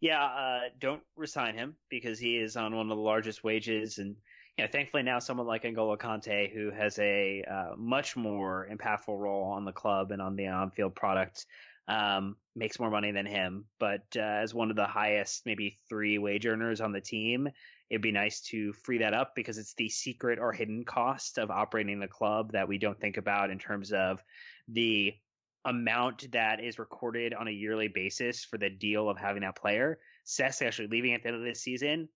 Yeah, 0.00 0.24
uh, 0.24 0.60
don't 0.80 1.02
resign 1.16 1.54
him 1.54 1.76
because 1.88 2.18
he 2.18 2.36
is 2.36 2.56
on 2.56 2.74
one 2.74 2.90
of 2.90 2.96
the 2.96 3.02
largest 3.02 3.44
wages, 3.44 3.98
and 3.98 4.16
you 4.58 4.64
know, 4.64 4.70
thankfully 4.70 5.04
now 5.04 5.20
someone 5.20 5.46
like 5.46 5.62
N'Golo 5.62 5.96
Kante 5.96 6.52
who 6.52 6.70
has 6.72 6.98
a 6.98 7.44
uh, 7.48 7.76
much 7.76 8.16
more 8.16 8.68
impactful 8.70 9.16
role 9.16 9.44
on 9.44 9.64
the 9.64 9.72
club 9.72 10.10
and 10.10 10.20
on 10.20 10.34
the 10.34 10.48
on-field 10.48 10.96
product 10.96 11.46
um, 11.88 12.36
makes 12.56 12.80
more 12.80 12.90
money 12.90 13.12
than 13.12 13.26
him. 13.26 13.64
But 13.78 14.04
uh, 14.16 14.20
as 14.20 14.52
one 14.52 14.70
of 14.70 14.76
the 14.76 14.86
highest, 14.86 15.46
maybe 15.46 15.78
three 15.88 16.18
wage 16.18 16.46
earners 16.46 16.80
on 16.80 16.92
the 16.92 17.00
team, 17.00 17.48
it'd 17.88 18.02
be 18.02 18.12
nice 18.12 18.40
to 18.48 18.72
free 18.72 18.98
that 18.98 19.14
up 19.14 19.34
because 19.36 19.58
it's 19.58 19.74
the 19.74 19.88
secret 19.88 20.38
or 20.38 20.52
hidden 20.52 20.84
cost 20.84 21.38
of 21.38 21.50
operating 21.50 22.00
the 22.00 22.08
club 22.08 22.52
that 22.52 22.68
we 22.68 22.78
don't 22.78 23.00
think 23.00 23.16
about 23.16 23.50
in 23.50 23.58
terms 23.58 23.92
of 23.92 24.22
the 24.68 25.14
amount 25.64 26.30
that 26.32 26.62
is 26.62 26.78
recorded 26.78 27.34
on 27.34 27.48
a 27.48 27.52
yearly 27.52 27.88
basis 27.88 28.44
for 28.44 28.58
the 28.58 28.70
deal 28.70 29.08
of 29.08 29.18
having 29.18 29.42
that 29.42 29.56
player. 29.56 29.98
Cesc 30.26 30.66
actually 30.66 30.88
leaving 30.88 31.14
at 31.14 31.22
the 31.22 31.28
end 31.28 31.36
of 31.36 31.44
this 31.44 31.62
season 31.62 32.08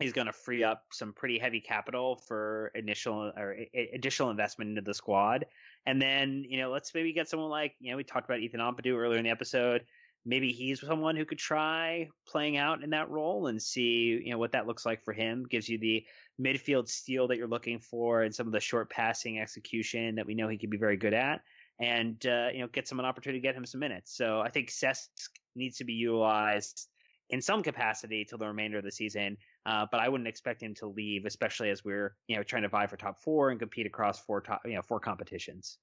is 0.00 0.12
going 0.12 0.26
to 0.26 0.32
free 0.32 0.62
up 0.62 0.84
some 0.92 1.12
pretty 1.12 1.38
heavy 1.38 1.60
capital 1.60 2.22
for 2.28 2.70
initial 2.74 3.32
or 3.36 3.56
additional 3.92 4.30
investment 4.30 4.70
into 4.70 4.82
the 4.82 4.94
squad. 4.94 5.44
And 5.86 6.00
then, 6.00 6.44
you 6.48 6.58
know, 6.60 6.70
let's 6.70 6.94
maybe 6.94 7.12
get 7.12 7.28
someone 7.28 7.50
like, 7.50 7.74
you 7.80 7.90
know, 7.90 7.96
we 7.96 8.04
talked 8.04 8.28
about 8.28 8.40
Ethan 8.40 8.60
Ampadu 8.60 8.96
earlier 8.96 9.18
in 9.18 9.24
the 9.24 9.30
episode. 9.30 9.84
Maybe 10.24 10.52
he's 10.52 10.80
someone 10.80 11.16
who 11.16 11.24
could 11.24 11.38
try 11.38 12.08
playing 12.28 12.56
out 12.56 12.82
in 12.84 12.90
that 12.90 13.10
role 13.10 13.48
and 13.48 13.60
see, 13.60 14.20
you 14.22 14.30
know, 14.30 14.38
what 14.38 14.52
that 14.52 14.66
looks 14.66 14.86
like 14.86 15.02
for 15.04 15.12
him. 15.12 15.46
Gives 15.48 15.68
you 15.68 15.78
the 15.78 16.04
midfield 16.40 16.88
steel 16.88 17.28
that 17.28 17.38
you're 17.38 17.48
looking 17.48 17.80
for 17.80 18.22
and 18.22 18.34
some 18.34 18.46
of 18.46 18.52
the 18.52 18.60
short 18.60 18.90
passing 18.90 19.38
execution 19.40 20.16
that 20.16 20.26
we 20.26 20.34
know 20.34 20.48
he 20.48 20.58
could 20.58 20.70
be 20.70 20.76
very 20.76 20.96
good 20.96 21.14
at 21.14 21.40
and 21.80 22.24
uh, 22.26 22.48
you 22.52 22.60
know 22.60 22.68
get 22.68 22.88
some 22.88 22.98
an 22.98 23.06
opportunity 23.06 23.40
to 23.40 23.42
get 23.42 23.54
him 23.54 23.64
some 23.64 23.80
minutes. 23.80 24.16
So 24.16 24.40
I 24.40 24.50
think 24.50 24.70
Cesc 24.70 25.08
needs 25.54 25.78
to 25.78 25.84
be 25.84 25.94
utilized 25.94 26.88
in 27.30 27.42
some 27.42 27.62
capacity 27.62 28.24
till 28.24 28.38
the 28.38 28.46
remainder 28.46 28.78
of 28.78 28.84
the 28.84 28.92
season. 28.92 29.36
Uh, 29.66 29.86
but 29.90 30.00
I 30.00 30.08
wouldn't 30.08 30.28
expect 30.28 30.62
him 30.62 30.74
to 30.76 30.86
leave, 30.86 31.24
especially 31.26 31.70
as 31.70 31.84
we're 31.84 32.14
you 32.26 32.36
know 32.36 32.42
trying 32.42 32.62
to 32.62 32.68
vie 32.68 32.86
for 32.86 32.96
top 32.96 33.20
four 33.22 33.50
and 33.50 33.58
compete 33.58 33.86
across 33.86 34.20
four 34.20 34.40
top 34.40 34.62
you 34.64 34.74
know 34.74 34.82
four 34.82 35.00
competitions. 35.00 35.78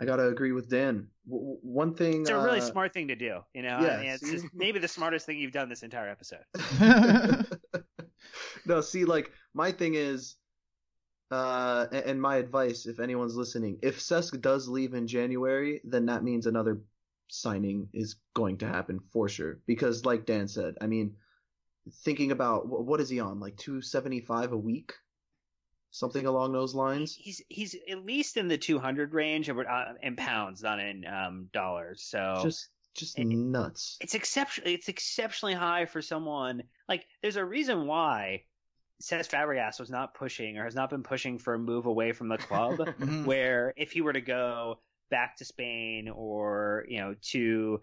I 0.00 0.04
gotta 0.06 0.26
agree 0.26 0.52
with 0.52 0.68
Dan. 0.68 1.08
W- 1.28 1.58
one 1.62 1.94
thing. 1.94 2.22
It's 2.22 2.30
a 2.30 2.38
really 2.38 2.58
uh, 2.58 2.62
smart 2.62 2.92
thing 2.92 3.08
to 3.08 3.16
do. 3.16 3.40
You 3.54 3.62
know, 3.62 3.80
yeah, 3.80 3.88
I 3.88 3.98
mean, 3.98 4.10
it's 4.10 4.28
just 4.28 4.46
maybe 4.52 4.78
the 4.80 4.88
smartest 4.88 5.26
thing 5.26 5.38
you've 5.38 5.52
done 5.52 5.68
this 5.68 5.82
entire 5.82 6.08
episode. 6.08 6.44
no, 8.66 8.80
see, 8.80 9.04
like 9.04 9.30
my 9.54 9.70
thing 9.70 9.94
is 9.94 10.36
uh, 11.30 11.86
and 11.92 12.20
my 12.20 12.36
advice, 12.36 12.86
if 12.86 13.00
anyone's 13.00 13.36
listening, 13.36 13.78
if 13.82 13.98
Cesc 13.98 14.40
does 14.40 14.68
leave 14.68 14.94
in 14.94 15.06
January, 15.06 15.80
then 15.84 16.06
that 16.06 16.22
means 16.22 16.46
another 16.46 16.80
signing 17.28 17.88
is 17.92 18.16
going 18.34 18.58
to 18.58 18.68
happen 18.68 19.00
for 19.10 19.28
sure. 19.28 19.58
Because, 19.66 20.04
like 20.04 20.26
Dan 20.26 20.48
said, 20.48 20.74
I 20.80 20.86
mean, 20.86 21.16
thinking 22.04 22.30
about 22.30 22.66
what 22.66 23.00
is 23.00 23.08
he 23.08 23.20
on, 23.20 23.40
like 23.40 23.56
two 23.56 23.80
seventy 23.80 24.20
five 24.20 24.52
a 24.52 24.56
week, 24.56 24.92
something 25.90 26.26
along 26.26 26.52
those 26.52 26.74
lines. 26.74 27.14
He's 27.14 27.42
he's 27.48 27.74
at 27.90 28.04
least 28.04 28.36
in 28.36 28.48
the 28.48 28.58
two 28.58 28.78
hundred 28.78 29.14
range, 29.14 29.48
uh, 29.48 29.84
in 30.02 30.16
pounds, 30.16 30.62
not 30.62 30.80
in 30.80 31.04
um, 31.06 31.48
dollars. 31.52 32.02
So 32.02 32.40
just 32.42 32.68
just 32.94 33.18
it, 33.18 33.26
nuts. 33.26 33.96
It's 34.00 34.14
exceptionally 34.14 34.74
it's 34.74 34.88
exceptionally 34.88 35.54
high 35.54 35.86
for 35.86 36.02
someone 36.02 36.62
like. 36.88 37.06
There's 37.22 37.36
a 37.36 37.44
reason 37.44 37.86
why 37.86 38.44
Cesc 39.02 39.30
Fabregas 39.30 39.80
was 39.80 39.90
not 39.90 40.14
pushing 40.14 40.58
or 40.58 40.64
has 40.64 40.74
not 40.74 40.90
been 40.90 41.02
pushing 41.02 41.38
for 41.38 41.54
a 41.54 41.58
move 41.58 41.86
away 41.86 42.12
from 42.12 42.28
the 42.28 42.38
club. 42.38 42.78
Mm-hmm. 42.94 43.24
where 43.24 43.74
if 43.76 43.92
he 43.92 44.00
were 44.00 44.12
to 44.12 44.20
go 44.20 44.78
back 45.10 45.36
to 45.38 45.44
Spain 45.44 46.08
or 46.08 46.84
you 46.88 47.00
know 47.00 47.14
to 47.30 47.80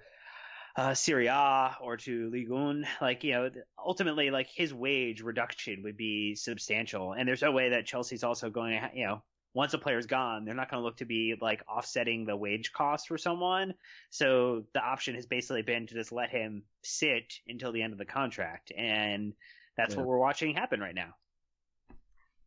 uh, 0.75 0.93
Serie 0.93 1.27
A 1.27 1.75
or 1.81 1.97
to 1.97 2.29
Ligue 2.29 2.49
1, 2.49 2.85
like 3.01 3.23
you 3.23 3.33
know, 3.33 3.49
ultimately 3.83 4.31
like 4.31 4.47
his 4.47 4.73
wage 4.73 5.21
reduction 5.21 5.83
would 5.83 5.97
be 5.97 6.35
substantial. 6.35 7.13
And 7.13 7.27
there's 7.27 7.41
no 7.41 7.51
way 7.51 7.69
that 7.69 7.85
Chelsea's 7.85 8.23
also 8.23 8.49
going 8.49 8.79
to, 8.79 8.89
you 8.93 9.05
know, 9.05 9.23
once 9.53 9.73
a 9.73 9.77
player's 9.77 10.05
gone, 10.05 10.45
they're 10.45 10.55
not 10.55 10.71
going 10.71 10.81
to 10.81 10.85
look 10.85 10.97
to 10.97 11.05
be 11.05 11.35
like 11.41 11.61
offsetting 11.67 12.25
the 12.25 12.37
wage 12.37 12.71
cost 12.71 13.07
for 13.07 13.17
someone. 13.17 13.73
So 14.09 14.63
the 14.73 14.79
option 14.79 15.15
has 15.15 15.25
basically 15.25 15.61
been 15.61 15.87
to 15.87 15.93
just 15.93 16.13
let 16.13 16.29
him 16.29 16.63
sit 16.83 17.33
until 17.47 17.73
the 17.73 17.81
end 17.81 17.91
of 17.91 17.99
the 17.99 18.05
contract. 18.05 18.71
And 18.75 19.33
that's 19.81 19.95
yeah. 19.95 20.01
what 20.01 20.07
we're 20.07 20.17
watching 20.17 20.53
happen 20.53 20.79
right 20.79 20.95
now. 20.95 21.15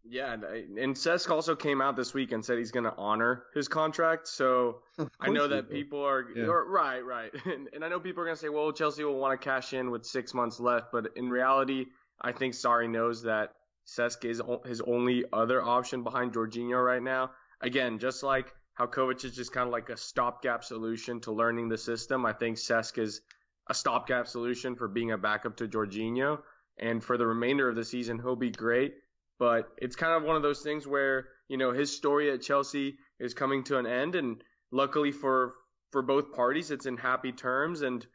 Yeah, 0.06 0.34
and 0.34 0.44
uh, 0.44 0.98
Cesc 0.98 1.30
also 1.30 1.56
came 1.56 1.80
out 1.80 1.96
this 1.96 2.12
week 2.12 2.32
and 2.32 2.44
said 2.44 2.58
he's 2.58 2.70
going 2.70 2.84
to 2.84 2.94
honor 2.96 3.44
his 3.54 3.68
contract. 3.68 4.28
So 4.28 4.80
I 5.20 5.30
know 5.30 5.48
that 5.48 5.70
people 5.70 6.04
are 6.04 6.26
yeah. 6.36 6.44
right, 6.44 7.00
right, 7.00 7.32
and, 7.46 7.68
and, 7.72 7.82
I 7.82 7.88
know 7.88 7.98
people 7.98 8.22
are 8.22 8.26
going 8.26 8.36
to 8.36 8.40
say, 8.40 8.50
"Well, 8.50 8.70
Chelsea 8.72 9.02
will 9.02 9.18
want 9.18 9.40
to 9.40 9.42
cash 9.42 9.72
in 9.72 9.90
with 9.90 10.04
six 10.04 10.34
months 10.34 10.60
left," 10.60 10.92
but 10.92 11.12
in 11.16 11.30
reality, 11.30 11.86
I 12.20 12.32
think 12.32 12.52
Sarri 12.52 12.88
knows 12.88 13.22
that 13.22 13.54
Cesc 13.86 14.26
is 14.26 14.42
his 14.66 14.82
only 14.82 15.24
other 15.32 15.62
option 15.62 16.02
behind 16.02 16.34
Jorginho 16.34 16.84
right 16.84 17.02
now. 17.02 17.30
Again, 17.62 17.98
just 17.98 18.22
like 18.22 18.52
how 18.74 18.86
Kovac 18.86 19.24
is 19.24 19.34
just 19.34 19.52
kind 19.52 19.66
of 19.66 19.72
like 19.72 19.88
a 19.88 19.96
stopgap 19.96 20.64
solution 20.64 21.20
to 21.20 21.32
learning 21.32 21.68
the 21.68 21.78
system, 21.78 22.26
I 22.26 22.34
think 22.34 22.58
Cesc 22.58 22.98
is 22.98 23.22
a 23.68 23.74
stopgap 23.74 24.26
solution 24.26 24.76
for 24.76 24.88
being 24.88 25.12
a 25.12 25.18
backup 25.18 25.56
to 25.56 25.68
Jorginho. 25.68 26.40
And 26.78 27.02
for 27.02 27.16
the 27.16 27.26
remainder 27.26 27.68
of 27.68 27.76
the 27.76 27.84
season, 27.84 28.18
he'll 28.18 28.36
be 28.36 28.50
great. 28.50 28.94
But 29.38 29.68
it's 29.78 29.96
kind 29.96 30.12
of 30.14 30.22
one 30.22 30.36
of 30.36 30.42
those 30.42 30.62
things 30.62 30.86
where 30.86 31.28
you 31.48 31.56
know 31.56 31.72
his 31.72 31.94
story 31.94 32.30
at 32.30 32.42
Chelsea 32.42 32.96
is 33.18 33.34
coming 33.34 33.64
to 33.64 33.78
an 33.78 33.86
end, 33.86 34.14
and 34.14 34.42
luckily 34.70 35.12
for 35.12 35.54
for 35.90 36.02
both 36.02 36.32
parties, 36.32 36.70
it's 36.70 36.86
in 36.86 36.96
happy 36.96 37.32
terms. 37.32 37.82
And 37.82 38.06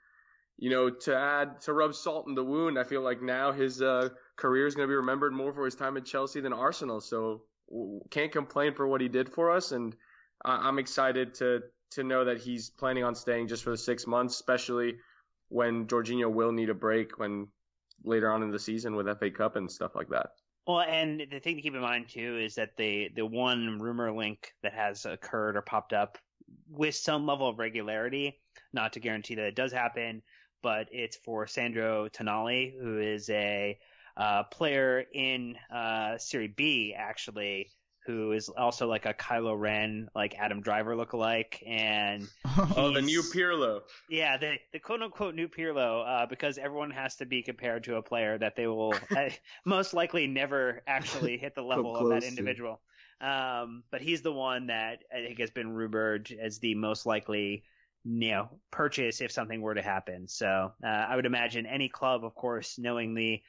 you 0.57 0.69
know, 0.69 0.89
to 0.89 1.15
add 1.15 1.61
to 1.61 1.73
rub 1.73 1.93
salt 1.93 2.27
in 2.27 2.35
the 2.35 2.43
wound, 2.43 2.77
I 2.77 2.83
feel 2.83 3.01
like 3.01 3.21
now 3.21 3.51
his 3.51 3.81
uh, 3.81 4.09
career 4.35 4.67
is 4.67 4.75
going 4.75 4.87
to 4.87 4.91
be 4.91 4.95
remembered 4.95 5.33
more 5.33 5.53
for 5.53 5.65
his 5.65 5.75
time 5.75 5.97
at 5.97 6.05
Chelsea 6.05 6.41
than 6.41 6.53
Arsenal. 6.53 6.99
So 6.99 7.43
can't 8.09 8.31
complain 8.31 8.73
for 8.73 8.87
what 8.87 9.01
he 9.01 9.07
did 9.07 9.29
for 9.29 9.51
us, 9.51 9.71
and 9.71 9.95
I'm 10.43 10.79
excited 10.79 11.35
to 11.35 11.61
to 11.91 12.03
know 12.03 12.25
that 12.25 12.39
he's 12.39 12.69
planning 12.69 13.03
on 13.03 13.15
staying 13.15 13.47
just 13.47 13.63
for 13.63 13.71
the 13.71 13.77
six 13.77 14.05
months, 14.05 14.35
especially 14.35 14.97
when 15.49 15.87
Jorginho 15.87 16.31
will 16.31 16.51
need 16.51 16.69
a 16.69 16.75
break 16.75 17.17
when 17.17 17.47
later 18.03 18.31
on 18.31 18.43
in 18.43 18.51
the 18.51 18.59
season 18.59 18.95
with 18.95 19.07
FA 19.19 19.29
Cup 19.29 19.55
and 19.55 19.71
stuff 19.71 19.95
like 19.95 20.09
that. 20.09 20.31
Well, 20.67 20.81
and 20.81 21.25
the 21.31 21.39
thing 21.39 21.55
to 21.55 21.61
keep 21.61 21.73
in 21.73 21.81
mind 21.81 22.09
too 22.09 22.37
is 22.37 22.55
that 22.55 22.77
the 22.77 23.09
the 23.15 23.25
one 23.25 23.79
rumor 23.79 24.11
link 24.11 24.53
that 24.61 24.73
has 24.73 25.05
occurred 25.05 25.55
or 25.55 25.61
popped 25.61 25.93
up 25.93 26.17
with 26.69 26.95
some 26.95 27.25
level 27.25 27.47
of 27.49 27.59
regularity, 27.59 28.39
not 28.73 28.93
to 28.93 28.99
guarantee 28.99 29.35
that 29.35 29.45
it 29.45 29.55
does 29.55 29.71
happen, 29.71 30.21
but 30.61 30.87
it's 30.91 31.17
for 31.17 31.47
Sandro 31.47 32.07
Tonali, 32.09 32.79
who 32.79 32.99
is 32.99 33.29
a 33.29 33.79
uh, 34.17 34.43
player 34.43 35.05
in 35.13 35.55
uh, 35.73 36.17
Serie 36.17 36.53
B 36.55 36.93
actually, 36.95 37.71
who 38.09 38.31
is 38.31 38.49
also 38.49 38.87
like 38.87 39.05
a 39.05 39.13
Kylo 39.13 39.57
Ren, 39.57 40.09
like 40.15 40.33
Adam 40.39 40.61
Driver 40.61 40.95
lookalike, 40.95 41.61
and 41.67 42.27
oh, 42.75 42.91
the 42.91 43.03
new 43.03 43.21
Pirlo. 43.21 43.81
Yeah, 44.09 44.35
the 44.37 44.55
the 44.73 44.79
quote 44.79 45.03
unquote 45.03 45.35
new 45.35 45.47
Pirlo, 45.47 46.03
uh, 46.07 46.25
because 46.25 46.57
everyone 46.57 46.89
has 46.89 47.17
to 47.17 47.27
be 47.27 47.43
compared 47.43 47.83
to 47.83 47.97
a 47.97 48.01
player 48.01 48.35
that 48.39 48.55
they 48.55 48.65
will 48.65 48.95
uh, 49.15 49.29
most 49.63 49.93
likely 49.93 50.25
never 50.25 50.81
actually 50.87 51.37
hit 51.37 51.53
the 51.53 51.61
level 51.61 51.95
of 51.95 52.09
that 52.09 52.23
individual. 52.23 52.81
Um, 53.21 53.83
but 53.91 54.01
he's 54.01 54.23
the 54.23 54.33
one 54.33 54.67
that 54.67 55.03
I 55.13 55.27
think 55.27 55.39
has 55.39 55.51
been 55.51 55.71
rumored 55.71 56.35
as 56.41 56.57
the 56.57 56.73
most 56.73 57.05
likely 57.05 57.63
you 58.05 58.31
know 58.31 58.49
purchase 58.71 59.21
if 59.21 59.31
something 59.31 59.61
were 59.61 59.75
to 59.75 59.83
happen. 59.83 60.27
So 60.27 60.71
uh, 60.83 60.87
I 60.87 61.15
would 61.15 61.27
imagine 61.27 61.67
any 61.67 61.89
club, 61.89 62.25
of 62.25 62.33
course, 62.33 62.79
knowing 62.79 63.13
the 63.13 63.39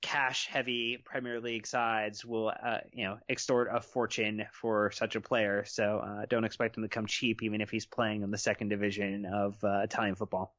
cash 0.00 0.46
heavy 0.46 0.98
Premier 1.04 1.40
League 1.40 1.66
sides 1.66 2.24
will 2.24 2.52
uh, 2.62 2.78
you 2.92 3.04
know 3.04 3.18
extort 3.28 3.68
a 3.72 3.80
fortune 3.80 4.44
for 4.52 4.90
such 4.92 5.16
a 5.16 5.20
player. 5.20 5.64
So 5.66 5.98
uh, 5.98 6.26
don't 6.28 6.44
expect 6.44 6.76
him 6.76 6.82
to 6.82 6.88
come 6.88 7.06
cheap, 7.06 7.42
even 7.42 7.60
if 7.60 7.70
he's 7.70 7.86
playing 7.86 8.22
in 8.22 8.30
the 8.30 8.38
second 8.38 8.68
division 8.68 9.26
of 9.26 9.62
uh, 9.64 9.80
Italian 9.80 10.14
football. 10.14 10.54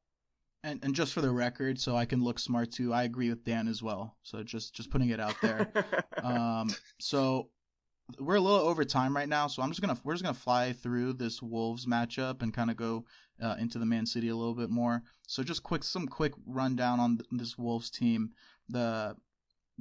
And 0.62 0.84
and 0.84 0.94
just 0.94 1.14
for 1.14 1.22
the 1.22 1.30
record, 1.30 1.80
so 1.80 1.96
I 1.96 2.04
can 2.04 2.22
look 2.22 2.38
smart 2.38 2.70
too, 2.70 2.92
I 2.92 3.04
agree 3.04 3.30
with 3.30 3.44
Dan 3.44 3.66
as 3.66 3.82
well. 3.82 4.16
So 4.22 4.42
just 4.42 4.74
just 4.74 4.90
putting 4.90 5.10
it 5.10 5.20
out 5.20 5.36
there. 5.40 5.72
um, 6.22 6.68
so 6.98 7.48
we're 8.18 8.36
a 8.36 8.40
little 8.40 8.58
over 8.68 8.84
time 8.84 9.14
right 9.14 9.28
now, 9.28 9.46
so 9.46 9.62
I'm 9.62 9.70
just 9.70 9.80
gonna 9.80 9.98
we're 10.04 10.14
just 10.14 10.24
gonna 10.24 10.34
fly 10.34 10.72
through 10.72 11.14
this 11.14 11.40
Wolves 11.40 11.86
matchup 11.86 12.42
and 12.42 12.52
kind 12.52 12.70
of 12.70 12.76
go 12.76 13.04
uh, 13.40 13.56
into 13.58 13.78
the 13.78 13.86
Man 13.86 14.04
City 14.04 14.28
a 14.28 14.36
little 14.36 14.54
bit 14.54 14.70
more. 14.70 15.02
So 15.26 15.42
just 15.42 15.62
quick 15.62 15.82
some 15.82 16.06
quick 16.06 16.32
rundown 16.46 17.00
on 17.00 17.20
this 17.30 17.56
Wolves 17.56 17.90
team. 17.90 18.32
The 18.68 19.16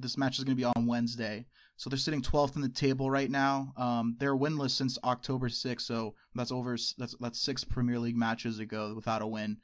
this 0.01 0.17
match 0.17 0.37
is 0.37 0.43
going 0.43 0.55
to 0.55 0.61
be 0.61 0.65
on 0.65 0.87
Wednesday. 0.87 1.45
So 1.77 1.89
they're 1.89 1.97
sitting 1.97 2.21
12th 2.21 2.55
in 2.55 2.61
the 2.61 2.69
table 2.69 3.09
right 3.09 3.29
now. 3.29 3.73
Um, 3.77 4.15
they're 4.19 4.35
winless 4.35 4.71
since 4.71 4.97
October 5.03 5.47
6th, 5.47 5.81
so 5.81 6.15
that's 6.35 6.51
over. 6.51 6.77
That's 6.97 7.15
that's 7.19 7.39
six 7.39 7.63
Premier 7.63 7.99
League 7.99 8.17
matches 8.17 8.59
ago 8.59 8.93
without 8.95 9.21
a 9.21 9.27
win. 9.27 9.57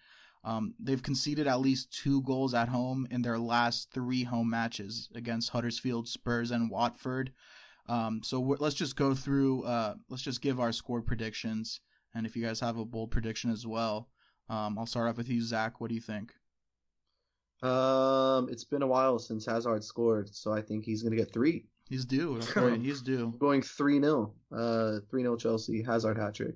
Um, 0.45 0.75
they've 0.79 1.01
conceded 1.01 1.47
at 1.47 1.59
least 1.59 1.91
two 1.91 2.21
goals 2.21 2.53
at 2.53 2.69
home 2.69 3.07
in 3.09 3.21
their 3.21 3.39
last 3.39 3.91
three 3.91 4.23
home 4.23 4.49
matches 4.49 5.09
against 5.15 5.49
Huddersfield, 5.49 6.07
Spurs, 6.07 6.51
and 6.51 6.69
Watford. 6.69 7.33
Um, 7.87 8.21
so 8.23 8.39
let's 8.59 8.75
just 8.75 8.95
go 8.95 9.13
through. 9.13 9.63
Uh, 9.63 9.95
let's 10.09 10.23
just 10.23 10.41
give 10.41 10.59
our 10.59 10.71
score 10.71 11.01
predictions, 11.01 11.81
and 12.13 12.25
if 12.25 12.35
you 12.35 12.45
guys 12.45 12.59
have 12.59 12.77
a 12.77 12.85
bold 12.85 13.11
prediction 13.11 13.51
as 13.51 13.67
well, 13.67 14.09
um, 14.49 14.77
I'll 14.77 14.85
start 14.85 15.09
off 15.09 15.17
with 15.17 15.29
you, 15.29 15.41
Zach. 15.41 15.81
What 15.81 15.89
do 15.89 15.95
you 15.95 16.01
think? 16.01 16.33
Um, 17.65 18.49
it's 18.49 18.63
been 18.63 18.81
a 18.81 18.87
while 18.87 19.17
since 19.19 19.45
Hazard 19.45 19.83
scored, 19.83 20.33
so 20.33 20.53
I 20.53 20.61
think 20.61 20.85
he's 20.85 21.03
gonna 21.03 21.15
get 21.15 21.33
three. 21.33 21.65
He's 21.89 22.05
due. 22.05 22.39
That's 22.39 22.55
right. 22.55 22.79
He's 22.79 23.01
due. 23.01 23.33
Going 23.39 23.61
three 23.61 23.99
0 23.99 24.33
Uh, 24.51 24.99
three 25.09 25.23
0 25.23 25.35
Chelsea. 25.35 25.83
Hazard 25.83 26.17
hat 26.17 26.35
trick. 26.35 26.55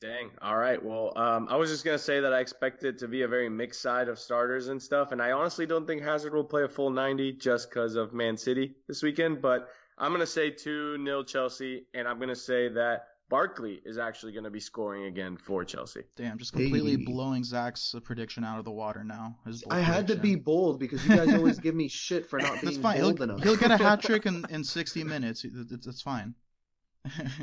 Dang. 0.00 0.30
All 0.42 0.56
right. 0.56 0.82
Well, 0.82 1.12
um, 1.16 1.48
I 1.50 1.56
was 1.56 1.70
just 1.70 1.84
gonna 1.84 1.98
say 1.98 2.20
that 2.20 2.32
I 2.32 2.40
expect 2.40 2.84
it 2.84 2.98
to 2.98 3.08
be 3.08 3.22
a 3.22 3.28
very 3.28 3.48
mixed 3.48 3.80
side 3.80 4.08
of 4.08 4.18
starters 4.18 4.68
and 4.68 4.82
stuff, 4.82 5.12
and 5.12 5.22
I 5.22 5.32
honestly 5.32 5.66
don't 5.66 5.86
think 5.86 6.02
Hazard 6.02 6.34
will 6.34 6.44
play 6.44 6.64
a 6.64 6.68
full 6.68 6.90
90 6.90 7.32
just 7.34 7.70
because 7.70 7.96
of 7.96 8.12
Man 8.12 8.36
City 8.36 8.74
this 8.88 9.02
weekend. 9.02 9.40
But 9.40 9.68
I'm 9.98 10.12
gonna 10.12 10.26
say 10.26 10.50
two 10.50 11.02
0 11.02 11.22
Chelsea, 11.24 11.86
and 11.94 12.06
I'm 12.06 12.18
gonna 12.18 12.36
say 12.36 12.68
that 12.68 13.08
Barkley 13.28 13.80
is 13.84 13.98
actually 13.98 14.32
going 14.32 14.44
to 14.44 14.50
be 14.50 14.60
scoring 14.60 15.04
again 15.04 15.36
for 15.36 15.64
Chelsea. 15.64 16.02
Damn, 16.16 16.38
just 16.38 16.52
completely 16.52 16.92
hey. 16.92 17.04
blowing 17.04 17.42
Zach's 17.42 17.94
prediction 18.04 18.44
out 18.44 18.58
of 18.58 18.64
the 18.64 18.70
water 18.70 19.02
now. 19.02 19.36
I 19.44 19.50
prediction. 19.50 19.82
had 19.82 20.06
to 20.08 20.16
be 20.16 20.36
bold 20.36 20.78
because 20.78 21.04
you 21.04 21.16
guys 21.16 21.34
always 21.34 21.58
give 21.60 21.74
me 21.74 21.88
shit 21.88 22.26
for 22.26 22.38
not 22.38 22.52
being 22.52 22.64
That's 22.64 22.76
fine. 22.76 23.00
bold 23.00 23.18
he'll, 23.18 23.30
enough. 23.30 23.42
He'll 23.42 23.56
get 23.56 23.72
a 23.72 23.76
hat 23.76 24.00
trick 24.02 24.26
in, 24.26 24.44
in 24.50 24.62
60 24.62 25.04
minutes. 25.04 25.44
That's 25.44 26.02
fine. 26.02 26.34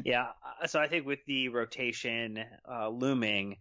yeah, 0.06 0.28
uh, 0.62 0.68
so 0.68 0.80
I 0.80 0.88
think 0.88 1.06
with 1.06 1.20
the 1.26 1.50
rotation 1.50 2.44
uh, 2.70 2.90
looming, 2.90 3.58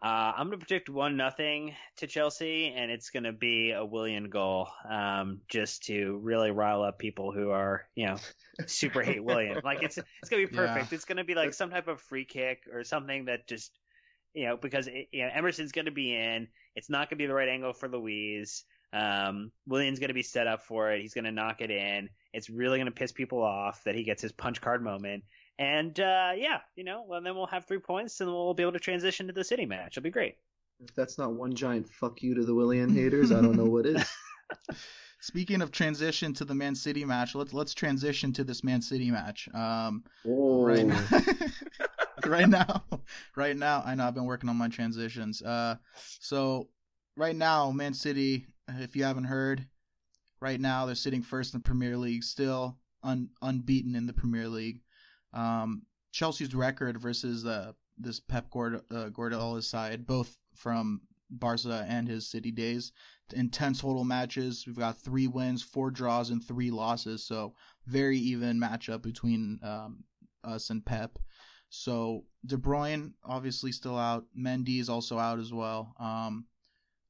uh, 0.00 0.32
I'm 0.36 0.46
going 0.46 0.60
to 0.60 0.64
predict 0.64 0.88
one 0.88 1.16
nothing 1.16 1.74
to 1.96 2.06
Chelsea, 2.06 2.72
and 2.74 2.90
it's 2.90 3.10
going 3.10 3.24
to 3.24 3.32
be 3.32 3.72
a 3.72 3.84
Willian 3.84 4.30
goal, 4.30 4.68
um, 4.88 5.40
just 5.48 5.84
to 5.84 6.20
really 6.22 6.52
rile 6.52 6.82
up 6.82 7.00
people 7.00 7.32
who 7.32 7.50
are, 7.50 7.84
you 7.96 8.06
know, 8.06 8.16
super 8.66 9.02
hate 9.02 9.24
Willian. 9.24 9.60
Like 9.64 9.82
it's 9.82 9.98
it's 9.98 10.30
going 10.30 10.46
to 10.46 10.50
be 10.50 10.56
perfect. 10.56 10.92
Yeah. 10.92 10.96
It's 10.96 11.04
going 11.04 11.16
to 11.16 11.24
be 11.24 11.34
like 11.34 11.52
some 11.52 11.70
type 11.70 11.88
of 11.88 12.00
free 12.00 12.24
kick 12.24 12.62
or 12.72 12.84
something 12.84 13.24
that 13.24 13.48
just, 13.48 13.72
you 14.34 14.46
know, 14.46 14.56
because 14.56 14.86
it, 14.86 15.08
you 15.10 15.22
know 15.22 15.30
Emerson's 15.34 15.72
going 15.72 15.86
to 15.86 15.90
be 15.90 16.14
in. 16.14 16.46
It's 16.76 16.88
not 16.88 17.10
going 17.10 17.16
to 17.18 17.22
be 17.22 17.26
the 17.26 17.34
right 17.34 17.48
angle 17.48 17.72
for 17.72 17.88
Luiz. 17.88 18.64
Um, 18.92 19.50
Willian's 19.66 19.98
going 19.98 20.08
to 20.08 20.14
be 20.14 20.22
set 20.22 20.46
up 20.46 20.62
for 20.62 20.92
it. 20.92 21.02
He's 21.02 21.12
going 21.12 21.24
to 21.24 21.32
knock 21.32 21.60
it 21.60 21.70
in. 21.70 22.08
It's 22.32 22.48
really 22.48 22.78
going 22.78 22.86
to 22.86 22.92
piss 22.92 23.12
people 23.12 23.42
off 23.42 23.82
that 23.84 23.96
he 23.96 24.04
gets 24.04 24.22
his 24.22 24.32
punch 24.32 24.60
card 24.60 24.82
moment. 24.82 25.24
And 25.58 25.98
uh, 25.98 26.32
yeah, 26.36 26.60
you 26.76 26.84
know, 26.84 27.04
well, 27.06 27.20
then 27.20 27.34
we'll 27.34 27.46
have 27.46 27.66
three 27.66 27.78
points 27.78 28.20
and 28.20 28.30
we'll 28.30 28.54
be 28.54 28.62
able 28.62 28.72
to 28.72 28.78
transition 28.78 29.26
to 29.26 29.32
the 29.32 29.44
city 29.44 29.66
match. 29.66 29.96
It'll 29.96 30.04
be 30.04 30.10
great. 30.10 30.36
If 30.80 30.94
that's 30.94 31.18
not 31.18 31.32
one 31.32 31.54
giant 31.54 31.88
fuck 31.88 32.22
you 32.22 32.34
to 32.34 32.44
the 32.44 32.54
Willian 32.54 32.94
haters, 32.94 33.32
I 33.32 33.40
don't 33.40 33.56
know 33.56 33.64
what 33.64 33.86
is. 33.86 34.08
Speaking 35.20 35.60
of 35.60 35.72
transition 35.72 36.32
to 36.34 36.44
the 36.44 36.54
Man 36.54 36.76
City 36.76 37.04
match, 37.04 37.34
let's 37.34 37.52
let's 37.52 37.74
transition 37.74 38.32
to 38.34 38.44
this 38.44 38.62
Man 38.62 38.80
City 38.80 39.10
match. 39.10 39.48
Um, 39.52 40.04
right, 40.24 40.86
now, 40.86 41.04
right 42.26 42.48
now, 42.48 42.84
right 43.34 43.56
now, 43.56 43.82
I 43.84 43.96
know 43.96 44.06
I've 44.06 44.14
been 44.14 44.26
working 44.26 44.48
on 44.48 44.54
my 44.54 44.68
transitions. 44.68 45.42
Uh, 45.42 45.74
so 46.20 46.68
right 47.16 47.34
now, 47.34 47.72
Man 47.72 47.94
City, 47.94 48.46
if 48.68 48.94
you 48.94 49.02
haven't 49.02 49.24
heard, 49.24 49.66
right 50.38 50.60
now 50.60 50.86
they're 50.86 50.94
sitting 50.94 51.22
first 51.22 51.52
in 51.52 51.58
the 51.58 51.64
Premier 51.64 51.96
League, 51.96 52.22
still 52.22 52.78
un, 53.02 53.28
unbeaten 53.42 53.96
in 53.96 54.06
the 54.06 54.12
Premier 54.12 54.48
League. 54.48 54.82
Um, 55.32 55.82
Chelsea's 56.12 56.54
record 56.54 57.00
versus 57.00 57.44
uh, 57.44 57.72
this 57.98 58.20
Pep 58.20 58.50
Guard- 58.50 58.82
uh, 58.90 59.08
Guardiola's 59.10 59.66
side, 59.66 60.06
both 60.06 60.36
from 60.54 61.02
Barca 61.30 61.84
and 61.88 62.08
his 62.08 62.26
City 62.26 62.50
days, 62.50 62.92
in 63.34 63.50
10 63.50 63.74
total 63.74 64.04
matches. 64.04 64.66
We've 64.66 64.78
got 64.78 64.98
three 64.98 65.26
wins, 65.26 65.62
four 65.62 65.90
draws, 65.90 66.30
and 66.30 66.42
three 66.42 66.70
losses. 66.70 67.24
So 67.24 67.54
very 67.86 68.18
even 68.18 68.60
matchup 68.60 69.02
between 69.02 69.60
um, 69.62 70.04
us 70.44 70.70
and 70.70 70.84
Pep. 70.84 71.18
So 71.70 72.24
De 72.46 72.56
Bruyne 72.56 73.12
obviously 73.24 73.72
still 73.72 73.98
out. 73.98 74.24
Mendy 74.36 74.80
is 74.80 74.88
also 74.88 75.18
out 75.18 75.38
as 75.38 75.52
well. 75.52 75.94
Um, 76.00 76.46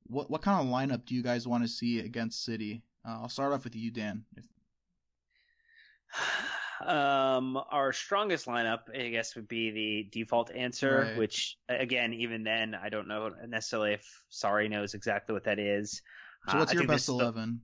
what 0.04 0.30
what 0.30 0.42
kind 0.42 0.66
of 0.66 0.72
lineup 0.72 1.04
do 1.04 1.14
you 1.14 1.22
guys 1.22 1.46
want 1.46 1.62
to 1.62 1.68
see 1.68 2.00
against 2.00 2.44
City? 2.44 2.82
Uh, 3.06 3.20
I'll 3.22 3.28
start 3.28 3.52
off 3.52 3.64
with 3.64 3.76
you, 3.76 3.90
Dan. 3.92 4.24
If... 4.36 4.46
Um, 6.84 7.58
our 7.70 7.92
strongest 7.92 8.46
lineup, 8.46 8.80
I 8.94 9.08
guess, 9.08 9.34
would 9.34 9.48
be 9.48 9.70
the 9.70 10.08
default 10.10 10.50
answer, 10.54 11.06
right. 11.08 11.18
which 11.18 11.56
again, 11.68 12.12
even 12.12 12.44
then, 12.44 12.74
I 12.74 12.88
don't 12.88 13.08
know 13.08 13.30
necessarily 13.46 13.94
if 13.94 14.24
Sarri 14.30 14.70
knows 14.70 14.94
exactly 14.94 15.32
what 15.32 15.44
that 15.44 15.58
is. 15.58 16.02
So, 16.48 16.58
what's 16.58 16.72
uh, 16.72 16.78
your 16.78 16.86
best 16.86 17.08
eleven? 17.08 17.62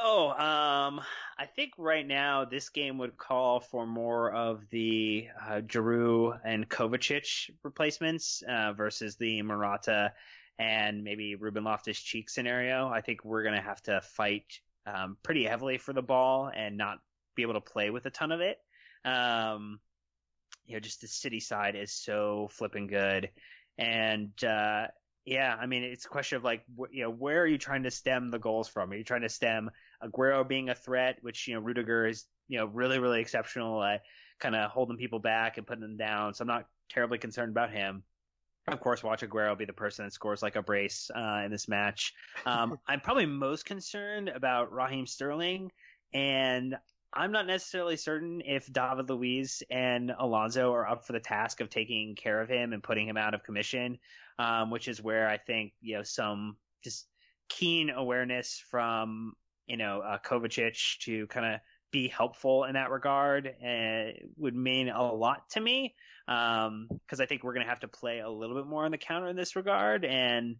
Oh, 0.00 0.30
um, 0.30 1.00
I 1.38 1.46
think 1.46 1.72
right 1.76 2.06
now 2.06 2.44
this 2.44 2.68
game 2.68 2.98
would 2.98 3.16
call 3.16 3.60
for 3.60 3.84
more 3.84 4.32
of 4.32 4.64
the 4.70 5.28
uh, 5.40 5.60
Giroud 5.60 6.40
and 6.44 6.68
Kovacic 6.68 7.50
replacements 7.64 8.42
uh, 8.48 8.72
versus 8.74 9.16
the 9.16 9.42
Morata 9.42 10.12
and 10.58 11.02
maybe 11.02 11.34
Ruben 11.34 11.64
Loftus 11.64 11.98
Cheek 11.98 12.30
scenario. 12.30 12.88
I 12.88 13.00
think 13.00 13.24
we're 13.24 13.42
gonna 13.42 13.60
have 13.60 13.82
to 13.82 14.00
fight 14.00 14.60
um, 14.86 15.16
pretty 15.22 15.44
heavily 15.44 15.78
for 15.78 15.92
the 15.92 16.02
ball 16.02 16.50
and 16.54 16.76
not 16.76 16.98
be 17.38 17.42
able 17.42 17.54
to 17.54 17.60
play 17.60 17.90
with 17.90 18.04
a 18.06 18.10
ton 18.10 18.32
of 18.32 18.40
it. 18.40 18.58
Um, 19.04 19.80
you 20.66 20.74
know, 20.74 20.80
just 20.80 21.00
the 21.00 21.08
city 21.08 21.40
side 21.40 21.76
is 21.76 21.92
so 21.92 22.48
flipping 22.52 22.88
good. 22.88 23.30
And, 23.78 24.32
uh, 24.44 24.88
Yeah, 25.24 25.54
I 25.60 25.66
mean, 25.66 25.82
it's 25.82 26.06
a 26.06 26.08
question 26.08 26.36
of 26.36 26.44
like, 26.44 26.64
you 26.90 27.02
know, 27.02 27.10
where 27.10 27.42
are 27.42 27.46
you 27.46 27.58
trying 27.58 27.82
to 27.82 27.90
stem 27.90 28.30
the 28.30 28.38
goals 28.38 28.66
from? 28.66 28.90
Are 28.90 28.96
you 28.96 29.04
trying 29.04 29.22
to 29.22 29.28
stem 29.28 29.70
Aguero 30.02 30.46
being 30.46 30.70
a 30.70 30.74
threat, 30.74 31.18
which 31.20 31.46
you 31.46 31.54
know 31.54 31.60
Rudiger 31.60 32.06
is, 32.06 32.24
you 32.48 32.58
know, 32.58 32.66
really 32.66 32.98
really 32.98 33.20
exceptional 33.20 33.82
at 33.82 34.02
kind 34.38 34.56
of 34.56 34.70
holding 34.70 34.96
people 34.96 35.18
back 35.18 35.58
and 35.58 35.66
putting 35.66 35.82
them 35.82 35.98
down. 35.98 36.32
So 36.32 36.42
I'm 36.42 36.48
not 36.48 36.66
terribly 36.88 37.18
concerned 37.18 37.50
about 37.50 37.70
him. 37.70 38.04
Of 38.68 38.80
course, 38.80 39.02
watch 39.02 39.22
Aguero 39.22 39.56
be 39.56 39.64
the 39.64 39.72
person 39.72 40.04
that 40.04 40.12
scores 40.12 40.42
like 40.42 40.56
a 40.56 40.62
brace 40.62 41.10
uh, 41.14 41.42
in 41.44 41.50
this 41.50 41.68
match. 41.68 42.14
Um, 42.46 42.78
I'm 42.88 43.00
probably 43.00 43.26
most 43.26 43.64
concerned 43.64 44.28
about 44.28 44.72
Raheem 44.72 45.06
Sterling, 45.06 45.70
and 46.12 46.76
I'm 47.12 47.32
not 47.32 47.46
necessarily 47.46 47.96
certain 47.96 48.42
if 48.44 48.70
David 48.72 49.08
Luiz 49.08 49.62
and 49.70 50.12
Alonso 50.18 50.72
are 50.72 50.86
up 50.86 51.06
for 51.06 51.14
the 51.14 51.20
task 51.20 51.60
of 51.60 51.70
taking 51.70 52.14
care 52.14 52.40
of 52.40 52.48
him 52.48 52.72
and 52.72 52.82
putting 52.82 53.08
him 53.08 53.16
out 53.16 53.34
of 53.34 53.42
commission, 53.42 53.98
um, 54.38 54.70
which 54.70 54.88
is 54.88 55.02
where 55.02 55.28
I 55.28 55.38
think 55.38 55.72
you 55.80 55.96
know 55.96 56.02
some 56.02 56.56
just 56.84 57.06
keen 57.48 57.90
awareness 57.90 58.62
from 58.70 59.32
you 59.66 59.76
know 59.76 60.00
uh, 60.00 60.18
Kovacic 60.18 60.98
to 61.00 61.26
kind 61.28 61.54
of 61.54 61.60
be 61.90 62.08
helpful 62.08 62.64
in 62.64 62.74
that 62.74 62.90
regard 62.90 63.46
uh, 63.46 64.04
would 64.36 64.54
mean 64.54 64.88
a 64.88 65.02
lot 65.02 65.48
to 65.50 65.60
me 65.60 65.94
because 66.26 66.66
um, 66.66 66.88
I 67.18 67.24
think 67.24 67.42
we're 67.42 67.54
going 67.54 67.64
to 67.64 67.70
have 67.70 67.80
to 67.80 67.88
play 67.88 68.20
a 68.20 68.28
little 68.28 68.56
bit 68.56 68.66
more 68.66 68.84
on 68.84 68.90
the 68.90 68.98
counter 68.98 69.28
in 69.28 69.36
this 69.36 69.56
regard. 69.56 70.04
And 70.04 70.56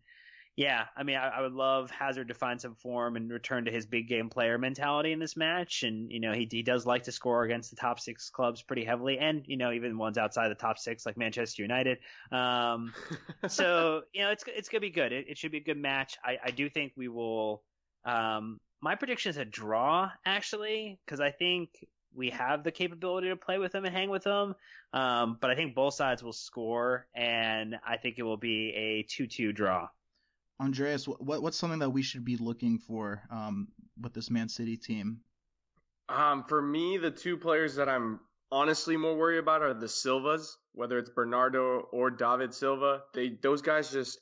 yeah, 0.59 0.87
I 0.97 1.05
mean, 1.05 1.15
I, 1.15 1.29
I, 1.29 1.41
would 1.41 1.53
love 1.53 1.89
Hazard 1.93 2.27
to 2.29 2.35
find 2.35 2.61
some 2.61 2.75
form 2.75 3.15
and 3.15 3.31
return 3.31 3.67
to 3.67 3.71
his 3.71 3.87
big 3.87 4.09
game 4.09 4.29
player 4.29 4.59
mentality 4.59 5.13
in 5.13 5.21
this 5.21 5.37
match. 5.37 5.85
And 5.85 6.11
you 6.11 6.19
know, 6.19 6.33
he 6.33 6.49
he 6.51 6.65
does 6.65 6.85
like 6.85 7.05
to 7.05 7.13
score 7.13 7.45
against 7.45 7.71
the 7.71 7.77
top 7.77 8.01
six 8.01 8.29
clubs 8.29 8.61
pretty 8.61 8.85
heavily, 8.85 9.21
and 9.21 9.45
you 9.47 9.57
know, 9.57 9.71
even 9.71 9.97
ones 9.97 10.19
outside 10.19 10.49
the 10.49 10.57
top 10.57 10.77
six 10.77 11.07
like 11.07 11.17
Manchester 11.17 11.63
United. 11.63 11.99
Um, 12.33 12.93
so 13.49 14.03
you 14.13 14.23
know, 14.23 14.33
it's 14.33 14.43
it's 14.49 14.69
gonna 14.69 14.81
be 14.81 14.91
good. 14.91 15.13
It, 15.13 15.27
it 15.29 15.39
should 15.39 15.53
be 15.53 15.59
a 15.59 15.63
good 15.63 15.79
match. 15.79 16.19
I, 16.25 16.39
I 16.47 16.51
do 16.51 16.69
think 16.69 16.93
we 16.97 17.07
will. 17.07 17.63
Um, 18.05 18.59
my 18.81 18.97
prediction 18.97 19.31
is 19.31 19.37
a 19.37 19.45
draw 19.45 20.11
actually, 20.27 20.99
because 21.07 21.21
I 21.21 21.31
think 21.31 21.71
we 22.13 22.31
have 22.31 22.65
the 22.65 22.73
capability 22.73 23.29
to 23.29 23.37
play 23.37 23.59
with 23.59 23.71
them 23.71 23.85
and 23.85 23.95
hang 23.95 24.11
with 24.11 24.25
them. 24.25 24.57
Um, 24.93 25.39
but 25.41 25.51
I 25.51 25.55
think 25.55 25.77
both 25.77 25.95
sides 25.95 26.21
will 26.21 26.33
score, 26.33 27.07
and 27.15 27.77
I 27.87 27.97
think 27.97 28.17
it 28.19 28.25
will 28.25 28.37
be 28.37 28.75
a 28.75 29.07
two-two 29.09 29.53
draw. 29.53 29.89
Andreas, 30.61 31.07
what 31.07 31.43
what's 31.43 31.57
something 31.57 31.79
that 31.79 31.91
we 31.91 32.03
should 32.03 32.25
be 32.25 32.37
looking 32.37 32.79
for 32.79 33.23
um, 33.31 33.69
with 34.01 34.13
this 34.13 34.31
Man 34.31 34.49
City 34.49 34.77
team? 34.77 35.21
Um, 36.09 36.45
for 36.45 36.61
me, 36.61 36.99
the 36.99 37.11
two 37.11 37.37
players 37.37 37.77
that 37.77 37.89
I'm 37.89 38.21
honestly 38.51 38.97
more 38.97 39.17
worried 39.17 39.39
about 39.39 39.63
are 39.63 39.75
the 39.75 39.89
Silvas, 39.89 40.57
whether 40.73 40.99
it's 40.99 41.11
Bernardo 41.11 41.81
or 41.93 42.11
David 42.11 42.55
Silva. 42.55 43.03
They 43.15 43.39
those 43.41 43.63
guys 43.63 43.93
just 43.93 44.19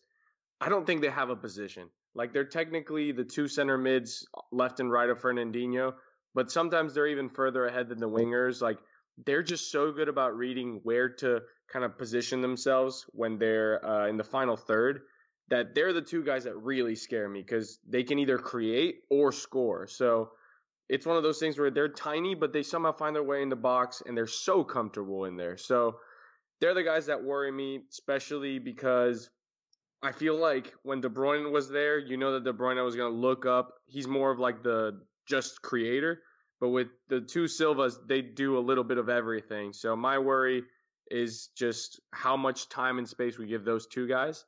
I 0.60 0.68
don't 0.68 0.86
think 0.86 1.00
they 1.00 1.10
have 1.10 1.30
a 1.30 1.36
position. 1.36 1.88
Like 2.14 2.32
they're 2.32 2.44
technically 2.44 3.12
the 3.12 3.24
two 3.24 3.48
center 3.48 3.78
mids 3.78 4.26
left 4.50 4.80
and 4.80 4.90
right 4.90 5.08
of 5.08 5.20
Fernandinho, 5.20 5.94
but 6.34 6.50
sometimes 6.50 6.94
they're 6.94 7.06
even 7.06 7.28
further 7.28 7.66
ahead 7.66 7.88
than 7.88 7.98
the 7.98 8.08
wingers. 8.08 8.60
Like 8.60 8.78
they're 9.24 9.42
just 9.42 9.70
so 9.70 9.92
good 9.92 10.08
about 10.08 10.36
reading 10.36 10.80
where 10.82 11.08
to 11.08 11.40
kind 11.72 11.84
of 11.84 11.98
position 11.98 12.42
themselves 12.42 13.06
when 13.12 13.38
they're 13.38 13.84
uh, 13.84 14.06
in 14.08 14.16
the 14.16 14.24
final 14.24 14.56
third 14.56 15.02
that 15.48 15.74
they're 15.74 15.92
the 15.92 16.02
two 16.02 16.24
guys 16.24 16.44
that 16.44 16.56
really 16.56 16.94
scare 16.96 17.28
me 17.28 17.40
because 17.40 17.78
they 17.88 18.02
can 18.02 18.18
either 18.18 18.38
create 18.38 19.02
or 19.10 19.32
score. 19.32 19.86
So 19.86 20.30
it's 20.88 21.06
one 21.06 21.16
of 21.16 21.22
those 21.22 21.38
things 21.38 21.58
where 21.58 21.70
they're 21.70 21.88
tiny, 21.88 22.34
but 22.34 22.52
they 22.52 22.62
somehow 22.62 22.92
find 22.92 23.14
their 23.14 23.22
way 23.22 23.42
in 23.42 23.48
the 23.48 23.56
box 23.56 24.02
and 24.04 24.16
they're 24.16 24.26
so 24.26 24.64
comfortable 24.64 25.24
in 25.24 25.36
there. 25.36 25.56
So 25.56 25.96
they're 26.60 26.74
the 26.74 26.82
guys 26.82 27.06
that 27.06 27.22
worry 27.22 27.52
me, 27.52 27.82
especially 27.90 28.58
because 28.58 29.30
I 30.02 30.12
feel 30.12 30.36
like 30.36 30.72
when 30.82 31.00
De 31.00 31.08
Bruyne 31.08 31.50
was 31.50 31.68
there, 31.68 31.98
you 31.98 32.16
know 32.16 32.32
that 32.32 32.44
De 32.44 32.52
Bruyne 32.52 32.82
was 32.84 32.96
going 32.96 33.12
to 33.12 33.18
look 33.18 33.46
up. 33.46 33.74
He's 33.86 34.06
more 34.06 34.30
of 34.30 34.38
like 34.38 34.62
the 34.62 35.00
just 35.28 35.62
creator. 35.62 36.20
But 36.60 36.70
with 36.70 36.88
the 37.08 37.20
two 37.20 37.48
Silvas, 37.48 37.98
they 38.08 38.22
do 38.22 38.58
a 38.58 38.60
little 38.60 38.84
bit 38.84 38.98
of 38.98 39.08
everything. 39.08 39.72
So 39.72 39.94
my 39.94 40.18
worry 40.18 40.62
is 41.10 41.50
just 41.56 42.00
how 42.12 42.36
much 42.36 42.68
time 42.68 42.98
and 42.98 43.08
space 43.08 43.38
we 43.38 43.46
give 43.46 43.64
those 43.64 43.86
two 43.86 44.08
guys. 44.08 44.44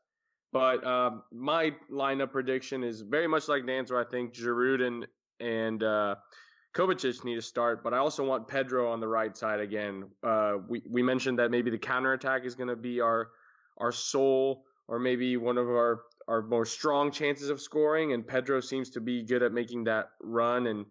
But 0.52 0.84
uh, 0.84 1.10
my 1.30 1.74
lineup 1.90 2.32
prediction 2.32 2.82
is 2.82 3.02
very 3.02 3.26
much 3.26 3.48
like 3.48 3.66
Dan's, 3.66 3.90
where 3.90 4.00
I 4.00 4.08
think 4.08 4.34
Giroud 4.34 4.82
and 4.82 5.06
and 5.40 5.82
uh, 5.82 6.16
Kovacic 6.74 7.24
need 7.24 7.34
to 7.34 7.42
start. 7.42 7.84
But 7.84 7.92
I 7.92 7.98
also 7.98 8.24
want 8.24 8.48
Pedro 8.48 8.90
on 8.90 9.00
the 9.00 9.08
right 9.08 9.36
side 9.36 9.60
again. 9.60 10.04
Uh, 10.22 10.54
we 10.68 10.82
we 10.88 11.02
mentioned 11.02 11.38
that 11.38 11.50
maybe 11.50 11.70
the 11.70 11.78
counter 11.78 12.12
attack 12.12 12.44
is 12.44 12.54
going 12.54 12.68
to 12.68 12.76
be 12.76 13.00
our 13.00 13.28
our 13.78 13.92
sole 13.92 14.64
or 14.88 14.98
maybe 14.98 15.36
one 15.36 15.58
of 15.58 15.68
our 15.68 16.02
our 16.28 16.42
more 16.42 16.64
strong 16.64 17.10
chances 17.10 17.50
of 17.50 17.60
scoring. 17.60 18.12
And 18.12 18.26
Pedro 18.26 18.60
seems 18.60 18.90
to 18.90 19.00
be 19.00 19.22
good 19.22 19.42
at 19.42 19.52
making 19.52 19.84
that 19.84 20.10
run 20.20 20.66
and 20.66 20.86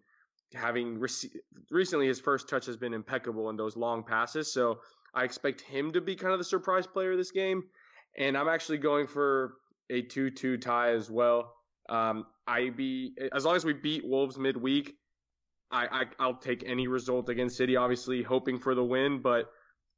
having 0.54 0.98
rec- 0.98 1.32
recently 1.70 2.06
his 2.06 2.20
first 2.20 2.48
touch 2.48 2.66
has 2.66 2.76
been 2.76 2.94
impeccable 2.94 3.50
in 3.50 3.56
those 3.56 3.76
long 3.76 4.02
passes. 4.02 4.52
So 4.52 4.80
I 5.14 5.24
expect 5.24 5.60
him 5.60 5.92
to 5.92 6.00
be 6.00 6.16
kind 6.16 6.32
of 6.32 6.38
the 6.38 6.44
surprise 6.44 6.86
player 6.86 7.16
this 7.16 7.30
game 7.30 7.64
and 8.18 8.36
I'm 8.36 8.48
actually 8.48 8.78
going 8.78 9.06
for 9.06 9.54
a 9.88 10.02
two-two 10.02 10.58
tie 10.58 10.92
as 10.92 11.10
well. 11.10 11.54
Um, 11.88 12.26
I 12.46 12.70
be 12.70 13.14
as 13.32 13.44
long 13.44 13.56
as 13.56 13.64
we 13.64 13.72
beat 13.72 14.06
Wolves 14.06 14.36
midweek, 14.36 14.94
I, 15.70 16.04
I 16.18 16.26
will 16.26 16.34
take 16.34 16.64
any 16.66 16.86
result 16.86 17.28
against 17.28 17.56
City. 17.56 17.76
Obviously, 17.76 18.22
hoping 18.22 18.58
for 18.58 18.74
the 18.74 18.84
win, 18.84 19.20
but 19.22 19.50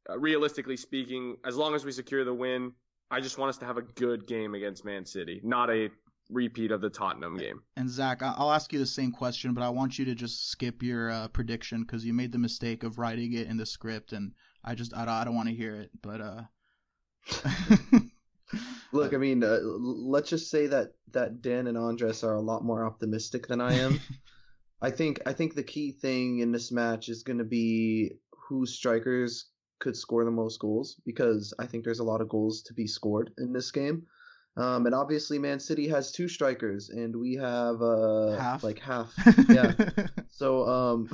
uh, 0.09 0.19
realistically 0.19 0.77
speaking, 0.77 1.37
as 1.45 1.57
long 1.57 1.75
as 1.75 1.85
we 1.85 1.93
secure 1.93 2.25
the 2.25 2.35
win, 2.35 2.73
I 3.11 3.21
just 3.21 3.39
want 3.39 3.51
us 3.51 3.59
to 3.59 3.67
have 3.67 3.77
a 3.77 3.83
good 3.83 4.27
game 4.27 4.55
against 4.55 4.85
Man 4.85 5.05
City, 5.05 5.41
not 5.43 5.71
a 5.71 5.89
repeat 6.31 6.71
of 6.71 6.81
the 6.81 6.91
Tottenham 6.91 7.37
game. 7.37 7.61
And 7.77 7.91
Zach, 7.91 8.23
I'll 8.23 8.53
ask 8.53 8.73
you 8.73 8.79
the 8.79 8.87
same 8.87 9.11
question, 9.11 9.53
but 9.53 9.63
I 9.63 9.69
want 9.69 9.99
you 9.99 10.05
to 10.07 10.15
just 10.15 10.51
skip 10.51 10.83
your 10.83 11.11
uh, 11.11 11.29
prediction 11.29 11.83
because 11.83 12.05
you 12.05 12.13
made 12.13 12.33
the 12.33 12.39
mistake 12.39 12.85
of 12.85 12.99
writing 12.99 13.33
it 13.33 13.49
in 13.49 13.57
the 13.57 13.67
script, 13.67 14.13
and 14.13 14.33
I 14.65 14.75
just 14.75 14.95
I, 14.95 15.05
I 15.05 15.25
don't 15.25 15.35
want 15.35 15.49
to 15.49 15.55
hear 15.55 15.75
it. 15.75 15.91
But 16.03 16.21
uh, 16.21 16.43
Look, 18.93 19.15
I 19.15 19.19
mean, 19.19 19.45
uh, 19.45 19.59
let's 19.63 20.31
just 20.31 20.51
say 20.51 20.67
that 20.67 20.93
that 21.13 21.43
Dan 21.43 21.67
and 21.67 21.79
Andres 21.79 22.25
are 22.25 22.35
a 22.35 22.41
lot 22.41 22.65
more 22.65 22.85
optimistic 22.85 23.47
than 23.47 23.61
I 23.61 23.75
am. 23.75 24.01
I 24.83 24.91
think 24.91 25.21
I 25.27 25.33
think 25.33 25.55
the 25.55 25.63
key 25.63 25.93
thing 25.93 26.39
in 26.41 26.53
this 26.53 26.73
match 26.73 27.09
is 27.09 27.23
going 27.23 27.39
to 27.39 27.45
be 27.45 28.13
whose 28.49 28.75
strikers 28.75 29.51
could 29.79 29.97
score 29.97 30.25
the 30.25 30.31
most 30.31 30.59
goals 30.59 31.01
because 31.05 31.55
I 31.59 31.67
think 31.67 31.85
there's 31.85 32.01
a 32.01 32.05
lot 32.05 32.21
of 32.21 32.29
goals 32.29 32.63
to 32.63 32.75
be 32.75 32.87
scored 32.87 33.31
in 33.39 33.53
this 33.53 33.71
game. 33.71 34.07
Um, 34.57 34.87
and 34.87 34.95
obviously, 34.95 35.39
Man 35.39 35.61
City 35.61 35.89
has 35.89 36.11
two 36.11 36.29
strikers, 36.29 36.91
and 36.91 37.15
we 37.15 37.35
have 37.37 37.81
uh, 37.81 38.37
half. 38.37 38.65
like 38.65 38.81
half. 38.81 39.13
Yeah. 39.49 39.73
so, 40.29 40.67
um, 40.67 41.09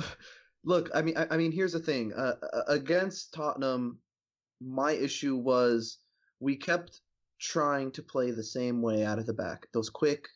look, 0.63 0.89
I 0.93 1.01
mean, 1.01 1.15
I, 1.15 1.27
I 1.31 1.37
mean, 1.37 1.51
here's 1.51 1.73
the 1.73 1.79
thing. 1.79 2.13
Uh, 2.13 2.33
against 2.67 3.33
Tottenham, 3.33 3.99
my 4.59 4.91
issue 4.91 5.35
was 5.35 5.99
we 6.39 6.55
kept 6.55 6.99
trying 7.39 7.91
to 7.91 8.03
play 8.03 8.31
the 8.31 8.43
same 8.43 8.81
way 8.81 9.05
out 9.05 9.19
of 9.19 9.25
the 9.25 9.33
back. 9.33 9.67
Those 9.73 9.89
quick, 9.89 10.27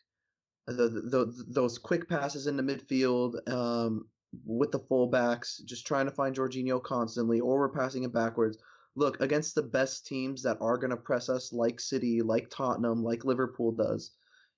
the, 0.66 0.88
the, 0.88 1.44
those 1.48 1.78
quick 1.78 2.08
passes 2.08 2.46
in 2.46 2.56
the 2.56 2.62
midfield 2.62 3.36
um, 3.50 4.06
with 4.44 4.70
the 4.70 4.80
fullbacks, 4.80 5.64
just 5.64 5.86
trying 5.86 6.06
to 6.06 6.12
find 6.12 6.34
Jorginho 6.34 6.82
constantly, 6.82 7.40
or 7.40 7.58
we're 7.58 7.68
passing 7.68 8.04
it 8.04 8.12
backwards. 8.12 8.58
Look, 8.94 9.20
against 9.20 9.54
the 9.54 9.62
best 9.62 10.06
teams 10.06 10.42
that 10.42 10.58
are 10.60 10.76
going 10.76 10.90
to 10.90 10.96
press 10.96 11.28
us, 11.28 11.52
like 11.52 11.80
City, 11.80 12.20
like 12.20 12.50
Tottenham, 12.50 13.02
like 13.02 13.24
Liverpool 13.24 13.72
does, 13.72 14.12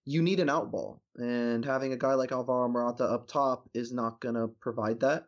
you 0.05 0.23
need 0.23 0.41
an 0.41 0.49
outball. 0.49 1.01
And 1.17 1.65
having 1.65 1.93
a 1.93 1.97
guy 1.97 2.15
like 2.15 2.33
Alvaro 2.33 2.69
Morata 2.69 3.05
up 3.05 3.29
top 3.29 3.69
is 3.75 3.93
not 3.93 4.21
going 4.21 4.35
to 4.35 4.49
provide 4.61 5.01
that. 5.01 5.25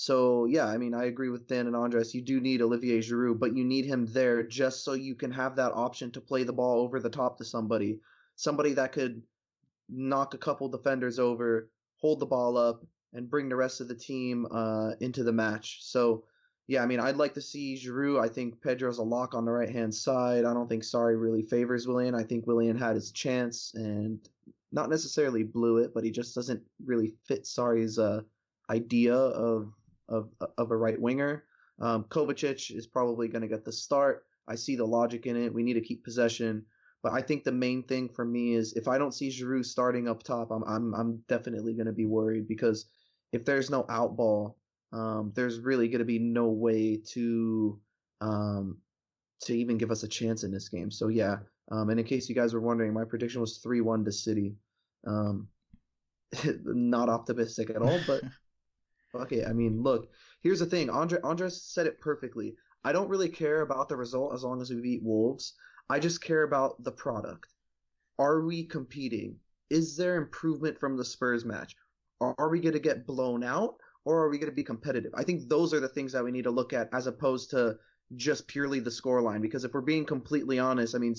So 0.00 0.44
yeah, 0.44 0.64
I 0.64 0.78
mean, 0.78 0.94
I 0.94 1.06
agree 1.06 1.28
with 1.28 1.48
Dan 1.48 1.66
and 1.66 1.74
Andres. 1.74 2.14
You 2.14 2.22
do 2.22 2.40
need 2.40 2.62
Olivier 2.62 3.00
Giroud, 3.00 3.40
but 3.40 3.56
you 3.56 3.64
need 3.64 3.84
him 3.84 4.06
there 4.06 4.44
just 4.44 4.84
so 4.84 4.92
you 4.92 5.16
can 5.16 5.32
have 5.32 5.56
that 5.56 5.72
option 5.72 6.12
to 6.12 6.20
play 6.20 6.44
the 6.44 6.52
ball 6.52 6.82
over 6.82 7.00
the 7.00 7.10
top 7.10 7.36
to 7.38 7.44
somebody, 7.44 7.98
somebody 8.36 8.74
that 8.74 8.92
could 8.92 9.20
knock 9.88 10.34
a 10.34 10.38
couple 10.38 10.68
defenders 10.68 11.18
over, 11.18 11.68
hold 11.96 12.20
the 12.20 12.26
ball 12.26 12.56
up, 12.56 12.86
and 13.12 13.28
bring 13.28 13.48
the 13.48 13.56
rest 13.56 13.80
of 13.80 13.88
the 13.88 13.94
team 13.96 14.46
uh, 14.52 14.92
into 15.00 15.24
the 15.24 15.32
match. 15.32 15.78
So 15.80 16.22
yeah, 16.68 16.80
I 16.80 16.86
mean, 16.86 17.00
I'd 17.00 17.16
like 17.16 17.34
to 17.34 17.42
see 17.42 17.74
Giroud. 17.74 18.22
I 18.22 18.28
think 18.28 18.62
Pedro's 18.62 18.98
a 18.98 19.02
lock 19.02 19.34
on 19.34 19.44
the 19.44 19.50
right 19.50 19.68
hand 19.68 19.92
side. 19.92 20.44
I 20.44 20.54
don't 20.54 20.68
think 20.68 20.84
Sarri 20.84 21.20
really 21.20 21.42
favors 21.42 21.88
Willian. 21.88 22.14
I 22.14 22.22
think 22.22 22.46
Willian 22.46 22.78
had 22.78 22.94
his 22.94 23.10
chance 23.10 23.72
and 23.74 24.20
not 24.70 24.90
necessarily 24.90 25.42
blew 25.42 25.78
it, 25.78 25.92
but 25.92 26.04
he 26.04 26.12
just 26.12 26.36
doesn't 26.36 26.62
really 26.86 27.14
fit 27.26 27.42
Sarri's 27.42 27.98
uh, 27.98 28.20
idea 28.70 29.16
of 29.16 29.72
of 30.08 30.30
of 30.56 30.70
a 30.70 30.76
right 30.76 31.00
winger. 31.00 31.44
Um, 31.80 32.04
Kovacic 32.04 32.76
is 32.76 32.86
probably 32.86 33.28
going 33.28 33.42
to 33.42 33.48
get 33.48 33.64
the 33.64 33.72
start. 33.72 34.24
I 34.48 34.54
see 34.54 34.76
the 34.76 34.86
logic 34.86 35.26
in 35.26 35.36
it. 35.36 35.52
We 35.52 35.62
need 35.62 35.74
to 35.74 35.80
keep 35.80 36.04
possession, 36.04 36.64
but 37.02 37.12
I 37.12 37.20
think 37.20 37.44
the 37.44 37.52
main 37.52 37.82
thing 37.84 38.08
for 38.08 38.24
me 38.24 38.54
is 38.54 38.72
if 38.72 38.88
I 38.88 38.98
don't 38.98 39.14
see 39.14 39.28
Giroud 39.28 39.64
starting 39.64 40.08
up 40.08 40.22
top, 40.22 40.50
I'm 40.50 40.64
I'm 40.64 40.94
I'm 40.94 41.22
definitely 41.28 41.74
going 41.74 41.86
to 41.86 41.92
be 41.92 42.06
worried 42.06 42.48
because 42.48 42.86
if 43.32 43.44
there's 43.44 43.70
no 43.70 43.84
outball, 43.84 44.54
um, 44.92 45.32
there's 45.34 45.60
really 45.60 45.88
going 45.88 46.00
to 46.00 46.04
be 46.04 46.18
no 46.18 46.48
way 46.48 47.00
to 47.12 47.78
um, 48.20 48.78
to 49.42 49.56
even 49.56 49.78
give 49.78 49.90
us 49.90 50.02
a 50.02 50.08
chance 50.08 50.42
in 50.42 50.50
this 50.50 50.68
game. 50.68 50.90
So 50.90 51.08
yeah, 51.08 51.36
um, 51.70 51.90
and 51.90 52.00
in 52.00 52.06
case 52.06 52.28
you 52.28 52.34
guys 52.34 52.54
were 52.54 52.60
wondering, 52.60 52.92
my 52.92 53.04
prediction 53.04 53.40
was 53.40 53.58
three 53.58 53.80
one 53.80 54.04
to 54.04 54.12
City. 54.12 54.56
Um, 55.06 55.48
not 56.64 57.08
optimistic 57.08 57.70
at 57.70 57.82
all, 57.82 58.00
but 58.06 58.22
okay. 59.14 59.44
I 59.44 59.52
mean, 59.52 59.82
look, 59.82 60.10
here's 60.42 60.60
the 60.60 60.66
thing. 60.66 60.90
Andre 60.90 61.20
Andres 61.22 61.62
said 61.62 61.86
it 61.86 62.00
perfectly. 62.00 62.56
I 62.84 62.92
don't 62.92 63.08
really 63.08 63.28
care 63.28 63.62
about 63.62 63.88
the 63.88 63.96
result 63.96 64.34
as 64.34 64.44
long 64.44 64.60
as 64.60 64.70
we 64.70 64.80
beat 64.80 65.02
Wolves. 65.02 65.54
I 65.90 65.98
just 65.98 66.22
care 66.22 66.42
about 66.42 66.82
the 66.84 66.92
product. 66.92 67.52
Are 68.18 68.42
we 68.42 68.64
competing? 68.64 69.36
Is 69.70 69.96
there 69.96 70.16
improvement 70.16 70.78
from 70.78 70.96
the 70.96 71.04
Spurs 71.04 71.44
match? 71.44 71.74
Are 72.20 72.48
we 72.48 72.60
going 72.60 72.72
to 72.72 72.80
get 72.80 73.06
blown 73.06 73.44
out 73.44 73.76
or 74.04 74.24
are 74.24 74.28
we 74.28 74.38
going 74.38 74.50
to 74.50 74.56
be 74.56 74.64
competitive? 74.64 75.12
I 75.14 75.22
think 75.22 75.48
those 75.48 75.72
are 75.72 75.80
the 75.80 75.88
things 75.88 76.12
that 76.12 76.24
we 76.24 76.32
need 76.32 76.44
to 76.44 76.50
look 76.50 76.72
at 76.72 76.88
as 76.92 77.06
opposed 77.06 77.50
to 77.50 77.76
just 78.16 78.48
purely 78.48 78.80
the 78.80 78.90
scoreline. 78.90 79.40
Because 79.40 79.64
if 79.64 79.72
we're 79.72 79.82
being 79.82 80.04
completely 80.04 80.58
honest, 80.58 80.94
I 80.94 80.98
mean, 80.98 81.14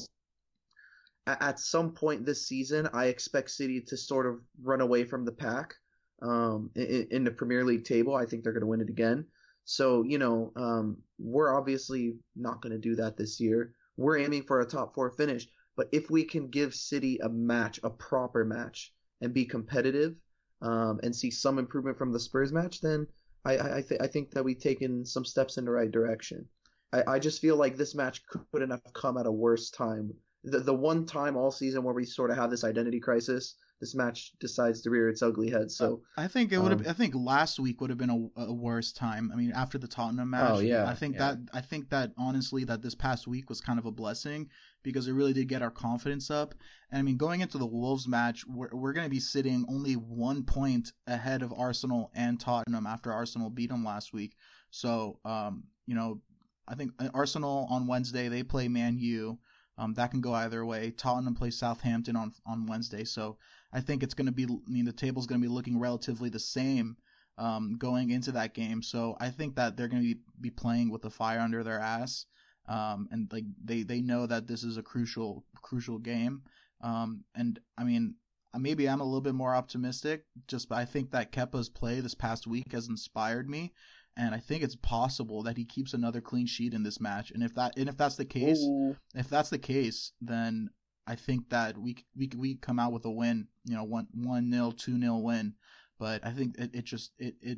at 1.28 1.60
some 1.60 1.94
point 1.94 2.26
this 2.26 2.48
season, 2.48 2.90
I 2.94 3.06
expect 3.06 3.52
City 3.52 3.82
to 3.82 3.96
sort 3.96 4.26
of 4.26 4.40
run 4.62 4.82
away 4.82 5.04
from 5.04 5.26
the 5.26 5.32
pack 5.32 5.76
um, 6.22 6.70
in, 6.76 7.08
in, 7.12 7.24
the 7.24 7.32
Premier 7.32 7.64
League 7.64 7.86
table. 7.86 8.16
I 8.16 8.26
think 8.26 8.44
they're 8.44 8.54
going 8.54 8.62
to 8.62 8.68
win 8.68 8.82
it 8.82 8.90
again. 8.90 9.26
So, 9.66 10.04
you 10.04 10.18
know, 10.18 10.52
um, 10.56 10.98
we're 11.18 11.56
obviously 11.56 12.16
not 12.36 12.62
going 12.62 12.74
to 12.74 12.80
do 12.80 12.96
that 12.96 13.18
this 13.18 13.40
year. 13.40 13.74
We're 13.98 14.18
aiming 14.18 14.44
for 14.44 14.62
a 14.62 14.66
top 14.66 14.96
four 14.96 15.12
finish. 15.12 15.48
But 15.76 15.90
if 15.92 16.10
we 16.10 16.26
can 16.26 16.50
give 16.50 16.74
City 16.74 17.20
a 17.24 17.30
match, 17.30 17.80
a 17.84 17.90
proper 17.90 18.44
match, 18.44 18.94
and 19.22 19.34
be 19.34 19.46
competitive 19.46 20.16
um, 20.62 21.00
and 21.04 21.16
see 21.16 21.32
some 21.32 21.60
improvement 21.60 21.98
from 21.98 22.12
the 22.12 22.20
Spurs 22.20 22.52
match, 22.52 22.82
then 22.82 23.08
I, 23.46 23.78
I, 23.78 23.82
th- 23.88 24.02
I 24.02 24.08
think 24.08 24.32
that 24.32 24.44
we've 24.44 24.60
taken 24.60 25.06
some 25.06 25.24
steps 25.26 25.58
in 25.58 25.66
the 25.66 25.72
right 25.72 25.92
direction. 25.92 26.46
I, 26.92 27.04
I 27.08 27.20
just 27.20 27.42
feel 27.42 27.56
like 27.56 27.78
this 27.78 27.96
match 27.96 28.22
couldn't 28.52 28.72
have 28.72 28.82
come 28.94 29.18
at 29.18 29.26
a 29.26 29.32
worse 29.32 29.70
time. 29.70 30.14
The, 30.44 30.60
the 30.60 30.74
one 30.74 31.06
time 31.06 31.38
all 31.38 31.52
season 31.52 31.84
where 31.84 31.94
we 31.94 32.06
sort 32.06 32.32
of 32.32 32.38
have 32.38 32.50
this 32.50 32.64
identity 32.64 33.00
crisis, 33.00 33.56
this 33.80 33.96
match 33.96 34.34
decides 34.40 34.82
to 34.82 34.90
rear 34.90 35.08
its 35.08 35.22
ugly 35.22 35.50
head. 35.50 35.72
So 35.72 36.02
I 36.18 36.28
think 36.28 36.52
it 36.52 36.60
would 36.60 36.72
have. 36.72 36.82
Um, 36.82 36.90
I 36.90 36.94
think 36.94 37.16
last 37.16 37.60
week 37.60 37.80
would 37.80 37.90
have 37.90 37.98
been 37.98 38.32
a, 38.36 38.42
a, 38.42 38.54
worse 38.54 38.92
time. 38.92 39.32
I 39.34 39.38
mean, 39.38 39.54
after 39.54 39.78
the 39.78 39.88
Tottenham 39.88 40.32
match. 40.32 40.52
Oh 40.56 40.60
yeah. 40.60 40.86
I 40.86 40.94
think 40.94 41.16
yeah. 41.16 41.36
that 41.36 41.38
I 41.54 41.62
think 41.62 41.90
that 41.90 42.12
honestly 42.18 42.66
that 42.66 42.82
this 42.82 42.96
past 42.96 43.28
week 43.28 43.50
was 43.50 43.62
kind 43.62 43.80
of 43.80 43.86
a 43.86 43.92
blessing 43.92 44.50
because 44.84 45.08
it 45.08 45.14
really 45.14 45.34
did 45.34 45.48
get 45.48 45.62
our 45.62 45.72
confidence 45.72 46.30
up. 46.30 46.56
And 46.92 47.00
I 47.00 47.02
mean, 47.04 47.18
going 47.18 47.40
into 47.40 47.58
the 47.58 47.66
Wolves 47.66 48.08
match, 48.08 48.46
we're 48.48 48.70
we're 48.74 48.94
going 48.94 49.06
to 49.06 49.12
be 49.12 49.22
sitting 49.22 49.66
only 49.70 49.94
one 49.94 50.44
point 50.44 50.92
ahead 51.08 51.42
of 51.42 51.54
Arsenal 51.54 52.12
and 52.14 52.40
Tottenham 52.40 52.86
after 52.86 53.14
Arsenal 53.14 53.50
beat 53.50 53.70
them 53.70 53.86
last 53.86 54.14
week. 54.14 54.36
So 54.72 55.20
um, 55.24 55.64
you 55.86 55.96
know, 55.96 56.20
I 56.68 56.76
think 56.76 56.92
uh, 57.00 57.10
Arsenal 57.14 57.66
on 57.70 57.88
Wednesday 57.88 58.28
they 58.28 58.44
play 58.44 58.68
Man 58.68 58.98
U. 58.98 59.40
Um, 59.78 59.94
that 59.94 60.12
can 60.12 60.20
go 60.20 60.34
either 60.34 60.66
way. 60.66 60.92
Tottenham 60.92 61.36
plays 61.36 61.58
Southampton 61.58 62.18
on 62.18 62.34
on 62.46 62.66
Wednesday, 62.66 63.06
so 63.06 63.38
I 63.72 63.82
think 63.82 64.04
it's 64.04 64.14
going 64.14 64.28
to 64.28 64.32
be. 64.32 64.46
I 64.46 64.70
mean, 64.70 64.86
the 64.86 64.92
table's 64.94 65.28
going 65.28 65.42
to 65.42 65.48
be 65.48 65.54
looking 65.54 65.80
relatively 65.80 66.30
the 66.30 66.40
same 66.40 66.98
um, 67.38 67.78
going 67.78 68.10
into 68.10 68.32
that 68.34 68.54
game. 68.54 68.82
So 68.82 69.16
I 69.20 69.30
think 69.30 69.56
that 69.56 69.78
they're 69.78 69.88
going 69.88 70.02
to 70.02 70.16
be, 70.16 70.22
be 70.42 70.50
playing 70.50 70.90
with 70.90 71.02
the 71.02 71.10
fire 71.10 71.40
under 71.40 71.64
their 71.64 71.80
ass, 71.80 72.26
um, 72.68 73.08
and 73.12 73.32
like 73.32 73.46
they 73.64 73.84
they 73.84 74.02
know 74.02 74.26
that 74.26 74.48
this 74.48 74.64
is 74.64 74.78
a 74.78 74.84
crucial 74.84 75.46
crucial 75.62 76.00
game. 76.00 76.44
Um, 76.82 77.24
and 77.36 77.60
I 77.78 77.84
mean, 77.84 78.16
maybe 78.58 78.88
I'm 78.88 79.02
a 79.02 79.06
little 79.06 79.22
bit 79.22 79.36
more 79.36 79.56
optimistic. 79.56 80.26
Just 80.48 80.72
I 80.72 80.86
think 80.86 81.12
that 81.12 81.32
Kepa's 81.32 81.70
play 81.70 82.00
this 82.00 82.16
past 82.16 82.48
week 82.48 82.72
has 82.72 82.88
inspired 82.88 83.50
me 83.50 83.74
and 84.20 84.36
I 84.36 84.40
think 84.40 84.64
it's 84.64 84.76
possible 84.76 85.44
that 85.44 85.58
he 85.58 85.64
keeps 85.64 85.94
another 85.94 86.20
clean 86.20 86.46
sheet 86.46 86.74
in 86.74 86.84
this 86.84 87.00
match. 87.00 87.32
And 87.32 87.42
if 87.42 87.56
that 87.56 87.78
and 87.78 87.88
if 87.88 87.96
that's 87.96 88.18
the 88.18 88.26
case, 88.26 88.60
Ooh. 88.60 88.96
if 89.16 89.30
that's 89.30 89.50
the 89.50 89.58
case, 89.58 90.12
then 90.22 90.70
I 91.10 91.16
think 91.16 91.50
that 91.50 91.76
we 91.78 91.98
we 92.16 92.30
we 92.38 92.56
come 92.56 92.80
out 92.80 92.94
with 92.94 93.04
a 93.06 93.12
win. 93.12 93.48
You 93.66 93.76
know, 93.76 93.84
one 93.84 94.08
one 94.14 94.50
nil, 94.50 94.72
two 94.72 94.98
nil 94.98 95.24
win. 95.24 95.56
But 95.98 96.26
I 96.26 96.32
think 96.32 96.58
it, 96.60 96.70
it 96.74 96.86
just 96.86 97.12
it 97.18 97.36
it 97.42 97.58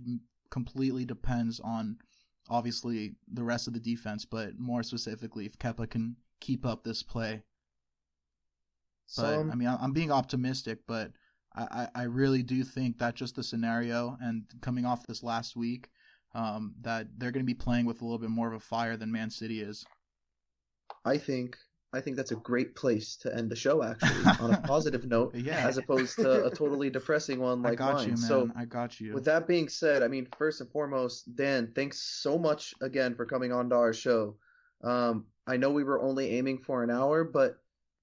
completely 0.49 1.03
depends 1.06 1.60
on 1.60 1.98
obviously 2.49 3.15
the 3.32 3.44
rest 3.44 3.68
of 3.68 3.73
the 3.73 3.80
defense, 3.80 4.26
but 4.26 4.57
more 4.57 4.84
specifically 4.84 5.45
if 5.45 5.60
Kepa 5.60 5.90
can 5.90 6.15
keep 6.40 6.65
up 6.65 6.84
this 6.84 7.03
play. 7.03 7.44
But 9.18 9.40
I 9.52 9.56
mean, 9.56 9.68
I'm 9.68 9.91
being 9.91 10.11
optimistic, 10.11 10.80
but 10.88 11.11
I, 11.53 11.90
I 11.94 12.03
really 12.03 12.44
do 12.44 12.64
think 12.64 12.98
that 12.99 13.15
just 13.15 13.36
the 13.36 13.44
scenario 13.44 14.18
and 14.22 14.44
coming 14.61 14.86
off 14.86 15.06
this 15.06 15.22
last 15.22 15.57
week, 15.57 15.90
um, 16.34 16.73
that 16.82 17.07
they're 17.18 17.32
going 17.32 17.45
to 17.45 17.53
be 17.53 17.53
playing 17.53 17.86
with 17.86 18.02
a 18.02 18.06
little 18.06 18.19
bit 18.19 18.30
more 18.30 18.48
of 18.48 18.53
a 18.53 18.60
fire 18.60 18.95
than 18.95 19.11
Man 19.11 19.30
City 19.30 19.61
is. 19.61 19.84
I 21.03 21.18
think 21.18 21.57
I 21.93 21.99
think 21.99 22.15
that's 22.15 22.31
a 22.31 22.35
great 22.35 22.76
place 22.76 23.18
to 23.18 23.35
end 23.35 23.49
the 23.49 23.55
show, 23.55 23.84
actually, 23.84 24.23
on 24.39 24.53
a 24.53 24.61
positive 24.61 25.05
note, 25.05 25.35
yeah. 25.35 25.68
as 25.68 25.77
opposed 25.77 26.15
to 26.18 26.45
a 26.45 26.49
totally 26.49 26.89
depressing 26.89 27.39
one 27.39 27.61
like 27.61 27.73
I 27.73 27.76
got 27.76 27.93
mine. 27.95 28.03
You, 28.03 28.09
man. 28.11 28.18
So, 28.18 28.49
I 28.55 28.65
got 28.65 28.99
you. 29.01 29.13
With 29.13 29.26
that 29.26 29.47
being 29.47 29.68
said, 29.68 30.01
I 30.01 30.07
mean, 30.07 30.27
first 30.38 30.61
and 30.61 30.69
foremost, 30.72 31.35
Dan, 31.35 31.72
thanks 31.76 32.01
so 32.01 32.38
much 32.38 32.73
again 32.81 33.15
for 33.15 33.26
coming 33.26 33.51
on 33.51 33.69
to 33.69 33.76
our 33.76 33.93
show. 33.93 34.35
Um, 34.84 35.26
I 35.45 35.57
know 35.57 35.72
we 35.72 35.84
were 35.84 36.01
only 36.01 36.38
aiming 36.38 36.59
for 36.59 36.84
an 36.84 36.89
hour, 36.89 37.26
but 37.26 37.57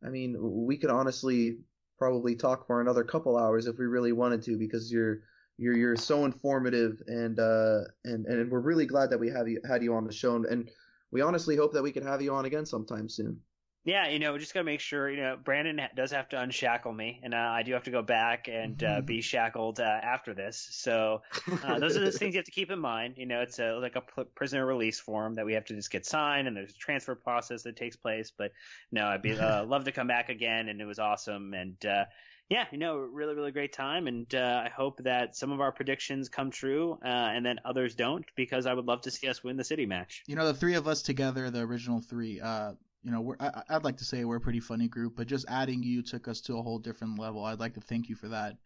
I 0.05 0.10
mean, 0.10 0.36
we 0.39 0.77
could 0.77 0.90
honestly 0.90 1.59
probably 1.98 2.36
talk 2.36 2.66
for 2.66 2.81
another 2.81 3.05
couple 3.05 3.39
hours 3.39 3.66
if 3.66 3.78
we 3.78 3.86
really 3.86 4.12
wanted 4.12 4.43
to, 4.43 4.59
because 4.59 4.93
you're 4.93 5.20
you're 5.56 5.77
you're 5.77 5.97
so 5.97 6.24
informative 6.24 7.02
and 7.09 7.40
uh 7.40 7.81
and 8.05 8.27
and 8.27 8.48
we're 8.48 8.60
really 8.60 8.86
glad 8.86 9.10
that 9.10 9.19
we 9.19 9.28
have 9.28 9.48
you 9.48 9.60
had 9.66 9.82
you 9.82 9.93
on 9.93 10.05
the 10.05 10.12
show 10.12 10.36
and, 10.36 10.47
and 10.47 10.70
we 11.10 11.20
honestly 11.20 11.56
hope 11.56 11.73
that 11.73 11.82
we 11.82 11.90
can 11.90 12.06
have 12.06 12.23
you 12.23 12.32
on 12.32 12.44
again 12.44 12.65
sometime 12.65 13.09
soon. 13.09 13.40
Yeah, 13.85 14.09
you 14.09 14.19
know, 14.19 14.37
just 14.37 14.53
got 14.53 14.61
to 14.61 14.65
make 14.65 14.81
sure, 14.81 15.09
you 15.09 15.17
know, 15.17 15.39
Brandon 15.43 15.81
does 15.97 16.11
have 16.11 16.29
to 16.31 16.41
unshackle 16.41 16.93
me, 16.93 17.21
and 17.23 17.33
uh, 17.33 17.39
I 17.39 17.63
do 17.63 17.73
have 17.73 17.85
to 17.85 17.91
go 17.91 18.03
back 18.03 18.47
and 18.49 18.83
uh, 18.83 19.01
be 19.01 19.23
shackled 19.23 19.81
uh, 19.81 19.83
after 19.83 20.35
this. 20.35 20.69
So 20.73 21.23
uh, 21.65 21.79
those 21.79 21.97
are 21.97 22.05
the 22.05 22.11
things 22.11 22.35
you 22.35 22.39
have 22.39 22.45
to 22.45 22.51
keep 22.51 22.71
in 22.71 22.81
mind. 22.81 23.15
You 23.17 23.25
know, 23.27 23.41
it's 23.41 23.59
a, 23.59 23.79
like 23.79 23.97
a 23.97 24.25
prisoner 24.25 24.67
release 24.67 25.01
form 25.01 25.35
that 25.37 25.47
we 25.47 25.55
have 25.55 25.65
to 25.67 25.75
just 25.75 25.91
get 25.91 26.05
signed, 26.05 26.47
and 26.49 26.57
there's 26.57 26.73
a 26.73 26.79
transfer 26.79 27.15
process 27.15 27.63
that 27.63 27.77
takes 27.77 27.97
place. 27.97 28.31
But 28.37 28.53
no, 28.93 29.07
I'd 29.07 29.23
be 29.23 29.33
uh, 29.33 29.65
love 29.65 29.85
to 29.85 29.93
come 29.93 30.09
back 30.09 30.29
again, 30.29 30.69
and 30.69 30.81
it 30.83 30.85
was 30.85 30.99
awesome. 30.99 31.55
And 31.55 31.87
uh, 31.87 32.05
yeah, 32.51 32.65
you 32.73 32.79
know, 32.79 32.97
really, 32.97 33.35
really 33.35 33.53
great 33.53 33.73
time, 33.73 34.07
and 34.07 34.35
uh, 34.35 34.63
I 34.65 34.71
hope 34.71 35.03
that 35.05 35.37
some 35.37 35.53
of 35.53 35.61
our 35.61 35.71
predictions 35.71 36.29
come 36.29 36.51
true, 36.51 36.99
uh, 37.05 37.09
and 37.09 37.45
then 37.45 37.61
others 37.65 37.95
don't, 37.95 38.25
because 38.37 38.67
I 38.67 38.73
would 38.73 38.87
love 38.87 39.03
to 39.03 39.11
see 39.11 39.29
us 39.29 39.45
win 39.45 39.57
the 39.57 39.65
city 39.65 39.87
match. 39.87 40.25
You 40.27 40.35
know, 40.35 40.47
the 40.47 40.55
three 40.55 40.75
of 40.75 40.89
us 40.89 41.03
together, 41.03 41.51
the 41.51 41.61
original 41.61 42.01
three, 42.01 42.41
uh, 42.41 42.73
you 43.09 43.15
know, 43.15 43.23
we're, 43.23 43.37
I, 43.41 43.63
would 43.73 43.85
like 43.85 43.97
to 43.97 44.05
say 44.05 44.27
we're 44.27 44.37
a 44.37 44.41
pretty 44.41 44.61
funny 44.61 44.87
group, 44.87 45.15
but 45.17 45.27
just 45.27 45.47
adding 45.49 45.83
you 45.83 46.03
took 46.03 46.29
us 46.29 46.43
to 46.43 46.59
a 46.59 46.63
whole 46.63 46.79
different 46.79 47.19
level. 47.19 47.43
I'd 47.43 47.59
like 47.59 47.73
to 47.75 47.81
thank 47.81 48.11
you 48.11 48.15
for 48.15 48.29
that. 48.29 48.59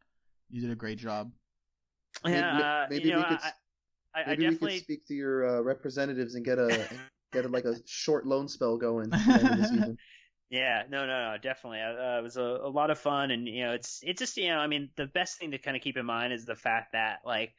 You 0.51 0.61
did 0.61 0.73
a 0.73 0.75
great 0.75 0.99
job. 0.99 1.31
Yeah, 2.27 2.87
maybe, 2.91 2.99
maybe 2.99 3.09
you 3.09 3.15
know, 3.15 3.19
we 3.19 3.25
could. 3.25 3.39
I, 3.45 3.53
I, 4.21 4.27
maybe 4.27 4.43
definitely... 4.43 4.67
we 4.67 4.73
could 4.79 4.83
speak 4.83 5.07
to 5.07 5.15
your 5.15 5.49
uh, 5.49 5.61
representatives 5.61 6.35
and 6.35 6.45
get 6.45 6.59
a 6.59 6.89
get 7.33 7.45
a, 7.45 7.49
like 7.49 7.67
a 7.67 7.77
short 7.87 8.27
loan 8.27 8.49
spell 8.49 8.77
going. 8.77 9.13
Yeah, 10.51 10.83
no, 10.91 11.07
no, 11.07 11.31
no, 11.31 11.37
definitely. 11.41 11.81
Uh, 11.81 12.19
it 12.19 12.23
was 12.23 12.37
a, 12.37 12.43
a 12.43 12.69
lot 12.69 12.91
of 12.91 12.99
fun, 12.99 13.31
and 13.31 13.49
you 13.49 13.65
know, 13.65 13.73
it's 13.73 14.01
it's 14.03 14.19
just 14.19 14.37
you 14.37 14.49
know, 14.49 14.59
I 14.59 14.67
mean, 14.67 14.91
the 14.99 15.07
best 15.07 15.39
thing 15.39 15.53
to 15.53 15.59
kind 15.59 15.79
of 15.79 15.83
keep 15.83 15.97
in 15.97 16.05
mind 16.05 16.35
is 16.35 16.45
the 16.45 16.55
fact 16.55 16.93
that 16.93 17.21
like, 17.25 17.55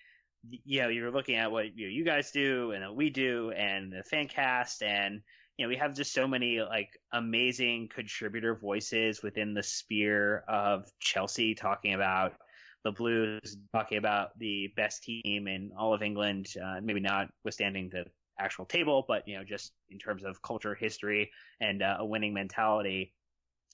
you 0.47 0.83
know, 0.83 0.89
you're 0.89 1.09
looking 1.09 1.37
at 1.37 1.51
what 1.51 1.75
you, 1.75 1.87
know, 1.87 1.91
you 1.91 2.05
guys 2.05 2.29
do 2.29 2.69
and 2.69 2.85
what 2.85 2.95
we 2.95 3.09
do, 3.09 3.49
and 3.49 3.91
the 3.91 4.03
fan 4.03 4.27
cast, 4.27 4.83
and 4.83 5.23
you 5.57 5.65
know, 5.65 5.69
we 5.69 5.75
have 5.77 5.95
just 5.95 6.13
so 6.13 6.27
many 6.27 6.61
like 6.61 6.89
amazing 7.11 7.89
contributor 7.93 8.55
voices 8.55 9.21
within 9.21 9.53
the 9.53 9.63
sphere 9.63 10.43
of 10.47 10.91
Chelsea 10.99 11.53
talking 11.53 11.93
about 11.93 12.33
the 12.83 12.91
Blues, 12.91 13.57
talking 13.73 13.97
about 13.97 14.37
the 14.39 14.73
best 14.75 15.03
team 15.03 15.47
in 15.47 15.71
all 15.77 15.93
of 15.93 16.01
England, 16.01 16.47
uh, 16.61 16.79
maybe 16.81 16.99
not 16.99 17.27
withstanding 17.43 17.89
the 17.89 18.05
actual 18.39 18.65
table, 18.65 19.05
but 19.07 19.27
you 19.27 19.37
know, 19.37 19.43
just 19.43 19.71
in 19.89 19.99
terms 19.99 20.23
of 20.23 20.41
culture, 20.41 20.75
history, 20.75 21.31
and 21.61 21.81
uh, 21.81 21.97
a 21.99 22.05
winning 22.05 22.33
mentality, 22.33 23.13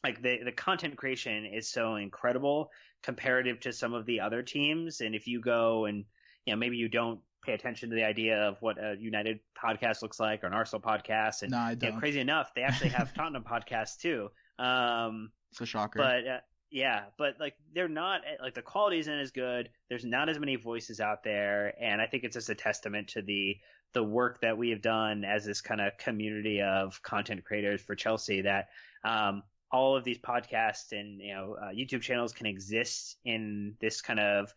like 0.03 0.22
the 0.22 0.39
the 0.43 0.51
content 0.51 0.97
creation 0.97 1.45
is 1.45 1.69
so 1.69 1.95
incredible 1.95 2.69
comparative 3.03 3.60
to 3.61 3.73
some 3.73 3.93
of 3.93 4.06
the 4.06 4.19
other 4.19 4.43
teams. 4.43 5.01
And 5.01 5.15
if 5.15 5.27
you 5.27 5.39
go 5.39 5.85
and 5.85 6.06
you 6.45 6.53
know, 6.53 6.57
maybe 6.57 6.77
you 6.77 6.89
don't 6.89 7.19
pay 7.49 7.55
attention 7.55 7.89
to 7.89 7.95
the 7.95 8.03
idea 8.03 8.38
of 8.38 8.61
what 8.61 8.77
a 8.77 8.95
United 8.99 9.39
podcast 9.61 10.01
looks 10.01 10.19
like 10.19 10.43
or 10.43 10.47
an 10.47 10.53
Arsenal 10.53 10.81
podcast, 10.81 11.41
and 11.41 11.51
no. 11.51 11.69
You 11.69 11.91
know, 11.93 11.99
crazy 11.99 12.19
enough, 12.19 12.53
they 12.53 12.61
actually 12.61 12.91
have 12.91 13.13
Tottenham 13.15 13.43
podcasts 13.43 13.97
too. 13.97 14.30
Um, 14.59 15.31
it's 15.51 15.61
a 15.61 15.65
shocker, 15.65 15.99
but. 15.99 16.27
Uh, 16.27 16.39
yeah, 16.71 17.05
but 17.17 17.34
like 17.39 17.55
they're 17.73 17.88
not 17.88 18.21
like 18.43 18.53
the 18.53 18.61
quality 18.61 18.99
isn't 18.99 19.19
as 19.19 19.31
good. 19.31 19.71
There's 19.89 20.05
not 20.05 20.30
as 20.30 20.38
many 20.38 20.55
voices 20.55 20.99
out 20.99 21.23
there, 21.23 21.73
and 21.81 21.99
I 21.99 22.05
think 22.05 22.23
it's 22.23 22.35
just 22.35 22.49
a 22.49 22.53
testament 22.53 23.07
to 23.07 23.23
the 23.23 23.57
the 23.93 24.03
work 24.03 24.39
that 24.41 24.55
we 24.55 24.69
have 24.69 24.84
done 24.84 25.26
as 25.26 25.43
this 25.43 25.61
kind 25.61 25.81
of 25.81 25.97
community 25.97 26.61
of 26.61 27.01
content 27.01 27.43
creators 27.43 27.81
for 27.81 27.95
Chelsea 27.95 28.43
that 28.43 28.67
um, 29.03 29.41
all 29.71 29.97
of 29.97 30.03
these 30.03 30.19
podcasts 30.19 30.91
and 30.91 31.19
you 31.19 31.34
know 31.34 31.55
uh, 31.59 31.69
YouTube 31.69 32.01
channels 32.01 32.34
can 32.34 32.45
exist 32.45 33.17
in 33.26 33.73
this 33.81 34.01
kind 34.01 34.19
of 34.19 34.53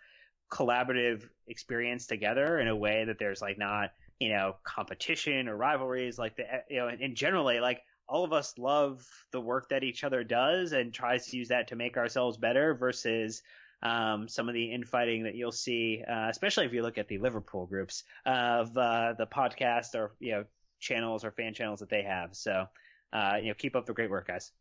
collaborative 0.53 1.23
experience 1.47 2.07
together 2.07 2.61
in 2.61 2.69
a 2.69 2.77
way 2.77 3.05
that 3.05 3.19
there's 3.19 3.41
like 3.41 3.59
not 3.59 3.91
you 4.21 4.29
know 4.29 4.55
competition 4.63 5.49
or 5.49 5.57
rivalries 5.57 6.19
like 6.19 6.37
the 6.37 6.45
you 6.69 6.77
know 6.77 6.89
and, 6.89 7.01
and 7.01 7.17
generally 7.17 7.59
like 7.59 7.81
all 8.07 8.25
of 8.25 8.33
us 8.33 8.59
love 8.59 9.07
the 9.31 9.41
work 9.41 9.71
that 9.71 9.83
each 9.83 10.05
other 10.05 10.23
does 10.23 10.73
and 10.73 10.93
tries 10.93 11.27
to 11.29 11.39
use 11.39 11.49
that 11.49 11.69
to 11.69 11.77
make 11.77 11.97
ourselves 11.97 12.37
better 12.37 12.75
versus 12.75 13.43
um, 13.83 14.29
some 14.29 14.49
of 14.49 14.55
the 14.55 14.73
infighting 14.73 15.25
that 15.25 15.35
you'll 15.35 15.51
see, 15.51 16.05
uh, 16.09 16.29
especially 16.29 16.67
if 16.67 16.73
you 16.73 16.83
look 16.83 16.99
at 16.99 17.09
the 17.09 17.19
Liverpool 17.19 17.67
groups 17.67 18.05
of 18.27 18.77
uh, 18.77 19.15
the 19.17 19.27
podcast 19.27 19.95
or 19.95 20.13
you 20.21 20.33
know 20.33 20.45
channels 20.79 21.25
or 21.25 21.31
fan 21.31 21.55
channels 21.55 21.81
that 21.81 21.89
they 21.89 22.03
have. 22.03 22.37
So 22.37 22.67
uh, 23.13 23.37
you 23.41 23.49
know, 23.49 23.55
keep 23.55 23.77
up 23.77 23.87
the 23.87 23.93
great 23.93 24.11
work, 24.11 24.29
guys. 24.29 24.53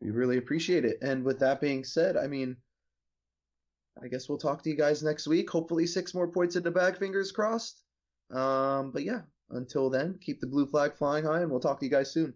We 0.00 0.10
really 0.10 0.38
appreciate 0.38 0.84
it. 0.84 0.98
And 1.02 1.24
with 1.24 1.38
that 1.40 1.60
being 1.60 1.84
said, 1.84 2.16
I 2.16 2.26
mean, 2.26 2.56
I 4.02 4.08
guess 4.08 4.28
we'll 4.28 4.38
talk 4.38 4.62
to 4.62 4.70
you 4.70 4.76
guys 4.76 5.02
next 5.02 5.26
week. 5.26 5.50
Hopefully, 5.50 5.86
six 5.86 6.14
more 6.14 6.28
points 6.28 6.56
in 6.56 6.62
the 6.62 6.70
bag. 6.70 6.98
Fingers 6.98 7.32
crossed. 7.32 7.80
Um, 8.30 8.90
but 8.90 9.04
yeah, 9.04 9.22
until 9.50 9.90
then, 9.90 10.18
keep 10.20 10.40
the 10.40 10.46
blue 10.46 10.66
flag 10.66 10.96
flying 10.96 11.24
high, 11.24 11.42
and 11.42 11.50
we'll 11.50 11.60
talk 11.60 11.78
to 11.80 11.86
you 11.86 11.90
guys 11.90 12.12
soon. 12.12 12.34